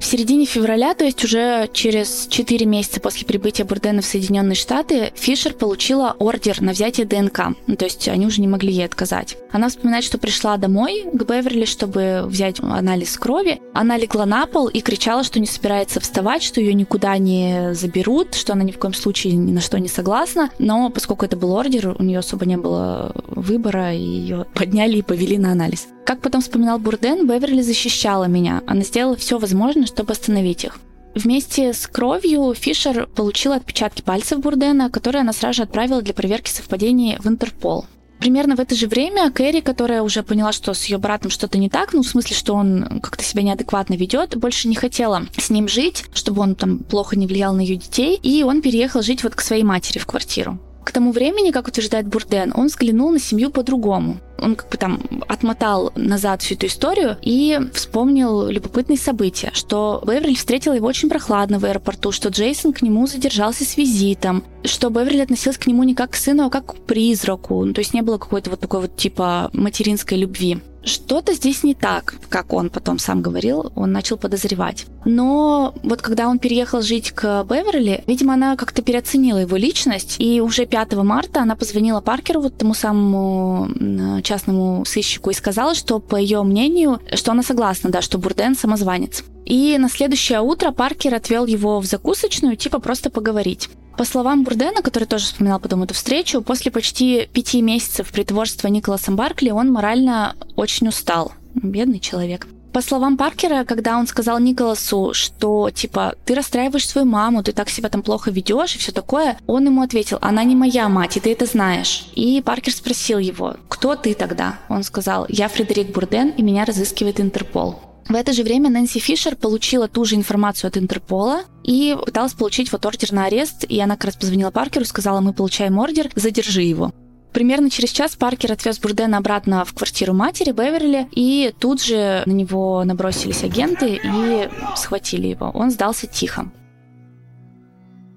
В 0.02 0.06
середине 0.06 0.46
февраля, 0.46 0.96
то 0.96 1.06
есть 1.06 1.24
уже 1.24 1.70
через 1.74 2.26
4 2.28 2.66
месяца 2.66 3.00
после 3.00 3.24
прибытия 3.24 3.66
Бурдена 3.66 4.02
в 4.02 4.06
Соединенные 4.06 4.56
Штаты, 4.56 5.14
Фишер 5.14 5.54
получила 5.54 6.16
ордер 6.18 6.60
на 6.60 6.72
взятие 6.72 7.06
ДНК. 7.06 7.56
Ну, 7.68 7.76
то 7.76 7.86
есть 7.86 8.08
они 8.08 8.26
уже 8.26 8.42
не 8.42 8.48
могли 8.48 8.74
ей 8.74 8.86
отказать. 8.86 9.38
Она 9.52 9.70
вспоминает, 9.70 10.04
что 10.04 10.18
пришла 10.18 10.58
домой 10.58 11.06
к 11.14 11.24
Беверли, 11.24 11.66
чтобы 11.66 12.24
взять 12.26 12.60
анализ 12.62 13.16
крови. 13.16 13.62
Она 13.76 13.96
легла 13.96 14.26
на 14.26 14.48
пол 14.48 14.70
и 14.70 14.82
кричала, 14.82 15.24
что 15.24 15.40
не 15.40 15.46
собирается 15.46 16.00
вставать, 16.00 16.42
что 16.42 16.60
ее 16.60 16.74
никуда 16.74 17.16
не 17.20 17.76
заберут, 17.76 18.34
что 18.34 18.54
она 18.54 18.64
ни 18.64 18.72
в 18.72 18.80
коем 18.80 18.96
случае 18.96 19.34
ни 19.34 19.52
на 19.52 19.62
что 19.62 19.80
не 19.80 19.88
согласна. 19.88 20.50
Но 20.58 20.90
поскольку 20.90 21.26
это 21.26 21.38
был 21.38 21.52
ордер, 21.52 21.96
у 22.00 22.04
нее 22.04 22.20
особо 22.20 22.48
не 22.48 22.58
было 22.58 23.14
выбора, 23.28 23.94
и 23.94 24.02
ее 24.02 24.48
подняли 24.56 24.98
и 24.98 25.04
повели 25.04 25.38
на 25.38 25.52
анализ. 25.52 25.88
Как 26.06 26.20
потом 26.20 26.42
вспоминал 26.42 26.80
Бурден, 26.80 27.28
Беверли 27.28 27.62
защищала 27.62 28.26
меня. 28.26 28.64
Она 28.66 28.82
сделала 28.82 29.16
все 29.16 29.38
возможное, 29.38 29.86
чтобы 29.92 30.14
остановить 30.14 30.64
их. 30.64 30.80
Вместе 31.14 31.74
с 31.74 31.88
кровью 31.88 32.54
Фишер 32.54 33.08
получила 33.08 33.56
отпечатки 33.56 34.02
пальцев 34.02 34.40
Бурдена, 34.40 34.90
которые 34.90 35.22
она 35.22 35.34
сразу 35.34 35.58
же 35.58 35.64
отправила 35.64 36.02
для 36.02 36.14
проверки 36.14 36.50
совпадений 36.50 37.18
в 37.20 37.28
Интерпол. 37.28 37.86
Примерно 38.20 38.56
в 38.56 38.60
это 38.60 38.76
же 38.76 38.88
время 38.88 39.32
Кэрри, 39.32 39.62
которая 39.62 40.04
уже 40.04 40.22
поняла, 40.22 40.52
что 40.52 40.74
с 40.74 40.86
ее 40.86 41.00
братом 41.00 41.32
что-то 41.32 41.58
не 41.58 41.70
так, 41.70 41.92
ну, 41.94 42.04
в 42.04 42.08
смысле, 42.08 42.36
что 42.36 42.54
он 42.54 43.00
как-то 43.02 43.24
себя 43.24 43.42
неадекватно 43.42 43.96
ведет, 43.96 44.38
больше 44.38 44.68
не 44.68 44.76
хотела 44.76 45.26
с 45.38 45.50
ним 45.50 45.68
жить, 45.68 46.06
чтобы 46.14 46.44
он 46.44 46.56
там 46.56 46.80
плохо 46.80 47.18
не 47.18 47.26
влиял 47.26 47.54
на 47.56 47.62
ее 47.62 47.78
детей, 47.78 48.20
и 48.22 48.44
он 48.44 48.62
переехал 48.62 49.02
жить 49.02 49.24
вот 49.24 49.34
к 49.34 49.42
своей 49.42 49.64
матери 49.64 49.98
в 49.98 50.06
квартиру. 50.06 50.60
К 50.84 50.92
тому 50.92 51.12
времени, 51.12 51.52
как 51.52 51.68
утверждает 51.68 52.08
Бурден, 52.08 52.54
он 52.56 52.68
взглянул 52.68 53.12
на 53.12 53.20
семью 53.20 53.52
по-другому. 53.52 54.18
Он 54.40 54.56
как 54.56 54.70
бы 54.70 54.78
там 54.78 55.00
отмотал 55.28 55.92
назад 55.96 56.42
всю 56.42 56.56
эту 56.56 56.66
историю 56.66 57.18
и 57.22 57.60
вспомнил 57.74 58.48
любопытные 58.48 58.98
события, 58.98 59.52
что 59.54 60.02
Беверли 60.06 60.34
встретила 60.34 60.74
его 60.74 60.88
очень 60.88 61.10
прохладно 61.10 61.60
в 61.60 61.66
аэропорту, 61.66 62.12
что 62.12 62.30
Джейсон 62.30 62.74
к 62.74 62.82
нему 62.82 63.06
задержался 63.06 63.64
с 63.64 63.78
визитом, 63.78 64.44
что 64.64 64.90
Беверли 64.90 65.20
относилась 65.20 65.60
к 65.60 65.68
нему 65.68 65.84
не 65.84 65.94
как 65.94 66.12
к 66.12 66.16
сыну, 66.16 66.48
а 66.48 66.50
как 66.50 66.66
к 66.66 66.76
призраку. 66.86 67.64
Ну, 67.64 67.74
то 67.74 67.80
есть 67.80 67.94
не 67.94 68.02
было 68.02 68.18
какой-то 68.18 68.50
вот 68.50 68.60
такой 68.60 68.82
вот 68.82 68.98
типа 68.98 69.52
материнской 69.54 70.18
любви. 70.18 70.60
Что-то 70.84 71.34
здесь 71.34 71.64
не 71.64 71.76
так, 71.76 72.16
как 72.30 72.54
он 72.54 72.70
потом 72.70 72.98
сам 72.98 73.22
говорил, 73.22 73.72
он 73.76 73.92
начал 73.92 74.18
подозревать. 74.18 74.86
Но 75.06 75.74
вот 75.84 76.02
когда 76.02 76.28
он 76.28 76.40
переехал 76.40 76.82
жить 76.82 77.12
к 77.12 77.44
Беверли, 77.44 78.04
видимо, 78.08 78.34
она 78.34 78.56
как-то 78.56 78.82
переоценила 78.82 79.38
его 79.40 79.58
личность, 79.58 80.16
и 80.20 80.42
уже 80.42 80.66
5 80.66 80.94
марта 81.04 81.42
она 81.42 81.56
позвонила 81.56 82.02
Паркеру, 82.02 82.42
вот 82.42 82.58
тому 82.58 82.74
самому 82.74 84.22
частному 84.24 84.84
сыщику, 84.86 85.30
и 85.30 85.34
сказала, 85.34 85.76
что, 85.76 86.00
по 86.00 86.16
ее 86.16 86.42
мнению, 86.44 87.00
что 87.14 87.32
она 87.32 87.44
согласна, 87.44 87.90
да, 87.90 88.02
что 88.02 88.18
Бурден 88.18 88.56
самозванец. 88.56 89.24
И 89.46 89.78
на 89.78 89.90
следующее 89.90 90.42
утро 90.42 90.72
Паркер 90.72 91.16
отвел 91.16 91.46
его 91.46 91.80
в 91.80 91.86
закусочную, 91.86 92.56
типа 92.56 92.80
просто 92.80 93.10
поговорить. 93.10 93.70
По 93.98 94.06
словам 94.06 94.44
Бурдена, 94.44 94.82
который 94.82 95.04
тоже 95.04 95.26
вспоминал 95.26 95.60
потом 95.60 95.84
эту 95.84 95.94
встречу, 95.94 96.42
после 96.42 96.72
почти 96.72 97.28
пяти 97.34 97.62
месяцев 97.62 98.12
притворства 98.12 98.68
Николасом 98.68 99.16
Баркли 99.16 99.50
он 99.52 99.70
морально 99.72 100.36
очень 100.56 100.71
устал. 100.80 101.34
Бедный 101.54 102.00
человек. 102.00 102.48
По 102.74 102.82
словам 102.82 103.18
Паркера, 103.18 103.66
когда 103.66 103.98
он 103.98 104.08
сказал 104.08 104.40
Николасу, 104.40 105.14
что, 105.14 105.70
типа, 105.72 106.16
ты 106.24 106.36
расстраиваешь 106.36 106.88
свою 106.88 107.06
маму, 107.06 107.44
ты 107.44 107.52
так 107.52 107.70
себя 107.70 107.90
там 107.90 108.02
плохо 108.02 108.32
ведешь 108.32 108.76
и 108.76 108.80
все 108.80 108.94
такое, 108.94 109.38
он 109.46 109.66
ему 109.66 109.82
ответил, 109.82 110.18
она 110.22 110.46
не 110.46 110.56
моя 110.56 110.88
мать, 110.88 111.18
и 111.18 111.20
ты 111.20 111.34
это 111.34 111.46
знаешь. 111.46 112.06
И 112.16 112.42
Паркер 112.42 112.74
спросил 112.74 113.20
его, 113.20 113.58
кто 113.68 113.96
ты 113.96 114.14
тогда? 114.14 114.60
Он 114.70 114.84
сказал, 114.84 115.26
я 115.28 115.50
Фредерик 115.50 115.92
Бурден, 115.92 116.30
и 116.30 116.42
меня 116.42 116.64
разыскивает 116.64 117.20
Интерпол. 117.20 117.82
В 118.08 118.16
это 118.16 118.32
же 118.32 118.44
время 118.44 118.70
Нэнси 118.70 119.00
Фишер 119.00 119.36
получила 119.36 119.88
ту 119.88 120.06
же 120.06 120.16
информацию 120.16 120.70
от 120.70 120.78
Интерпола 120.78 121.44
и 121.64 121.98
пыталась 122.06 122.34
получить 122.34 122.72
вот 122.72 122.86
ордер 122.86 123.12
на 123.12 123.26
арест, 123.26 123.66
и 123.68 123.80
она 123.80 123.96
как 123.96 124.06
раз 124.06 124.16
позвонила 124.16 124.52
Паркеру, 124.52 124.86
сказала, 124.86 125.20
мы 125.20 125.34
получаем 125.34 125.78
ордер, 125.78 126.10
задержи 126.16 126.62
его. 126.62 126.94
Примерно 127.34 127.70
через 127.70 127.92
час 127.92 128.16
Паркер 128.16 128.52
отвез 128.52 128.80
Бурдена 128.80 129.18
обратно 129.18 129.64
в 129.64 129.74
квартиру 129.74 130.14
матери 130.14 130.52
Беверли, 130.52 131.08
и 131.12 131.54
тут 131.60 131.82
же 131.82 132.24
на 132.26 132.32
него 132.32 132.84
набросились 132.84 133.44
агенты 133.44 134.00
и 134.04 134.50
схватили 134.76 135.28
его. 135.28 135.50
Он 135.54 135.72
сдался 135.72 136.08
тихо. 136.08 136.52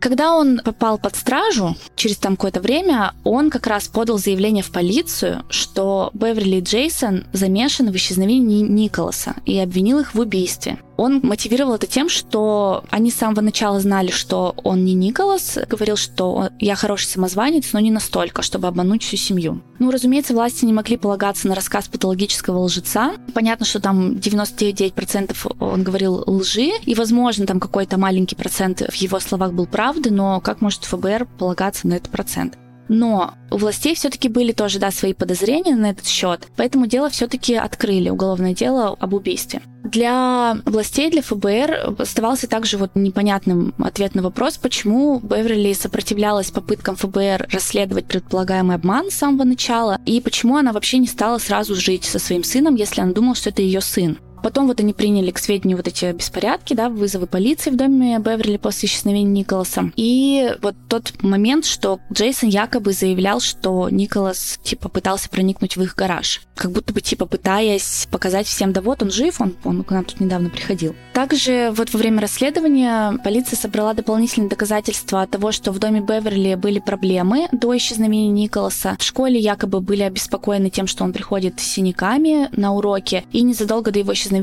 Когда 0.04 0.34
он 0.34 0.60
попал 0.62 0.98
под 0.98 1.16
стражу, 1.16 1.76
через 1.96 2.18
там 2.18 2.36
какое-то 2.36 2.60
время, 2.60 3.14
он 3.24 3.48
как 3.48 3.66
раз 3.66 3.88
подал 3.88 4.18
заявление 4.18 4.62
в 4.62 4.70
полицию, 4.70 5.44
что 5.48 6.10
Беверли 6.12 6.60
Джейсон 6.60 7.24
замешаны 7.32 7.90
в 7.90 7.96
исчезновении 7.96 8.60
Николаса 8.60 9.36
и 9.46 9.58
обвинил 9.58 10.00
их 10.00 10.14
в 10.14 10.20
убийстве. 10.20 10.78
Он 10.96 11.20
мотивировал 11.22 11.74
это 11.74 11.86
тем, 11.86 12.08
что 12.08 12.84
они 12.90 13.10
с 13.10 13.16
самого 13.16 13.40
начала 13.40 13.80
знали, 13.80 14.10
что 14.10 14.54
он 14.62 14.84
не 14.84 14.94
Николас, 14.94 15.58
говорил, 15.68 15.96
что 15.96 16.50
я 16.58 16.74
хороший 16.76 17.06
самозванец, 17.06 17.72
но 17.72 17.80
не 17.80 17.90
настолько, 17.90 18.42
чтобы 18.42 18.68
обмануть 18.68 19.02
всю 19.02 19.16
семью. 19.16 19.62
Ну, 19.78 19.90
разумеется, 19.90 20.34
власти 20.34 20.64
не 20.64 20.72
могли 20.72 20.96
полагаться 20.96 21.48
на 21.48 21.54
рассказ 21.54 21.88
патологического 21.88 22.58
лжеца. 22.58 23.14
Понятно, 23.34 23.66
что 23.66 23.80
там 23.80 24.12
99% 24.12 25.56
он 25.60 25.82
говорил 25.82 26.22
лжи, 26.26 26.70
и, 26.84 26.94
возможно, 26.94 27.46
там 27.46 27.60
какой-то 27.60 27.98
маленький 27.98 28.36
процент 28.36 28.80
в 28.80 28.94
его 28.94 29.20
словах 29.20 29.52
был 29.52 29.66
правды, 29.66 30.10
но 30.10 30.40
как 30.40 30.60
может 30.60 30.84
ФБР 30.84 31.26
полагаться 31.38 31.88
на 31.88 31.94
этот 31.94 32.10
процент? 32.10 32.58
Но 32.88 33.34
у 33.50 33.56
властей 33.56 33.94
все-таки 33.94 34.28
были 34.28 34.52
тоже, 34.52 34.78
да, 34.78 34.90
свои 34.90 35.14
подозрения 35.14 35.74
на 35.76 35.90
этот 35.90 36.06
счет, 36.06 36.48
поэтому 36.56 36.86
дело 36.86 37.08
все-таки 37.10 37.54
открыли, 37.54 38.10
уголовное 38.10 38.54
дело 38.54 38.96
об 38.98 39.14
убийстве. 39.14 39.62
Для 39.84 40.56
властей, 40.64 41.10
для 41.10 41.22
ФБР 41.22 41.96
оставался 41.98 42.48
также 42.48 42.78
вот 42.78 42.92
непонятным 42.94 43.74
ответ 43.78 44.14
на 44.14 44.22
вопрос, 44.22 44.56
почему 44.56 45.20
Беверли 45.20 45.74
сопротивлялась 45.74 46.50
попыткам 46.50 46.96
ФБР 46.96 47.48
расследовать 47.52 48.06
предполагаемый 48.06 48.76
обман 48.76 49.10
с 49.10 49.14
самого 49.14 49.44
начала, 49.44 50.00
и 50.06 50.20
почему 50.20 50.56
она 50.56 50.72
вообще 50.72 50.98
не 50.98 51.06
стала 51.06 51.38
сразу 51.38 51.74
жить 51.74 52.04
со 52.04 52.18
своим 52.18 52.44
сыном, 52.44 52.76
если 52.76 53.02
она 53.02 53.12
думала, 53.12 53.34
что 53.34 53.50
это 53.50 53.62
ее 53.62 53.80
сын. 53.80 54.18
Потом 54.44 54.66
вот 54.66 54.78
они 54.78 54.92
приняли 54.92 55.30
к 55.30 55.38
сведению 55.38 55.78
вот 55.78 55.88
эти 55.88 56.12
беспорядки, 56.12 56.74
да, 56.74 56.90
вызовы 56.90 57.26
полиции 57.26 57.70
в 57.70 57.76
доме 57.76 58.18
Беверли 58.18 58.58
после 58.58 58.86
исчезновения 58.86 59.32
Николаса. 59.32 59.90
И 59.96 60.54
вот 60.60 60.74
тот 60.86 61.14
момент, 61.22 61.64
что 61.64 61.98
Джейсон 62.12 62.50
якобы 62.50 62.92
заявлял, 62.92 63.40
что 63.40 63.88
Николас, 63.88 64.60
типа, 64.62 64.90
пытался 64.90 65.30
проникнуть 65.30 65.78
в 65.78 65.82
их 65.82 65.94
гараж. 65.94 66.42
Как 66.56 66.72
будто 66.72 66.92
бы, 66.92 67.00
типа, 67.00 67.24
пытаясь 67.24 68.06
показать 68.10 68.46
всем, 68.46 68.74
да 68.74 68.82
вот 68.82 69.02
он 69.02 69.10
жив, 69.10 69.40
он, 69.40 69.56
он 69.64 69.82
к 69.82 69.90
нам 69.90 70.04
тут 70.04 70.20
недавно 70.20 70.50
приходил. 70.50 70.94
Также 71.14 71.72
вот 71.74 71.94
во 71.94 71.98
время 71.98 72.20
расследования 72.20 73.18
полиция 73.24 73.56
собрала 73.56 73.94
дополнительные 73.94 74.50
доказательства 74.50 75.26
того, 75.26 75.52
что 75.52 75.72
в 75.72 75.78
доме 75.78 76.00
Беверли 76.00 76.54
были 76.54 76.80
проблемы 76.80 77.48
до 77.50 77.74
исчезновения 77.74 78.30
Николаса. 78.30 78.94
В 78.98 79.02
школе 79.02 79.40
якобы 79.40 79.80
были 79.80 80.02
обеспокоены 80.02 80.68
тем, 80.68 80.86
что 80.86 81.02
он 81.02 81.14
приходит 81.14 81.60
с 81.60 81.62
синяками 81.62 82.50
на 82.54 82.74
уроке. 82.74 83.24
И 83.32 83.40
незадолго 83.40 83.90
до 83.90 84.00
его 84.00 84.12
исчезновения 84.12 84.33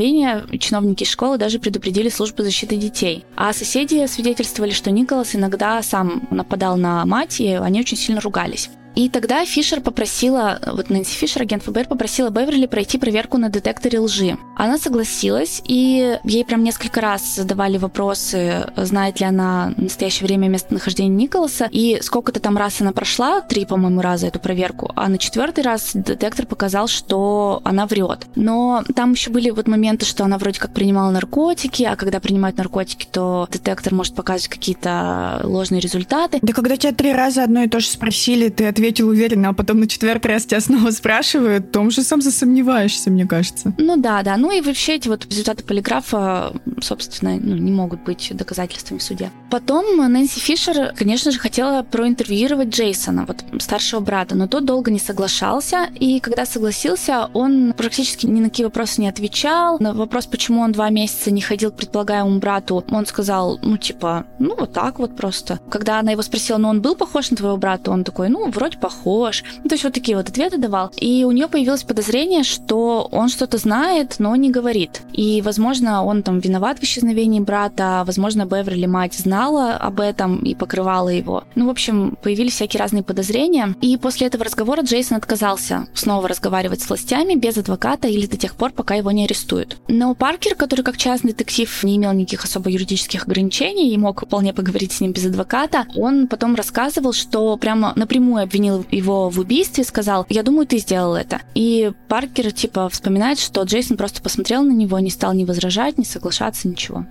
чиновники 0.60 1.04
школы 1.04 1.38
даже 1.38 1.60
предупредили 1.60 2.10
службу 2.10 2.44
защиты 2.44 2.78
детей. 2.78 3.26
А 3.36 3.54
соседи 3.54 4.06
свидетельствовали, 4.08 4.72
что 4.72 4.92
Николас 4.92 5.36
иногда 5.36 5.82
сам 5.82 6.28
нападал 6.32 6.78
на 6.78 7.06
мать, 7.06 7.40
и 7.40 7.50
они 7.54 7.80
очень 7.80 7.98
сильно 7.98 8.22
ругались. 8.22 8.70
И 8.96 9.10
тогда 9.10 9.46
Фишер 9.46 9.82
попросила, 9.82 10.60
вот 10.66 10.90
Нэнси 10.90 11.16
Фишер, 11.16 11.44
агент 11.44 11.64
ФБР, 11.64 11.88
попросила 11.88 12.30
Беверли 12.30 12.66
пройти 12.66 12.98
проверку 12.98 13.38
на 13.38 13.50
детекторе 13.50 14.00
лжи. 14.00 14.38
Она 14.58 14.78
согласилась, 14.78 15.62
и 15.66 16.18
ей 16.24 16.46
прям 16.46 16.64
несколько 16.64 17.02
раз 17.02 17.36
задавали 17.36 17.78
вопросы, 17.78 18.66
знает 18.76 19.20
ли 19.20 19.26
она 19.26 19.74
в 19.78 19.82
настоящее 19.82 20.28
время 20.28 20.48
местонахождение 20.50 21.16
Николаса, 21.16 21.70
и 21.72 22.00
сколько-то 22.02 22.40
там 22.40 22.58
раз 22.58 22.82
она 22.82 22.92
прошла, 22.92 23.42
три, 23.42 23.66
по-моему, 23.66 24.02
раза 24.02 24.28
эту 24.28 24.40
проверку, 24.40 24.92
а 24.96 25.08
на 25.08 25.18
четвертый 25.18 25.64
раз 25.64 25.92
детектор 25.94 26.46
показал, 26.46 26.88
что 26.88 27.62
она 27.64 27.86
врет. 27.86 28.28
Но 28.36 28.84
там 28.96 29.14
еще 29.14 29.30
были 29.30 29.50
вот 29.52 29.68
моменты, 29.68 30.06
что 30.06 30.26
она 30.26 30.38
вроде 30.38 30.60
как 30.60 30.74
принимала 30.74 31.12
наркотики, 31.12 31.84
а 31.84 31.96
когда 31.96 32.20
принимают 32.20 32.58
наркотики, 32.58 33.08
то 33.10 33.48
детектор 33.52 33.94
может 33.94 34.16
показывать 34.16 34.50
какие-то 34.50 35.42
ложные 35.44 35.80
результаты. 35.80 36.40
Да 36.42 36.54
когда 36.54 36.76
тебя 36.76 36.94
три 36.94 37.14
раза 37.14 37.44
одно 37.44 37.64
и 37.64 37.70
то 37.70 37.80
же 37.80 37.88
спросили, 37.88 38.50
ты 38.50 38.68
ответил 38.68 38.81
ответил 38.82 39.10
уверенно, 39.10 39.50
а 39.50 39.54
потом 39.54 39.80
на 39.80 39.88
четвертый 39.88 40.28
раз 40.28 40.46
тебя 40.46 40.60
снова 40.60 40.90
спрашивают, 40.90 41.72
то 41.72 41.82
уже 41.82 42.02
сам 42.02 42.20
засомневаешься, 42.20 43.12
мне 43.12 43.28
кажется. 43.28 43.74
Ну 43.78 43.96
да, 43.96 44.24
да. 44.24 44.38
Ну 44.38 44.52
и 44.52 44.62
вообще 44.62 44.96
эти 44.96 45.08
вот 45.08 45.26
результаты 45.26 45.64
полиграфа, 45.64 46.52
собственно, 46.82 47.38
ну, 47.40 47.56
не 47.58 47.72
могут 47.72 48.02
быть 48.02 48.32
доказательствами 48.34 48.98
в 48.98 49.04
суде. 49.04 49.30
Потом 49.52 49.98
Нэнси 49.98 50.40
Фишер, 50.40 50.94
конечно 50.98 51.32
же, 51.32 51.38
хотела 51.38 51.84
проинтервьюировать 51.84 52.70
Джейсона, 52.70 53.26
вот 53.28 53.44
старшего 53.62 54.00
брата, 54.00 54.36
но 54.36 54.48
тот 54.48 54.66
долго 54.66 54.90
не 54.90 55.00
соглашался, 55.00 55.88
и 56.00 56.20
когда 56.20 56.48
согласился, 56.48 57.30
он 57.34 57.74
практически 57.78 58.26
ни 58.26 58.40
на 58.40 58.50
какие 58.50 58.66
вопросы 58.66 59.02
не 59.02 59.10
отвечал. 59.10 59.78
На 59.80 59.94
вопрос, 59.94 60.26
почему 60.26 60.62
он 60.62 60.72
два 60.72 60.90
месяца 60.90 61.30
не 61.30 61.42
ходил 61.42 61.72
к 61.72 61.76
предполагаемому 61.76 62.40
брату, 62.40 62.84
он 62.90 63.06
сказал, 63.06 63.60
ну, 63.62 63.78
типа, 63.78 64.26
ну, 64.40 64.56
вот 64.58 64.74
так 64.74 64.98
вот 64.98 65.16
просто. 65.16 65.60
Когда 65.70 66.00
она 66.00 66.14
его 66.14 66.24
спросила, 66.24 66.58
ну, 66.58 66.70
он 66.70 66.82
был 66.82 66.96
похож 66.96 67.30
на 67.30 67.38
твоего 67.38 67.58
брата, 67.58 67.92
он 67.92 68.04
такой, 68.04 68.30
ну, 68.30 68.50
вроде 68.50 68.71
вроде 68.72 68.78
похож. 68.78 69.44
Ну, 69.64 69.70
то 69.70 69.76
есть 69.76 69.84
вот 69.84 69.94
такие 69.94 70.18
вот 70.18 70.30
ответы 70.30 70.58
давал. 70.58 70.92
И 70.98 71.24
у 71.24 71.32
нее 71.32 71.48
появилось 71.48 71.84
подозрение, 71.84 72.44
что 72.44 73.08
он 73.12 73.30
что-то 73.30 73.58
знает, 73.58 74.16
но 74.20 74.36
не 74.36 74.52
говорит. 74.52 75.02
И, 75.14 75.42
возможно, 75.42 76.04
он 76.04 76.24
там 76.24 76.40
виноват 76.40 76.80
в 76.80 76.84
исчезновении 76.84 77.40
брата, 77.40 78.04
возможно, 78.06 78.46
Беверли 78.46 78.86
мать 78.86 79.14
знала 79.14 79.74
об 79.74 80.00
этом 80.00 80.40
и 80.40 80.56
покрывала 80.56 81.10
его. 81.10 81.44
Ну, 81.56 81.68
в 81.68 81.70
общем, 81.70 82.18
появились 82.22 82.54
всякие 82.54 82.80
разные 82.80 83.04
подозрения. 83.04 83.76
И 83.82 83.98
после 83.98 84.28
этого 84.28 84.44
разговора 84.44 84.82
Джейсон 84.82 85.18
отказался 85.18 85.88
снова 85.94 86.28
разговаривать 86.28 86.82
с 86.82 86.90
властями 86.90 87.36
без 87.36 87.58
адвоката 87.58 88.08
или 88.08 88.26
до 88.26 88.38
тех 88.38 88.56
пор, 88.56 88.72
пока 88.72 88.96
его 88.96 89.12
не 89.12 89.26
арестуют. 89.26 89.78
Но 89.88 90.16
Паркер, 90.16 90.56
который 90.56 90.84
как 90.84 90.98
частный 90.98 91.32
детектив 91.32 91.84
не 91.84 91.98
имел 91.98 92.14
никаких 92.14 92.46
особо 92.46 92.70
юридических 92.70 93.24
ограничений 93.24 93.94
и 93.94 93.98
мог 93.98 94.26
вполне 94.26 94.54
поговорить 94.54 94.92
с 94.92 95.02
ним 95.02 95.12
без 95.12 95.26
адвоката, 95.26 95.86
он 95.96 96.28
потом 96.28 96.56
рассказывал, 96.56 97.14
что 97.14 97.58
прямо 97.58 97.94
напрямую 97.96 98.44
обвинил 98.44 98.61
обвинил 98.62 98.86
его 98.92 99.30
в 99.30 99.40
убийстве, 99.40 99.84
сказал, 99.84 100.26
я 100.30 100.44
думаю, 100.44 100.68
ты 100.68 100.78
сделал 100.78 101.16
это. 101.16 101.42
И 101.56 101.92
Паркер, 102.08 102.52
типа, 102.52 102.90
вспоминает, 102.90 103.40
что 103.40 103.64
Джейсон 103.64 103.98
просто 103.98 104.22
посмотрел 104.22 104.64
на 104.64 104.72
него, 104.72 105.00
не 105.00 105.10
стал 105.10 105.34
ни 105.34 105.46
возражать, 105.46 105.98
ни 105.98 106.04
соглашаться, 106.04 106.68
ничего. 106.68 107.06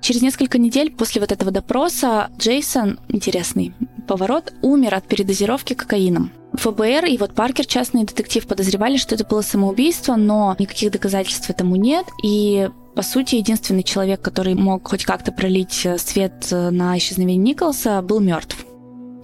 Через 0.00 0.22
несколько 0.22 0.58
недель 0.58 0.90
после 0.90 1.20
вот 1.20 1.32
этого 1.32 1.50
допроса 1.50 2.30
Джейсон, 2.38 2.98
интересный 3.08 3.74
поворот, 4.06 4.52
умер 4.62 4.94
от 4.94 5.06
передозировки 5.06 5.74
кокаином. 5.74 6.30
ФБР 6.52 7.06
и 7.06 7.18
вот 7.18 7.34
Паркер, 7.34 7.66
частный 7.66 8.04
детектив, 8.04 8.46
подозревали, 8.46 8.96
что 8.96 9.14
это 9.14 9.24
было 9.24 9.42
самоубийство, 9.42 10.16
но 10.16 10.54
никаких 10.58 10.92
доказательств 10.92 11.50
этому 11.50 11.76
нет. 11.76 12.06
И 12.22 12.68
по 12.94 13.02
сути, 13.02 13.34
единственный 13.34 13.82
человек, 13.82 14.22
который 14.22 14.54
мог 14.54 14.88
хоть 14.88 15.04
как-то 15.04 15.32
пролить 15.32 15.86
свет 15.98 16.48
на 16.50 16.96
исчезновение 16.96 17.52
Николса, 17.52 18.00
был 18.00 18.20
мертв. 18.20 18.64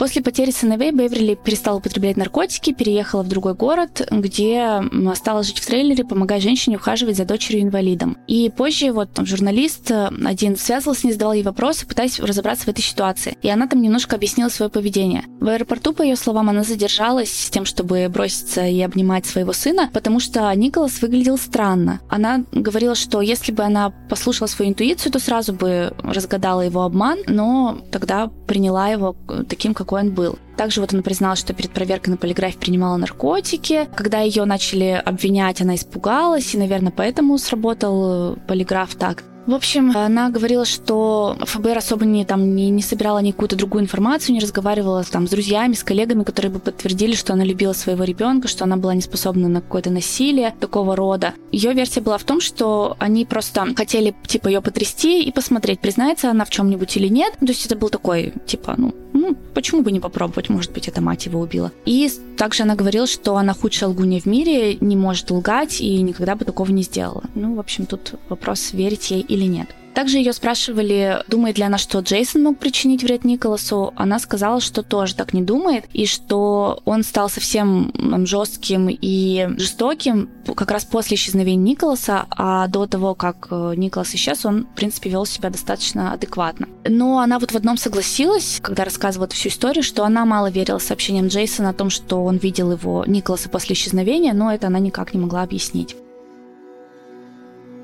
После 0.02 0.20
потери 0.20 0.50
сыновей 0.50 0.90
Беверли 0.90 1.36
перестала 1.36 1.76
употреблять 1.76 2.16
наркотики, 2.16 2.72
переехала 2.72 3.22
в 3.22 3.28
другой 3.28 3.54
город, 3.54 4.04
где 4.10 4.82
стала 5.14 5.44
жить 5.44 5.60
в 5.60 5.64
трейлере, 5.64 6.04
помогая 6.04 6.40
женщине 6.40 6.74
ухаживать 6.74 7.16
за 7.16 7.24
дочерью-инвалидом. 7.24 8.18
И 8.26 8.50
позже 8.50 8.90
вот 8.90 9.12
там 9.12 9.26
журналист 9.26 9.92
э, 9.92 10.10
один 10.24 10.56
связывался 10.56 11.02
с 11.02 11.04
ней, 11.04 11.12
задавал 11.12 11.34
ей 11.34 11.44
вопросы, 11.44 11.86
пытаясь 11.86 12.18
разобраться 12.18 12.64
в 12.64 12.68
этой 12.68 12.80
ситуации. 12.80 13.38
И 13.42 13.48
она 13.48 13.68
там 13.68 13.80
немножко 13.80 14.16
объяснила 14.16 14.48
свое 14.48 14.72
поведение. 14.72 15.22
В 15.38 15.46
аэропорту, 15.46 15.92
по 15.92 16.02
ее 16.02 16.16
словам, 16.16 16.50
она 16.50 16.64
задержалась 16.64 17.30
с 17.30 17.50
тем, 17.50 17.64
чтобы 17.64 18.08
броситься 18.08 18.66
и 18.66 18.80
обнимать 18.80 19.24
своего 19.24 19.52
сына, 19.52 19.88
потому 19.92 20.18
что 20.18 20.52
Николас 20.56 21.00
выглядел 21.00 21.38
странно. 21.38 22.00
Она 22.08 22.42
говорила, 22.50 22.96
что 22.96 23.20
если 23.20 23.52
бы 23.52 23.62
она 23.62 23.90
послушала 24.10 24.48
свою 24.48 24.72
интуицию, 24.72 25.12
то 25.12 25.20
сразу 25.20 25.52
бы 25.52 25.94
разгадала 26.02 26.62
его 26.62 26.82
обман, 26.82 27.20
но 27.28 27.78
тогда 27.92 28.32
приняла 28.48 28.88
его 28.88 29.14
таким, 29.48 29.74
как 29.74 29.91
какой 29.92 30.08
он 30.08 30.14
был. 30.14 30.38
Также 30.56 30.80
вот 30.80 30.92
она 30.92 31.02
призналась, 31.02 31.40
что 31.40 31.52
перед 31.52 31.70
проверкой 31.70 32.12
на 32.12 32.16
полиграфе 32.16 32.56
принимала 32.58 32.96
наркотики. 32.96 33.88
Когда 33.94 34.20
ее 34.20 34.44
начали 34.44 35.02
обвинять, 35.04 35.60
она 35.60 35.74
испугалась, 35.74 36.54
и, 36.54 36.58
наверное, 36.58 36.92
поэтому 36.96 37.36
сработал 37.36 38.36
полиграф 38.46 38.94
так. 38.94 39.22
В 39.44 39.54
общем, 39.54 39.96
она 39.96 40.30
говорила, 40.30 40.64
что 40.64 41.36
ФБР 41.40 41.78
особо 41.78 42.04
не, 42.04 42.24
там, 42.24 42.54
не, 42.54 42.70
не 42.70 42.80
собирала 42.80 43.18
никакую-то 43.18 43.56
другую 43.56 43.82
информацию, 43.82 44.34
не 44.34 44.40
разговаривала 44.40 45.02
там, 45.02 45.26
с 45.26 45.30
друзьями, 45.30 45.74
с 45.74 45.82
коллегами, 45.82 46.22
которые 46.22 46.52
бы 46.52 46.60
подтвердили, 46.60 47.16
что 47.16 47.32
она 47.32 47.42
любила 47.42 47.72
своего 47.72 48.04
ребенка, 48.04 48.46
что 48.46 48.64
она 48.64 48.76
была 48.76 48.94
не 48.94 49.00
способна 49.00 49.48
на 49.48 49.60
какое-то 49.60 49.90
насилие 49.90 50.54
такого 50.60 50.94
рода. 50.94 51.34
Ее 51.50 51.72
версия 51.72 52.00
была 52.00 52.18
в 52.18 52.24
том, 52.24 52.40
что 52.40 52.96
они 53.00 53.24
просто 53.26 53.66
хотели 53.74 54.14
типа 54.26 54.46
ее 54.46 54.60
потрясти 54.60 55.24
и 55.24 55.32
посмотреть, 55.32 55.80
признается 55.80 56.30
она 56.30 56.44
в 56.44 56.50
чем-нибудь 56.50 56.96
или 56.96 57.08
нет. 57.08 57.34
То 57.40 57.46
есть 57.46 57.66
это 57.66 57.74
был 57.74 57.88
такой, 57.88 58.32
типа, 58.46 58.76
ну, 58.78 58.94
ну, 59.12 59.36
почему 59.54 59.82
бы 59.82 59.92
не 59.92 60.00
попробовать, 60.00 60.48
может 60.48 60.72
быть, 60.72 60.88
эта 60.88 61.00
мать 61.00 61.26
его 61.26 61.40
убила. 61.40 61.72
И 61.84 62.10
также 62.36 62.62
она 62.62 62.74
говорила, 62.74 63.06
что 63.06 63.36
она 63.36 63.54
худшая 63.54 63.90
лгунья 63.90 64.20
в 64.20 64.26
мире, 64.26 64.76
не 64.80 64.96
может 64.96 65.30
лгать 65.30 65.80
и 65.80 66.00
никогда 66.02 66.34
бы 66.34 66.44
такого 66.44 66.70
не 66.70 66.82
сделала. 66.82 67.24
Ну, 67.34 67.54
в 67.54 67.60
общем, 67.60 67.86
тут 67.86 68.14
вопрос, 68.28 68.72
верить 68.72 69.10
ей 69.10 69.20
или 69.20 69.44
нет. 69.44 69.68
Также 69.94 70.18
ее 70.18 70.32
спрашивали, 70.32 71.22
думает 71.28 71.58
ли 71.58 71.64
она, 71.64 71.78
что 71.78 72.00
Джейсон 72.00 72.42
мог 72.42 72.58
причинить 72.58 73.02
вред 73.02 73.24
Николасу. 73.24 73.92
Она 73.96 74.18
сказала, 74.18 74.60
что 74.60 74.82
тоже 74.82 75.14
так 75.14 75.34
не 75.34 75.42
думает, 75.42 75.84
и 75.92 76.06
что 76.06 76.80
он 76.84 77.02
стал 77.02 77.28
совсем 77.28 77.92
жестким 78.26 78.88
и 78.88 79.48
жестоким 79.58 80.30
как 80.56 80.70
раз 80.70 80.84
после 80.84 81.16
исчезновения 81.16 81.72
Николаса, 81.72 82.26
а 82.30 82.66
до 82.68 82.86
того, 82.86 83.14
как 83.14 83.48
э, 83.50 83.74
Николас 83.76 84.14
исчез, 84.14 84.44
он, 84.44 84.64
в 84.64 84.74
принципе, 84.74 85.10
вел 85.10 85.26
себя 85.26 85.50
достаточно 85.50 86.12
адекватно. 86.12 86.68
Но 86.88 87.20
она 87.20 87.38
вот 87.38 87.52
в 87.52 87.56
одном 87.56 87.76
согласилась, 87.76 88.58
когда 88.62 88.84
рассказывала 88.84 89.28
всю 89.28 89.48
историю, 89.48 89.82
что 89.82 90.04
она 90.04 90.24
мало 90.24 90.50
верила 90.50 90.78
сообщениям 90.78 91.28
Джейсона 91.28 91.70
о 91.70 91.74
том, 91.74 91.90
что 91.90 92.24
он 92.24 92.38
видел 92.38 92.72
его 92.72 93.04
Николаса 93.06 93.48
после 93.48 93.74
исчезновения, 93.74 94.32
но 94.32 94.52
это 94.52 94.66
она 94.66 94.78
никак 94.78 95.14
не 95.14 95.20
могла 95.20 95.42
объяснить. 95.42 95.96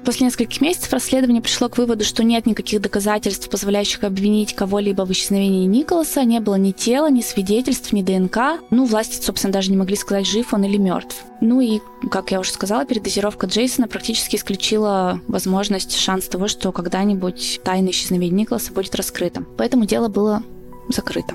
После 0.08 0.24
нескольких 0.24 0.62
месяцев 0.62 0.90
расследование 0.94 1.42
пришло 1.42 1.68
к 1.68 1.76
выводу, 1.76 2.02
что 2.02 2.24
нет 2.24 2.46
никаких 2.46 2.80
доказательств, 2.80 3.50
позволяющих 3.50 4.04
обвинить 4.04 4.54
кого-либо 4.54 5.02
в 5.02 5.12
исчезновении 5.12 5.66
Николаса, 5.66 6.24
не 6.24 6.40
было 6.40 6.54
ни 6.54 6.72
тела, 6.72 7.10
ни 7.10 7.20
свидетельств, 7.20 7.92
ни 7.92 8.00
ДНК. 8.00 8.58
Ну, 8.70 8.86
власти, 8.86 9.22
собственно, 9.22 9.52
даже 9.52 9.70
не 9.70 9.76
могли 9.76 9.96
сказать, 9.96 10.26
жив 10.26 10.54
он 10.54 10.64
или 10.64 10.78
мертв. 10.78 11.14
Ну 11.42 11.60
и, 11.60 11.80
как 12.10 12.30
я 12.30 12.40
уже 12.40 12.52
сказала, 12.52 12.86
передозировка 12.86 13.48
Джейсона 13.48 13.86
практически 13.86 14.36
исключила 14.36 15.20
возможность, 15.28 15.94
шанс 15.98 16.26
того, 16.26 16.48
что 16.48 16.72
когда-нибудь 16.72 17.60
тайна 17.62 17.90
исчезновения 17.90 18.34
Николаса 18.34 18.72
будет 18.72 18.94
раскрыта. 18.94 19.44
Поэтому 19.58 19.84
дело 19.84 20.08
было 20.08 20.42
закрыто. 20.88 21.34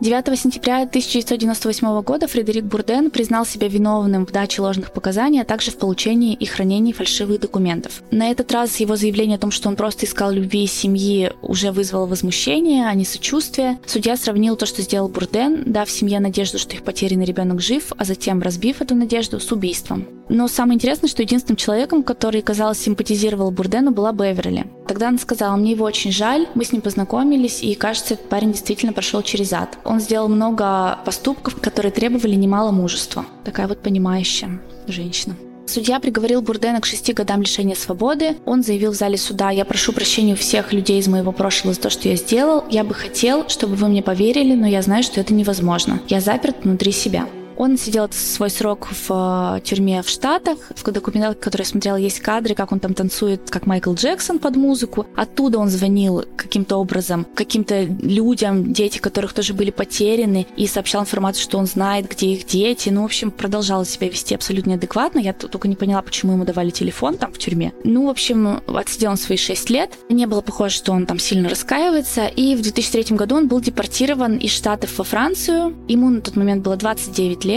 9 0.00 0.38
сентября 0.38 0.82
1998 0.82 2.02
года 2.02 2.28
Фредерик 2.28 2.62
Бурден 2.62 3.10
признал 3.10 3.44
себя 3.44 3.66
виновным 3.66 4.26
в 4.26 4.30
даче 4.30 4.62
ложных 4.62 4.92
показаний, 4.92 5.42
а 5.42 5.44
также 5.44 5.72
в 5.72 5.76
получении 5.76 6.34
и 6.34 6.46
хранении 6.46 6.92
фальшивых 6.92 7.40
документов. 7.40 8.02
На 8.12 8.30
этот 8.30 8.52
раз 8.52 8.78
его 8.78 8.94
заявление 8.94 9.38
о 9.38 9.40
том, 9.40 9.50
что 9.50 9.68
он 9.68 9.74
просто 9.74 10.06
искал 10.06 10.30
любви 10.30 10.62
и 10.62 10.68
семьи, 10.68 11.32
уже 11.42 11.72
вызвало 11.72 12.06
возмущение, 12.06 12.86
а 12.86 12.94
не 12.94 13.04
сочувствие. 13.04 13.80
Судья 13.86 14.16
сравнил 14.16 14.54
то, 14.54 14.66
что 14.66 14.82
сделал 14.82 15.08
Бурден, 15.08 15.64
дав 15.66 15.90
семье 15.90 16.20
надежду, 16.20 16.60
что 16.60 16.76
их 16.76 16.84
потерянный 16.84 17.24
ребенок 17.24 17.60
жив, 17.60 17.92
а 17.98 18.04
затем 18.04 18.40
разбив 18.40 18.80
эту 18.80 18.94
надежду 18.94 19.40
с 19.40 19.50
убийством. 19.50 20.17
Но 20.28 20.46
самое 20.48 20.76
интересное, 20.76 21.08
что 21.08 21.22
единственным 21.22 21.56
человеком, 21.56 22.02
который, 22.02 22.42
казалось, 22.42 22.78
симпатизировал 22.78 23.50
Бурдену, 23.50 23.90
была 23.90 24.12
Беверли. 24.12 24.66
Тогда 24.86 25.08
она 25.08 25.18
сказала, 25.18 25.56
мне 25.56 25.72
его 25.72 25.84
очень 25.84 26.12
жаль, 26.12 26.46
мы 26.54 26.64
с 26.64 26.72
ним 26.72 26.82
познакомились, 26.82 27.62
и 27.62 27.74
кажется, 27.74 28.14
этот 28.14 28.28
парень 28.28 28.52
действительно 28.52 28.92
прошел 28.92 29.22
через 29.22 29.52
ад. 29.52 29.78
Он 29.84 30.00
сделал 30.00 30.28
много 30.28 30.98
поступков, 31.04 31.60
которые 31.60 31.92
требовали 31.92 32.34
немало 32.34 32.70
мужества. 32.70 33.24
Такая 33.44 33.68
вот 33.68 33.78
понимающая 33.82 34.60
женщина. 34.86 35.36
Судья 35.66 36.00
приговорил 36.00 36.40
Бурдена 36.40 36.80
к 36.80 36.86
шести 36.86 37.12
годам 37.12 37.42
лишения 37.42 37.74
свободы. 37.74 38.38
Он 38.46 38.62
заявил 38.62 38.92
в 38.92 38.94
зале 38.94 39.18
суда, 39.18 39.50
я 39.50 39.66
прошу 39.66 39.92
прощения 39.92 40.32
у 40.32 40.36
всех 40.36 40.72
людей 40.72 40.98
из 40.98 41.08
моего 41.08 41.30
прошлого 41.30 41.74
за 41.74 41.80
то, 41.80 41.90
что 41.90 42.08
я 42.08 42.16
сделал. 42.16 42.64
Я 42.70 42.84
бы 42.84 42.94
хотел, 42.94 43.46
чтобы 43.50 43.74
вы 43.74 43.88
мне 43.88 44.02
поверили, 44.02 44.54
но 44.54 44.66
я 44.66 44.80
знаю, 44.80 45.02
что 45.02 45.20
это 45.20 45.34
невозможно. 45.34 46.00
Я 46.08 46.22
заперт 46.22 46.64
внутри 46.64 46.90
себя. 46.90 47.26
Он 47.58 47.76
сидел 47.76 48.08
свой 48.12 48.50
срок 48.50 48.86
в 48.88 49.56
э, 49.56 49.60
тюрьме 49.62 50.02
в 50.02 50.08
Штатах. 50.08 50.58
В 50.76 50.92
документах, 50.92 51.40
которые 51.40 51.64
я 51.64 51.70
смотрела, 51.70 51.96
есть 51.96 52.20
кадры, 52.20 52.54
как 52.54 52.70
он 52.70 52.78
там 52.78 52.94
танцует, 52.94 53.50
как 53.50 53.66
Майкл 53.66 53.94
Джексон 53.94 54.38
под 54.38 54.54
музыку. 54.54 55.08
Оттуда 55.16 55.58
он 55.58 55.68
звонил 55.68 56.24
каким-то 56.36 56.76
образом 56.76 57.26
каким-то 57.34 57.82
людям, 57.82 58.72
дети 58.72 58.98
которых 58.98 59.32
тоже 59.32 59.54
были 59.54 59.72
потеряны, 59.72 60.46
и 60.56 60.68
сообщал 60.68 61.02
информацию, 61.02 61.42
что 61.42 61.58
он 61.58 61.66
знает, 61.66 62.08
где 62.08 62.28
их 62.28 62.46
дети. 62.46 62.90
Ну, 62.90 63.02
в 63.02 63.06
общем, 63.06 63.32
продолжал 63.32 63.84
себя 63.84 64.08
вести 64.08 64.36
абсолютно 64.36 64.74
адекватно. 64.74 65.18
Я 65.18 65.32
только 65.32 65.66
не 65.66 65.74
поняла, 65.74 66.00
почему 66.02 66.34
ему 66.34 66.44
давали 66.44 66.70
телефон 66.70 67.16
там 67.16 67.32
в 67.32 67.38
тюрьме. 67.38 67.72
Ну, 67.82 68.06
в 68.06 68.10
общем, 68.10 68.60
отсидел 68.68 69.10
он 69.10 69.16
свои 69.16 69.36
шесть 69.36 69.68
лет. 69.68 69.90
Не 70.08 70.26
было 70.26 70.42
похоже, 70.42 70.76
что 70.76 70.92
он 70.92 71.06
там 71.06 71.18
сильно 71.18 71.48
раскаивается. 71.48 72.26
И 72.26 72.54
в 72.54 72.62
2003 72.62 73.16
году 73.16 73.34
он 73.34 73.48
был 73.48 73.60
депортирован 73.60 74.36
из 74.36 74.52
Штатов 74.52 74.96
во 74.96 75.02
Францию. 75.02 75.74
Ему 75.88 76.08
на 76.08 76.20
тот 76.20 76.36
момент 76.36 76.62
было 76.62 76.76
29 76.76 77.44
лет. 77.44 77.47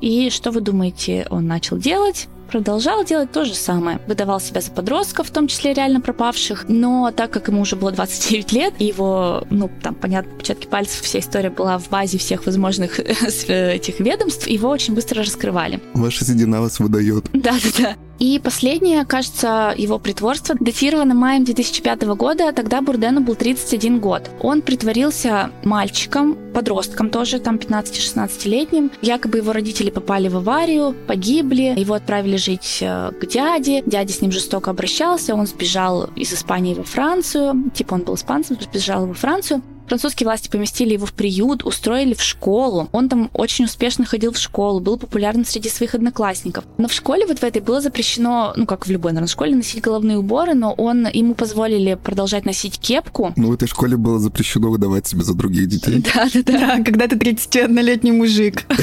И 0.00 0.30
что 0.30 0.50
вы 0.50 0.60
думаете, 0.60 1.26
он 1.30 1.46
начал 1.46 1.76
делать? 1.76 2.28
продолжал 2.48 3.04
делать 3.04 3.30
то 3.30 3.44
же 3.44 3.54
самое. 3.54 4.00
Выдавал 4.06 4.40
себя 4.40 4.60
за 4.60 4.70
подростков, 4.70 5.28
в 5.28 5.30
том 5.30 5.48
числе 5.48 5.74
реально 5.74 6.00
пропавших, 6.00 6.64
но 6.68 7.12
так 7.14 7.30
как 7.30 7.48
ему 7.48 7.60
уже 7.60 7.76
было 7.76 7.92
29 7.98 8.52
лет, 8.52 8.80
его, 8.80 9.44
ну, 9.50 9.70
там, 9.82 9.94
понятно, 9.94 10.34
початки 10.34 10.66
пальцев, 10.66 11.02
вся 11.02 11.18
история 11.18 11.50
была 11.50 11.78
в 11.78 11.88
базе 11.88 12.18
всех 12.18 12.46
возможных 12.46 13.00
этих 13.48 14.00
ведомств, 14.00 14.46
его 14.46 14.70
очень 14.70 14.94
быстро 14.94 15.22
раскрывали. 15.22 15.80
Ваша 15.94 16.24
седина 16.24 16.60
вас 16.60 16.80
выдает. 16.80 17.24
Да-да-да. 17.32 17.96
И 18.18 18.40
последнее, 18.42 19.04
кажется, 19.04 19.74
его 19.76 19.98
притворство 19.98 20.56
датировано 20.58 21.14
маем 21.14 21.44
2005 21.44 22.02
года, 22.16 22.52
тогда 22.52 22.80
Бурдену 22.80 23.20
был 23.20 23.36
31 23.36 24.00
год. 24.00 24.30
Он 24.40 24.60
притворился 24.60 25.50
мальчиком, 25.64 26.36
подростком 26.52 27.10
тоже, 27.10 27.38
там 27.38 27.56
15-16-летним. 27.56 28.90
Якобы 29.02 29.38
его 29.38 29.52
родители 29.52 29.90
попали 29.90 30.28
в 30.28 30.36
аварию, 30.36 30.96
погибли, 31.06 31.74
его 31.76 31.94
отправили 31.94 32.36
жить 32.36 32.78
э, 32.80 33.12
к 33.12 33.26
дяде. 33.26 33.82
Дядя 33.86 34.12
с 34.12 34.20
ним 34.20 34.32
жестоко 34.32 34.70
обращался, 34.70 35.34
он 35.34 35.46
сбежал 35.46 36.10
из 36.16 36.32
Испании 36.32 36.74
во 36.74 36.84
Францию, 36.84 37.70
типа 37.72 37.94
он 37.94 38.02
был 38.02 38.14
испанцем, 38.16 38.58
сбежал 38.60 39.06
во 39.06 39.14
Францию. 39.14 39.62
Французские 39.88 40.26
власти 40.26 40.48
поместили 40.48 40.92
его 40.92 41.06
в 41.06 41.14
приют, 41.14 41.64
устроили 41.64 42.14
в 42.14 42.22
школу. 42.22 42.88
Он 42.92 43.08
там 43.08 43.30
очень 43.32 43.64
успешно 43.64 44.04
ходил 44.04 44.32
в 44.32 44.38
школу, 44.38 44.80
был 44.80 44.98
популярен 44.98 45.44
среди 45.44 45.68
своих 45.68 45.94
одноклассников. 45.94 46.64
Но 46.76 46.88
в 46.88 46.92
школе 46.92 47.26
вот 47.26 47.38
в 47.38 47.42
этой 47.42 47.62
было 47.62 47.80
запрещено, 47.80 48.52
ну 48.56 48.66
как 48.66 48.86
в 48.86 48.90
любой, 48.90 49.12
наверное, 49.12 49.28
школе, 49.28 49.54
носить 49.54 49.82
головные 49.82 50.18
уборы, 50.18 50.54
но 50.54 50.72
он, 50.72 51.08
ему 51.12 51.34
позволили 51.34 51.94
продолжать 51.94 52.44
носить 52.44 52.78
кепку. 52.78 53.32
Ну 53.36 53.48
в 53.48 53.52
этой 53.54 53.66
школе 53.66 53.96
было 53.96 54.18
запрещено 54.18 54.70
выдавать 54.70 55.06
себя 55.06 55.22
за 55.22 55.34
других 55.34 55.68
детей. 55.68 56.04
Да, 56.14 56.26
да, 56.32 56.42
да. 56.42 56.84
Когда 56.84 57.06
ты 57.06 57.16
31-летний 57.16 58.12
мужик. 58.12 58.64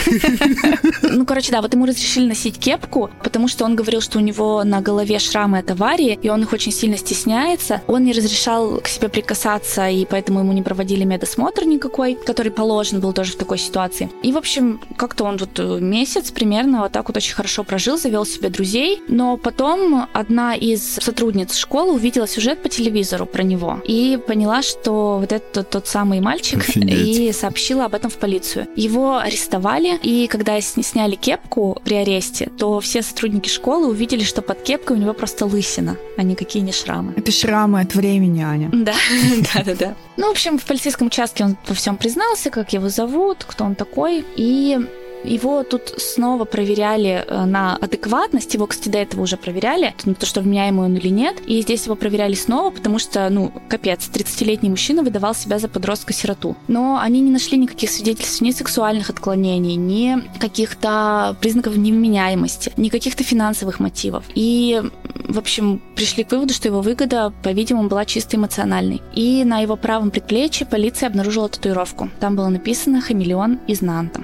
Ну, 1.01 1.25
короче, 1.25 1.51
да, 1.51 1.61
вот 1.61 1.73
ему 1.73 1.85
разрешили 1.85 2.27
носить 2.27 2.57
кепку, 2.57 3.09
потому 3.23 3.47
что 3.47 3.63
он 3.65 3.75
говорил, 3.75 4.01
что 4.01 4.17
у 4.19 4.21
него 4.21 4.63
на 4.63 4.81
голове 4.81 5.19
шрамы 5.19 5.59
от 5.59 5.71
аварии, 5.71 6.19
и 6.21 6.29
он 6.29 6.41
их 6.41 6.53
очень 6.53 6.71
сильно 6.71 6.97
стесняется. 6.97 7.81
Он 7.87 8.03
не 8.03 8.11
разрешал 8.11 8.79
к 8.81 8.87
себе 8.87 9.07
прикасаться, 9.09 9.87
и 9.87 10.05
поэтому 10.05 10.39
ему 10.39 10.53
не 10.53 10.61
проводили 10.61 10.94
проводили 10.95 11.03
медосмотр 11.03 11.65
никакой, 11.65 12.15
который 12.15 12.51
положен 12.51 12.99
был 12.99 13.13
тоже 13.13 13.33
в 13.33 13.35
такой 13.35 13.57
ситуации. 13.57 14.09
И, 14.23 14.31
в 14.31 14.37
общем, 14.37 14.79
как-то 14.97 15.25
он 15.25 15.37
вот 15.37 15.59
э, 15.59 15.79
месяц 15.81 16.31
примерно 16.31 16.81
вот 16.81 16.91
так 16.91 17.07
вот 17.07 17.17
очень 17.17 17.35
хорошо 17.35 17.63
прожил, 17.63 17.97
завел 17.97 18.25
себе 18.25 18.49
друзей, 18.49 19.01
но 19.07 19.37
потом 19.37 20.07
одна 20.13 20.55
из 20.55 20.95
сотрудниц 20.95 21.55
школы 21.55 21.93
увидела 21.93 22.27
сюжет 22.27 22.63
по 22.63 22.69
телевизору 22.69 23.25
про 23.25 23.43
него 23.43 23.79
и 23.85 24.17
поняла, 24.27 24.61
что 24.61 25.17
вот 25.19 25.31
это 25.31 25.45
тот, 25.53 25.69
тот 25.69 25.87
самый 25.87 26.21
мальчик, 26.21 26.59
Офигеть. 26.59 27.17
и 27.17 27.31
сообщила 27.33 27.85
об 27.85 27.93
этом 27.93 28.09
в 28.09 28.15
полицию. 28.15 28.67
Его 28.75 29.17
арестовали, 29.17 29.99
и 30.03 30.27
когда 30.27 30.61
сняли 30.61 31.15
кепку 31.15 31.81
при 31.83 31.95
аресте, 31.95 32.49
то 32.57 32.79
все 32.79 33.01
сотрудники 33.01 33.49
школы 33.49 33.87
увидели, 33.87 34.23
что 34.23 34.41
под 34.41 34.63
кепкой 34.63 34.97
у 34.97 34.99
него 34.99 35.13
просто 35.13 35.45
лысина, 35.45 35.97
а 36.17 36.23
никакие 36.23 36.63
не 36.63 36.71
шрамы. 36.71 37.13
Это 37.17 37.31
шрамы 37.31 37.81
от 37.81 37.95
времени, 37.95 38.41
Аня. 38.41 38.69
Да, 38.71 38.93
да, 39.53 39.63
да, 39.65 39.75
да. 39.75 39.95
Ну, 40.17 40.27
в 40.27 40.31
общем, 40.31 40.57
в 40.57 40.63
полицейском 40.63 40.84
полицейском 40.85 41.07
участке 41.07 41.43
он 41.43 41.57
во 41.65 41.73
всем 41.73 41.97
признался, 41.97 42.51
как 42.51 42.71
его 42.71 42.89
зовут, 42.89 43.43
кто 43.43 43.63
он 43.63 43.73
такой. 43.73 44.23
И 44.35 44.77
его 45.25 45.63
тут 45.63 45.93
снова 45.97 46.45
проверяли 46.45 47.25
э, 47.27 47.45
на 47.45 47.75
адекватность. 47.75 48.53
Его, 48.53 48.67
кстати, 48.67 48.89
до 48.89 48.97
этого 48.99 49.21
уже 49.21 49.37
проверяли, 49.37 49.93
на 50.05 50.15
то, 50.15 50.25
что 50.25 50.41
вменяемый 50.41 50.85
он 50.85 50.95
или 50.95 51.09
нет. 51.09 51.41
И 51.45 51.61
здесь 51.61 51.85
его 51.85 51.95
проверяли 51.95 52.33
снова, 52.33 52.69
потому 52.69 52.99
что, 52.99 53.29
ну, 53.29 53.51
капец, 53.67 54.09
30-летний 54.13 54.69
мужчина 54.69 55.03
выдавал 55.03 55.35
себя 55.35 55.59
за 55.59 55.67
подростка-сироту. 55.67 56.55
Но 56.67 56.99
они 57.01 57.21
не 57.21 57.31
нашли 57.31 57.57
никаких 57.57 57.89
свидетельств 57.89 58.41
ни 58.41 58.51
сексуальных 58.51 59.09
отклонений, 59.09 59.75
ни 59.75 60.17
каких-то 60.39 61.35
признаков 61.41 61.77
невменяемости, 61.77 62.71
ни 62.77 62.89
каких-то 62.89 63.23
финансовых 63.23 63.79
мотивов. 63.79 64.23
И, 64.35 64.81
в 65.27 65.39
общем, 65.39 65.81
пришли 65.95 66.23
к 66.23 66.31
выводу, 66.31 66.53
что 66.53 66.67
его 66.67 66.81
выгода, 66.81 67.33
по-видимому, 67.43 67.89
была 67.89 68.05
чисто 68.05 68.37
эмоциональной. 68.37 69.01
И 69.13 69.43
на 69.43 69.59
его 69.59 69.75
правом 69.75 70.11
предплечье 70.11 70.67
полиция 70.67 71.07
обнаружила 71.07 71.49
татуировку. 71.49 72.09
Там 72.19 72.35
было 72.35 72.49
написано 72.49 73.01
«Хамелеон 73.01 73.59
из 73.67 73.81
Нанта». 73.81 74.21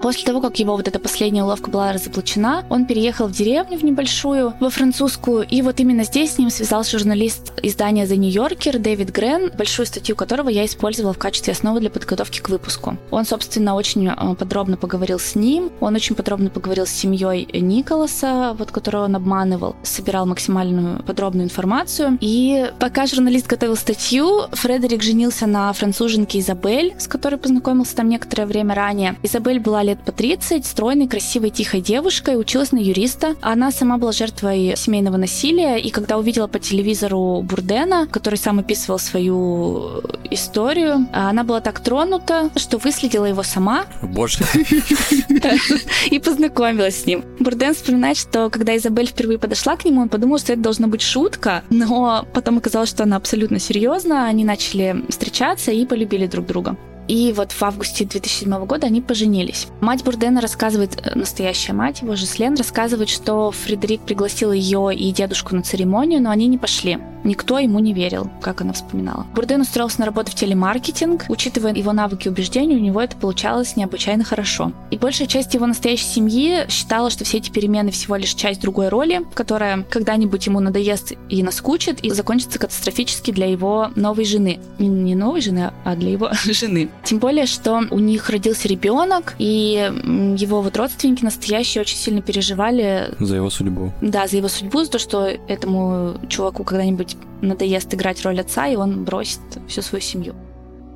После 0.00 0.24
того, 0.24 0.40
как 0.40 0.58
его 0.58 0.76
вот 0.76 0.86
эта 0.88 0.98
последняя 0.98 1.42
уловка 1.42 1.70
была 1.70 1.92
разоблачена, 1.92 2.64
он 2.68 2.86
переехал 2.86 3.26
в 3.28 3.32
деревню 3.32 3.78
в 3.78 3.84
небольшую, 3.84 4.54
во 4.60 4.70
французскую, 4.70 5.46
и 5.48 5.62
вот 5.62 5.80
именно 5.80 6.04
здесь 6.04 6.34
с 6.34 6.38
ним 6.38 6.50
связался 6.50 6.98
журналист 6.98 7.52
издания 7.62 8.04
The 8.04 8.16
New 8.16 8.30
Yorker 8.30 8.78
Дэвид 8.78 9.10
Грен, 9.10 9.50
большую 9.56 9.86
статью 9.86 10.16
которого 10.16 10.48
я 10.48 10.64
использовала 10.64 11.12
в 11.12 11.18
качестве 11.18 11.52
основы 11.52 11.80
для 11.80 11.90
подготовки 11.90 12.40
к 12.40 12.48
выпуску. 12.48 12.96
Он, 13.10 13.24
собственно, 13.24 13.74
очень 13.74 14.08
э, 14.08 14.34
подробно 14.34 14.76
поговорил 14.76 15.18
с 15.18 15.34
ним, 15.34 15.70
он 15.80 15.94
очень 15.94 16.14
подробно 16.14 16.50
поговорил 16.50 16.86
с 16.86 16.90
семьей 16.90 17.48
Николаса, 17.52 18.54
вот 18.58 18.70
которого 18.70 19.04
он 19.04 19.16
обманывал, 19.16 19.76
собирал 19.82 20.26
максимальную 20.26 21.02
подробную 21.04 21.44
информацию. 21.44 22.18
И 22.20 22.70
пока 22.78 23.06
журналист 23.06 23.46
готовил 23.46 23.76
статью, 23.76 24.42
Фредерик 24.52 25.02
женился 25.02 25.46
на 25.46 25.72
француженке 25.72 26.40
Изабель, 26.40 26.94
с 26.98 27.08
которой 27.08 27.36
познакомился 27.36 27.96
там 27.96 28.08
некоторое 28.08 28.46
время 28.46 28.74
ранее. 28.74 29.16
Изабель 29.22 29.60
была 29.60 29.82
лет 29.86 29.98
по 30.04 30.12
30, 30.12 30.66
стройной, 30.66 31.08
красивой, 31.08 31.50
тихой 31.50 31.80
девушкой, 31.80 32.38
училась 32.38 32.72
на 32.72 32.78
юриста. 32.78 33.36
Она 33.40 33.70
сама 33.70 33.98
была 33.98 34.12
жертвой 34.12 34.74
семейного 34.76 35.16
насилия, 35.16 35.78
и 35.78 35.90
когда 35.90 36.18
увидела 36.18 36.46
по 36.46 36.58
телевизору 36.58 37.42
Бурдена, 37.42 38.06
который 38.06 38.36
сам 38.36 38.58
описывал 38.58 38.98
свою 38.98 40.02
историю, 40.30 41.06
она 41.12 41.44
была 41.44 41.60
так 41.60 41.80
тронута, 41.80 42.50
что 42.56 42.78
выследила 42.78 43.26
его 43.26 43.42
сама. 43.42 43.86
Боже. 44.02 44.44
И 46.10 46.18
познакомилась 46.18 47.02
с 47.02 47.06
ним. 47.06 47.24
Бурден 47.38 47.74
вспоминает, 47.74 48.16
что 48.16 48.50
когда 48.50 48.76
Изабель 48.76 49.06
впервые 49.06 49.38
подошла 49.38 49.76
к 49.76 49.84
нему, 49.84 50.02
он 50.02 50.08
подумал, 50.08 50.38
что 50.38 50.52
это 50.52 50.62
должна 50.62 50.88
быть 50.88 51.02
шутка, 51.02 51.62
но 51.70 52.26
потом 52.32 52.58
оказалось, 52.58 52.90
что 52.90 53.04
она 53.04 53.16
абсолютно 53.16 53.58
серьезна. 53.58 54.26
Они 54.26 54.44
начали 54.44 55.04
встречаться 55.08 55.70
и 55.70 55.86
полюбили 55.86 56.26
друг 56.26 56.46
друга. 56.46 56.76
И 57.08 57.32
вот 57.32 57.52
в 57.52 57.62
августе 57.62 58.04
2007 58.04 58.66
года 58.66 58.86
они 58.86 59.00
поженились. 59.00 59.68
Мать 59.80 60.04
Бурдена 60.04 60.40
рассказывает, 60.40 61.00
э, 61.04 61.16
настоящая 61.16 61.72
мать 61.72 62.02
его, 62.02 62.16
Жеслен, 62.16 62.56
рассказывает, 62.56 63.08
что 63.08 63.50
Фредерик 63.50 64.02
пригласил 64.02 64.52
ее 64.52 64.94
и 64.94 65.12
дедушку 65.12 65.54
на 65.54 65.62
церемонию, 65.62 66.22
но 66.22 66.30
они 66.30 66.46
не 66.46 66.58
пошли. 66.58 66.98
Никто 67.26 67.58
ему 67.58 67.80
не 67.80 67.92
верил, 67.92 68.30
как 68.40 68.60
она 68.60 68.72
вспоминала. 68.72 69.26
Бурден 69.34 69.60
устроился 69.60 69.98
на 69.98 70.06
работу 70.06 70.30
в 70.30 70.36
телемаркетинг. 70.36 71.24
Учитывая 71.28 71.74
его 71.74 71.92
навыки 71.92 72.28
и 72.28 72.30
убеждения, 72.30 72.76
у 72.76 72.80
него 72.80 73.00
это 73.00 73.16
получалось 73.16 73.74
необычайно 73.74 74.22
хорошо. 74.22 74.70
И 74.92 74.96
большая 74.96 75.26
часть 75.26 75.52
его 75.54 75.66
настоящей 75.66 76.06
семьи 76.06 76.66
считала, 76.68 77.10
что 77.10 77.24
все 77.24 77.38
эти 77.38 77.50
перемены 77.50 77.90
всего 77.90 78.14
лишь 78.14 78.34
часть 78.34 78.60
другой 78.60 78.90
роли, 78.90 79.22
которая 79.34 79.82
когда-нибудь 79.82 80.46
ему 80.46 80.60
надоест 80.60 81.14
и 81.28 81.42
наскучит, 81.42 81.98
и 82.04 82.10
закончится 82.10 82.60
катастрофически 82.60 83.32
для 83.32 83.46
его 83.46 83.90
новой 83.96 84.24
жены. 84.24 84.60
Не 84.78 85.16
новой 85.16 85.40
жены, 85.40 85.72
а 85.84 85.96
для 85.96 86.12
его 86.12 86.30
жены. 86.44 86.88
Тем 87.06 87.18
более, 87.18 87.46
что 87.46 87.84
у 87.92 88.00
них 88.00 88.28
родился 88.30 88.66
ребенок, 88.66 89.36
и 89.38 89.92
его 90.36 90.60
вот 90.60 90.76
родственники 90.76 91.22
настоящие 91.22 91.82
очень 91.82 91.96
сильно 91.96 92.20
переживали... 92.20 93.14
За 93.20 93.36
его 93.36 93.48
судьбу. 93.48 93.92
Да, 94.00 94.26
за 94.26 94.38
его 94.38 94.48
судьбу, 94.48 94.82
за 94.82 94.90
то, 94.90 94.98
что 94.98 95.26
этому 95.46 96.16
чуваку 96.28 96.64
когда-нибудь 96.64 97.16
надоест 97.42 97.94
играть 97.94 98.24
роль 98.24 98.40
отца, 98.40 98.66
и 98.66 98.74
он 98.74 99.04
бросит 99.04 99.38
всю 99.68 99.82
свою 99.82 100.02
семью. 100.02 100.34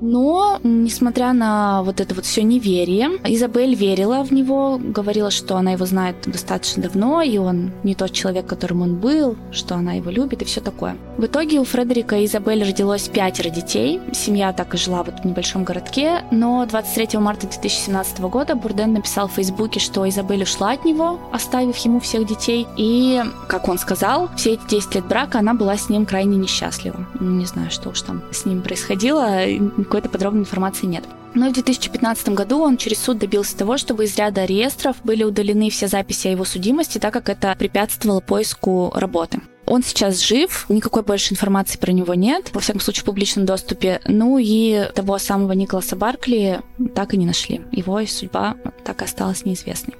Но, 0.00 0.58
несмотря 0.62 1.32
на 1.32 1.82
вот 1.82 2.00
это 2.00 2.14
вот 2.14 2.24
все 2.24 2.42
неверие, 2.42 3.10
Изабель 3.24 3.74
верила 3.74 4.24
в 4.24 4.32
него, 4.32 4.78
говорила, 4.82 5.30
что 5.30 5.56
она 5.56 5.72
его 5.72 5.86
знает 5.86 6.16
достаточно 6.26 6.82
давно, 6.82 7.22
и 7.22 7.38
он 7.38 7.72
не 7.84 7.94
тот 7.94 8.12
человек, 8.12 8.46
которым 8.46 8.82
он 8.82 8.96
был, 8.96 9.36
что 9.52 9.74
она 9.74 9.94
его 9.94 10.10
любит 10.10 10.42
и 10.42 10.44
все 10.44 10.60
такое. 10.60 10.96
В 11.18 11.26
итоге 11.26 11.60
у 11.60 11.64
Фредерика 11.64 12.16
и 12.16 12.26
Изабель 12.26 12.64
родилось 12.64 13.08
пятеро 13.08 13.50
детей. 13.50 14.00
Семья 14.12 14.52
так 14.52 14.74
и 14.74 14.78
жила 14.78 15.02
вот 15.02 15.20
в 15.20 15.24
небольшом 15.24 15.64
городке, 15.64 16.24
но 16.30 16.64
23 16.66 17.18
марта 17.18 17.46
2017 17.46 18.20
года 18.20 18.54
Бурден 18.54 18.92
написал 18.94 19.28
в 19.28 19.32
Фейсбуке, 19.32 19.80
что 19.80 20.08
Изабель 20.08 20.42
ушла 20.42 20.72
от 20.72 20.84
него, 20.84 21.20
оставив 21.32 21.76
ему 21.78 22.00
всех 22.00 22.26
детей, 22.26 22.66
и, 22.76 23.22
как 23.48 23.68
он 23.68 23.78
сказал, 23.78 24.28
все 24.36 24.54
эти 24.54 24.68
10 24.68 24.94
лет 24.94 25.06
брака 25.06 25.38
она 25.38 25.54
была 25.54 25.76
с 25.76 25.88
ним 25.88 26.06
крайне 26.06 26.36
несчастлива. 26.36 27.06
Не 27.20 27.44
знаю, 27.44 27.70
что 27.70 27.90
уж 27.90 28.00
там 28.02 28.22
с 28.30 28.46
ним 28.46 28.62
происходило, 28.62 29.44
какой-то 29.90 30.08
подробной 30.08 30.42
информации 30.42 30.86
нет. 30.86 31.04
Но 31.34 31.50
в 31.50 31.52
2015 31.52 32.30
году 32.30 32.60
он 32.60 32.76
через 32.76 32.98
суд 33.00 33.18
добился 33.18 33.56
того, 33.56 33.76
чтобы 33.76 34.04
из 34.04 34.16
ряда 34.16 34.44
реестров 34.44 34.96
были 35.04 35.24
удалены 35.24 35.68
все 35.70 35.88
записи 35.88 36.28
о 36.28 36.30
его 36.30 36.44
судимости, 36.44 36.98
так 36.98 37.12
как 37.12 37.28
это 37.28 37.54
препятствовало 37.58 38.20
поиску 38.20 38.92
работы. 38.94 39.40
Он 39.66 39.82
сейчас 39.82 40.20
жив, 40.20 40.66
никакой 40.68 41.02
больше 41.02 41.32
информации 41.32 41.78
про 41.78 41.92
него 41.92 42.14
нет, 42.14 42.50
во 42.52 42.60
всяком 42.60 42.80
случае 42.80 43.02
в 43.02 43.06
публичном 43.06 43.46
доступе. 43.46 44.00
Ну 44.06 44.38
и 44.38 44.88
того 44.94 45.18
самого 45.18 45.52
Николаса 45.52 45.96
Баркли 45.96 46.60
так 46.94 47.14
и 47.14 47.16
не 47.16 47.26
нашли. 47.26 47.60
Его 47.70 48.04
судьба 48.06 48.56
так 48.84 49.02
и 49.02 49.04
осталась 49.04 49.44
неизвестной. 49.44 49.94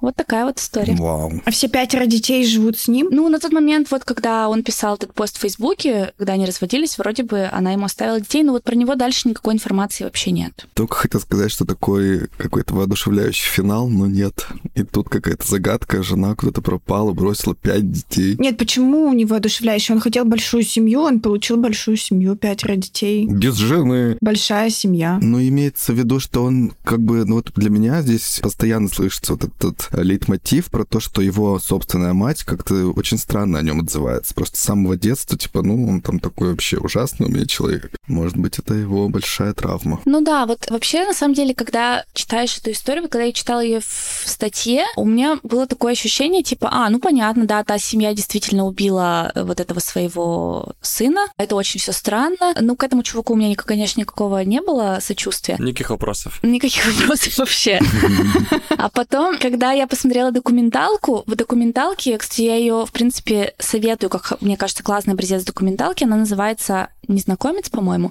Вот 0.00 0.14
такая 0.14 0.44
вот 0.44 0.58
история. 0.58 0.94
Вау. 0.94 1.40
А 1.44 1.50
все 1.50 1.68
пятеро 1.68 2.06
детей 2.06 2.44
живут 2.44 2.78
с 2.78 2.88
ним? 2.88 3.08
Ну, 3.10 3.28
на 3.28 3.38
тот 3.38 3.52
момент, 3.52 3.90
вот 3.90 4.04
когда 4.04 4.48
он 4.48 4.62
писал 4.62 4.96
этот 4.96 5.14
пост 5.14 5.38
в 5.38 5.40
Фейсбуке, 5.40 6.12
когда 6.18 6.34
они 6.34 6.44
разводились, 6.44 6.98
вроде 6.98 7.22
бы 7.22 7.48
она 7.50 7.72
ему 7.72 7.86
оставила 7.86 8.20
детей, 8.20 8.42
но 8.42 8.52
вот 8.52 8.64
про 8.64 8.74
него 8.74 8.94
дальше 8.94 9.28
никакой 9.28 9.54
информации 9.54 10.04
вообще 10.04 10.32
нет. 10.32 10.66
Только 10.74 10.96
хотел 10.96 11.20
сказать, 11.20 11.50
что 11.50 11.64
такой 11.64 12.28
какой-то 12.36 12.74
воодушевляющий 12.74 13.50
финал, 13.50 13.88
но 13.88 14.06
нет. 14.06 14.46
И 14.74 14.82
тут 14.82 15.08
какая-то 15.08 15.46
загадка, 15.46 16.02
жена 16.02 16.34
куда-то 16.34 16.60
пропала, 16.60 17.12
бросила 17.12 17.54
пять 17.54 17.90
детей. 17.90 18.36
Нет, 18.38 18.58
почему 18.58 19.12
не 19.14 19.24
воодушевляющий? 19.24 19.94
Он 19.94 20.00
хотел 20.00 20.24
большую 20.24 20.62
семью, 20.62 21.00
он 21.00 21.20
получил 21.20 21.56
большую 21.56 21.96
семью, 21.96 22.36
пятеро 22.36 22.76
детей. 22.76 23.26
Без 23.26 23.54
жены. 23.54 24.18
Большая 24.20 24.68
семья. 24.70 25.18
Но 25.22 25.40
имеется 25.40 25.92
в 25.92 25.96
виду, 25.96 26.20
что 26.20 26.44
он 26.44 26.74
как 26.84 27.00
бы, 27.00 27.24
ну 27.24 27.36
вот 27.36 27.52
для 27.56 27.70
меня 27.70 28.02
здесь 28.02 28.40
постоянно 28.42 28.88
слышится 28.88 29.32
вот 29.32 29.44
этот 29.44 29.85
лейтмотив 29.92 30.70
про 30.70 30.84
то, 30.84 31.00
что 31.00 31.22
его 31.22 31.58
собственная 31.58 32.12
мать 32.12 32.44
как-то 32.44 32.92
очень 32.92 33.18
странно 33.18 33.58
о 33.58 33.62
нем 33.62 33.80
отзывается. 33.80 34.34
Просто 34.34 34.58
с 34.58 34.60
самого 34.60 34.96
детства, 34.96 35.38
типа, 35.38 35.62
ну, 35.62 35.88
он 35.88 36.00
там 36.00 36.20
такой 36.20 36.50
вообще 36.50 36.78
ужасный 36.78 37.26
у 37.26 37.30
меня 37.30 37.46
человек. 37.46 37.90
Может 38.06 38.36
быть, 38.36 38.58
это 38.58 38.74
его 38.74 39.08
большая 39.08 39.52
травма. 39.52 40.00
Ну 40.04 40.20
да, 40.20 40.46
вот 40.46 40.70
вообще, 40.70 41.04
на 41.04 41.14
самом 41.14 41.34
деле, 41.34 41.54
когда 41.54 42.04
читаешь 42.12 42.56
эту 42.58 42.70
историю, 42.70 43.08
когда 43.08 43.24
я 43.24 43.32
читала 43.32 43.60
ее 43.60 43.80
в 43.80 44.22
статье, 44.26 44.84
у 44.96 45.04
меня 45.04 45.38
было 45.42 45.66
такое 45.66 45.92
ощущение, 45.92 46.42
типа, 46.42 46.68
а, 46.70 46.90
ну 46.90 46.98
понятно, 46.98 47.46
да, 47.46 47.62
та 47.64 47.78
семья 47.78 48.14
действительно 48.14 48.66
убила 48.66 49.32
вот 49.34 49.60
этого 49.60 49.80
своего 49.80 50.74
сына. 50.80 51.26
Это 51.36 51.54
очень 51.54 51.80
все 51.80 51.92
странно. 51.92 52.54
Ну, 52.60 52.76
к 52.76 52.84
этому 52.84 53.02
чуваку 53.02 53.34
у 53.34 53.36
меня, 53.36 53.54
конечно, 53.56 54.00
никакого 54.00 54.42
не 54.44 54.60
было 54.60 54.98
сочувствия. 55.00 55.56
Никаких 55.58 55.90
вопросов. 55.90 56.38
Никаких 56.42 56.86
вопросов 56.86 57.38
вообще. 57.38 57.80
А 58.78 58.88
потом, 58.90 59.38
когда 59.38 59.72
я 59.76 59.86
посмотрела 59.86 60.32
документалку, 60.32 61.24
в 61.26 61.34
документалке, 61.34 62.18
кстати, 62.18 62.42
я 62.42 62.56
ее, 62.56 62.84
в 62.86 62.92
принципе, 62.92 63.54
советую, 63.58 64.10
как 64.10 64.40
мне 64.40 64.56
кажется, 64.56 64.82
классный 64.82 65.14
образец 65.14 65.44
документалки, 65.44 66.04
она 66.04 66.16
называется 66.16 66.88
«Незнакомец», 67.08 67.68
по-моему. 67.68 68.10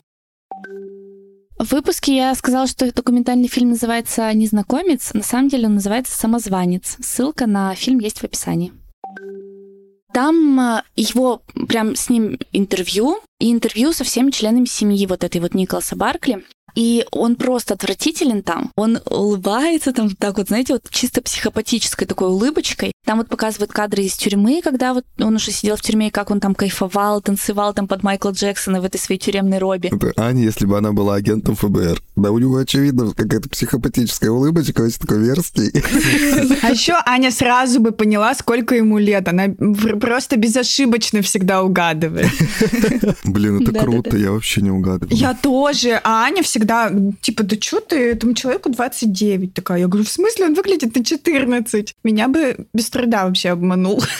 В 1.57 1.71
выпуске 1.71 2.15
я 2.15 2.35
сказала, 2.35 2.67
что 2.67 2.91
документальный 2.91 3.47
фильм 3.47 3.69
называется 3.69 4.31
«Незнакомец». 4.33 5.13
На 5.13 5.23
самом 5.23 5.49
деле 5.49 5.67
он 5.67 5.75
называется 5.75 6.17
«Самозванец». 6.17 6.97
Ссылка 7.01 7.47
на 7.47 7.73
фильм 7.75 7.99
есть 7.99 8.19
в 8.19 8.23
описании. 8.23 8.73
Там 10.13 10.59
э, 10.59 10.83
его 10.95 11.41
прям 11.67 11.95
с 11.95 12.09
ним 12.09 12.39
интервью, 12.53 13.19
и 13.39 13.51
интервью 13.51 13.91
со 13.91 14.03
всеми 14.05 14.31
членами 14.31 14.65
семьи 14.65 15.05
вот 15.07 15.23
этой 15.23 15.41
вот 15.41 15.53
Николаса 15.53 15.95
Баркли. 15.95 16.45
И 16.75 17.05
он 17.11 17.35
просто 17.35 17.73
отвратителен 17.73 18.43
там. 18.43 18.71
Он 18.75 18.99
улыбается 19.09 19.93
там 19.93 20.09
так 20.09 20.37
вот, 20.37 20.49
знаете, 20.49 20.73
вот 20.73 20.83
чисто 20.89 21.21
психопатической 21.21 22.05
такой 22.05 22.27
улыбочкой. 22.27 22.91
Там 23.05 23.19
вот 23.19 23.29
показывают 23.29 23.71
кадры 23.71 24.03
из 24.03 24.13
тюрьмы, 24.15 24.61
когда 24.63 24.93
вот 24.93 25.05
он 25.19 25.35
уже 25.35 25.51
сидел 25.51 25.77
в 25.77 25.81
тюрьме, 25.81 26.07
и 26.07 26.11
как 26.11 26.31
он 26.31 26.39
там 26.39 26.53
кайфовал, 26.53 27.21
танцевал 27.21 27.73
там 27.73 27.87
под 27.87 28.03
Майкла 28.03 28.31
Джексона 28.31 28.81
в 28.81 28.85
этой 28.85 28.99
своей 28.99 29.19
тюремной 29.19 29.59
робе. 29.59 29.89
Это 29.93 30.11
Аня, 30.17 30.43
если 30.43 30.65
бы 30.65 30.77
она 30.77 30.91
была 30.91 31.15
агентом 31.15 31.55
ФБР. 31.55 32.01
Да 32.15 32.31
у 32.31 32.39
него, 32.39 32.57
очевидно, 32.57 33.13
какая-то 33.13 33.47
психопатическая 33.49 34.31
улыбочка, 34.31 34.83
весь 34.83 34.97
такой 34.97 35.19
верский. 35.19 35.71
А 36.61 36.71
еще 36.71 36.95
Аня 37.05 37.31
сразу 37.31 37.79
бы 37.79 37.91
поняла, 37.91 38.33
сколько 38.35 38.75
ему 38.75 38.97
лет. 38.97 39.27
Она 39.27 39.45
просто 39.99 40.35
безошибочно 40.35 41.21
всегда 41.21 41.63
угадывает. 41.63 42.31
Блин, 43.23 43.61
это 43.61 43.71
круто, 43.79 44.17
я 44.17 44.31
вообще 44.31 44.61
не 44.61 44.71
угадываю. 44.71 45.15
Я 45.15 45.33
тоже. 45.33 46.01
А 46.03 46.23
Аня 46.23 46.43
всегда 46.43 46.64
всегда, 46.65 46.91
типа, 47.21 47.43
да 47.43 47.55
что 47.59 47.79
ты, 47.79 48.11
этому 48.11 48.33
человеку 48.33 48.69
29 48.69 49.53
такая. 49.53 49.81
Я 49.81 49.87
говорю, 49.87 50.05
в 50.05 50.11
смысле, 50.11 50.45
он 50.45 50.53
выглядит 50.55 50.95
на 50.95 51.03
14? 51.03 51.95
Меня 52.03 52.27
бы 52.27 52.67
без 52.73 52.89
труда 52.89 53.25
вообще 53.25 53.49
обманул. 53.49 54.01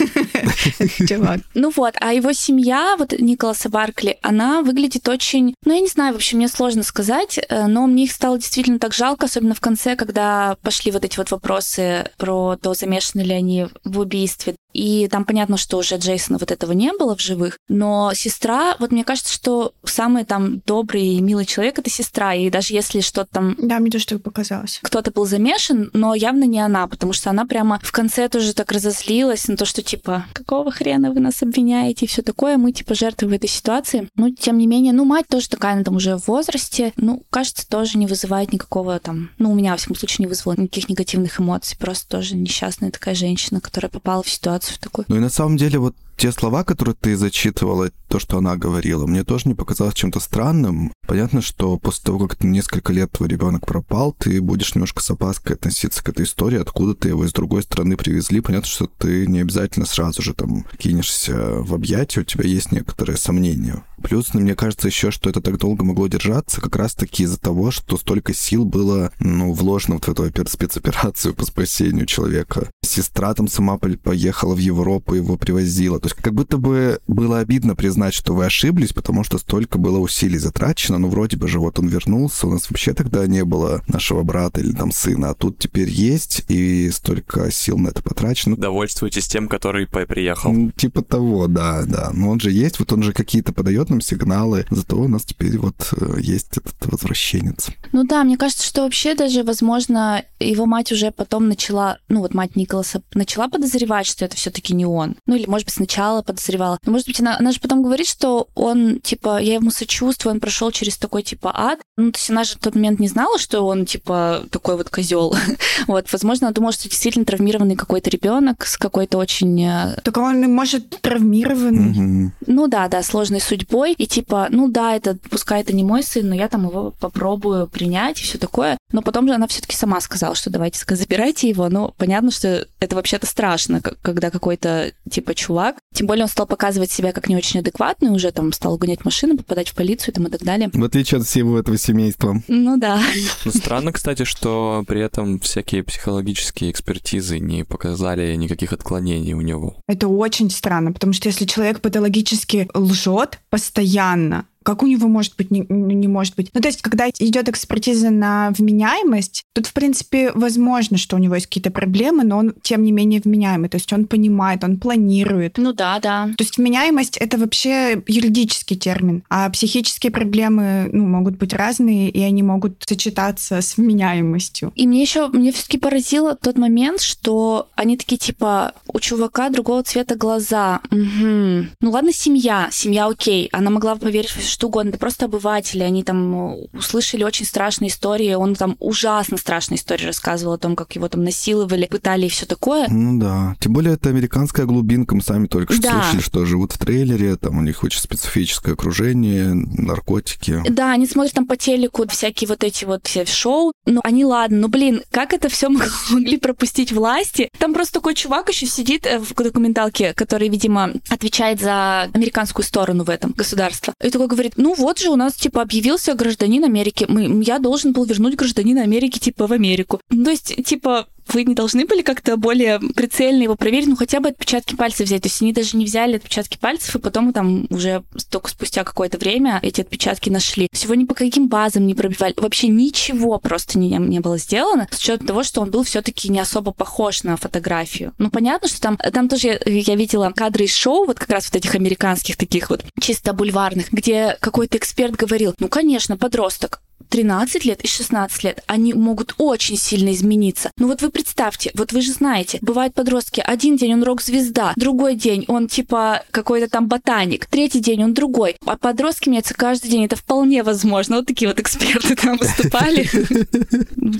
Ну 1.54 1.72
вот, 1.74 1.94
а 2.00 2.12
его 2.12 2.32
семья, 2.32 2.96
вот 2.98 3.12
Николаса 3.18 3.68
Баркли, 3.68 4.18
она 4.22 4.62
выглядит 4.62 5.08
очень... 5.08 5.54
Ну, 5.64 5.74
я 5.74 5.80
не 5.80 5.88
знаю, 5.88 6.12
вообще, 6.12 6.36
мне 6.36 6.48
сложно 6.48 6.82
сказать, 6.82 7.38
э, 7.48 7.66
но 7.66 7.86
мне 7.86 8.04
их 8.04 8.12
стало 8.12 8.38
действительно 8.38 8.78
так 8.78 8.94
жалко, 8.94 9.26
особенно 9.26 9.54
в 9.54 9.60
конце, 9.60 9.96
когда 9.96 10.56
пошли 10.62 10.92
вот 10.92 11.04
эти 11.04 11.16
вот 11.16 11.30
вопросы 11.30 12.10
про 12.16 12.56
то, 12.56 12.74
замешаны 12.74 13.22
ли 13.22 13.34
они 13.34 13.66
в 13.84 13.98
убийстве. 13.98 14.54
И 14.76 15.08
там 15.08 15.24
понятно, 15.24 15.56
что 15.56 15.78
уже 15.78 15.96
Джейсона 15.96 16.38
вот 16.38 16.50
этого 16.50 16.72
не 16.72 16.92
было 16.92 17.16
в 17.16 17.20
живых. 17.20 17.58
Но 17.68 18.12
сестра, 18.14 18.76
вот 18.78 18.92
мне 18.92 19.04
кажется, 19.04 19.32
что 19.32 19.72
самый 19.84 20.24
там 20.24 20.60
добрый 20.66 21.02
и 21.02 21.20
милый 21.22 21.46
человек— 21.46 21.78
это 21.80 21.88
сестра. 21.88 22.34
И 22.34 22.50
даже 22.50 22.74
если 22.74 23.00
что-то 23.00 23.30
там... 23.32 23.56
Да, 23.58 23.78
мне 23.78 23.90
тоже 23.90 24.06
так 24.06 24.22
показалось. 24.22 24.78
Кто-то 24.82 25.10
был 25.10 25.24
замешан, 25.24 25.88
но 25.94 26.14
явно 26.14 26.44
не 26.44 26.60
она, 26.60 26.86
потому 26.88 27.14
что 27.14 27.30
она 27.30 27.46
прямо 27.46 27.80
в 27.82 27.90
конце 27.90 28.28
тоже 28.28 28.52
так 28.52 28.70
разозлилась 28.70 29.48
на 29.48 29.56
то, 29.56 29.64
что 29.64 29.82
типа, 29.82 30.26
какого 30.34 30.70
хрена 30.70 31.10
вы 31.10 31.20
нас 31.20 31.42
обвиняете 31.42 32.04
и 32.04 32.08
все 32.08 32.20
такое, 32.20 32.58
мы 32.58 32.72
типа 32.72 32.94
жертвы 32.94 33.28
в 33.28 33.32
этой 33.32 33.48
ситуации. 33.48 34.10
Ну, 34.14 34.30
тем 34.30 34.58
не 34.58 34.66
менее, 34.66 34.92
ну, 34.92 35.06
мать 35.06 35.26
тоже 35.28 35.48
такая, 35.48 35.72
она 35.72 35.84
там 35.84 35.96
уже 35.96 36.18
в 36.18 36.28
возрасте, 36.28 36.92
ну, 36.96 37.22
кажется, 37.30 37.66
тоже 37.66 37.96
не 37.96 38.06
вызывает 38.06 38.52
никакого 38.52 38.98
там, 38.98 39.30
ну, 39.38 39.52
у 39.52 39.54
меня, 39.54 39.70
во 39.70 39.78
всяком 39.78 39.96
случае, 39.96 40.24
не 40.24 40.28
вызвало 40.28 40.56
никаких 40.58 40.90
негативных 40.90 41.40
эмоций, 41.40 41.78
просто 41.78 42.08
тоже 42.08 42.36
несчастная 42.36 42.90
такая 42.90 43.14
женщина, 43.14 43.62
которая 43.62 43.88
попала 43.88 44.22
в 44.22 44.28
ситуацию 44.28 44.65
в 44.74 44.78
такую. 44.78 45.04
Ну 45.08 45.16
и 45.16 45.20
на 45.20 45.28
самом 45.28 45.56
деле 45.56 45.78
вот 45.78 45.94
те 46.16 46.32
слова, 46.32 46.64
которые 46.64 46.94
ты 46.98 47.16
зачитывала, 47.16 47.90
то, 48.08 48.18
что 48.18 48.38
она 48.38 48.56
говорила, 48.56 49.06
мне 49.06 49.22
тоже 49.22 49.48
не 49.48 49.54
показалось 49.54 49.94
чем-то 49.94 50.18
странным. 50.18 50.92
Понятно, 51.06 51.42
что 51.42 51.76
после 51.78 52.04
того, 52.04 52.26
как 52.26 52.42
несколько 52.42 52.92
лет 52.92 53.12
твой 53.12 53.28
ребенок 53.28 53.66
пропал, 53.66 54.14
ты 54.18 54.40
будешь 54.40 54.74
немножко 54.74 55.02
с 55.02 55.10
опаской 55.10 55.56
относиться 55.56 56.02
к 56.02 56.08
этой 56.08 56.24
истории, 56.24 56.58
откуда 56.58 56.94
ты 56.94 57.08
его 57.08 57.24
из 57.24 57.32
другой 57.32 57.62
страны 57.62 57.96
привезли. 57.96 58.40
Понятно, 58.40 58.68
что 58.68 58.86
ты 58.86 59.26
не 59.26 59.40
обязательно 59.40 59.84
сразу 59.84 60.22
же 60.22 60.32
там 60.32 60.64
кинешься 60.78 61.36
в 61.36 61.74
объятия, 61.74 62.20
у 62.20 62.24
тебя 62.24 62.44
есть 62.44 62.72
некоторые 62.72 63.18
сомнения. 63.18 63.84
Плюс, 64.06 64.34
ну, 64.34 64.40
мне 64.40 64.54
кажется 64.54 64.86
еще, 64.86 65.10
что 65.10 65.28
это 65.28 65.40
так 65.40 65.58
долго 65.58 65.84
могло 65.84 66.06
держаться 66.06 66.60
как 66.60 66.76
раз-таки 66.76 67.24
из-за 67.24 67.40
того, 67.40 67.72
что 67.72 67.96
столько 67.96 68.32
сил 68.34 68.64
было, 68.64 69.10
ну, 69.18 69.52
вложено 69.52 69.94
вот 69.94 70.06
в 70.06 70.22
эту 70.22 70.46
спецоперацию 70.48 71.34
по 71.34 71.44
спасению 71.44 72.06
человека. 72.06 72.70
Сестра 72.84 73.34
там 73.34 73.48
сама 73.48 73.78
поехала 73.78 74.54
в 74.54 74.58
Европу, 74.58 75.14
его 75.14 75.36
привозила. 75.36 75.98
То 75.98 76.06
есть 76.06 76.16
как 76.16 76.34
будто 76.34 76.56
бы 76.56 77.00
было 77.08 77.40
обидно 77.40 77.74
признать, 77.74 78.14
что 78.14 78.32
вы 78.32 78.44
ошиблись, 78.44 78.92
потому 78.92 79.24
что 79.24 79.38
столько 79.38 79.76
было 79.76 79.98
усилий 79.98 80.38
затрачено, 80.38 80.98
ну, 80.98 81.08
вроде 81.08 81.36
бы 81.36 81.48
же 81.48 81.58
вот 81.58 81.80
он 81.80 81.88
вернулся, 81.88 82.46
у 82.46 82.52
нас 82.52 82.70
вообще 82.70 82.94
тогда 82.94 83.26
не 83.26 83.44
было 83.44 83.82
нашего 83.88 84.22
брата 84.22 84.60
или 84.60 84.70
там 84.70 84.92
сына, 84.92 85.30
а 85.30 85.34
тут 85.34 85.58
теперь 85.58 85.88
есть, 85.88 86.44
и 86.46 86.90
столько 86.92 87.50
сил 87.50 87.76
на 87.76 87.88
это 87.88 88.04
потрачено. 88.04 88.56
Довольствуйтесь 88.56 89.26
тем, 89.26 89.48
который 89.48 89.88
приехал. 89.88 90.70
Типа 90.76 91.02
того, 91.02 91.48
да, 91.48 91.82
да. 91.84 92.12
Но 92.14 92.30
он 92.30 92.38
же 92.38 92.52
есть, 92.52 92.78
вот 92.78 92.92
он 92.92 93.02
же 93.02 93.12
какие-то 93.12 93.52
подает 93.52 93.90
нам 93.96 94.00
сигналы, 94.02 94.66
зато 94.70 94.96
у 94.96 95.08
нас 95.08 95.24
теперь 95.24 95.58
вот 95.58 95.92
э, 95.96 96.20
есть 96.20 96.58
этот 96.58 96.74
возвращенец. 96.80 97.68
Ну 97.92 98.04
да, 98.04 98.24
мне 98.24 98.36
кажется, 98.36 98.66
что 98.66 98.82
вообще 98.82 99.14
даже, 99.14 99.42
возможно, 99.42 100.22
его 100.38 100.66
мать 100.66 100.92
уже 100.92 101.10
потом 101.10 101.48
начала, 101.48 101.98
ну 102.08 102.20
вот 102.20 102.34
мать 102.34 102.56
Николаса 102.56 103.02
начала 103.14 103.48
подозревать, 103.48 104.06
что 104.06 104.24
это 104.24 104.36
все-таки 104.36 104.74
не 104.74 104.84
он. 104.84 105.16
Ну 105.26 105.34
или, 105.34 105.46
может 105.46 105.66
быть, 105.66 105.74
сначала 105.74 106.22
подозревала. 106.22 106.78
Но, 106.84 106.92
может 106.92 107.06
быть, 107.06 107.20
она, 107.20 107.38
она 107.38 107.52
же 107.52 107.60
потом 107.60 107.82
говорит, 107.82 108.06
что 108.06 108.48
он, 108.54 109.00
типа, 109.00 109.40
я 109.40 109.54
ему 109.54 109.70
сочувствую, 109.70 110.34
он 110.34 110.40
прошел 110.40 110.70
через 110.70 110.98
такой, 110.98 111.22
типа, 111.22 111.52
ад. 111.54 111.80
Ну, 111.96 112.12
то 112.12 112.18
есть 112.18 112.30
она 112.30 112.44
же 112.44 112.54
в 112.54 112.58
тот 112.58 112.74
момент 112.74 113.00
не 113.00 113.08
знала, 113.08 113.38
что 113.38 113.62
он, 113.62 113.86
типа, 113.86 114.44
такой 114.50 114.76
вот 114.76 114.90
козел. 114.90 115.34
вот, 115.86 116.12
возможно, 116.12 116.48
она 116.48 116.54
думала, 116.54 116.72
что 116.72 116.88
действительно 116.88 117.24
травмированный 117.24 117.76
какой-то 117.76 118.10
ребенок 118.10 118.66
с 118.66 118.76
какой-то 118.76 119.16
очень... 119.16 119.62
Э, 119.62 119.98
так 120.04 120.16
он, 120.18 120.42
может, 120.52 121.00
травмированный. 121.00 122.32
Ну 122.46 122.68
да, 122.68 122.88
да, 122.88 123.02
сложной 123.02 123.40
судьбой 123.40 123.85
такой, 123.86 124.04
и 124.04 124.06
типа, 124.06 124.48
ну 124.50 124.68
да, 124.68 124.94
это, 124.94 125.16
пускай 125.30 125.60
это 125.60 125.74
не 125.74 125.84
мой 125.84 126.02
сын, 126.02 126.28
но 126.28 126.34
я 126.34 126.48
там 126.48 126.66
его 126.66 126.92
попробую 126.98 127.66
принять 127.66 128.20
и 128.20 128.24
все 128.24 128.38
такое. 128.38 128.78
Но 128.92 129.02
потом 129.02 129.26
же 129.28 129.34
она 129.34 129.46
все-таки 129.46 129.76
сама 129.76 130.00
сказала, 130.00 130.34
что 130.34 130.50
давайте 130.50 130.84
забирайте 130.88 131.48
его. 131.48 131.68
Но 131.68 131.94
понятно, 131.96 132.30
что 132.30 132.66
это 132.80 132.96
вообще-то 132.96 133.26
страшно, 133.26 133.80
когда 133.80 134.30
какой-то 134.30 134.92
типа 135.10 135.34
чувак, 135.34 135.76
тем 135.94 136.06
более 136.06 136.24
он 136.24 136.28
стал 136.28 136.46
показывать 136.46 136.90
себя 136.90 137.12
как 137.12 137.28
не 137.28 137.36
очень 137.36 137.60
адекватный, 137.60 138.10
уже 138.10 138.30
там 138.30 138.52
стал 138.52 138.76
гонять 138.78 139.04
машину, 139.04 139.36
попадать 139.36 139.68
в 139.68 139.74
полицию 139.74 140.14
там, 140.14 140.26
и 140.26 140.30
так 140.30 140.42
далее. 140.42 140.70
В 140.72 140.84
отличие 140.84 141.20
от 141.20 141.26
всего 141.26 141.58
этого 141.58 141.78
семейства. 141.78 142.42
Ну 142.48 142.78
да. 142.78 143.00
Ну, 143.44 143.52
странно, 143.52 143.92
кстати, 143.92 144.24
что 144.24 144.84
при 144.86 145.00
этом 145.00 145.40
всякие 145.40 145.82
психологические 145.82 146.70
экспертизы 146.70 147.38
не 147.38 147.64
показали 147.64 148.34
никаких 148.36 148.72
отклонений 148.72 149.34
у 149.34 149.40
него. 149.40 149.76
Это 149.88 150.08
очень 150.08 150.50
странно, 150.50 150.92
потому 150.92 151.12
что 151.12 151.28
если 151.28 151.44
человек 151.44 151.80
патологически 151.80 152.68
лжет 152.74 153.38
постоянно, 153.66 154.46
как 154.66 154.82
у 154.82 154.86
него 154.86 155.06
может 155.06 155.36
быть, 155.36 155.52
не, 155.52 155.64
не 155.68 156.08
может 156.08 156.34
быть? 156.34 156.50
Ну, 156.52 156.60
то 156.60 156.66
есть, 156.66 156.82
когда 156.82 157.08
идет 157.08 157.48
экспертиза 157.48 158.10
на 158.10 158.50
вменяемость, 158.50 159.44
тут, 159.52 159.68
в 159.68 159.72
принципе, 159.72 160.32
возможно, 160.34 160.98
что 160.98 161.14
у 161.14 161.20
него 161.20 161.36
есть 161.36 161.46
какие-то 161.46 161.70
проблемы, 161.70 162.24
но 162.24 162.38
он, 162.38 162.52
тем 162.62 162.82
не 162.82 162.90
менее, 162.90 163.20
вменяемый. 163.24 163.68
То 163.68 163.76
есть 163.76 163.92
он 163.92 164.06
понимает, 164.06 164.64
он 164.64 164.78
планирует. 164.78 165.56
Ну 165.58 165.72
да, 165.72 166.00
да. 166.00 166.30
То 166.36 166.42
есть 166.42 166.58
вменяемость— 166.58 167.16
это 167.18 167.38
вообще 167.38 168.02
юридический 168.08 168.76
термин, 168.76 169.22
а 169.30 169.48
психические 169.50 170.10
проблемы 170.10 170.90
ну, 170.92 171.06
могут 171.06 171.36
быть 171.36 171.52
разные, 171.52 172.10
и 172.10 172.20
они 172.22 172.42
могут 172.42 172.82
сочетаться 172.88 173.60
с 173.60 173.76
вменяемостью. 173.76 174.72
И 174.74 174.88
мне 174.88 175.00
еще, 175.00 175.28
мне 175.28 175.52
все-таки 175.52 175.78
поразило 175.78 176.34
тот 176.34 176.58
момент, 176.58 177.00
что 177.02 177.68
они 177.76 177.96
такие, 177.96 178.18
типа, 178.18 178.72
у 178.88 178.98
чувака 178.98 179.48
другого 179.48 179.84
цвета 179.84 180.16
глаза. 180.16 180.80
Угу. 180.90 181.66
Ну 181.80 181.90
ладно, 181.90 182.12
семья, 182.12 182.68
семья 182.72 183.06
окей. 183.06 183.48
Она 183.52 183.70
могла 183.70 183.94
поверить, 183.94 184.30
что 184.56 184.68
угодно, 184.68 184.88
это 184.88 184.98
просто 184.98 185.26
обыватели, 185.26 185.82
они 185.82 186.02
там 186.02 186.54
э, 186.54 186.66
услышали 186.72 187.24
очень 187.24 187.44
страшные 187.44 187.90
истории, 187.90 188.32
он 188.32 188.54
там 188.54 188.74
ужасно 188.78 189.36
страшные 189.36 189.76
истории 189.76 190.06
рассказывал 190.06 190.54
о 190.54 190.58
том, 190.58 190.76
как 190.76 190.96
его 190.96 191.06
там 191.08 191.24
насиловали, 191.24 191.86
пытали 191.86 192.24
и 192.24 192.28
все 192.30 192.46
такое. 192.46 192.88
Ну 192.88 193.20
да, 193.20 193.54
тем 193.60 193.74
более 193.74 193.94
это 193.96 194.08
американская 194.08 194.64
глубинка, 194.64 195.14
мы 195.14 195.20
сами 195.20 195.46
только 195.46 195.74
что 195.74 195.82
да. 195.82 196.02
слышали, 196.02 196.22
что 196.22 196.46
живут 196.46 196.72
в 196.72 196.78
трейлере, 196.78 197.36
там 197.36 197.58
у 197.58 197.60
них 197.60 197.84
очень 197.84 198.00
специфическое 198.00 198.72
окружение, 198.72 199.52
наркотики. 199.52 200.62
Да, 200.70 200.92
они 200.92 201.06
смотрят 201.06 201.34
там 201.34 201.46
по 201.46 201.58
телеку 201.58 202.08
всякие 202.08 202.48
вот 202.48 202.64
эти 202.64 202.86
вот 202.86 203.06
все 203.06 203.26
шоу, 203.26 203.74
ну 203.84 204.00
они 204.04 204.24
ладно, 204.24 204.56
ну 204.56 204.68
блин, 204.68 205.02
как 205.10 205.34
это 205.34 205.50
все 205.50 205.68
могли 206.10 206.38
пропустить 206.38 206.92
власти? 206.92 207.50
Там 207.58 207.74
просто 207.74 207.92
такой 207.92 208.14
чувак 208.14 208.48
еще 208.48 208.64
сидит 208.64 209.04
э, 209.04 209.18
в 209.18 209.34
документалке, 209.34 210.14
который, 210.14 210.48
видимо, 210.48 210.92
отвечает 211.10 211.60
за 211.60 212.04
американскую 212.04 212.64
сторону 212.64 213.04
в 213.04 213.10
этом 213.10 213.32
государстве. 213.32 213.92
И 214.02 214.08
такой 214.08 214.28
говорит, 214.28 214.45
говорит, 214.48 214.56
ну 214.56 214.74
вот 214.74 214.98
же 214.98 215.08
у 215.10 215.16
нас, 215.16 215.34
типа, 215.34 215.62
объявился 215.62 216.14
гражданин 216.14 216.64
Америки. 216.64 217.06
Мы, 217.08 217.42
я 217.44 217.58
должен 217.58 217.92
был 217.92 218.04
вернуть 218.04 218.36
гражданина 218.36 218.82
Америки, 218.82 219.18
типа, 219.18 219.46
в 219.46 219.52
Америку. 219.52 220.00
То 220.08 220.30
есть, 220.30 220.64
типа, 220.64 221.06
вы 221.28 221.44
не 221.44 221.54
должны 221.54 221.86
были 221.86 222.02
как-то 222.02 222.36
более 222.36 222.78
прицельно 222.78 223.42
его 223.42 223.56
проверить, 223.56 223.88
ну 223.88 223.96
хотя 223.96 224.20
бы 224.20 224.30
отпечатки 224.30 224.74
пальцев 224.74 225.06
взять. 225.06 225.22
То 225.22 225.28
есть 225.28 225.42
они 225.42 225.52
даже 225.52 225.76
не 225.76 225.84
взяли 225.84 226.16
отпечатки 226.16 226.58
пальцев, 226.58 226.94
и 226.96 226.98
потом 226.98 227.32
там 227.32 227.66
уже 227.70 228.04
только 228.30 228.50
спустя 228.50 228.84
какое-то 228.84 229.18
время 229.18 229.58
эти 229.62 229.80
отпечатки 229.80 230.30
нашли. 230.30 230.68
Всего 230.72 230.94
ни 230.94 231.04
по 231.04 231.14
каким 231.14 231.48
базам 231.48 231.86
не 231.86 231.94
пробивали. 231.94 232.34
Вообще 232.36 232.68
ничего 232.68 233.38
просто 233.38 233.78
не, 233.78 233.90
не 233.90 234.20
было 234.20 234.38
сделано, 234.38 234.88
с 234.90 234.98
учетом 234.98 235.26
того, 235.26 235.42
что 235.42 235.60
он 235.60 235.70
был 235.70 235.82
все-таки 235.82 236.28
не 236.28 236.40
особо 236.40 236.72
похож 236.72 237.22
на 237.22 237.36
фотографию. 237.36 238.12
Ну 238.18 238.30
понятно, 238.30 238.68
что 238.68 238.80
там, 238.80 238.96
там 238.96 239.28
тоже 239.28 239.48
я, 239.48 239.58
я 239.64 239.96
видела 239.96 240.32
кадры 240.34 240.64
из 240.64 240.74
шоу, 240.74 241.06
вот 241.06 241.18
как 241.18 241.30
раз 241.30 241.46
вот 241.46 241.56
этих 241.56 241.74
американских 241.74 242.36
таких 242.36 242.70
вот 242.70 242.84
чисто 243.00 243.32
бульварных, 243.32 243.92
где 243.92 244.36
какой-то 244.40 244.78
эксперт 244.78 245.16
говорил, 245.16 245.54
ну 245.58 245.68
конечно, 245.68 246.16
подросток, 246.16 246.80
13 247.08 247.64
лет 247.64 247.82
и 247.82 247.88
16 247.88 248.44
лет, 248.44 248.62
они 248.66 248.94
могут 248.94 249.34
очень 249.38 249.76
сильно 249.76 250.12
измениться. 250.12 250.70
Ну 250.78 250.88
вот 250.88 251.02
вы 251.02 251.10
представьте, 251.10 251.70
вот 251.74 251.92
вы 251.92 252.00
же 252.00 252.12
знаете, 252.12 252.58
бывают 252.62 252.94
подростки, 252.94 253.42
один 253.44 253.76
день 253.76 253.94
он 253.94 254.02
рок-звезда, 254.02 254.72
другой 254.76 255.14
день 255.14 255.44
он 255.48 255.68
типа 255.68 256.22
какой-то 256.30 256.68
там 256.68 256.88
ботаник, 256.88 257.46
третий 257.46 257.80
день 257.80 258.04
он 258.04 258.14
другой. 258.14 258.56
А 258.64 258.76
подростки 258.76 259.28
меняются 259.28 259.54
каждый 259.54 259.90
день, 259.90 260.04
это 260.04 260.16
вполне 260.16 260.62
возможно. 260.62 261.16
Вот 261.16 261.26
такие 261.26 261.48
вот 261.48 261.60
эксперты 261.60 262.16
там 262.16 262.36
выступали. 262.40 263.08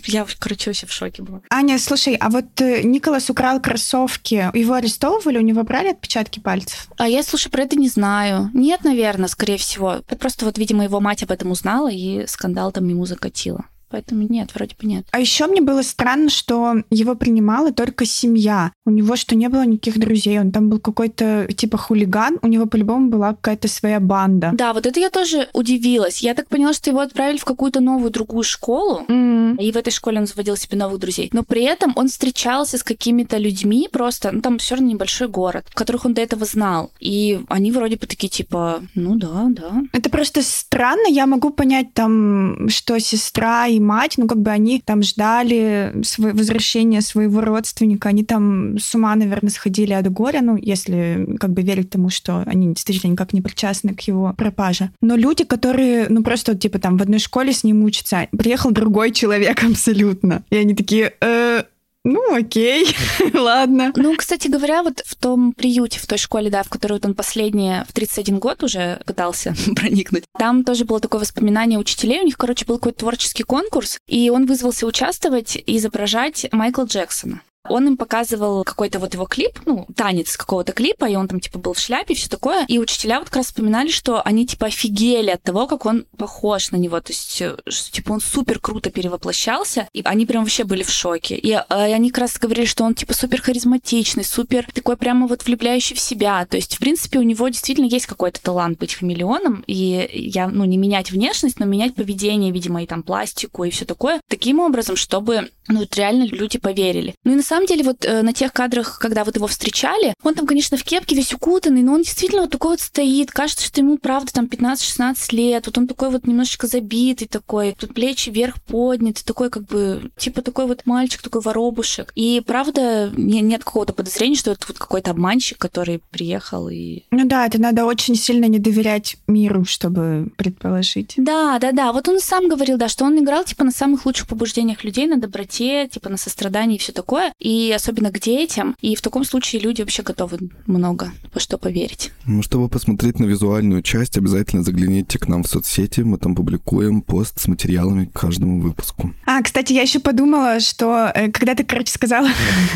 Я, 0.06 0.26
короче, 0.38 0.70
вообще 0.70 0.86
в 0.86 0.92
шоке 0.92 1.22
была. 1.22 1.40
Аня, 1.50 1.78
слушай, 1.78 2.14
а 2.14 2.30
вот 2.30 2.60
э, 2.60 2.82
Николас 2.82 3.30
украл 3.30 3.60
кроссовки, 3.60 4.50
его 4.54 4.74
арестовывали, 4.74 5.38
у 5.38 5.42
него 5.42 5.62
брали 5.62 5.88
отпечатки 5.88 6.40
пальцев? 6.40 6.88
А 6.96 7.08
я, 7.08 7.22
слушай, 7.22 7.50
про 7.50 7.62
это 7.62 7.76
не 7.76 7.88
знаю. 7.88 8.50
Нет, 8.54 8.84
наверное, 8.84 9.28
скорее 9.28 9.58
всего. 9.58 9.94
Это 9.94 10.16
просто 10.16 10.44
вот, 10.44 10.58
видимо, 10.58 10.84
его 10.84 11.00
мать 11.00 11.22
об 11.22 11.30
этом 11.30 11.50
узнала, 11.50 11.90
и 11.90 12.26
скандал 12.26 12.72
там 12.76 12.88
ему 12.88 13.06
закатила. 13.06 13.64
Поэтому 13.90 14.22
нет, 14.22 14.54
вроде 14.54 14.74
бы 14.80 14.86
нет. 14.86 15.06
А 15.12 15.20
еще 15.20 15.46
мне 15.46 15.60
было 15.60 15.82
странно, 15.82 16.28
что 16.28 16.76
его 16.90 17.14
принимала 17.14 17.72
только 17.72 18.04
семья. 18.04 18.72
У 18.84 18.90
него 18.90 19.16
что, 19.16 19.34
не 19.34 19.48
было 19.48 19.64
никаких 19.64 19.98
друзей? 19.98 20.40
Он 20.40 20.52
там 20.52 20.68
был 20.68 20.80
какой-то 20.80 21.48
типа 21.52 21.78
хулиган, 21.78 22.38
у 22.42 22.48
него 22.48 22.66
по-любому 22.66 23.08
была 23.08 23.34
какая-то 23.34 23.68
своя 23.68 24.00
банда. 24.00 24.50
Да, 24.54 24.72
вот 24.72 24.86
это 24.86 24.98
я 25.00 25.10
тоже 25.10 25.48
удивилась. 25.52 26.18
Я 26.22 26.34
так 26.34 26.48
поняла, 26.48 26.72
что 26.72 26.90
его 26.90 27.00
отправили 27.00 27.38
в 27.38 27.44
какую-то 27.44 27.80
новую 27.80 28.10
другую 28.10 28.42
школу, 28.42 29.04
mm. 29.08 29.56
и 29.58 29.72
в 29.72 29.76
этой 29.76 29.90
школе 29.90 30.18
он 30.18 30.26
заводил 30.26 30.56
себе 30.56 30.76
новых 30.76 30.98
друзей. 30.98 31.30
Но 31.32 31.42
при 31.42 31.62
этом 31.62 31.92
он 31.96 32.08
встречался 32.08 32.78
с 32.78 32.82
какими-то 32.82 33.38
людьми 33.38 33.88
просто, 33.90 34.32
ну 34.32 34.40
там 34.40 34.58
все 34.58 34.74
равно 34.74 34.90
небольшой 34.90 35.28
город, 35.28 35.66
которых 35.74 36.04
он 36.06 36.14
до 36.14 36.22
этого 36.22 36.44
знал. 36.44 36.90
И 37.00 37.40
они 37.48 37.72
вроде 37.72 37.96
бы 37.96 38.06
такие 38.06 38.28
типа, 38.28 38.82
ну 38.94 39.16
да, 39.16 39.46
да. 39.48 39.82
Это 39.92 40.10
просто 40.10 40.42
странно. 40.42 41.08
Я 41.08 41.26
могу 41.26 41.50
понять 41.50 41.92
там, 41.94 42.68
что 42.68 42.98
сестра 42.98 43.66
и 43.66 43.75
мать, 43.80 44.14
ну, 44.16 44.26
как 44.26 44.40
бы 44.40 44.50
они 44.50 44.80
там 44.84 45.02
ждали 45.02 45.94
свое 46.02 46.32
возвращения 46.32 47.00
своего 47.00 47.40
родственника, 47.40 48.08
они 48.08 48.24
там 48.24 48.78
с 48.78 48.94
ума, 48.94 49.14
наверное, 49.14 49.50
сходили 49.50 49.92
от 49.92 50.10
горя, 50.10 50.40
ну, 50.42 50.56
если 50.56 51.36
как 51.38 51.52
бы 51.52 51.62
верить 51.62 51.90
тому, 51.90 52.10
что 52.10 52.42
они 52.46 52.68
действительно 52.68 53.12
никак 53.12 53.32
не 53.32 53.40
причастны 53.40 53.94
к 53.94 54.00
его 54.02 54.34
пропаже. 54.36 54.90
Но 55.00 55.16
люди, 55.16 55.44
которые, 55.44 56.06
ну, 56.08 56.22
просто, 56.22 56.56
типа, 56.56 56.78
там 56.78 56.96
в 56.96 57.02
одной 57.02 57.18
школе 57.18 57.52
с 57.52 57.64
ним 57.64 57.84
учатся, 57.84 58.28
приехал 58.36 58.70
другой 58.70 59.12
человек 59.12 59.62
абсолютно. 59.70 60.44
И 60.50 60.56
они 60.56 60.74
такие, 60.74 61.12
э, 61.20 61.64
ну, 62.06 62.36
окей, 62.36 62.86
ладно. 63.34 63.92
Ну, 63.96 64.14
кстати 64.14 64.46
говоря, 64.46 64.84
вот 64.84 65.02
в 65.04 65.16
том 65.16 65.52
приюте, 65.52 65.98
в 65.98 66.06
той 66.06 66.18
школе, 66.18 66.50
да, 66.50 66.62
в 66.62 66.68
которую 66.68 67.00
он 67.02 67.14
последние 67.14 67.84
в 67.88 67.92
31 67.92 68.38
год 68.38 68.62
уже 68.62 69.00
пытался 69.04 69.56
проникнуть, 69.74 70.22
там 70.38 70.62
тоже 70.62 70.84
было 70.84 71.00
такое 71.00 71.20
воспоминание 71.20 71.80
учителей. 71.80 72.20
У 72.20 72.24
них, 72.24 72.38
короче, 72.38 72.64
был 72.64 72.76
какой-то 72.76 73.00
творческий 73.00 73.42
конкурс, 73.42 73.98
и 74.06 74.30
он 74.30 74.46
вызвался 74.46 74.86
участвовать 74.86 75.56
и 75.56 75.76
изображать 75.76 76.46
Майкла 76.52 76.84
Джексона. 76.84 77.40
Он 77.68 77.86
им 77.88 77.96
показывал 77.96 78.64
какой-то 78.64 78.98
вот 78.98 79.14
его 79.14 79.26
клип, 79.26 79.58
ну, 79.64 79.86
танец 79.94 80.36
какого-то 80.36 80.72
клипа, 80.72 81.06
и 81.06 81.16
он 81.16 81.28
там, 81.28 81.40
типа, 81.40 81.58
был 81.58 81.72
в 81.72 81.78
шляпе, 81.78 82.14
все 82.14 82.28
такое. 82.28 82.64
И 82.68 82.78
учителя 82.78 83.18
вот 83.18 83.28
как 83.28 83.36
раз 83.36 83.46
вспоминали, 83.46 83.88
что 83.88 84.22
они, 84.22 84.46
типа, 84.46 84.66
офигели 84.66 85.30
от 85.30 85.42
того, 85.42 85.66
как 85.66 85.86
он 85.86 86.06
похож 86.16 86.70
на 86.70 86.76
него. 86.76 87.00
То 87.00 87.12
есть, 87.12 87.40
э, 87.40 87.56
что, 87.68 87.92
типа, 87.92 88.12
он 88.12 88.20
супер 88.20 88.58
круто 88.58 88.90
перевоплощался, 88.90 89.88
и 89.92 90.02
они 90.04 90.26
прям 90.26 90.42
вообще 90.44 90.64
были 90.64 90.82
в 90.82 90.90
шоке. 90.90 91.36
И, 91.36 91.50
и 91.50 91.54
они 91.70 92.10
как 92.10 92.22
раз 92.22 92.38
говорили, 92.38 92.66
что 92.66 92.84
он, 92.84 92.94
типа, 92.94 93.14
супер 93.14 93.42
харизматичный, 93.42 94.24
супер 94.24 94.66
такой 94.72 94.96
прямо 94.96 95.26
вот 95.26 95.44
влюбляющий 95.44 95.96
в 95.96 96.00
себя. 96.00 96.44
То 96.46 96.56
есть, 96.56 96.76
в 96.76 96.78
принципе, 96.78 97.18
у 97.18 97.22
него 97.22 97.48
действительно 97.48 97.86
есть 97.86 98.06
какой-то 98.06 98.40
талант 98.42 98.78
быть 98.78 98.94
хамелеоном, 98.94 99.64
и 99.66 100.08
я, 100.12 100.48
ну, 100.48 100.64
не 100.64 100.76
менять 100.76 101.10
внешность, 101.10 101.58
но 101.58 101.66
менять 101.66 101.94
поведение, 101.94 102.52
видимо, 102.52 102.82
и 102.82 102.86
там 102.86 103.02
пластику, 103.02 103.64
и 103.64 103.70
все 103.70 103.84
такое, 103.84 104.20
таким 104.28 104.60
образом, 104.60 104.96
чтобы, 104.96 105.50
ну, 105.68 105.86
реально 105.94 106.24
люди 106.24 106.58
поверили. 106.58 107.14
Ну, 107.24 107.32
и 107.32 107.36
на 107.36 107.42
самом 107.42 107.55
самом 107.56 107.66
деле, 107.66 107.84
вот 107.84 108.04
э, 108.04 108.22
на 108.22 108.32
тех 108.34 108.52
кадрах, 108.52 108.98
когда 108.98 109.24
вот 109.24 109.36
его 109.36 109.46
встречали, 109.46 110.12
он 110.22 110.34
там, 110.34 110.46
конечно, 110.46 110.76
в 110.76 110.84
кепке 110.84 111.16
весь 111.16 111.32
укутанный, 111.32 111.82
но 111.82 111.94
он 111.94 112.02
действительно 112.02 112.42
вот 112.42 112.50
такой 112.50 112.72
вот 112.72 112.80
стоит. 112.80 113.30
Кажется, 113.30 113.64
что 113.64 113.80
ему, 113.80 113.96
правда, 113.96 114.32
там 114.32 114.44
15-16 114.44 115.16
лет. 115.30 115.66
Вот 115.66 115.78
он 115.78 115.86
такой 115.86 116.10
вот 116.10 116.26
немножечко 116.26 116.66
забитый 116.66 117.26
такой. 117.26 117.74
Тут 117.78 117.94
плечи 117.94 118.28
вверх 118.28 118.62
подняты, 118.62 119.24
такой 119.24 119.48
как 119.48 119.64
бы, 119.64 120.10
типа 120.18 120.42
такой 120.42 120.66
вот 120.66 120.84
мальчик, 120.84 121.22
такой 121.22 121.40
воробушек. 121.40 122.12
И, 122.14 122.42
правда, 122.46 123.10
не, 123.16 123.40
нет 123.40 123.64
какого-то 123.64 123.94
подозрения, 123.94 124.36
что 124.36 124.50
это 124.50 124.66
вот 124.68 124.78
какой-то 124.78 125.12
обманщик, 125.12 125.56
который 125.56 126.02
приехал 126.10 126.68
и... 126.68 127.04
Ну 127.10 127.26
да, 127.26 127.46
это 127.46 127.58
надо 127.58 127.86
очень 127.86 128.16
сильно 128.16 128.44
не 128.46 128.58
доверять 128.58 129.16
миру, 129.26 129.64
чтобы 129.64 130.30
предположить. 130.36 131.14
Да, 131.16 131.58
да, 131.58 131.72
да. 131.72 131.92
Вот 131.92 132.06
он 132.08 132.20
сам 132.20 132.48
говорил, 132.48 132.76
да, 132.76 132.88
что 132.88 133.06
он 133.06 133.18
играл, 133.18 133.44
типа, 133.44 133.64
на 133.64 133.70
самых 133.70 134.04
лучших 134.04 134.28
побуждениях 134.28 134.84
людей, 134.84 135.06
на 135.06 135.16
доброте, 135.16 135.88
типа, 135.88 136.10
на 136.10 136.18
сострадании 136.18 136.76
и 136.76 136.78
все 136.78 136.92
такое. 136.92 137.32
И 137.46 137.70
особенно 137.70 138.10
к 138.10 138.18
детям. 138.18 138.74
И 138.80 138.96
в 138.96 139.00
таком 139.00 139.24
случае 139.24 139.62
люди 139.62 139.80
вообще 139.80 140.02
готовы 140.02 140.38
много 140.66 141.12
во 141.32 141.38
что 141.38 141.58
поверить. 141.58 142.10
Ну, 142.24 142.42
чтобы 142.42 142.68
посмотреть 142.68 143.20
на 143.20 143.24
визуальную 143.26 143.82
часть, 143.82 144.18
обязательно 144.18 144.64
загляните 144.64 145.20
к 145.20 145.28
нам 145.28 145.44
в 145.44 145.46
соцсети. 145.46 146.00
Мы 146.00 146.18
там 146.18 146.34
публикуем 146.34 147.02
пост 147.02 147.38
с 147.38 147.46
материалами 147.46 148.06
к 148.06 148.18
каждому 148.18 148.60
выпуску. 148.60 149.14
А, 149.26 149.40
кстати, 149.42 149.72
я 149.72 149.82
еще 149.82 150.00
подумала, 150.00 150.58
что 150.58 151.12
э, 151.14 151.30
когда 151.30 151.54
ты, 151.54 151.62
короче, 151.62 151.92
сказала, 151.92 152.28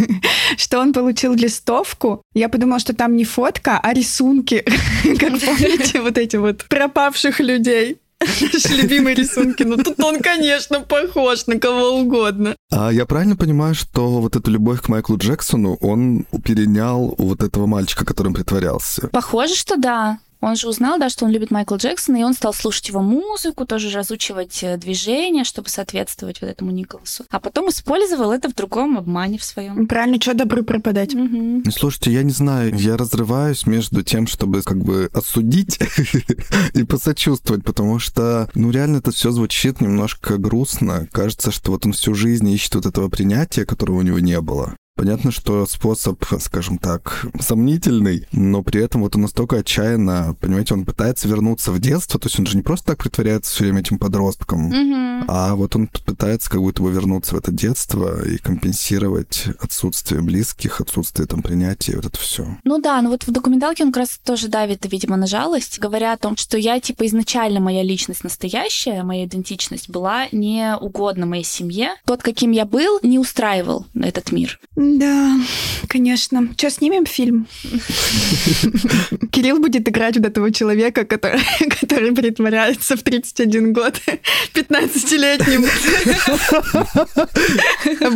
что 0.56 0.78
он 0.78 0.92
получил 0.92 1.34
листовку, 1.34 2.22
я 2.34 2.48
подумала, 2.48 2.78
что 2.78 2.94
там 2.94 3.16
не 3.16 3.24
фотка, 3.24 3.80
а 3.82 3.92
рисунки. 3.92 4.64
Как 5.18 5.40
помните, 5.40 6.00
вот 6.00 6.16
эти 6.16 6.36
вот 6.36 6.64
пропавших 6.68 7.40
людей. 7.40 7.98
Наши 8.20 8.74
любимые 8.74 9.14
рисунки. 9.14 9.62
Ну 9.62 9.76
тут 9.76 9.98
он, 10.00 10.20
конечно, 10.20 10.80
похож 10.80 11.46
на 11.46 11.58
кого 11.58 12.00
угодно. 12.00 12.56
А 12.70 12.92
я 12.92 13.06
правильно 13.06 13.36
понимаю, 13.36 13.74
что 13.74 14.20
вот 14.20 14.36
эту 14.36 14.50
любовь 14.50 14.82
к 14.82 14.88
Майклу 14.88 15.16
Джексону 15.16 15.76
он 15.80 16.26
перенял 16.44 17.14
у 17.16 17.28
вот 17.28 17.42
этого 17.42 17.66
мальчика, 17.66 18.04
которым 18.04 18.34
притворялся? 18.34 19.08
Похоже, 19.08 19.54
что 19.54 19.76
да. 19.76 20.18
Он 20.40 20.56
же 20.56 20.68
узнал, 20.68 20.98
да, 20.98 21.08
что 21.08 21.26
он 21.26 21.30
любит 21.30 21.50
Майкла 21.50 21.76
Джексона, 21.76 22.16
и 22.16 22.22
он 22.22 22.34
стал 22.34 22.54
слушать 22.54 22.88
его 22.88 23.02
музыку, 23.02 23.66
тоже 23.66 23.90
разучивать 23.90 24.62
э, 24.62 24.76
движения, 24.76 25.44
чтобы 25.44 25.68
соответствовать 25.68 26.40
вот 26.40 26.48
этому 26.48 26.70
Николасу. 26.70 27.24
А 27.30 27.40
потом 27.40 27.68
использовал 27.68 28.32
это 28.32 28.48
в 28.48 28.54
другом 28.54 28.96
обмане 28.96 29.38
в 29.38 29.44
своем. 29.44 29.86
Правильно, 29.86 30.20
что 30.20 30.34
добры 30.34 30.62
пропадать. 30.62 31.14
Угу. 31.14 31.70
Слушайте, 31.70 32.12
я 32.12 32.22
не 32.22 32.32
знаю, 32.32 32.74
я 32.74 32.96
разрываюсь 32.96 33.66
между 33.66 34.02
тем, 34.02 34.26
чтобы 34.26 34.62
как 34.62 34.78
бы 34.78 35.10
осудить 35.12 35.78
и 36.74 36.84
посочувствовать, 36.84 37.64
потому 37.64 37.98
что, 37.98 38.48
ну, 38.54 38.70
реально 38.70 38.98
это 38.98 39.10
все 39.10 39.30
звучит 39.30 39.80
немножко 39.80 40.38
грустно. 40.38 41.06
Кажется, 41.12 41.50
что 41.50 41.72
вот 41.72 41.84
он 41.84 41.92
всю 41.92 42.14
жизнь 42.14 42.48
ищет 42.48 42.76
вот 42.76 42.86
этого 42.86 43.08
принятия, 43.08 43.66
которого 43.66 43.98
у 43.98 44.02
него 44.02 44.18
не 44.18 44.40
было. 44.40 44.76
Понятно, 44.96 45.30
что 45.30 45.64
способ, 45.66 46.22
скажем 46.40 46.76
так, 46.78 47.26
сомнительный, 47.40 48.26
но 48.32 48.62
при 48.62 48.82
этом 48.82 49.00
вот 49.02 49.16
он 49.16 49.22
настолько 49.22 49.56
отчаянно, 49.56 50.36
понимаете, 50.40 50.74
он 50.74 50.84
пытается 50.84 51.26
вернуться 51.26 51.72
в 51.72 51.78
детство, 51.78 52.20
то 52.20 52.26
есть 52.26 52.38
он 52.38 52.44
же 52.46 52.56
не 52.56 52.62
просто 52.62 52.88
так 52.88 52.98
притворяется 52.98 53.50
все 53.50 53.64
время 53.64 53.80
этим 53.80 53.98
подростком, 53.98 54.66
Угу. 54.66 55.24
а 55.28 55.54
вот 55.54 55.74
он 55.74 55.86
пытается 55.86 56.50
как 56.50 56.60
будто 56.60 56.82
бы 56.82 56.90
вернуться 56.90 57.34
в 57.34 57.38
это 57.38 57.50
детство 57.50 58.26
и 58.26 58.36
компенсировать 58.38 59.44
отсутствие 59.58 60.20
близких, 60.20 60.80
отсутствие 60.80 61.26
там 61.26 61.40
принятия, 61.42 61.96
вот 61.96 62.06
это 62.06 62.18
все. 62.18 62.46
Ну 62.64 62.78
да, 62.78 63.00
ну 63.00 63.10
вот 63.10 63.26
в 63.26 63.30
документалке 63.30 63.84
он 63.84 63.92
как 63.92 64.00
раз 64.02 64.20
тоже 64.22 64.48
давит, 64.48 64.84
видимо, 64.90 65.16
на 65.16 65.26
жалость, 65.26 65.78
говоря 65.78 66.12
о 66.12 66.18
том, 66.18 66.36
что 66.36 66.58
я, 66.58 66.78
типа, 66.78 67.06
изначально 67.06 67.60
моя 67.60 67.82
личность 67.82 68.22
настоящая, 68.24 69.02
моя 69.02 69.24
идентичность 69.24 69.88
была 69.88 70.26
не 70.32 70.76
угодна 70.78 71.24
моей 71.26 71.44
семье. 71.44 71.94
Тот, 72.04 72.22
каким 72.22 72.50
я 72.50 72.66
был, 72.66 72.98
не 73.02 73.18
устраивал 73.18 73.86
этот 73.94 74.32
мир. 74.32 74.58
Да, 74.98 75.36
конечно. 75.88 76.48
Что, 76.56 76.70
снимем 76.70 77.06
фильм? 77.06 77.46
Кирилл 79.30 79.58
будет 79.60 79.88
играть 79.88 80.16
вот 80.16 80.26
этого 80.26 80.50
человека, 80.52 81.04
который, 81.04 81.40
который 81.80 82.12
притворяется 82.12 82.96
в 82.96 83.02
31 83.02 83.72
год 83.72 84.00
15-летним. 84.54 85.64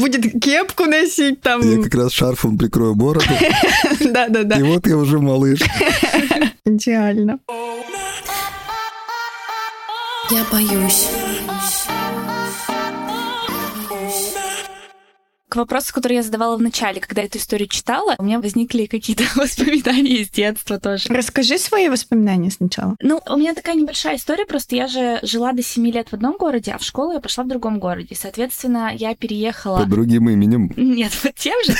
Будет 0.00 0.42
кепку 0.42 0.84
носить 0.86 1.40
там. 1.42 1.60
Я 1.60 1.82
как 1.82 1.94
раз 1.94 2.12
шарфом 2.12 2.58
прикрою 2.58 2.94
бороду, 2.94 3.26
Да-да-да. 4.00 4.58
и 4.58 4.62
вот 4.62 4.86
я 4.86 4.96
уже 4.96 5.20
малыш. 5.20 5.60
Идеально. 6.64 7.38
Я 10.30 10.44
боюсь. 10.50 11.06
К 15.54 15.56
вопросу, 15.56 15.94
который 15.94 16.14
я 16.14 16.24
задавала 16.24 16.56
в 16.56 16.62
начале, 16.62 17.00
когда 17.00 17.22
эту 17.22 17.38
историю 17.38 17.68
читала, 17.68 18.16
у 18.18 18.24
меня 18.24 18.40
возникли 18.40 18.86
какие-то 18.86 19.22
воспоминания 19.36 20.16
из 20.16 20.28
детства 20.30 20.80
тоже. 20.80 21.04
Расскажи 21.08 21.58
свои 21.58 21.88
воспоминания 21.88 22.50
сначала. 22.50 22.96
Ну, 23.00 23.20
у 23.30 23.36
меня 23.36 23.54
такая 23.54 23.76
небольшая 23.76 24.16
история, 24.16 24.46
просто 24.46 24.74
я 24.74 24.88
же 24.88 25.20
жила 25.22 25.52
до 25.52 25.62
7 25.62 25.86
лет 25.92 26.08
в 26.08 26.14
одном 26.14 26.38
городе, 26.38 26.72
а 26.72 26.78
в 26.78 26.82
школу 26.82 27.12
я 27.12 27.20
пошла 27.20 27.44
в 27.44 27.46
другом 27.46 27.78
городе. 27.78 28.16
Соответственно, 28.16 28.90
я 28.96 29.14
переехала... 29.14 29.78
Под 29.78 29.90
другим 29.90 30.28
именем. 30.28 30.72
Нет, 30.76 31.12
вот 31.22 31.36
тем 31.36 31.54
же. 31.64 31.72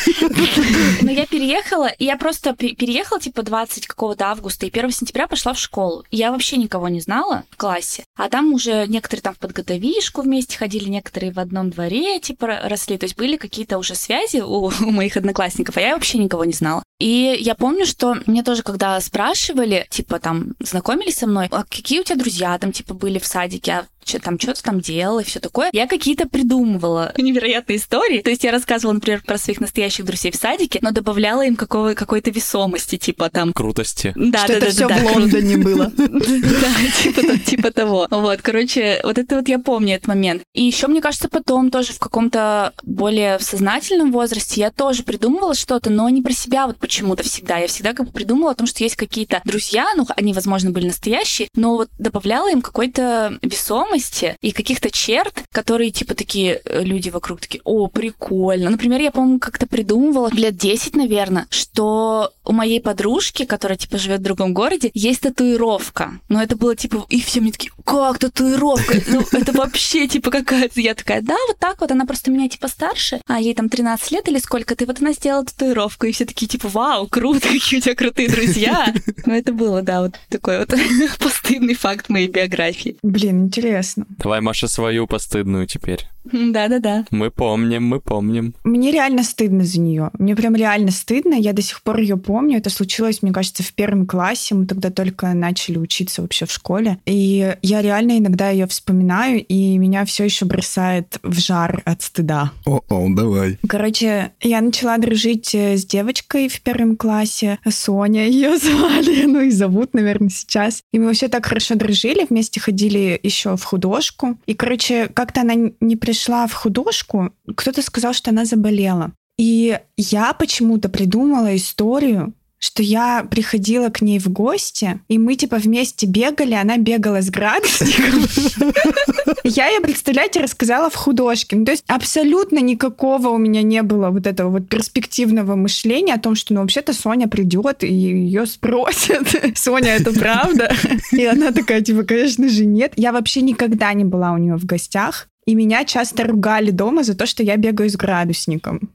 Но 1.02 1.10
я 1.10 1.26
переехала, 1.26 1.88
и 1.88 2.04
я 2.04 2.16
просто 2.16 2.54
пе- 2.54 2.76
переехала 2.76 3.20
типа 3.20 3.42
20 3.42 3.88
какого-то 3.88 4.26
августа, 4.26 4.66
и 4.66 4.70
1 4.70 4.92
сентября 4.92 5.26
пошла 5.26 5.52
в 5.52 5.58
школу. 5.58 6.04
Я 6.12 6.30
вообще 6.30 6.58
никого 6.58 6.88
не 6.88 7.00
знала 7.00 7.42
в 7.50 7.56
классе. 7.56 8.04
А 8.14 8.28
там 8.28 8.52
уже 8.54 8.86
некоторые 8.86 9.22
там 9.22 9.34
в 9.34 9.38
подготовишку 9.38 10.22
вместе 10.22 10.56
ходили, 10.56 10.88
некоторые 10.88 11.32
в 11.32 11.40
одном 11.40 11.70
дворе 11.70 12.20
типа 12.20 12.60
росли. 12.62 12.98
То 12.98 13.06
есть 13.06 13.16
были 13.16 13.36
какие-то 13.36 13.63
уже 13.72 13.94
связи 13.94 14.38
у, 14.38 14.70
у 14.80 14.90
моих 14.90 15.16
одноклассников, 15.16 15.76
а 15.76 15.80
я 15.80 15.94
вообще 15.94 16.18
никого 16.18 16.44
не 16.44 16.52
знала. 16.52 16.82
И 17.00 17.36
я 17.40 17.54
помню, 17.54 17.86
что 17.86 18.16
мне 18.26 18.42
тоже, 18.42 18.62
когда 18.62 19.00
спрашивали, 19.00 19.86
типа 19.90 20.18
там 20.20 20.54
знакомились 20.60 21.16
со 21.18 21.26
мной, 21.26 21.48
а 21.50 21.64
какие 21.64 22.00
у 22.00 22.04
тебя 22.04 22.16
друзья 22.16 22.56
там 22.58 22.72
типа 22.72 22.94
были 22.94 23.18
в 23.18 23.26
садике, 23.26 23.72
а 23.72 23.86
чё- 24.04 24.20
там 24.20 24.38
что-то 24.38 24.62
там 24.62 24.80
делал 24.80 25.18
и 25.18 25.24
все 25.24 25.40
такое. 25.40 25.70
Я 25.72 25.86
какие-то 25.88 26.28
придумывала 26.28 27.12
невероятные 27.18 27.78
истории. 27.78 28.20
То 28.20 28.30
есть 28.30 28.44
я 28.44 28.52
рассказывала, 28.52 28.94
например, 28.94 29.22
про 29.26 29.38
своих 29.38 29.60
настоящих 29.60 30.04
друзей 30.04 30.30
в 30.30 30.36
садике, 30.36 30.78
но 30.82 30.92
добавляла 30.92 31.44
им 31.44 31.56
какого, 31.56 31.94
какой-то 31.94 32.30
весомости, 32.30 32.96
типа 32.96 33.28
там... 33.28 33.52
Крутости. 33.52 34.12
Да, 34.14 34.44
Что 34.44 34.48
да, 34.48 34.54
это 34.58 34.66
да, 34.66 34.72
все 34.72 34.88
да, 34.88 34.94
в 34.96 35.02
да, 35.02 35.10
Лондоне 35.12 35.56
было. 35.64 35.92
да, 35.96 36.70
типа, 37.02 37.38
типа 37.38 37.70
того. 37.72 38.06
Вот, 38.10 38.40
короче, 38.40 39.00
вот 39.02 39.18
это 39.18 39.36
вот 39.36 39.48
я 39.48 39.58
помню 39.58 39.96
этот 39.96 40.06
момент. 40.08 40.42
И 40.54 40.62
еще, 40.62 40.86
мне 40.86 41.00
кажется, 41.00 41.28
потом 41.28 41.70
тоже 41.70 41.92
в 41.92 41.98
каком-то 41.98 42.72
более 42.84 43.38
сознательном 43.40 44.12
возрасте 44.12 44.60
я 44.60 44.70
тоже 44.70 45.02
придумывала 45.02 45.54
что-то, 45.54 45.90
но 45.90 46.08
не 46.08 46.22
про 46.22 46.32
себя 46.32 46.66
вот 46.66 46.78
почему-то 46.94 47.24
всегда. 47.24 47.58
Я 47.58 47.66
всегда 47.66 47.92
как 47.92 48.06
бы 48.06 48.12
придумывала 48.12 48.52
о 48.52 48.54
том, 48.54 48.68
что 48.68 48.84
есть 48.84 48.94
какие-то 48.94 49.42
друзья, 49.44 49.84
ну, 49.96 50.06
они, 50.16 50.32
возможно, 50.32 50.70
были 50.70 50.86
настоящие, 50.86 51.48
но 51.56 51.74
вот 51.74 51.88
добавляла 51.98 52.52
им 52.52 52.62
какой-то 52.62 53.36
весомости 53.42 54.36
и 54.40 54.52
каких-то 54.52 54.92
черт, 54.92 55.42
которые, 55.50 55.90
типа, 55.90 56.14
такие 56.14 56.62
э, 56.64 56.84
люди 56.84 57.10
вокруг 57.10 57.40
такие, 57.40 57.60
о, 57.64 57.88
прикольно. 57.88 58.70
Например, 58.70 59.00
я, 59.00 59.10
по-моему, 59.10 59.40
как-то 59.40 59.66
придумывала 59.66 60.30
лет 60.32 60.56
10, 60.56 60.94
наверное, 60.94 61.48
что 61.50 62.30
у 62.44 62.52
моей 62.52 62.80
подружки, 62.80 63.44
которая, 63.44 63.76
типа, 63.76 63.98
живет 63.98 64.20
в 64.20 64.24
другом 64.24 64.54
городе, 64.54 64.92
есть 64.94 65.22
татуировка. 65.22 66.20
Но 66.28 66.40
это 66.40 66.56
было, 66.56 66.76
типа, 66.76 67.06
и 67.08 67.20
все 67.20 67.40
мне 67.40 67.50
такие, 67.50 67.72
как 67.84 68.18
татуировка? 68.18 68.94
Ну, 69.08 69.24
это 69.32 69.52
вообще, 69.52 70.06
типа, 70.06 70.30
какая-то... 70.30 70.80
Я 70.80 70.94
такая, 70.94 71.22
да, 71.22 71.36
вот 71.48 71.58
так 71.58 71.80
вот, 71.80 71.90
она 71.90 72.04
просто 72.04 72.30
меня, 72.30 72.48
типа, 72.48 72.68
старше, 72.68 73.20
а 73.26 73.40
ей 73.40 73.54
там 73.54 73.68
13 73.68 74.12
лет 74.12 74.28
или 74.28 74.38
сколько, 74.38 74.76
ты 74.76 74.86
вот 74.86 75.00
она 75.00 75.12
сделала 75.12 75.44
татуировку, 75.44 76.06
и 76.06 76.12
все 76.12 76.24
такие, 76.24 76.46
типа, 76.46 76.68
вау, 76.74 77.06
круто, 77.08 77.48
какие 77.52 77.78
у 77.78 77.82
тебя 77.82 77.94
крутые 77.94 78.28
друзья. 78.28 78.92
Ну, 79.24 79.32
это 79.34 79.52
было, 79.52 79.82
да, 79.82 80.02
вот 80.02 80.16
такой 80.28 80.58
вот 80.58 80.74
постыдный 81.18 81.74
факт 81.74 82.08
моей 82.08 82.28
биографии. 82.28 82.96
Блин, 83.02 83.44
интересно. 83.44 84.06
Давай, 84.18 84.40
Маша, 84.40 84.68
свою 84.68 85.06
постыдную 85.06 85.66
теперь. 85.66 86.06
Да-да-да. 86.32 87.04
Мы 87.10 87.30
помним, 87.30 87.84
мы 87.84 88.00
помним. 88.00 88.54
Мне 88.64 88.90
реально 88.90 89.22
стыдно 89.22 89.64
за 89.64 89.80
нее. 89.80 90.10
Мне 90.18 90.34
прям 90.34 90.54
реально 90.54 90.90
стыдно. 90.90 91.34
Я 91.34 91.52
до 91.52 91.62
сих 91.62 91.82
пор 91.82 91.98
ее 91.98 92.16
помню. 92.16 92.58
Это 92.58 92.70
случилось, 92.70 93.22
мне 93.22 93.32
кажется, 93.32 93.62
в 93.62 93.72
первом 93.74 94.06
классе. 94.06 94.54
Мы 94.54 94.66
тогда 94.66 94.90
только 94.90 95.32
начали 95.34 95.78
учиться 95.78 96.22
вообще 96.22 96.46
в 96.46 96.52
школе. 96.52 96.98
И 97.04 97.54
я 97.62 97.82
реально 97.82 98.18
иногда 98.18 98.50
ее 98.50 98.66
вспоминаю, 98.66 99.44
и 99.44 99.76
меня 99.78 100.04
все 100.04 100.24
еще 100.24 100.44
бросает 100.46 101.18
в 101.22 101.38
жар 101.38 101.82
от 101.84 102.02
стыда. 102.02 102.52
О-о, 102.64 103.08
давай. 103.14 103.58
Короче, 103.68 104.32
я 104.40 104.60
начала 104.60 104.96
дружить 104.98 105.54
э, 105.54 105.76
с 105.76 105.84
девочкой 105.84 106.48
в 106.48 106.60
первом 106.62 106.96
классе. 106.96 107.58
Соня 107.68 108.26
ее 108.26 108.56
звали, 108.58 109.26
ну 109.26 109.42
и 109.42 109.50
зовут, 109.50 109.94
наверное, 109.94 110.30
сейчас. 110.30 110.82
И 110.92 110.98
мы 110.98 111.06
вообще 111.06 111.28
так 111.28 111.44
хорошо 111.46 111.74
дружили, 111.74 112.26
вместе 112.28 112.60
ходили 112.60 113.18
еще 113.22 113.56
в 113.56 113.64
художку. 113.64 114.38
И, 114.46 114.54
короче, 114.54 115.08
как-то 115.08 115.42
она 115.42 115.54
не 115.80 115.96
пришла 115.96 116.13
в 116.46 116.52
художку, 116.52 117.32
кто-то 117.56 117.82
сказал, 117.82 118.12
что 118.12 118.30
она 118.30 118.44
заболела. 118.44 119.12
И 119.38 119.78
я 119.96 120.32
почему-то 120.32 120.88
придумала 120.88 121.56
историю, 121.56 122.34
что 122.64 122.82
я 122.82 123.26
приходила 123.30 123.90
к 123.90 124.00
ней 124.00 124.18
в 124.18 124.28
гости, 124.28 124.98
и 125.08 125.18
мы 125.18 125.34
типа 125.34 125.56
вместе 125.56 126.06
бегали, 126.06 126.54
она 126.54 126.78
бегала 126.78 127.20
с 127.20 127.28
градусником. 127.28 128.24
Я 129.44 129.68
ей, 129.68 129.80
представляете, 129.80 130.40
рассказала 130.40 130.88
в 130.88 130.94
художке. 130.94 131.56
Ну, 131.56 131.66
то 131.66 131.72
есть 131.72 131.84
абсолютно 131.86 132.60
никакого 132.60 133.28
у 133.28 133.36
меня 133.36 133.60
не 133.60 133.82
было 133.82 134.08
вот 134.08 134.26
этого 134.26 134.48
вот 134.48 134.68
перспективного 134.70 135.54
мышления 135.54 136.14
о 136.14 136.18
том, 136.18 136.34
что 136.34 136.54
ну 136.54 136.62
вообще-то 136.62 136.94
Соня 136.94 137.28
придет 137.28 137.84
и 137.84 137.92
ее 137.92 138.46
спросят. 138.46 139.28
Соня, 139.56 139.96
это 139.96 140.12
правда? 140.18 140.74
И 141.12 141.24
она 141.26 141.52
такая, 141.52 141.82
типа, 141.82 142.04
конечно 142.04 142.48
же, 142.48 142.64
нет. 142.64 142.94
Я 142.96 143.12
вообще 143.12 143.42
никогда 143.42 143.92
не 143.92 144.04
была 144.04 144.32
у 144.32 144.38
нее 144.38 144.56
в 144.56 144.64
гостях. 144.64 145.28
И 145.46 145.54
меня 145.54 145.84
часто 145.84 146.24
ругали 146.24 146.70
дома 146.70 147.02
за 147.02 147.14
то, 147.14 147.26
что 147.26 147.42
я 147.42 147.56
бегаю 147.56 147.90
с 147.90 147.96
градусником. 147.96 148.90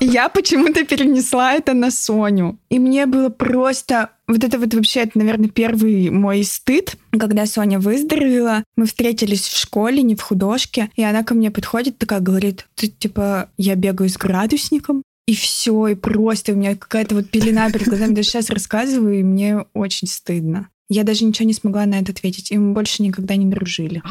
Я 0.00 0.28
почему-то 0.28 0.84
перенесла 0.84 1.54
это 1.54 1.74
на 1.74 1.90
Соню. 1.90 2.58
И 2.70 2.78
мне 2.78 3.06
было 3.06 3.28
просто... 3.28 4.10
Вот 4.26 4.42
это 4.42 4.58
вот 4.58 4.74
вообще, 4.74 5.00
это, 5.00 5.18
наверное, 5.18 5.48
первый 5.48 6.10
мой 6.10 6.42
стыд, 6.42 6.96
когда 7.12 7.46
Соня 7.46 7.78
выздоровела. 7.78 8.64
Мы 8.76 8.86
встретились 8.86 9.46
в 9.46 9.56
школе, 9.56 10.02
не 10.02 10.16
в 10.16 10.22
художке, 10.22 10.90
и 10.96 11.04
она 11.04 11.22
ко 11.22 11.34
мне 11.34 11.52
подходит, 11.52 11.98
такая 11.98 12.18
говорит, 12.18 12.66
ты, 12.74 12.88
типа, 12.88 13.48
я 13.56 13.76
бегаю 13.76 14.10
с 14.10 14.16
градусником? 14.16 15.02
И 15.28 15.34
все, 15.34 15.88
и 15.88 15.94
просто 15.94 16.52
у 16.52 16.56
меня 16.56 16.76
какая-то 16.76 17.14
вот 17.16 17.30
пелена 17.30 17.70
перед 17.70 17.88
глазами. 17.88 18.14
Даже 18.14 18.28
сейчас 18.28 18.50
рассказываю, 18.50 19.20
и 19.20 19.24
мне 19.24 19.64
очень 19.74 20.08
стыдно. 20.08 20.68
Я 20.88 21.02
даже 21.02 21.24
ничего 21.24 21.46
не 21.46 21.54
смогла 21.54 21.84
на 21.86 21.98
это 21.98 22.12
ответить. 22.12 22.52
И 22.52 22.58
мы 22.58 22.72
больше 22.72 23.02
никогда 23.02 23.36
не 23.36 23.46
дружили. 23.46 24.02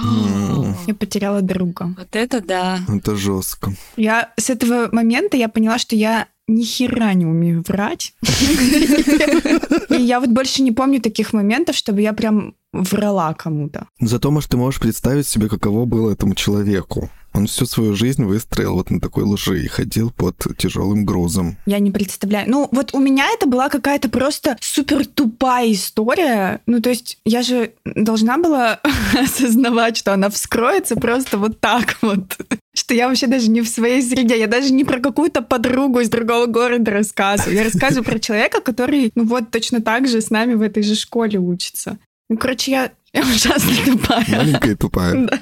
Я 0.88 0.94
потеряла 0.94 1.42
друга. 1.42 1.96
Вот 1.98 2.16
это 2.16 2.42
да. 2.42 2.80
Это 2.88 3.16
жестко. 3.16 3.74
Я 3.96 4.34
с 4.38 4.50
этого 4.50 4.90
момента 4.92 5.38
я 5.38 5.48
поняла, 5.48 5.78
что 5.78 5.96
я 5.96 6.28
ни 6.48 6.64
хера 6.64 7.14
не 7.14 7.26
умею 7.26 7.64
врать. 7.68 8.14
И 9.90 10.02
я 10.02 10.20
вот 10.20 10.30
больше 10.30 10.62
не 10.62 10.72
помню 10.72 11.02
таких 11.02 11.34
моментов, 11.34 11.76
чтобы 11.76 12.02
я 12.02 12.14
прям 12.14 12.54
врала 12.84 13.34
кому-то. 13.34 13.88
Зато, 14.00 14.32
может, 14.32 14.52
ты 14.52 14.58
можешь 14.58 14.80
представить 14.80 15.28
себе, 15.28 15.50
каково 15.50 15.86
было 15.86 16.12
этому 16.12 16.36
человеку. 16.36 17.10
Он 17.36 17.48
всю 17.48 17.66
свою 17.66 17.96
жизнь 17.96 18.24
выстроил 18.24 18.76
вот 18.76 18.90
на 18.90 19.02
такой 19.02 19.26
лжи 19.26 19.62
и 19.62 19.68
ходил 19.68 20.10
под 20.10 20.38
тяжелым 20.58 21.04
грузом. 21.04 21.58
Я 21.66 21.80
не 21.80 21.92
представляю. 21.92 22.50
Ну, 22.50 22.70
вот 22.72 22.94
у 22.94 23.00
меня 23.00 23.28
это 23.34 23.46
была 23.46 23.68
какая-то 23.68 24.08
просто 24.08 24.56
супер 24.62 25.06
тупая 25.06 25.70
история. 25.74 26.62
Ну, 26.66 26.82
то 26.82 26.90
есть 26.90 27.20
я 27.26 27.42
же 27.42 27.74
должна 27.84 28.38
была 28.38 28.80
осознавать, 29.22 29.98
что 29.98 30.14
она 30.14 30.30
вскроется 30.30 30.96
просто 30.96 31.38
вот 31.38 31.60
так 31.60 31.98
вот. 32.02 32.38
Что 32.78 32.94
я 32.94 33.08
вообще 33.08 33.28
даже 33.28 33.50
не 33.50 33.62
в 33.62 33.70
своей 33.70 34.02
среде. 34.02 34.38
Я 34.38 34.48
даже 34.48 34.74
не 34.74 34.84
про 34.84 35.00
какую-то 35.00 35.42
подругу 35.42 36.02
из 36.02 36.10
другого 36.10 36.46
города 36.46 36.92
рассказываю. 36.92 37.56
Я 37.56 37.64
рассказываю 37.64 38.04
про 38.04 38.20
человека, 38.20 38.60
который, 38.60 39.14
ну 39.16 39.24
вот, 39.24 39.50
точно 39.50 39.82
так 39.82 40.10
же 40.10 40.20
с 40.20 40.30
нами 40.30 40.56
в 40.56 40.62
этой 40.62 40.84
же 40.84 40.94
школе 40.96 41.40
учится. 41.40 41.98
Ну, 42.30 42.38
короче, 42.38 42.72
я, 42.72 42.92
я 43.14 43.22
ужасно 43.22 43.72
тупая. 43.86 44.26
Маленькая 44.30 44.72
и 44.72 44.76
тупая. 44.76 45.28
Да. 45.28 45.40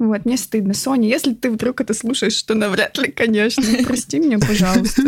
Вот, 0.00 0.24
мне 0.24 0.38
стыдно. 0.38 0.72
Соня, 0.72 1.06
если 1.06 1.34
ты 1.34 1.50
вдруг 1.50 1.82
это 1.82 1.92
слушаешь, 1.92 2.32
что 2.32 2.54
навряд 2.54 2.96
ли, 2.96 3.12
конечно. 3.12 3.62
Прости 3.84 4.18
меня, 4.18 4.38
пожалуйста. 4.38 5.02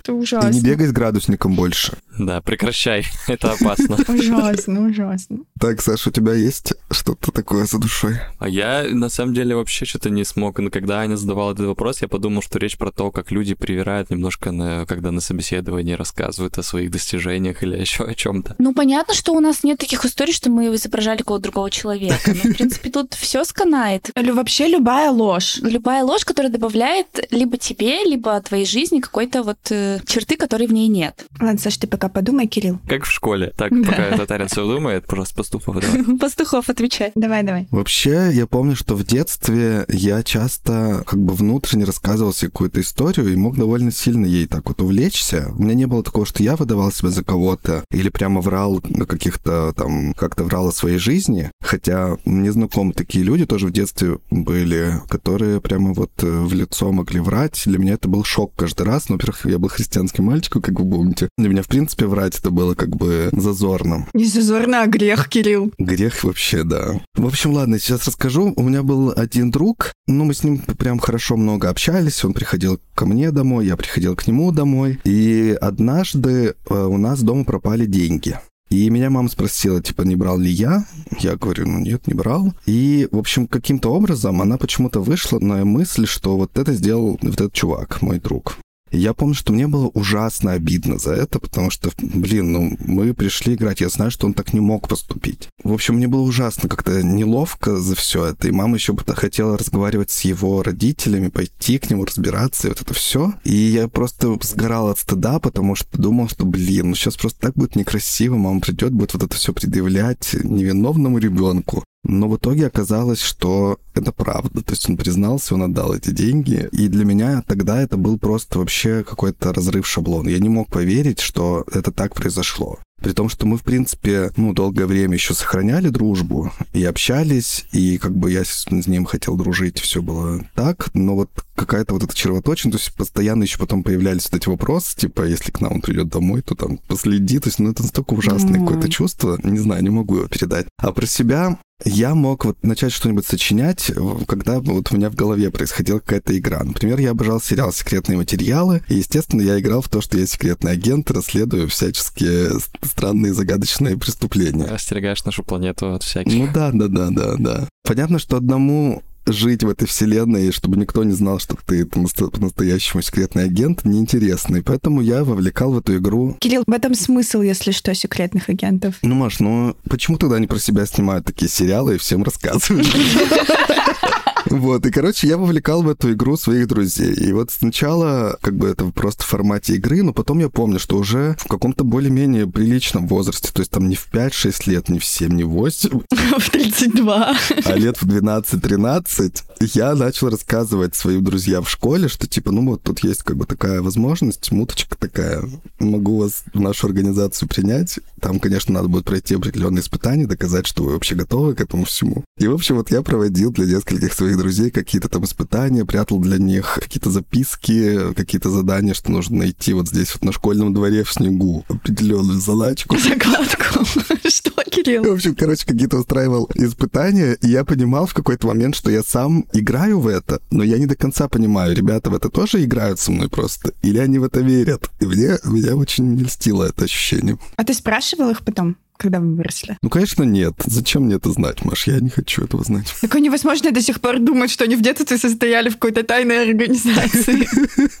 Это 0.00 0.14
ужасно. 0.14 0.50
И 0.50 0.54
не 0.54 0.60
бегай 0.60 0.86
с 0.86 0.92
градусником 0.92 1.56
больше. 1.56 1.94
Да, 2.16 2.40
прекращай, 2.40 3.04
это 3.26 3.52
опасно. 3.52 3.96
Ужасно, 4.06 4.86
ужасно. 4.86 5.38
Так, 5.60 5.82
Саша, 5.82 6.10
у 6.10 6.12
тебя 6.12 6.32
есть 6.32 6.74
что-то 6.92 7.32
такое 7.32 7.66
за 7.66 7.78
душой? 7.78 8.20
А 8.38 8.48
я, 8.48 8.84
на 8.88 9.08
самом 9.08 9.34
деле, 9.34 9.56
вообще 9.56 9.84
что-то 9.84 10.10
не 10.10 10.24
смог. 10.24 10.60
Но 10.60 10.70
когда 10.70 11.00
Аня 11.00 11.16
задавала 11.16 11.52
этот 11.52 11.66
вопрос, 11.66 12.02
я 12.02 12.08
подумал, 12.08 12.40
что 12.40 12.60
речь 12.60 12.78
про 12.78 12.92
то, 12.92 13.10
как 13.10 13.32
люди 13.32 13.54
привирают 13.54 14.10
немножко, 14.10 14.52
на, 14.52 14.86
когда 14.86 15.10
на 15.10 15.20
собеседовании 15.20 15.94
рассказывают 15.94 16.56
о 16.56 16.62
своих 16.62 16.92
достижениях 16.92 17.64
или 17.64 17.76
еще 17.80 18.04
о 18.04 18.14
чем-то. 18.14 18.54
Ну, 18.58 18.72
понятно, 18.74 19.12
что 19.12 19.34
у 19.34 19.40
нас 19.40 19.64
нет 19.64 19.78
таких 19.78 20.04
историй, 20.04 20.32
что 20.32 20.50
мы 20.50 20.72
изображали 20.72 21.22
кого-то 21.22 21.42
другого 21.42 21.68
человека. 21.68 22.32
Но, 22.32 22.50
в 22.52 22.54
принципе, 22.54 22.90
тут 22.90 23.14
все 23.14 23.44
сканает. 23.44 24.10
Вообще 24.36 24.68
любая 24.68 25.10
ложь. 25.10 25.56
Любая 25.62 26.04
ложь, 26.04 26.26
которая 26.26 26.52
добавляет 26.52 27.26
либо 27.30 27.56
тебе, 27.56 28.04
либо 28.04 28.38
твоей 28.42 28.66
жизни 28.66 29.00
какой-то 29.00 29.42
вот 29.42 29.56
э, 29.70 30.00
черты, 30.06 30.36
которой 30.36 30.66
в 30.66 30.72
ней 30.74 30.88
нет. 30.88 31.24
Ладно, 31.40 31.58
Саш, 31.58 31.78
ты 31.78 31.86
пока 31.86 32.10
подумай, 32.10 32.46
Кирилл. 32.46 32.78
Как 32.86 33.04
в 33.04 33.10
школе. 33.10 33.54
Так, 33.56 33.70
пока 33.70 34.14
татарин 34.14 34.48
все 34.48 34.66
думает, 34.66 35.06
просто 35.06 35.36
Пастухов 35.36 35.80
давай. 35.80 36.18
Пастухов, 36.20 36.68
отвечай. 36.68 37.12
Давай, 37.14 37.44
давай. 37.44 37.66
Вообще, 37.70 38.28
я 38.30 38.46
помню, 38.46 38.76
что 38.76 38.94
в 38.94 39.04
детстве 39.04 39.86
я 39.88 40.22
часто 40.22 41.02
как 41.06 41.18
бы 41.18 41.32
внутренне 41.32 41.86
рассказывал 41.86 42.34
себе 42.34 42.50
какую-то 42.50 42.82
историю 42.82 43.32
и 43.32 43.36
мог 43.36 43.56
довольно 43.56 43.90
сильно 43.90 44.26
ей 44.26 44.46
так 44.46 44.68
вот 44.68 44.82
увлечься. 44.82 45.50
У 45.56 45.62
меня 45.62 45.72
не 45.72 45.86
было 45.86 46.02
такого, 46.02 46.26
что 46.26 46.42
я 46.42 46.56
выдавал 46.56 46.92
себя 46.92 47.08
за 47.08 47.24
кого-то 47.24 47.84
или 47.90 48.10
прямо 48.10 48.42
врал 48.42 48.82
на 48.84 49.06
каких-то 49.06 49.72
там, 49.74 50.12
как-то 50.12 50.44
врал 50.44 50.68
о 50.68 50.72
своей 50.72 50.98
жизни. 50.98 51.50
Хотя 51.66 52.16
мне 52.24 52.52
знакомы 52.52 52.92
такие 52.92 53.24
люди 53.24 53.44
тоже 53.44 53.66
в 53.66 53.72
детстве 53.72 54.18
были, 54.30 55.00
которые 55.08 55.60
прямо 55.60 55.92
вот 55.92 56.12
э, 56.22 56.26
в 56.26 56.52
лицо 56.54 56.92
могли 56.92 57.18
врать. 57.18 57.60
Для 57.66 57.78
меня 57.78 57.94
это 57.94 58.08
был 58.08 58.22
шок 58.22 58.52
каждый 58.54 58.86
раз. 58.86 59.08
Ну, 59.08 59.16
во-первых, 59.16 59.44
я 59.46 59.58
был 59.58 59.68
христианским 59.68 60.24
мальчиком, 60.24 60.62
как 60.62 60.78
вы 60.78 60.88
помните. 60.88 61.28
Для 61.36 61.48
меня, 61.48 61.62
в 61.62 61.68
принципе, 61.68 62.06
врать 62.06 62.38
это 62.38 62.50
было 62.50 62.74
как 62.74 62.90
бы 62.96 63.30
зазорным. 63.32 64.06
Не 64.14 64.26
зазорно, 64.26 64.82
а 64.82 64.86
грех, 64.86 65.28
Кирилл. 65.28 65.72
Грех 65.78 66.22
вообще, 66.22 66.62
да. 66.62 67.00
В 67.16 67.26
общем, 67.26 67.52
ладно, 67.52 67.80
сейчас 67.80 68.06
расскажу. 68.06 68.52
У 68.56 68.62
меня 68.62 68.84
был 68.84 69.12
один 69.16 69.50
друг, 69.50 69.92
ну, 70.06 70.24
мы 70.24 70.34
с 70.34 70.44
ним 70.44 70.58
прям 70.58 71.00
хорошо 71.00 71.36
много 71.36 71.68
общались. 71.68 72.24
Он 72.24 72.32
приходил 72.32 72.80
ко 72.94 73.06
мне 73.06 73.32
домой, 73.32 73.66
я 73.66 73.76
приходил 73.76 74.14
к 74.14 74.26
нему 74.28 74.52
домой. 74.52 75.00
И 75.04 75.56
однажды 75.60 76.54
э, 76.68 76.74
у 76.74 76.96
нас 76.96 77.22
дома 77.22 77.44
пропали 77.44 77.86
деньги. 77.86 78.38
И 78.68 78.90
меня 78.90 79.10
мама 79.10 79.28
спросила, 79.28 79.80
типа, 79.80 80.02
не 80.02 80.16
брал 80.16 80.38
ли 80.38 80.50
я? 80.50 80.84
Я 81.20 81.36
говорю, 81.36 81.68
ну 81.68 81.78
нет, 81.78 82.06
не 82.08 82.14
брал. 82.14 82.52
И, 82.66 83.08
в 83.12 83.18
общем, 83.18 83.46
каким-то 83.46 83.92
образом 83.92 84.42
она 84.42 84.58
почему-то 84.58 85.00
вышла 85.00 85.38
на 85.38 85.64
мысль, 85.64 86.06
что 86.06 86.36
вот 86.36 86.58
это 86.58 86.72
сделал 86.72 87.18
вот 87.22 87.34
этот 87.34 87.52
чувак, 87.52 88.02
мой 88.02 88.18
друг. 88.18 88.58
Я 88.90 89.14
помню, 89.14 89.34
что 89.34 89.52
мне 89.52 89.66
было 89.66 89.88
ужасно 89.88 90.52
обидно 90.52 90.98
за 90.98 91.12
это, 91.12 91.38
потому 91.38 91.70
что, 91.70 91.90
блин, 91.98 92.52
ну, 92.52 92.76
мы 92.80 93.14
пришли 93.14 93.54
играть, 93.54 93.80
я 93.80 93.88
знаю, 93.88 94.10
что 94.10 94.26
он 94.26 94.34
так 94.34 94.52
не 94.52 94.60
мог 94.60 94.88
поступить. 94.88 95.48
В 95.64 95.72
общем, 95.72 95.96
мне 95.96 96.06
было 96.06 96.22
ужасно 96.22 96.68
как-то 96.68 97.02
неловко 97.02 97.76
за 97.76 97.94
все 97.96 98.26
это, 98.26 98.48
и 98.48 98.52
мама 98.52 98.76
еще 98.76 98.96
хотела 98.96 99.58
разговаривать 99.58 100.10
с 100.10 100.22
его 100.22 100.62
родителями, 100.62 101.28
пойти 101.28 101.78
к 101.78 101.90
нему 101.90 102.04
разбираться, 102.04 102.68
и 102.68 102.70
вот 102.70 102.80
это 102.80 102.94
все. 102.94 103.34
И 103.44 103.54
я 103.54 103.88
просто 103.88 104.36
сгорал 104.42 104.88
от 104.88 104.98
стыда, 104.98 105.40
потому 105.40 105.74
что 105.74 105.98
думал, 105.98 106.28
что, 106.28 106.44
блин, 106.44 106.90
ну 106.90 106.94
сейчас 106.94 107.16
просто 107.16 107.40
так 107.40 107.54
будет 107.54 107.76
некрасиво, 107.76 108.36
мама 108.36 108.60
придет, 108.60 108.92
будет 108.92 109.14
вот 109.14 109.22
это 109.24 109.34
все 109.34 109.52
предъявлять 109.52 110.34
невиновному 110.34 111.18
ребенку. 111.18 111.82
Но 112.08 112.28
в 112.28 112.36
итоге 112.36 112.66
оказалось, 112.66 113.20
что 113.20 113.78
это 113.94 114.12
правда. 114.12 114.62
То 114.62 114.72
есть 114.72 114.88
он 114.88 114.96
признался, 114.96 115.54
он 115.54 115.62
отдал 115.62 115.94
эти 115.94 116.10
деньги. 116.10 116.68
И 116.72 116.88
для 116.88 117.04
меня 117.04 117.42
тогда 117.46 117.82
это 117.82 117.96
был 117.96 118.18
просто 118.18 118.58
вообще 118.58 119.04
какой-то 119.04 119.52
разрыв 119.52 119.86
шаблона. 119.86 120.28
Я 120.28 120.38
не 120.38 120.48
мог 120.48 120.68
поверить, 120.68 121.20
что 121.20 121.64
это 121.72 121.90
так 121.90 122.14
произошло. 122.14 122.78
При 123.02 123.12
том, 123.12 123.28
что 123.28 123.46
мы, 123.46 123.58
в 123.58 123.62
принципе, 123.62 124.30
ну, 124.36 124.54
долгое 124.54 124.86
время 124.86 125.14
еще 125.14 125.34
сохраняли 125.34 125.90
дружбу 125.90 126.50
и 126.72 126.82
общались, 126.84 127.66
и 127.72 127.98
как 127.98 128.16
бы 128.16 128.32
я 128.32 128.42
с, 128.42 128.66
ним 128.70 129.04
хотел 129.04 129.36
дружить, 129.36 129.78
все 129.78 130.00
было 130.00 130.40
так, 130.54 130.88
но 130.94 131.14
вот 131.14 131.30
какая-то 131.54 131.92
вот 131.92 132.04
эта 132.04 132.16
червоточина, 132.16 132.72
то 132.72 132.78
есть 132.78 132.94
постоянно 132.94 133.42
еще 133.42 133.58
потом 133.58 133.82
появлялись 133.82 134.24
вот 134.30 134.40
эти 134.40 134.48
вопросы, 134.48 134.96
типа, 134.96 135.22
если 135.24 135.52
к 135.52 135.60
нам 135.60 135.74
он 135.74 135.80
придет 135.82 136.08
домой, 136.08 136.40
то 136.40 136.54
там 136.54 136.78
последи, 136.88 137.38
то 137.38 137.48
есть, 137.48 137.58
ну, 137.58 137.70
это 137.70 137.82
настолько 137.82 138.14
ужасное 138.14 138.60
mm. 138.60 138.66
какое-то 138.66 138.88
чувство, 138.88 139.38
не 139.42 139.58
знаю, 139.58 139.82
не 139.82 139.90
могу 139.90 140.16
его 140.16 140.28
передать. 140.28 140.66
А 140.78 140.90
про 140.92 141.06
себя 141.06 141.58
я 141.84 142.14
мог 142.14 142.44
вот 142.44 142.62
начать 142.62 142.92
что-нибудь 142.92 143.26
сочинять, 143.26 143.92
когда 144.26 144.60
вот 144.60 144.90
у 144.90 144.96
меня 144.96 145.10
в 145.10 145.14
голове 145.14 145.50
происходила 145.50 145.98
какая-то 145.98 146.36
игра. 146.36 146.62
Например, 146.64 146.98
я 146.98 147.10
обожал 147.10 147.40
сериал 147.40 147.72
«Секретные 147.72 148.16
материалы», 148.16 148.82
и, 148.88 148.94
естественно, 148.94 149.42
я 149.42 149.58
играл 149.60 149.82
в 149.82 149.88
то, 149.88 150.00
что 150.00 150.18
я 150.18 150.26
секретный 150.26 150.72
агент, 150.72 151.10
расследую 151.10 151.68
всяческие 151.68 152.50
странные 152.82 153.34
загадочные 153.34 153.96
преступления. 153.96 154.64
Остерегаешь 154.66 155.24
нашу 155.24 155.42
планету 155.42 155.92
от 155.92 156.02
всяких. 156.02 156.32
Ну 156.32 156.48
да, 156.52 156.70
да, 156.72 156.88
да, 156.88 157.10
да, 157.10 157.34
да. 157.38 157.68
Понятно, 157.84 158.18
что 158.18 158.36
одному 158.36 159.02
жить 159.26 159.62
в 159.62 159.68
этой 159.68 159.86
вселенной, 159.86 160.52
чтобы 160.52 160.76
никто 160.76 161.04
не 161.04 161.12
знал, 161.12 161.38
что 161.38 161.56
ты 161.66 161.84
по-настоящему 161.84 163.02
секретный 163.02 163.44
агент, 163.44 163.84
неинтересно. 163.84 164.56
И 164.56 164.62
поэтому 164.62 165.00
я 165.00 165.24
вовлекал 165.24 165.72
в 165.72 165.78
эту 165.78 165.96
игру. 165.96 166.36
Кирилл, 166.40 166.64
в 166.66 166.72
этом 166.72 166.94
смысл, 166.94 167.42
если 167.42 167.72
что, 167.72 167.94
секретных 167.94 168.48
агентов. 168.48 168.96
Ну, 169.02 169.14
Маш, 169.14 169.40
ну 169.40 169.76
почему 169.88 170.18
тогда 170.18 170.36
они 170.36 170.46
про 170.46 170.58
себя 170.58 170.86
снимают 170.86 171.26
такие 171.26 171.50
сериалы 171.50 171.96
и 171.96 171.98
всем 171.98 172.22
рассказывают? 172.22 172.86
Вот, 174.50 174.86
и, 174.86 174.90
короче, 174.90 175.26
я 175.26 175.36
вовлекал 175.36 175.82
в 175.82 175.88
эту 175.88 176.12
игру 176.12 176.36
своих 176.36 176.68
друзей. 176.68 177.14
И 177.14 177.32
вот 177.32 177.50
сначала, 177.50 178.38
как 178.40 178.56
бы, 178.56 178.68
это 178.68 178.86
просто 178.86 179.24
в 179.24 179.26
формате 179.26 179.74
игры, 179.74 180.02
но 180.02 180.12
потом 180.12 180.38
я 180.38 180.48
помню, 180.48 180.78
что 180.78 180.96
уже 180.96 181.36
в 181.38 181.48
каком-то 181.48 181.84
более-менее 181.84 182.46
приличном 182.46 183.06
возрасте, 183.08 183.50
то 183.52 183.60
есть 183.60 183.70
там 183.70 183.88
не 183.88 183.96
в 183.96 184.08
5-6 184.12 184.70
лет, 184.70 184.88
не 184.88 184.98
в 184.98 185.04
7, 185.04 185.32
не 185.32 185.44
в 185.44 185.50
8. 185.50 186.00
В 186.38 186.50
32. 186.50 187.36
А 187.64 187.74
лет 187.76 187.96
в 187.96 188.06
12-13 188.06 189.42
я 189.74 189.94
начал 189.94 190.28
рассказывать 190.28 190.94
своим 190.94 191.24
друзьям 191.24 191.64
в 191.64 191.70
школе, 191.70 192.08
что, 192.08 192.26
типа, 192.26 192.52
ну 192.52 192.66
вот 192.66 192.82
тут 192.82 193.00
есть 193.00 193.22
как 193.22 193.36
бы 193.36 193.46
такая 193.46 193.80
возможность, 193.80 194.52
муточка 194.52 194.96
такая, 194.98 195.42
могу 195.78 196.18
вас 196.18 196.44
в 196.52 196.60
нашу 196.60 196.86
организацию 196.86 197.48
принять. 197.48 197.98
Там, 198.20 198.38
конечно, 198.38 198.74
надо 198.74 198.88
будет 198.88 199.04
пройти 199.04 199.34
определенные 199.34 199.80
испытания, 199.80 200.26
доказать, 200.26 200.66
что 200.66 200.84
вы 200.84 200.92
вообще 200.92 201.14
готовы 201.14 201.54
к 201.54 201.60
этому 201.60 201.84
всему. 201.84 202.24
И, 202.38 202.46
в 202.46 202.54
общем, 202.54 202.76
вот 202.76 202.90
я 202.90 203.02
проводил 203.02 203.50
для 203.52 203.66
нескольких 203.66 204.12
своих 204.12 204.35
своих 204.36 204.46
друзей 204.46 204.70
какие-то 204.70 205.08
там 205.08 205.24
испытания, 205.24 205.84
прятал 205.84 206.18
для 206.18 206.38
них 206.38 206.78
какие-то 206.80 207.10
записки, 207.10 208.12
какие-то 208.14 208.50
задания, 208.50 208.94
что 208.94 209.10
нужно 209.10 209.38
найти 209.38 209.72
вот 209.72 209.88
здесь 209.88 210.14
вот 210.14 210.24
на 210.24 210.32
школьном 210.32 210.72
дворе 210.72 211.02
в 211.04 211.12
снегу 211.12 211.64
определенную 211.68 212.40
заначку. 212.40 212.96
Закладку. 212.98 213.84
Что, 214.28 214.50
Кирилл? 214.70 215.04
В 215.04 215.12
общем, 215.12 215.34
короче, 215.34 215.66
какие-то 215.66 215.98
устраивал 215.98 216.48
испытания, 216.54 217.36
и 217.42 217.48
я 217.48 217.64
понимал 217.64 218.06
в 218.06 218.14
какой-то 218.14 218.46
момент, 218.46 218.76
что 218.76 218.90
я 218.90 219.02
сам 219.02 219.46
играю 219.52 220.00
в 220.00 220.06
это, 220.06 220.40
но 220.50 220.62
я 220.62 220.78
не 220.78 220.86
до 220.86 220.96
конца 220.96 221.28
понимаю, 221.28 221.74
ребята 221.74 222.10
в 222.10 222.14
это 222.14 222.28
тоже 222.28 222.64
играют 222.64 223.00
со 223.00 223.10
мной 223.10 223.28
просто, 223.28 223.72
или 223.82 223.98
они 223.98 224.18
в 224.18 224.24
это 224.24 224.40
верят. 224.40 224.90
И 225.00 225.06
мне, 225.06 225.38
меня 225.44 225.76
очень 225.76 226.14
не 226.14 226.24
льстило 226.24 226.64
это 226.64 226.84
ощущение. 226.84 227.38
А 227.56 227.64
ты 227.64 227.74
спрашивал 227.74 228.30
их 228.30 228.44
потом? 228.44 228.76
Когда 228.96 229.20
вы 229.20 229.34
выросли? 229.34 229.76
Ну, 229.82 229.90
конечно, 229.90 230.22
нет. 230.22 230.54
Зачем 230.64 231.04
мне 231.04 231.16
это 231.16 231.30
знать, 231.30 231.64
Маш? 231.64 231.86
Я 231.86 232.00
не 232.00 232.10
хочу 232.10 232.44
этого 232.44 232.64
знать. 232.64 232.94
Так 233.00 233.14
они, 233.14 233.30
возможно, 233.30 233.70
до 233.70 233.80
сих 233.80 234.00
пор 234.00 234.18
думают, 234.18 234.50
что 234.50 234.64
они 234.64 234.76
в 234.76 234.82
детстве 234.82 235.18
состояли 235.18 235.68
в 235.68 235.74
какой-то 235.74 236.02
тайной 236.02 236.48
организации. 236.48 237.48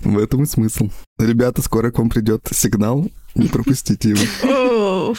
В 0.00 0.18
этом 0.18 0.44
и 0.44 0.46
смысл. 0.46 0.90
Ребята, 1.18 1.62
скоро 1.62 1.90
к 1.90 1.98
вам 1.98 2.10
придет 2.10 2.48
сигнал 2.52 3.10
не 3.36 3.48
пропустите 3.48 4.10
его. 4.10 5.14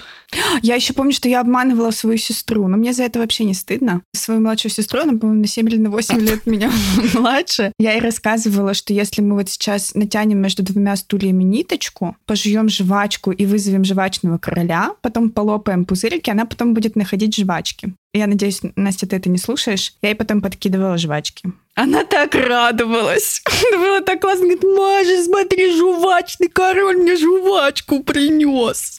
Я 0.61 0.75
еще 0.75 0.93
помню, 0.93 1.13
что 1.13 1.29
я 1.29 1.41
обманывала 1.41 1.91
свою 1.91 2.17
сестру, 2.17 2.67
но 2.67 2.77
мне 2.77 2.93
за 2.93 3.03
это 3.03 3.19
вообще 3.19 3.45
не 3.45 3.53
стыдно. 3.53 4.01
Свою 4.13 4.41
младшую 4.41 4.71
сестру, 4.71 5.01
она, 5.01 5.17
по-моему, 5.17 5.41
на 5.41 5.47
7 5.47 5.67
или 5.69 5.77
на 5.77 5.89
8 5.89 6.19
лет 6.19 6.45
меня 6.45 6.71
младше. 7.13 7.71
Я 7.79 7.93
ей 7.93 8.01
рассказывала, 8.01 8.73
что 8.73 8.93
если 8.93 9.21
мы 9.21 9.35
вот 9.35 9.49
сейчас 9.49 9.95
натянем 9.95 10.39
между 10.39 10.63
двумя 10.63 10.95
стульями 10.95 11.43
ниточку, 11.43 12.17
пожуем 12.25 12.69
жвачку 12.69 13.31
и 13.31 13.45
вызовем 13.45 13.83
жвачного 13.83 14.37
короля, 14.37 14.91
потом 15.01 15.29
полопаем 15.29 15.85
пузырики, 15.85 16.29
она 16.29 16.45
потом 16.45 16.73
будет 16.73 16.95
находить 16.95 17.35
жвачки. 17.35 17.93
Я 18.13 18.25
надеюсь, 18.27 18.61
Настя, 18.75 19.05
ты 19.05 19.17
это 19.17 19.29
не 19.29 19.37
слушаешь. 19.37 19.93
Я 20.01 20.09
ей 20.09 20.15
потом 20.15 20.41
подкидывала 20.41 20.97
жвачки. 20.97 21.51
Она 21.75 22.03
так 22.03 22.33
радовалась. 22.33 23.43
Было 23.71 24.01
так 24.01 24.21
классно. 24.21 24.45
Говорит, 24.45 24.63
Маша, 24.63 25.23
смотри, 25.23 25.77
жвачный 25.77 26.47
король 26.47 26.97
мне 26.97 27.15
жвачку 27.15 28.01
принес. 28.01 28.97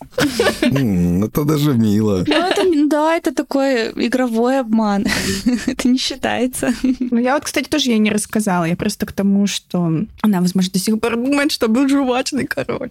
Это 1.25 1.45
даже 1.45 1.75
мило. 1.75 2.25
Ну, 2.27 2.35
это, 2.35 2.89
да, 2.89 3.17
это 3.17 3.35
такой 3.35 3.91
игровой 4.07 4.61
обман. 4.61 5.07
Это 5.67 5.89
не 5.89 5.99
считается. 5.99 6.73
Ну, 6.83 7.19
я 7.19 7.35
вот, 7.35 7.45
кстати, 7.45 7.69
тоже 7.69 7.91
ей 7.91 7.99
не 7.99 8.11
рассказала. 8.11 8.65
Я 8.65 8.77
просто 8.77 9.07
к 9.07 9.13
тому, 9.13 9.47
что 9.47 9.91
она, 10.23 10.41
возможно, 10.41 10.73
до 10.73 10.79
сих 10.79 11.01
пор 11.01 11.17
думает, 11.17 11.53
что 11.53 11.69
был 11.69 11.89
жвачный 11.89 12.47
король. 12.47 12.91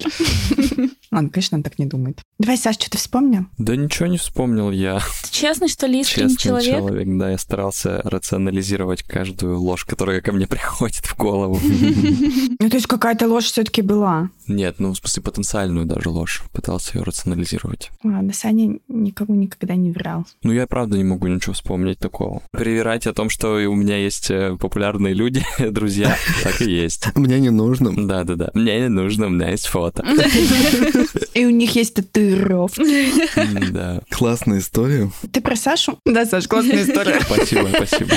Ладно, 1.12 1.30
конечно, 1.30 1.56
она 1.56 1.64
так 1.64 1.80
не 1.80 1.86
думает. 1.86 2.22
Давай, 2.40 2.58
Саш, 2.58 2.76
что 2.76 2.90
ты 2.90 2.98
вспомнил? 2.98 3.46
Да 3.58 3.76
ничего 3.76 4.08
не 4.08 4.18
вспомнил 4.18 4.72
я. 4.72 5.00
Ты 5.24 5.32
честный, 5.32 5.68
что 5.68 5.88
ли, 5.88 6.02
искренний 6.02 6.36
Честный 6.36 6.44
человек? 6.44 6.76
человек, 6.78 7.08
да, 7.18 7.32
я 7.32 7.38
старался 7.38 8.02
рационализировать 8.04 9.04
каждую 9.04 9.60
ложь, 9.60 9.86
которая 9.86 10.22
ко 10.22 10.32
мне 10.32 10.48
приходит 10.48 11.06
в 11.06 11.18
голову. 11.18 11.60
Ну, 11.64 12.70
то 12.70 12.76
есть 12.76 12.88
какая-то 12.88 13.28
ложь 13.28 13.46
все-таки 13.46 13.82
была. 13.82 14.30
Нет, 14.48 14.76
ну, 14.80 14.94
в 14.94 14.98
смысле, 14.98 15.24
потенциальную 15.24 15.86
даже 15.86 16.10
ложь. 16.10 16.44
Пытался 16.54 16.98
ее 16.98 17.04
рационализировать. 17.04 17.92
Ладно, 18.04 18.34
Саня 18.34 18.80
никому 18.88 19.36
никогда 19.36 19.76
не 19.76 19.92
врал. 19.92 20.26
Ну, 20.44 20.54
я 20.54 20.68
правда 20.68 20.98
не 20.98 21.04
могу 21.04 21.28
ничего 21.28 21.54
вспомнить 21.54 22.00
такого. 22.00 22.42
Привирать 22.52 23.08
о 23.08 23.14
том, 23.14 23.30
что 23.30 23.56
у 23.56 23.76
меня 23.76 23.98
есть 23.98 24.32
э, 24.32 24.58
популярные 24.60 25.14
люди, 25.14 25.46
друзья, 25.60 26.18
так 26.44 26.62
и 26.62 26.72
есть. 26.72 27.08
Мне 27.16 27.40
не 27.40 27.50
нужно. 27.50 28.08
Да-да-да. 28.08 28.52
Мне 28.54 28.80
не 28.82 28.90
нужно, 28.90 29.28
у 29.28 29.30
меня 29.30 29.50
есть 29.50 29.68
фото. 29.68 30.06
И 31.34 31.46
у 31.46 31.50
них 31.50 31.76
есть 31.76 31.94
татуировки. 31.94 33.72
Да. 33.72 34.02
Классная 34.10 34.60
история. 34.60 35.12
Ты 35.32 35.42
про 35.42 35.56
Сашу? 35.56 36.00
Да, 36.06 36.26
Саш, 36.26 36.48
классная 36.48 36.84
история. 36.84 37.20
Спасибо, 37.22 37.70
спасибо. 37.74 38.12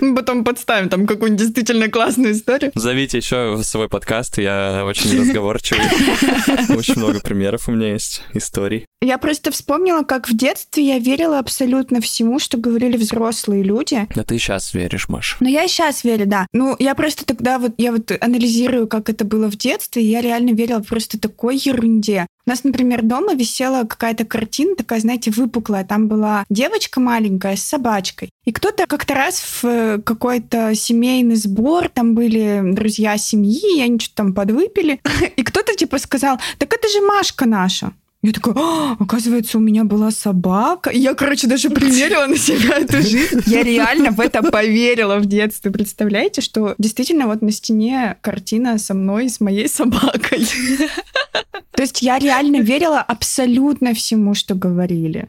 Мы 0.00 0.14
Потом 0.14 0.44
подставим 0.44 0.88
там 0.88 1.06
какую-нибудь 1.06 1.44
действительно 1.44 1.88
классную 1.88 2.32
историю. 2.32 2.72
Зовите 2.74 3.18
еще 3.18 3.60
свой 3.62 3.88
подкаст, 3.88 4.38
я 4.38 4.84
очень 4.84 5.07
разговорчивый. 5.16 5.82
Очень 6.76 6.96
много 6.96 7.20
примеров 7.20 7.68
у 7.68 7.72
меня 7.72 7.92
есть, 7.92 8.22
историй. 8.34 8.86
Я 9.00 9.18
просто 9.18 9.50
вспомнила, 9.52 10.02
как 10.02 10.28
в 10.28 10.36
детстве 10.36 10.84
я 10.84 10.98
верила 10.98 11.38
абсолютно 11.38 12.00
всему, 12.00 12.38
что 12.38 12.58
говорили 12.58 12.96
взрослые 12.96 13.62
люди. 13.62 14.06
Да 14.14 14.24
ты 14.24 14.38
сейчас 14.38 14.74
веришь, 14.74 15.08
Маш. 15.08 15.36
Но 15.40 15.48
я 15.48 15.68
сейчас 15.68 16.02
верю, 16.02 16.26
да. 16.26 16.46
Ну, 16.52 16.74
я 16.78 16.94
просто 16.96 17.24
тогда 17.24 17.58
вот, 17.58 17.74
я 17.78 17.92
вот 17.92 18.10
анализирую, 18.20 18.88
как 18.88 19.08
это 19.08 19.24
было 19.24 19.48
в 19.50 19.56
детстве, 19.56 20.02
и 20.02 20.10
я 20.10 20.20
реально 20.20 20.50
верила 20.50 20.80
просто 20.80 21.18
такой 21.18 21.56
ерунде. 21.56 22.26
У 22.48 22.50
нас, 22.50 22.64
например, 22.64 23.02
дома 23.02 23.34
висела 23.34 23.84
какая-то 23.84 24.24
картина, 24.24 24.74
такая, 24.74 25.00
знаете, 25.00 25.30
выпуклая. 25.30 25.84
Там 25.84 26.08
была 26.08 26.46
девочка 26.48 26.98
маленькая 26.98 27.56
с 27.56 27.62
собачкой. 27.62 28.30
И 28.46 28.52
кто-то 28.52 28.86
как-то 28.86 29.12
раз 29.12 29.38
в 29.38 29.64
э, 29.66 29.98
какой-то 29.98 30.74
семейный 30.74 31.36
сбор, 31.36 31.90
там 31.90 32.14
были 32.14 32.62
друзья 32.72 33.18
семьи, 33.18 33.76
и 33.76 33.82
они 33.82 33.98
что-то 33.98 34.16
там 34.16 34.32
подвыпили. 34.32 34.98
И 35.36 35.42
кто-то 35.42 35.74
типа 35.74 35.98
сказал, 35.98 36.40
так 36.56 36.72
это 36.72 36.88
же 36.88 37.02
Машка 37.02 37.44
наша. 37.44 37.92
Я 38.20 38.32
такая, 38.32 38.54
«А, 38.56 38.96
оказывается, 38.98 39.58
у 39.58 39.60
меня 39.60 39.84
была 39.84 40.10
собака. 40.10 40.90
И 40.90 40.98
я, 40.98 41.14
короче, 41.14 41.46
даже 41.46 41.70
примерила 41.70 42.26
на 42.26 42.36
себя 42.36 42.78
эту 42.78 42.96
жизнь. 43.02 43.42
Я 43.46 43.62
реально 43.62 44.10
в 44.10 44.20
это 44.20 44.42
поверила 44.42 45.18
в 45.18 45.26
детстве. 45.26 45.70
Представляете, 45.70 46.40
что 46.40 46.74
действительно 46.78 47.26
вот 47.26 47.42
на 47.42 47.52
стене 47.52 48.16
картина 48.20 48.78
со 48.78 48.94
мной, 48.94 49.28
с 49.28 49.38
моей 49.38 49.68
собакой. 49.68 50.48
То 51.78 51.82
есть 51.82 52.02
я 52.02 52.18
реально 52.18 52.56
верила 52.56 53.00
абсолютно 53.00 53.94
всему, 53.94 54.34
что 54.34 54.56
говорили. 54.56 55.28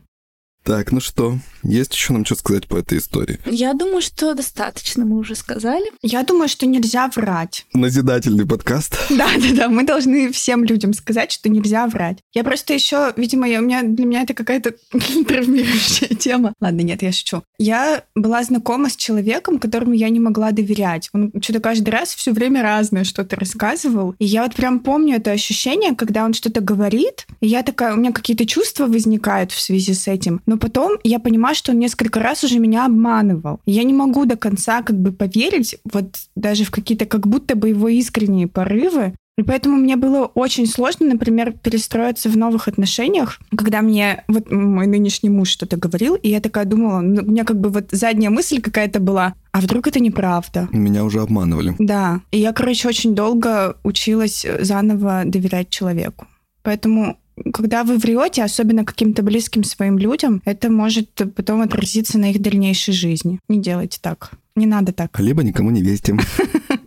Так, 0.70 0.92
ну 0.92 1.00
что, 1.00 1.40
есть 1.64 1.96
еще 1.96 2.14
нам 2.14 2.26
что 2.26 2.36
сказать 2.36 2.68
по 2.68 2.76
этой 2.76 3.00
истории? 3.00 3.40
Я 3.48 3.74
думаю, 3.74 4.04
что 4.04 4.36
достаточно 4.36 5.04
мы 5.04 5.18
уже 5.18 5.34
сказали. 5.34 5.86
Я 6.04 6.22
думаю, 6.22 6.48
что 6.48 6.68
нельзя 6.68 7.10
врать. 7.16 7.66
Назидательный 7.74 8.46
подкаст. 8.46 8.96
Да, 9.10 9.28
да, 9.38 9.56
да. 9.56 9.68
Мы 9.68 9.84
должны 9.84 10.32
всем 10.32 10.64
людям 10.64 10.94
сказать, 10.94 11.32
что 11.32 11.50
нельзя 11.50 11.88
врать. 11.88 12.20
Я 12.34 12.44
просто 12.44 12.74
еще, 12.74 13.12
видимо, 13.18 13.50
я, 13.50 13.60
у 13.60 13.64
меня 13.64 13.82
для 13.82 14.06
меня 14.06 14.22
это 14.22 14.34
какая-то 14.34 14.76
травмирующая 15.28 16.16
тема. 16.16 16.54
Ладно, 16.62 16.82
нет, 16.82 17.02
я 17.02 17.12
шучу. 17.12 17.44
Я 17.58 18.04
была 18.16 18.44
знакома 18.44 18.90
с 18.90 18.96
человеком, 18.96 19.58
которому 19.58 19.94
я 19.94 20.10
не 20.10 20.20
могла 20.20 20.52
доверять. 20.52 21.10
Он 21.12 21.34
что-то 21.42 21.60
каждый 21.60 21.90
раз 21.90 22.14
все 22.14 22.32
время 22.32 22.62
разное 22.62 23.04
что-то 23.04 23.36
рассказывал. 23.36 24.14
И 24.20 24.26
я 24.26 24.44
вот 24.44 24.56
прям 24.56 24.80
помню 24.80 25.16
это 25.16 25.32
ощущение, 25.32 25.96
когда 25.96 26.24
он 26.24 26.34
что-то 26.34 26.62
говорит, 26.62 27.26
и 27.42 27.48
я 27.48 27.64
такая, 27.64 27.96
у 27.96 27.98
меня 27.98 28.12
какие-то 28.12 28.46
чувства 28.46 28.86
возникают 28.86 29.52
в 29.52 29.60
связи 29.60 29.96
с 29.96 30.08
этим. 30.08 30.42
Но 30.46 30.59
потом 30.60 30.98
я 31.04 31.20
понимаю, 31.20 31.56
что 31.56 31.72
он 31.72 31.80
несколько 31.80 32.20
раз 32.20 32.44
уже 32.44 32.60
меня 32.60 32.86
обманывал. 32.86 33.60
Я 33.66 33.84
не 33.84 33.94
могу 33.94 34.26
до 34.26 34.36
конца 34.36 34.82
как 34.82 35.00
бы 35.00 35.12
поверить 35.12 35.78
вот 35.92 36.18
даже 36.36 36.64
в 36.64 36.72
какие-то 36.72 37.06
как 37.06 37.28
будто 37.28 37.56
бы 37.56 37.70
его 37.70 37.88
искренние 37.88 38.48
порывы. 38.48 39.16
И 39.40 39.42
поэтому 39.42 39.78
мне 39.78 39.96
было 39.96 40.26
очень 40.26 40.66
сложно, 40.66 41.08
например, 41.08 41.54
перестроиться 41.54 42.28
в 42.28 42.36
новых 42.36 42.68
отношениях, 42.68 43.40
когда 43.56 43.82
мне 43.82 44.26
вот 44.28 44.52
мой 44.52 44.86
нынешний 44.86 45.30
муж 45.30 45.48
что-то 45.48 45.78
говорил, 45.78 46.16
и 46.16 46.28
я 46.28 46.42
такая 46.42 46.66
думала, 46.66 47.00
ну, 47.00 47.22
у 47.22 47.26
меня 47.26 47.46
как 47.46 47.58
бы 47.58 47.70
вот 47.70 47.86
задняя 47.92 48.30
мысль 48.30 48.60
какая-то 48.60 49.00
была, 49.00 49.36
а 49.54 49.62
вдруг 49.62 49.88
это 49.88 50.02
неправда? 50.02 50.68
Меня 50.74 51.06
уже 51.06 51.22
обманывали. 51.22 51.74
Да. 51.80 52.20
И 52.32 52.40
я, 52.40 52.52
короче, 52.52 52.90
очень 52.90 53.16
долго 53.16 53.78
училась 53.84 54.46
заново 54.60 55.22
доверять 55.24 55.70
человеку. 55.70 56.28
Поэтому 56.62 57.18
когда 57.54 57.84
вы 57.84 57.98
врете, 57.98 58.44
особенно 58.44 58.86
каким-то 58.86 59.24
близким 59.24 59.64
своим 59.64 59.98
людям, 59.98 60.42
это 60.46 60.70
может 60.70 61.10
потом 61.36 61.62
отразиться 61.62 62.18
на 62.18 62.32
их 62.32 62.42
дальнейшей 62.42 62.94
жизни. 62.94 63.40
Не 63.48 63.60
делайте 63.60 64.00
так. 64.02 64.32
Не 64.56 64.66
надо 64.66 64.92
так. 64.92 65.20
Либо 65.20 65.44
никому 65.44 65.70
не 65.72 65.82
верьте. 65.82 66.18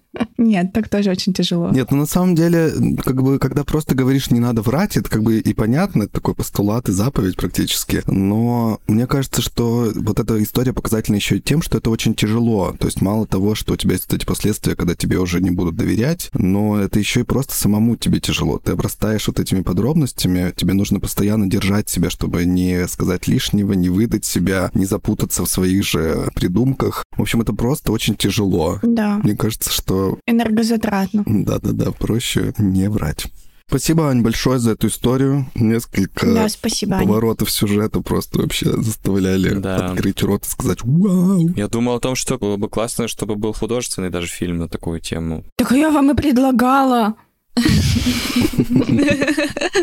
Нет, 0.43 0.73
так 0.73 0.89
тоже 0.89 1.11
очень 1.11 1.33
тяжело. 1.33 1.71
Нет, 1.71 1.91
ну 1.91 1.99
на 1.99 2.07
самом 2.07 2.35
деле, 2.35 2.73
как 3.05 3.23
бы, 3.23 3.39
когда 3.39 3.65
просто 3.65 3.95
говоришь, 3.95 4.31
не 4.31 4.41
надо 4.41 4.63
врать, 4.63 4.97
это 4.97 5.09
как 5.09 5.23
бы 5.23 5.39
и 5.39 5.55
понятно, 5.55 6.05
это 6.05 6.15
такой 6.15 6.35
постулат 6.35 6.89
и 6.89 6.93
заповедь 6.93 7.37
практически. 7.37 8.03
Но 8.07 8.81
мне 8.87 9.07
кажется, 9.07 9.41
что 9.41 9.93
вот 9.95 10.19
эта 10.19 10.43
история 10.43 10.73
показательна 10.73 11.17
еще 11.17 11.37
и 11.37 11.41
тем, 11.41 11.63
что 11.63 11.79
это 11.79 11.91
очень 11.91 12.15
тяжело. 12.15 12.75
То 12.79 12.87
есть 12.87 13.01
мало 13.01 13.27
того, 13.27 13.55
что 13.55 13.75
у 13.75 13.77
тебя 13.77 13.93
есть 13.93 14.13
эти 14.13 14.25
последствия, 14.25 14.75
когда 14.75 14.95
тебе 14.95 15.19
уже 15.19 15.41
не 15.41 15.51
будут 15.51 15.77
доверять, 15.77 16.31
но 16.35 16.79
это 16.79 16.99
еще 16.99 17.21
и 17.21 17.25
просто 17.25 17.55
самому 17.55 17.97
тебе 17.97 18.21
тяжело. 18.21 18.59
Ты 18.59 18.73
обрастаешь 18.73 19.27
вот 19.29 19.39
этими 19.39 19.63
подробностями, 19.63 20.53
тебе 20.57 20.75
нужно 20.75 21.01
постоянно 21.01 21.49
держать 21.49 21.89
себя, 21.89 22.11
чтобы 22.11 22.45
не 22.45 22.87
сказать 22.89 23.29
лишнего, 23.29 23.73
не 23.75 23.89
выдать 23.89 24.25
себя, 24.25 24.71
не 24.75 24.87
запутаться 24.87 25.45
в 25.45 25.49
своих 25.49 25.85
же 25.85 26.29
придумках. 26.35 27.05
В 27.17 27.23
общем, 27.23 27.43
это 27.43 27.53
просто 27.53 27.93
очень 27.93 28.17
тяжело. 28.17 28.81
Да. 28.83 29.21
Мне 29.23 29.37
кажется, 29.37 29.71
что 29.71 30.19
Энергозатратно. 30.33 31.23
да-да-да, 31.27 31.93
проще 31.93 32.53
не 32.59 32.89
врать. 32.89 33.27
Спасибо, 33.69 34.11
Ань, 34.11 34.21
большое 34.21 34.59
за 34.59 34.73
эту 34.73 34.89
историю. 34.89 35.47
Несколько 35.55 36.27
Да, 36.27 36.49
спасибо, 36.51 36.97
Аня. 36.97 37.07
поворотов 37.07 37.51
сюжета 37.51 38.01
просто 38.01 38.41
вообще 38.43 38.71
заставляли 38.83 39.55
Да. 39.55 39.93
открыть 39.93 40.23
рот 40.23 40.45
и 40.45 40.49
сказать 40.49 40.79
«Вау!». 40.83 41.49
Я 41.57 41.69
думал 41.69 41.95
о 41.95 42.01
том, 42.01 42.15
что 42.15 42.37
было 42.39 42.59
бы 42.59 42.69
классно, 42.69 43.09
чтобы 43.09 43.37
был 43.37 43.55
художественный 43.55 44.11
даже 44.11 44.27
фильм 44.27 44.59
на 44.59 44.69
такую 44.69 45.01
тему. 45.01 45.45
Так 45.57 45.71
я 45.73 45.91
вам 45.91 46.11
и 46.11 46.15
предлагала. 46.15 47.15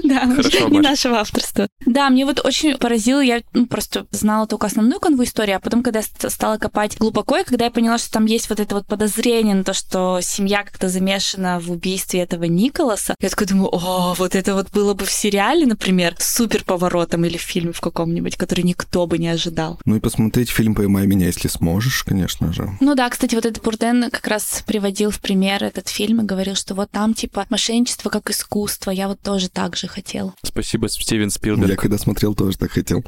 Да, 0.04 0.26
не 0.70 0.80
нашего 0.80 1.20
авторства. 1.20 1.68
Да, 1.86 2.10
мне 2.10 2.26
вот 2.26 2.44
очень 2.46 2.78
поразило, 2.78 3.20
я 3.22 3.42
ну, 3.54 3.66
просто 3.68 4.06
знала 4.12 4.48
только 4.48 4.68
основную 4.68 5.00
канву 5.00 5.24
истории, 5.24 5.52
а 5.54 5.60
потом, 5.60 5.84
когда 5.84 6.00
я 6.00 6.04
ст- 6.04 6.32
стала 6.32 6.58
копать 6.58 6.98
глубоко, 6.98 7.38
и 7.38 7.44
когда 7.44 7.66
я 7.66 7.72
поняла, 7.72 7.98
что 7.98 8.12
там 8.12 8.26
есть 8.26 8.50
вот 8.50 8.60
это 8.60 8.76
вот 8.76 8.88
подозрение 8.88 9.56
на 9.56 9.64
то, 9.64 9.74
что 9.74 10.20
семья 10.22 10.64
как-то 10.64 10.90
замешана 10.90 11.60
в 11.60 11.72
убийстве 11.72 12.22
этого 12.22 12.46
Николаса, 12.46 13.16
я 13.20 13.30
такой 13.30 13.48
думаю, 13.48 13.70
о, 13.72 14.14
вот 14.18 14.36
это 14.36 14.54
вот 14.56 14.72
было 14.72 14.94
бы 14.94 15.06
в 15.06 15.12
сериале, 15.12 15.66
например, 15.66 16.16
с 16.18 16.36
супер 16.36 16.64
поворотом 16.64 17.26
или 17.26 17.38
в 17.38 17.42
фильме 17.42 17.72
в 17.72 17.82
каком-нибудь, 17.82 18.36
который 18.38 18.62
никто 18.64 19.06
бы 19.08 19.18
не 19.18 19.28
ожидал. 19.30 19.80
Ну 19.86 19.96
и 19.96 20.00
посмотреть 20.00 20.50
фильм 20.50 20.76
«Поймай 20.76 21.08
меня, 21.08 21.28
если 21.28 21.48
сможешь», 21.48 22.04
конечно 22.04 22.52
же. 22.54 22.70
Ну 22.80 22.96
да, 22.96 23.10
кстати, 23.10 23.36
вот 23.36 23.46
этот 23.46 23.64
Бурден 23.64 24.10
как 24.12 24.28
раз 24.28 24.64
приводил 24.66 25.12
в 25.12 25.20
пример 25.20 25.64
этот 25.64 25.88
фильм 25.88 26.22
и 26.22 26.26
говорил, 26.26 26.56
что 26.56 26.74
вот 26.76 26.90
там 26.92 27.14
типа 27.14 27.46
мошенничество 27.60 28.10
как 28.10 28.30
искусство, 28.30 28.90
я 28.90 29.10
вот 29.10 29.20
тоже 29.22 29.50
так 29.50 29.76
же 29.76 29.88
хотел. 29.90 30.34
Спасибо, 30.46 30.88
Стивен 30.88 31.26
Я 31.26 31.30
Спилберг. 31.32 31.82
когда 31.82 31.98
смотрел, 31.98 32.34
тоже 32.34 32.58
так 32.58 32.72
хотел. 32.72 33.04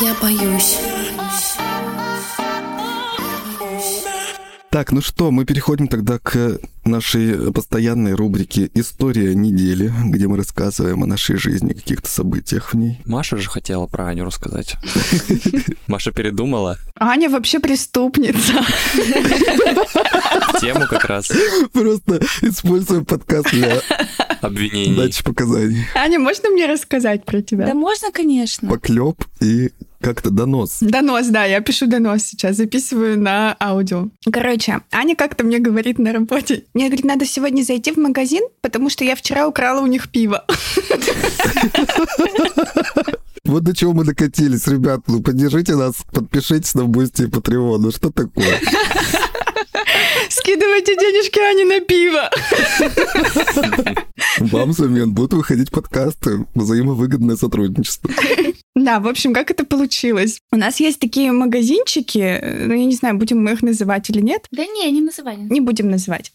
Я 0.00 0.14
боюсь. 0.22 0.78
Так, 4.76 4.92
ну 4.92 5.00
что, 5.00 5.30
мы 5.30 5.46
переходим 5.46 5.88
тогда 5.88 6.18
к 6.18 6.58
нашей 6.84 7.50
постоянной 7.50 8.12
рубрике 8.12 8.70
«История 8.74 9.34
недели», 9.34 9.90
где 10.04 10.28
мы 10.28 10.36
рассказываем 10.36 11.02
о 11.02 11.06
нашей 11.06 11.36
жизни, 11.36 11.72
каких-то 11.72 12.06
событиях 12.10 12.74
в 12.74 12.76
ней. 12.76 13.00
Маша 13.06 13.38
же 13.38 13.48
хотела 13.48 13.86
про 13.86 14.08
Аню 14.08 14.26
рассказать. 14.26 14.76
Маша 15.86 16.12
передумала 16.12 16.76
Аня 16.94 17.30
вообще 17.30 17.58
преступница. 17.58 18.52
тему 20.60 20.84
как 20.90 21.06
раз 21.06 21.32
Просто 21.72 22.20
используем 22.42 23.06
подкаст 23.06 23.52
для 23.52 23.80
обвинений. 24.42 24.94
дачи 24.94 25.24
показаний. 25.24 25.86
Аня, 25.94 26.18
можно 26.18 26.50
мне 26.50 26.66
рассказать 26.66 27.24
про 27.24 27.40
тебя? 27.40 27.66
Да 27.66 27.72
можно, 27.72 28.12
конечно. 28.12 28.68
Поклеп 28.68 29.24
и 29.40 29.70
как-то 30.00 30.30
донос. 30.30 30.78
Донос, 30.80 31.26
да, 31.28 31.44
я 31.44 31.60
пишу 31.60 31.86
донос 31.86 32.22
сейчас, 32.22 32.56
записываю 32.56 33.18
на 33.18 33.56
аудио. 33.60 34.08
Короче, 34.30 34.80
Аня 34.92 35.16
как-то 35.16 35.44
мне 35.44 35.58
говорит 35.58 35.98
на 35.98 36.12
работе, 36.12 36.64
мне 36.74 36.86
говорит, 36.86 37.04
надо 37.04 37.26
сегодня 37.26 37.62
зайти 37.62 37.92
в 37.92 37.96
магазин, 37.96 38.42
потому 38.60 38.90
что 38.90 39.04
я 39.04 39.16
вчера 39.16 39.46
украла 39.46 39.80
у 39.80 39.86
них 39.86 40.10
пиво. 40.10 40.44
Вот 43.44 43.62
до 43.62 43.74
чего 43.74 43.92
мы 43.92 44.04
докатились, 44.04 44.66
ребят. 44.66 45.02
Ну, 45.06 45.22
поддержите 45.22 45.76
нас, 45.76 45.94
подпишитесь 46.12 46.74
на 46.74 46.84
Boosty 46.84 47.22
и 47.22 47.26
Patreon. 47.26 47.78
Ну 47.78 47.90
что 47.92 48.10
такое? 48.10 48.60
Скидывайте 50.28 50.94
денежки 50.96 51.38
Ане 51.38 51.64
на 51.64 51.80
пиво. 51.80 52.30
Вам 54.38 54.70
взамен 54.70 55.12
будут 55.12 55.34
выходить 55.34 55.70
подкасты. 55.70 56.46
Взаимовыгодное 56.54 57.36
сотрудничество. 57.36 58.10
Да, 58.74 59.00
в 59.00 59.08
общем, 59.08 59.32
как 59.32 59.50
это 59.50 59.64
получилось? 59.64 60.40
У 60.52 60.56
нас 60.56 60.80
есть 60.80 61.00
такие 61.00 61.32
магазинчики, 61.32 62.40
ну, 62.66 62.74
я 62.74 62.84
не 62.84 62.94
знаю, 62.94 63.16
будем 63.16 63.42
мы 63.42 63.52
их 63.52 63.62
называть 63.62 64.10
или 64.10 64.20
нет. 64.20 64.46
Да 64.50 64.66
не, 64.66 64.90
не 64.90 65.00
называй. 65.00 65.36
Не 65.36 65.60
будем 65.60 65.90
называть. 65.90 66.32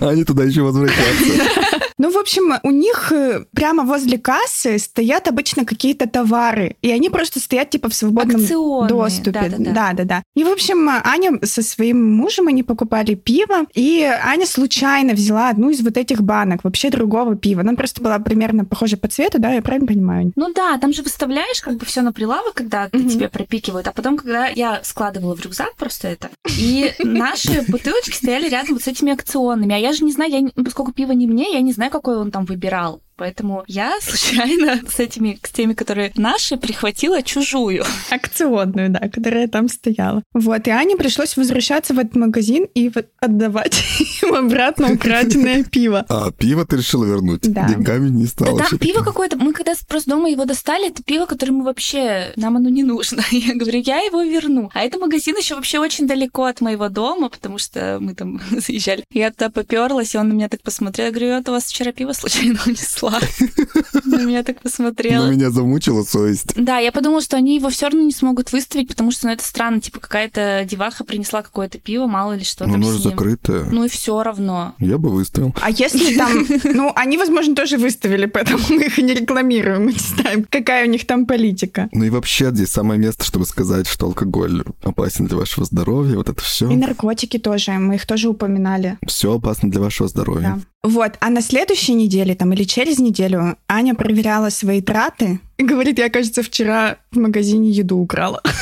Они 0.00 0.24
туда 0.24 0.44
еще 0.44 0.62
возвращаться. 0.62 1.80
Ну, 1.98 2.10
в 2.10 2.16
общем, 2.16 2.54
у 2.62 2.70
них 2.70 3.12
э, 3.12 3.44
прямо 3.54 3.82
возле 3.84 4.18
кассы 4.18 4.78
стоят 4.78 5.28
обычно 5.28 5.64
какие-то 5.64 6.08
товары, 6.08 6.76
и 6.82 6.90
они 6.90 7.10
просто 7.10 7.40
стоят 7.40 7.70
типа 7.70 7.88
в 7.88 7.94
свободном 7.94 8.40
Акционные, 8.40 8.88
доступе. 8.88 9.30
да-да-да. 9.32 9.72
да, 9.72 9.92
да, 9.92 10.04
да. 10.04 10.22
И, 10.36 10.44
в 10.44 10.48
общем, 10.48 10.88
Аня 10.88 11.38
со 11.44 11.62
своим 11.62 12.16
мужем, 12.16 12.48
они 12.48 12.62
покупали 12.62 13.14
пиво, 13.14 13.66
и 13.74 14.02
Аня 14.02 14.46
случайно 14.46 15.12
взяла 15.14 15.48
одну 15.50 15.70
из 15.70 15.80
вот 15.82 15.96
этих 15.96 16.22
банок, 16.22 16.64
вообще 16.64 16.90
другого 16.90 17.34
пива. 17.36 17.62
Она 17.62 17.74
просто 17.74 18.00
была 18.02 18.18
примерно 18.18 18.64
похожа 18.64 18.96
по 18.96 19.08
цвету, 19.08 19.38
да, 19.40 19.52
я 19.52 19.62
правильно 19.62 19.86
понимаю? 19.86 20.32
Ну 20.36 20.52
да, 20.52 20.78
там 20.78 20.92
же 20.92 21.02
выставляешь 21.02 21.60
как 21.60 21.76
бы 21.76 21.84
все 21.86 22.02
на 22.02 22.12
прилавок, 22.12 22.54
когда 22.54 22.88
Мгм. 22.92 23.08
тебе 23.08 23.28
пропикивают, 23.28 23.88
а 23.88 23.92
потом, 23.92 24.16
когда 24.16 24.46
я 24.46 24.80
складывала 24.84 25.34
в 25.34 25.40
рюкзак 25.40 25.74
просто 25.76 26.08
это, 26.08 26.30
и 26.58 26.92
наши 27.02 27.62
бутылочки 27.68 28.14
стояли 28.14 28.48
рядом 28.48 28.74
вот 28.74 28.82
с 28.82 28.86
этими 28.88 29.12
акционными, 29.12 29.74
а 29.74 29.78
я 29.78 29.92
же 29.92 30.04
не 30.04 30.12
знаю, 30.12 30.30
я, 30.30 30.62
поскольку 30.64 30.92
пиво 30.92 31.12
не 31.12 31.26
мне, 31.26 31.52
я 31.52 31.60
не 31.60 31.72
знаю, 31.72 31.87
какой 31.90 32.16
он 32.16 32.30
там 32.30 32.44
выбирал. 32.44 33.02
Поэтому 33.18 33.64
я 33.66 33.92
случайно 34.00 34.80
с 34.88 34.98
этими, 35.00 35.38
с 35.42 35.50
теми, 35.50 35.74
которые 35.74 36.12
наши, 36.16 36.56
прихватила 36.56 37.22
чужую. 37.22 37.84
Акционную, 38.10 38.90
да, 38.90 39.00
которая 39.08 39.48
там 39.48 39.68
стояла. 39.68 40.22
Вот, 40.32 40.66
и 40.66 40.70
Ане 40.70 40.96
пришлось 40.96 41.36
возвращаться 41.36 41.94
в 41.94 41.98
этот 41.98 42.16
магазин 42.16 42.66
и 42.74 42.88
вот 42.94 43.06
отдавать 43.20 43.82
им 44.22 44.34
обратно 44.34 44.92
украденное 44.92 45.64
пиво. 45.64 46.04
А 46.08 46.30
пиво 46.30 46.64
ты 46.64 46.76
решила 46.76 47.04
вернуть? 47.04 47.40
Да. 47.52 47.68
Деньгами 47.68 48.08
не 48.08 48.24
Да 48.24 48.28
стало. 48.30 48.58
там 48.58 48.66
всё-таки. 48.68 48.92
пиво 48.92 49.04
какое-то, 49.04 49.36
мы 49.36 49.52
когда 49.52 49.72
просто 49.88 50.10
дома 50.10 50.28
его 50.30 50.44
достали, 50.44 50.88
это 50.88 51.02
пиво, 51.02 51.26
которое 51.26 51.52
мы 51.52 51.64
вообще, 51.64 52.32
нам 52.36 52.56
оно 52.56 52.68
не 52.68 52.82
нужно. 52.84 53.22
Я 53.30 53.54
говорю, 53.54 53.82
я 53.84 53.98
его 53.98 54.22
верну. 54.22 54.70
А 54.74 54.80
это 54.84 54.98
магазин 54.98 55.36
еще 55.36 55.54
вообще 55.56 55.78
очень 55.78 56.06
далеко 56.06 56.44
от 56.44 56.60
моего 56.60 56.88
дома, 56.88 57.28
потому 57.28 57.58
что 57.58 57.98
мы 58.00 58.14
там 58.14 58.40
заезжали. 58.50 59.04
Я 59.12 59.30
туда 59.30 59.50
поперлась, 59.50 60.14
и 60.14 60.18
он 60.18 60.28
на 60.28 60.32
меня 60.34 60.48
так 60.48 60.62
посмотрел. 60.62 61.06
Я 61.06 61.12
говорю, 61.12 61.28
это 61.32 61.50
у 61.50 61.54
вас 61.54 61.64
вчера 61.64 61.92
пиво 61.92 62.12
случайно 62.12 62.58
унесла. 63.08 63.20
На 64.04 64.24
меня 64.24 64.42
так 64.42 64.56
Но 64.56 64.62
посмотрела. 64.70 65.30
меня 65.30 65.50
замучила 65.50 66.02
совесть. 66.02 66.52
Да, 66.56 66.78
я 66.78 66.92
подумала, 66.92 67.20
что 67.20 67.36
они 67.36 67.56
его 67.56 67.68
все 67.70 67.86
равно 67.86 68.02
не 68.02 68.12
смогут 68.12 68.52
выставить, 68.52 68.88
потому 68.88 69.10
что, 69.10 69.26
ну, 69.26 69.32
это 69.32 69.44
странно, 69.44 69.80
типа, 69.80 70.00
какая-то 70.00 70.66
деваха 70.68 71.04
принесла 71.04 71.42
какое-то 71.42 71.78
пиво, 71.78 72.06
мало 72.06 72.34
ли 72.34 72.44
что 72.44 72.66
Ну, 72.66 72.74
оно 72.74 72.92
же 72.92 72.98
закрытое. 72.98 73.64
Ну 73.70 73.84
и 73.84 73.88
все 73.88 74.22
равно. 74.22 74.74
Я 74.78 74.98
бы 74.98 75.10
выставил. 75.10 75.54
А 75.60 75.70
если 75.70 76.16
там... 76.16 76.46
Ну, 76.64 76.92
они, 76.94 77.16
возможно, 77.18 77.54
тоже 77.54 77.76
выставили, 77.76 78.26
поэтому 78.26 78.58
мы 78.68 78.84
их 78.86 78.98
и 78.98 79.02
не 79.02 79.14
рекламируем. 79.14 79.86
Мы 79.86 79.92
не 79.92 79.98
знаем, 79.98 80.46
какая 80.48 80.86
у 80.86 80.90
них 80.90 81.06
там 81.06 81.26
политика. 81.26 81.88
Ну 81.92 82.04
и 82.04 82.10
вообще 82.10 82.50
здесь 82.50 82.70
самое 82.70 83.00
место, 83.00 83.24
чтобы 83.24 83.46
сказать, 83.46 83.86
что 83.86 84.06
алкоголь 84.06 84.64
опасен 84.82 85.26
для 85.26 85.36
вашего 85.36 85.64
здоровья. 85.66 86.16
Вот 86.16 86.28
это 86.28 86.42
все. 86.42 86.70
И 86.70 86.76
наркотики 86.76 87.38
тоже, 87.38 87.72
мы 87.72 87.96
их 87.96 88.06
тоже 88.06 88.28
упоминали. 88.28 88.98
Все 89.06 89.34
опасно 89.34 89.70
для 89.70 89.80
вашего 89.80 90.08
здоровья. 90.08 90.54
Да. 90.56 90.60
Вот, 90.84 91.14
а 91.20 91.30
на 91.30 91.42
следующей 91.42 91.94
неделе 91.94 92.34
там 92.34 92.52
или 92.52 92.62
через 92.62 92.98
неделю 92.98 93.56
Аня 93.68 93.94
проверяла 93.94 94.48
свои 94.50 94.80
траты 94.80 95.40
и 95.56 95.64
говорит, 95.64 95.98
я, 95.98 96.08
кажется, 96.08 96.42
вчера 96.42 96.98
в 97.10 97.18
магазине 97.18 97.70
еду 97.70 97.98
украла. 97.98 98.42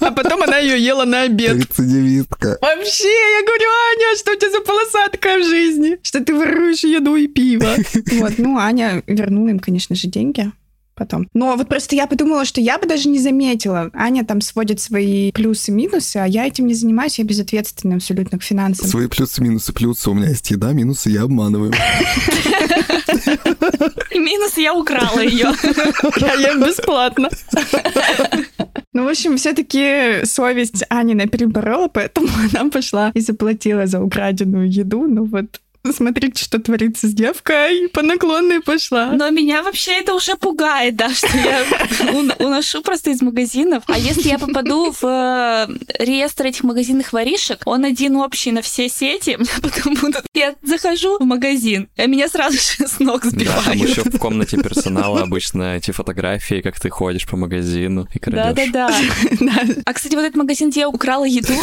А 0.00 0.12
потом 0.12 0.42
она 0.42 0.58
ее 0.58 0.82
ела 0.82 1.04
на 1.04 1.22
обед. 1.22 1.56
Рецидивистка. 1.56 2.58
Вообще, 2.60 3.08
я 3.08 3.46
говорю, 3.46 3.68
Аня, 3.92 4.16
что 4.18 4.32
у 4.32 4.34
тебя 4.34 4.50
за 4.50 4.60
полоса 4.60 5.08
такая 5.08 5.38
в 5.38 5.46
жизни? 5.46 5.98
Что 6.02 6.24
ты 6.24 6.34
воруешь 6.34 6.82
еду 6.84 7.16
и 7.16 7.26
пиво? 7.26 7.76
Вот, 8.18 8.32
ну, 8.38 8.58
Аня 8.58 9.02
вернула 9.06 9.48
им, 9.50 9.58
конечно 9.58 9.94
же, 9.94 10.08
деньги 10.08 10.50
потом. 11.00 11.26
Но 11.32 11.56
вот 11.56 11.66
просто 11.66 11.96
я 11.96 12.06
подумала, 12.06 12.44
что 12.44 12.60
я 12.60 12.78
бы 12.78 12.86
даже 12.86 13.08
не 13.08 13.18
заметила. 13.18 13.90
Аня 13.94 14.22
там 14.22 14.42
сводит 14.42 14.80
свои 14.80 15.32
плюсы-минусы, 15.32 16.18
а 16.18 16.26
я 16.26 16.46
этим 16.46 16.66
не 16.66 16.74
занимаюсь, 16.74 17.18
я 17.18 17.24
безответственна 17.24 17.96
абсолютно 17.96 18.38
к 18.38 18.42
финансам. 18.42 18.86
Свои 18.86 19.06
плюсы, 19.06 19.42
минусы, 19.42 19.72
плюсы. 19.72 20.10
У 20.10 20.14
меня 20.14 20.28
есть 20.28 20.50
еда, 20.50 20.72
минусы 20.72 21.08
я 21.08 21.22
обманываю. 21.22 21.72
Минус 24.14 24.58
я 24.58 24.74
украла 24.74 25.20
ее. 25.20 25.52
Я 26.18 26.34
ем 26.34 26.62
бесплатно. 26.62 27.30
Ну, 28.92 29.04
в 29.04 29.08
общем, 29.08 29.36
все-таки 29.38 30.24
совесть 30.24 30.84
Анина 30.90 31.26
переборола, 31.28 31.88
поэтому 31.88 32.28
она 32.52 32.68
пошла 32.70 33.10
и 33.14 33.20
заплатила 33.20 33.86
за 33.86 34.02
украденную 34.02 34.70
еду. 34.70 35.06
Ну 35.06 35.24
вот, 35.24 35.60
смотрите, 35.92 36.42
что 36.42 36.58
творится 36.58 37.06
с 37.08 37.12
девкой, 37.12 37.88
по 37.88 38.02
наклонной 38.02 38.60
пошла. 38.60 39.06
Но 39.12 39.30
меня 39.30 39.62
вообще 39.62 39.92
это 39.92 40.14
уже 40.14 40.36
пугает, 40.36 40.96
да, 40.96 41.10
что 41.10 41.28
я 41.36 41.64
ун- 42.12 42.32
уношу 42.38 42.82
просто 42.82 43.10
из 43.10 43.22
магазинов. 43.22 43.84
А 43.86 43.98
если 43.98 44.28
я 44.28 44.38
попаду 44.38 44.92
в 44.92 45.04
э, 45.04 45.68
реестр 46.02 46.46
этих 46.46 46.64
магазинных 46.64 47.12
воришек, 47.12 47.62
он 47.64 47.84
один 47.84 48.16
общий 48.16 48.52
на 48.52 48.62
все 48.62 48.88
сети, 48.88 49.38
потом 49.62 49.94
будут... 49.94 50.24
Я 50.34 50.54
захожу 50.62 51.18
в 51.18 51.24
магазин, 51.24 51.88
а 51.96 52.06
меня 52.06 52.28
сразу 52.28 52.56
же 52.56 52.86
с 52.86 52.98
ног 53.00 53.22
Да, 53.24 53.30
там 53.30 53.30
сбивают. 53.30 53.76
еще 53.88 54.02
в 54.02 54.18
комнате 54.18 54.56
персонала 54.58 55.22
обычно 55.22 55.76
эти 55.76 55.90
фотографии, 55.90 56.60
как 56.60 56.78
ты 56.78 56.90
ходишь 56.90 57.26
по 57.26 57.36
магазину 57.36 58.06
и 58.14 58.18
крадешь. 58.18 58.70
Да-да-да. 58.70 58.94
Да. 59.40 59.74
А, 59.86 59.92
кстати, 59.92 60.14
вот 60.14 60.22
этот 60.22 60.36
магазин, 60.36 60.70
где 60.70 60.80
я 60.80 60.88
украла 60.88 61.24
еду, 61.24 61.54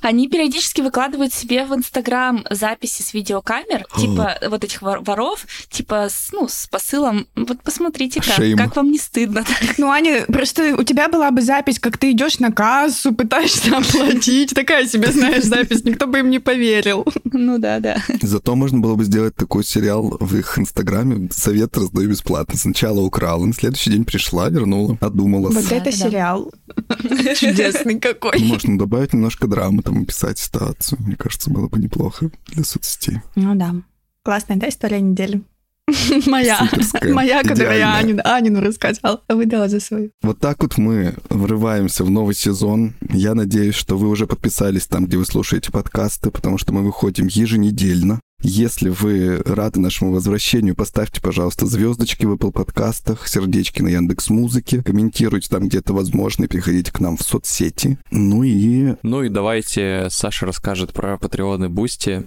они 0.00 0.28
периодически 0.28 0.80
выкладывают 0.80 1.32
себе 1.34 1.64
в 1.64 1.74
Инстаграм 1.74 2.44
записи 2.50 3.02
с 3.02 3.12
видеокамер, 3.14 3.57
камер, 3.58 3.86
типа 3.96 4.38
вот 4.48 4.64
этих 4.64 4.82
вор- 4.82 5.00
воров, 5.00 5.46
типа 5.70 6.08
с, 6.08 6.30
ну, 6.32 6.48
с 6.48 6.66
посылом, 6.66 7.26
вот 7.36 7.62
посмотрите, 7.62 8.20
как, 8.20 8.36
как 8.56 8.76
вам 8.76 8.90
не 8.90 8.98
стыдно. 8.98 9.44
Ну, 9.76 9.88
Аня, 9.90 10.24
просто 10.26 10.76
у 10.76 10.82
тебя 10.82 11.08
была 11.08 11.30
бы 11.30 11.42
запись, 11.42 11.78
как 11.78 11.98
ты 11.98 12.12
идешь 12.12 12.38
на 12.38 12.52
кассу, 12.52 13.14
пытаешься 13.14 13.76
оплатить. 13.76 14.54
Такая 14.54 14.86
себе, 14.86 15.12
знаешь, 15.12 15.44
запись, 15.44 15.84
никто 15.84 16.06
бы 16.06 16.20
им 16.20 16.30
не 16.30 16.38
поверил. 16.38 17.06
Ну 17.24 17.58
да, 17.58 17.80
да. 17.80 17.98
Зато 18.22 18.54
можно 18.54 18.78
было 18.78 18.94
бы 18.94 19.04
сделать 19.04 19.34
такой 19.36 19.64
сериал 19.64 20.16
в 20.20 20.36
их 20.36 20.58
инстаграме. 20.58 21.28
Совет 21.32 21.76
раздаю 21.76 22.10
бесплатно. 22.10 22.56
Сначала 22.56 23.00
украла, 23.00 23.44
на 23.44 23.52
следующий 23.52 23.90
день 23.90 24.04
пришла, 24.04 24.48
вернула, 24.48 24.96
одумалась. 25.00 25.54
Вот 25.54 25.72
это 25.72 25.92
сериал. 25.92 26.52
Чудесный 27.36 27.98
какой. 28.00 28.38
Можно 28.40 28.78
добавить 28.78 29.12
немножко 29.12 29.46
драмы, 29.46 29.82
там, 29.82 30.02
описать 30.02 30.38
ситуацию. 30.38 30.98
Мне 31.00 31.16
кажется, 31.16 31.50
было 31.50 31.68
бы 31.68 31.78
неплохо 31.78 32.30
для 32.48 32.64
соцсетей. 32.64 33.18
Ну 33.34 33.47
да. 33.54 33.74
Классная, 34.22 34.56
да, 34.56 34.68
история 34.68 35.00
недели? 35.00 35.42
Моя. 36.26 36.58
Суперская, 36.58 37.14
Моя, 37.14 37.42
которую 37.42 37.70
я 37.70 37.76
идеальная. 37.76 37.98
Анину, 38.00 38.22
Анину 38.24 38.60
рассказала. 38.60 39.22
Выдала 39.28 39.68
за 39.68 39.80
свою. 39.80 40.10
Вот 40.22 40.38
так 40.38 40.62
вот 40.62 40.76
мы 40.76 41.14
врываемся 41.30 42.04
в 42.04 42.10
новый 42.10 42.34
сезон. 42.34 42.94
Я 43.10 43.34
надеюсь, 43.34 43.74
что 43.74 43.96
вы 43.96 44.08
уже 44.08 44.26
подписались 44.26 44.86
там, 44.86 45.06
где 45.06 45.16
вы 45.16 45.24
слушаете 45.24 45.72
подкасты, 45.72 46.30
потому 46.30 46.58
что 46.58 46.72
мы 46.72 46.82
выходим 46.82 47.26
еженедельно. 47.26 48.20
Если 48.40 48.88
вы 48.88 49.42
рады 49.44 49.80
нашему 49.80 50.12
возвращению, 50.12 50.76
поставьте, 50.76 51.20
пожалуйста, 51.20 51.66
звездочки 51.66 52.24
в 52.24 52.34
Apple 52.34 52.52
подкастах, 52.52 53.26
сердечки 53.26 53.82
на 53.82 53.88
Яндекс 53.88 54.30
Музыке, 54.30 54.80
комментируйте 54.84 55.48
там 55.48 55.66
где-то 55.68 55.92
возможно, 55.92 56.44
и 56.44 56.46
приходите 56.46 56.92
к 56.92 57.00
нам 57.00 57.16
в 57.16 57.22
соцсети. 57.22 57.98
Ну 58.12 58.44
и 58.44 58.94
Ну 59.02 59.24
и 59.24 59.28
давайте 59.28 60.06
Саша 60.10 60.46
расскажет 60.46 60.92
про 60.92 61.14
Patreon 61.14 61.64
и 61.64 61.68
Boosty. 61.68 62.26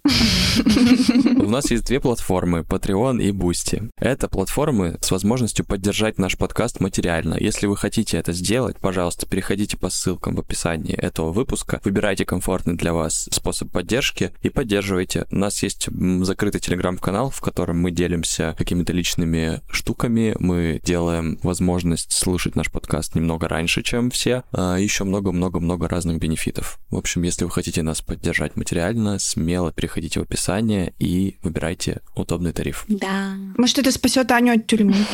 У 1.41 1.49
нас 1.49 1.71
есть 1.71 1.85
две 1.85 2.01
платформы, 2.01 2.59
Patreon 2.59 3.23
и 3.23 3.31
Boosty. 3.31 3.89
Это 3.95 4.27
платформы 4.27 4.97
с 4.99 5.11
возможностью 5.11 5.63
поддержать 5.65 6.17
наш 6.17 6.37
подкаст 6.37 6.81
материально. 6.81 7.37
Если 7.39 7.67
вы 7.67 7.77
хотите 7.77 8.17
это 8.17 8.33
сделать, 8.33 8.75
пожалуйста, 8.79 9.27
переходите 9.27 9.77
по 9.77 9.89
ссылкам 9.89 10.35
в 10.35 10.41
описании 10.41 10.93
этого 10.93 11.31
выпуска, 11.31 11.79
выбирайте 11.85 12.25
комфортный 12.25 12.75
для 12.75 12.93
вас 12.93 13.29
способ 13.31 13.71
поддержки 13.71 14.31
и 14.41 14.49
поддерживайте. 14.49 15.25
У 15.31 15.37
нас 15.37 15.63
есть 15.63 15.87
закрытый 16.21 16.61
телеграм-канал, 16.61 17.29
в 17.29 17.41
котором 17.41 17.79
мы 17.79 17.91
делимся 17.91 18.55
какими-то 18.57 18.93
личными 18.93 19.61
штуками, 19.69 20.35
мы 20.39 20.79
делаем 20.83 21.39
возможность 21.43 22.11
слушать 22.11 22.55
наш 22.55 22.71
подкаст 22.71 23.15
немного 23.15 23.47
раньше, 23.47 23.83
чем 23.83 24.09
все, 24.09 24.43
а 24.51 24.77
еще 24.77 25.03
много-много-много 25.03 25.87
разных 25.87 26.19
бенефитов. 26.19 26.79
В 26.89 26.97
общем, 26.97 27.23
если 27.23 27.45
вы 27.45 27.51
хотите 27.51 27.83
нас 27.83 28.01
поддержать 28.01 28.55
материально, 28.55 29.19
смело 29.19 29.71
переходите 29.71 30.19
в 30.19 30.23
описание 30.23 30.93
и 30.99 31.37
выбирайте 31.43 32.01
удобный 32.15 32.53
тариф. 32.53 32.85
Да. 32.87 33.35
Может, 33.57 33.79
это 33.79 33.91
спасет 33.91 34.31
Аню 34.31 34.53
от 34.53 34.67
тюрьмы. 34.67 34.95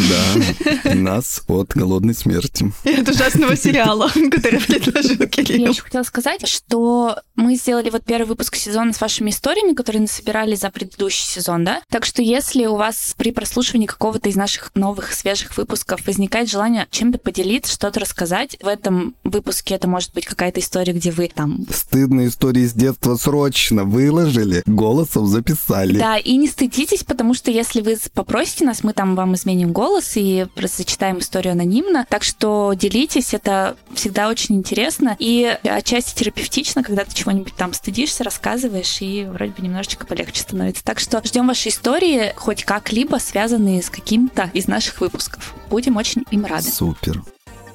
да, 0.00 0.94
нас 0.94 1.42
от 1.48 1.72
голодной 1.72 2.14
смерти. 2.14 2.72
И 2.84 2.94
от 2.94 3.08
ужасного 3.08 3.56
сериала, 3.56 4.10
который 4.30 4.60
предложил 4.60 5.16
Я 5.20 5.26
Кирилл. 5.26 5.70
еще 5.72 5.82
хотела 5.82 6.02
сказать, 6.02 6.46
что 6.46 7.18
мы 7.34 7.56
сделали 7.56 7.90
вот 7.90 8.04
первый 8.04 8.26
выпуск 8.26 8.56
сезона 8.56 8.92
с 8.92 9.00
вашими 9.00 9.30
историями, 9.30 9.74
которые 9.74 10.02
насобирали 10.02 10.54
за 10.54 10.70
предыдущий 10.70 11.26
сезон, 11.26 11.64
да? 11.64 11.82
Так 11.90 12.04
что 12.04 12.22
если 12.22 12.66
у 12.66 12.76
вас 12.76 13.14
при 13.16 13.32
прослушивании 13.32 13.86
какого-то 13.86 14.28
из 14.28 14.36
наших 14.36 14.70
новых, 14.74 15.12
свежих 15.12 15.56
выпусков 15.56 16.06
возникает 16.06 16.48
желание 16.50 16.86
чем-то 16.90 17.18
поделиться, 17.18 17.72
что-то 17.72 18.00
рассказать, 18.00 18.56
в 18.62 18.66
этом 18.66 19.14
выпуске 19.24 19.74
это 19.74 19.88
может 19.88 20.12
быть 20.14 20.26
какая-то 20.26 20.60
история, 20.60 20.92
где 20.92 21.10
вы 21.10 21.30
там 21.34 21.66
Стыдные 21.70 22.28
истории 22.28 22.66
с 22.66 22.72
детства 22.72 23.16
срочно 23.16 23.84
выложили, 23.84 24.62
голосом 24.66 25.26
записали. 25.26 25.98
Да, 25.98 26.16
и 26.16 26.36
не 26.36 26.48
стыдитесь, 26.48 27.04
потому 27.04 27.34
что 27.34 27.50
если 27.50 27.80
вы 27.80 27.96
попросите 28.14 28.64
нас, 28.64 28.82
мы 28.82 28.92
там 28.92 29.14
вам 29.14 29.34
изменим 29.34 29.72
голос 29.86 30.12
и 30.16 30.46
просто 30.54 30.78
зачитаем 30.78 31.18
историю 31.18 31.52
анонимно. 31.52 32.06
Так 32.08 32.24
что 32.24 32.72
делитесь, 32.74 33.34
это 33.34 33.76
всегда 33.94 34.28
очень 34.28 34.56
интересно 34.56 35.16
и 35.18 35.58
отчасти 35.62 36.18
терапевтично, 36.18 36.82
когда 36.82 37.04
ты 37.04 37.14
чего-нибудь 37.14 37.54
там 37.54 37.72
стыдишься, 37.72 38.24
рассказываешь, 38.24 39.00
и 39.00 39.24
вроде 39.24 39.52
бы 39.52 39.62
немножечко 39.62 40.06
полегче 40.06 40.40
становится. 40.40 40.84
Так 40.84 40.98
что 40.98 41.22
ждем 41.24 41.46
ваши 41.46 41.68
истории, 41.68 42.32
хоть 42.36 42.64
как-либо 42.64 43.16
связанные 43.16 43.82
с 43.82 43.90
каким-то 43.90 44.50
из 44.52 44.66
наших 44.66 45.00
выпусков. 45.00 45.54
Будем 45.70 45.96
очень 45.96 46.24
им 46.30 46.44
рады. 46.44 46.68
Супер. 46.68 47.22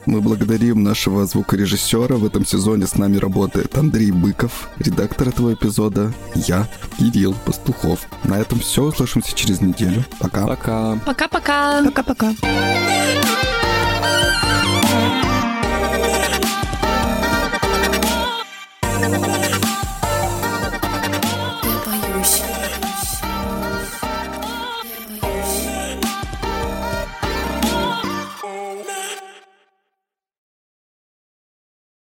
Мы 0.06 0.22
благодарим 0.22 0.84
нашего 0.84 1.26
звукорежиссера. 1.26 2.15
В 2.15 2.26
этом 2.26 2.45
сезоне 2.45 2.88
с 2.88 2.95
нами 2.95 3.18
работает 3.18 3.78
Андрей 3.78 4.11
Быков, 4.11 4.69
редактор 4.80 5.30
этого 5.30 5.53
эпизода, 5.53 6.11
я, 6.36 6.68
Кирилл 6.98 7.36
Пастухов. 7.45 8.07
На 8.23 8.40
этом 8.40 8.60
все. 8.60 8.84
Услышимся 8.84 9.36
через 9.36 9.61
неделю. 9.61 10.03
Пока. 10.19 10.48
Пока. 10.48 10.95
Пока-пока. 11.06 11.84
Пока-пока. 11.84 12.34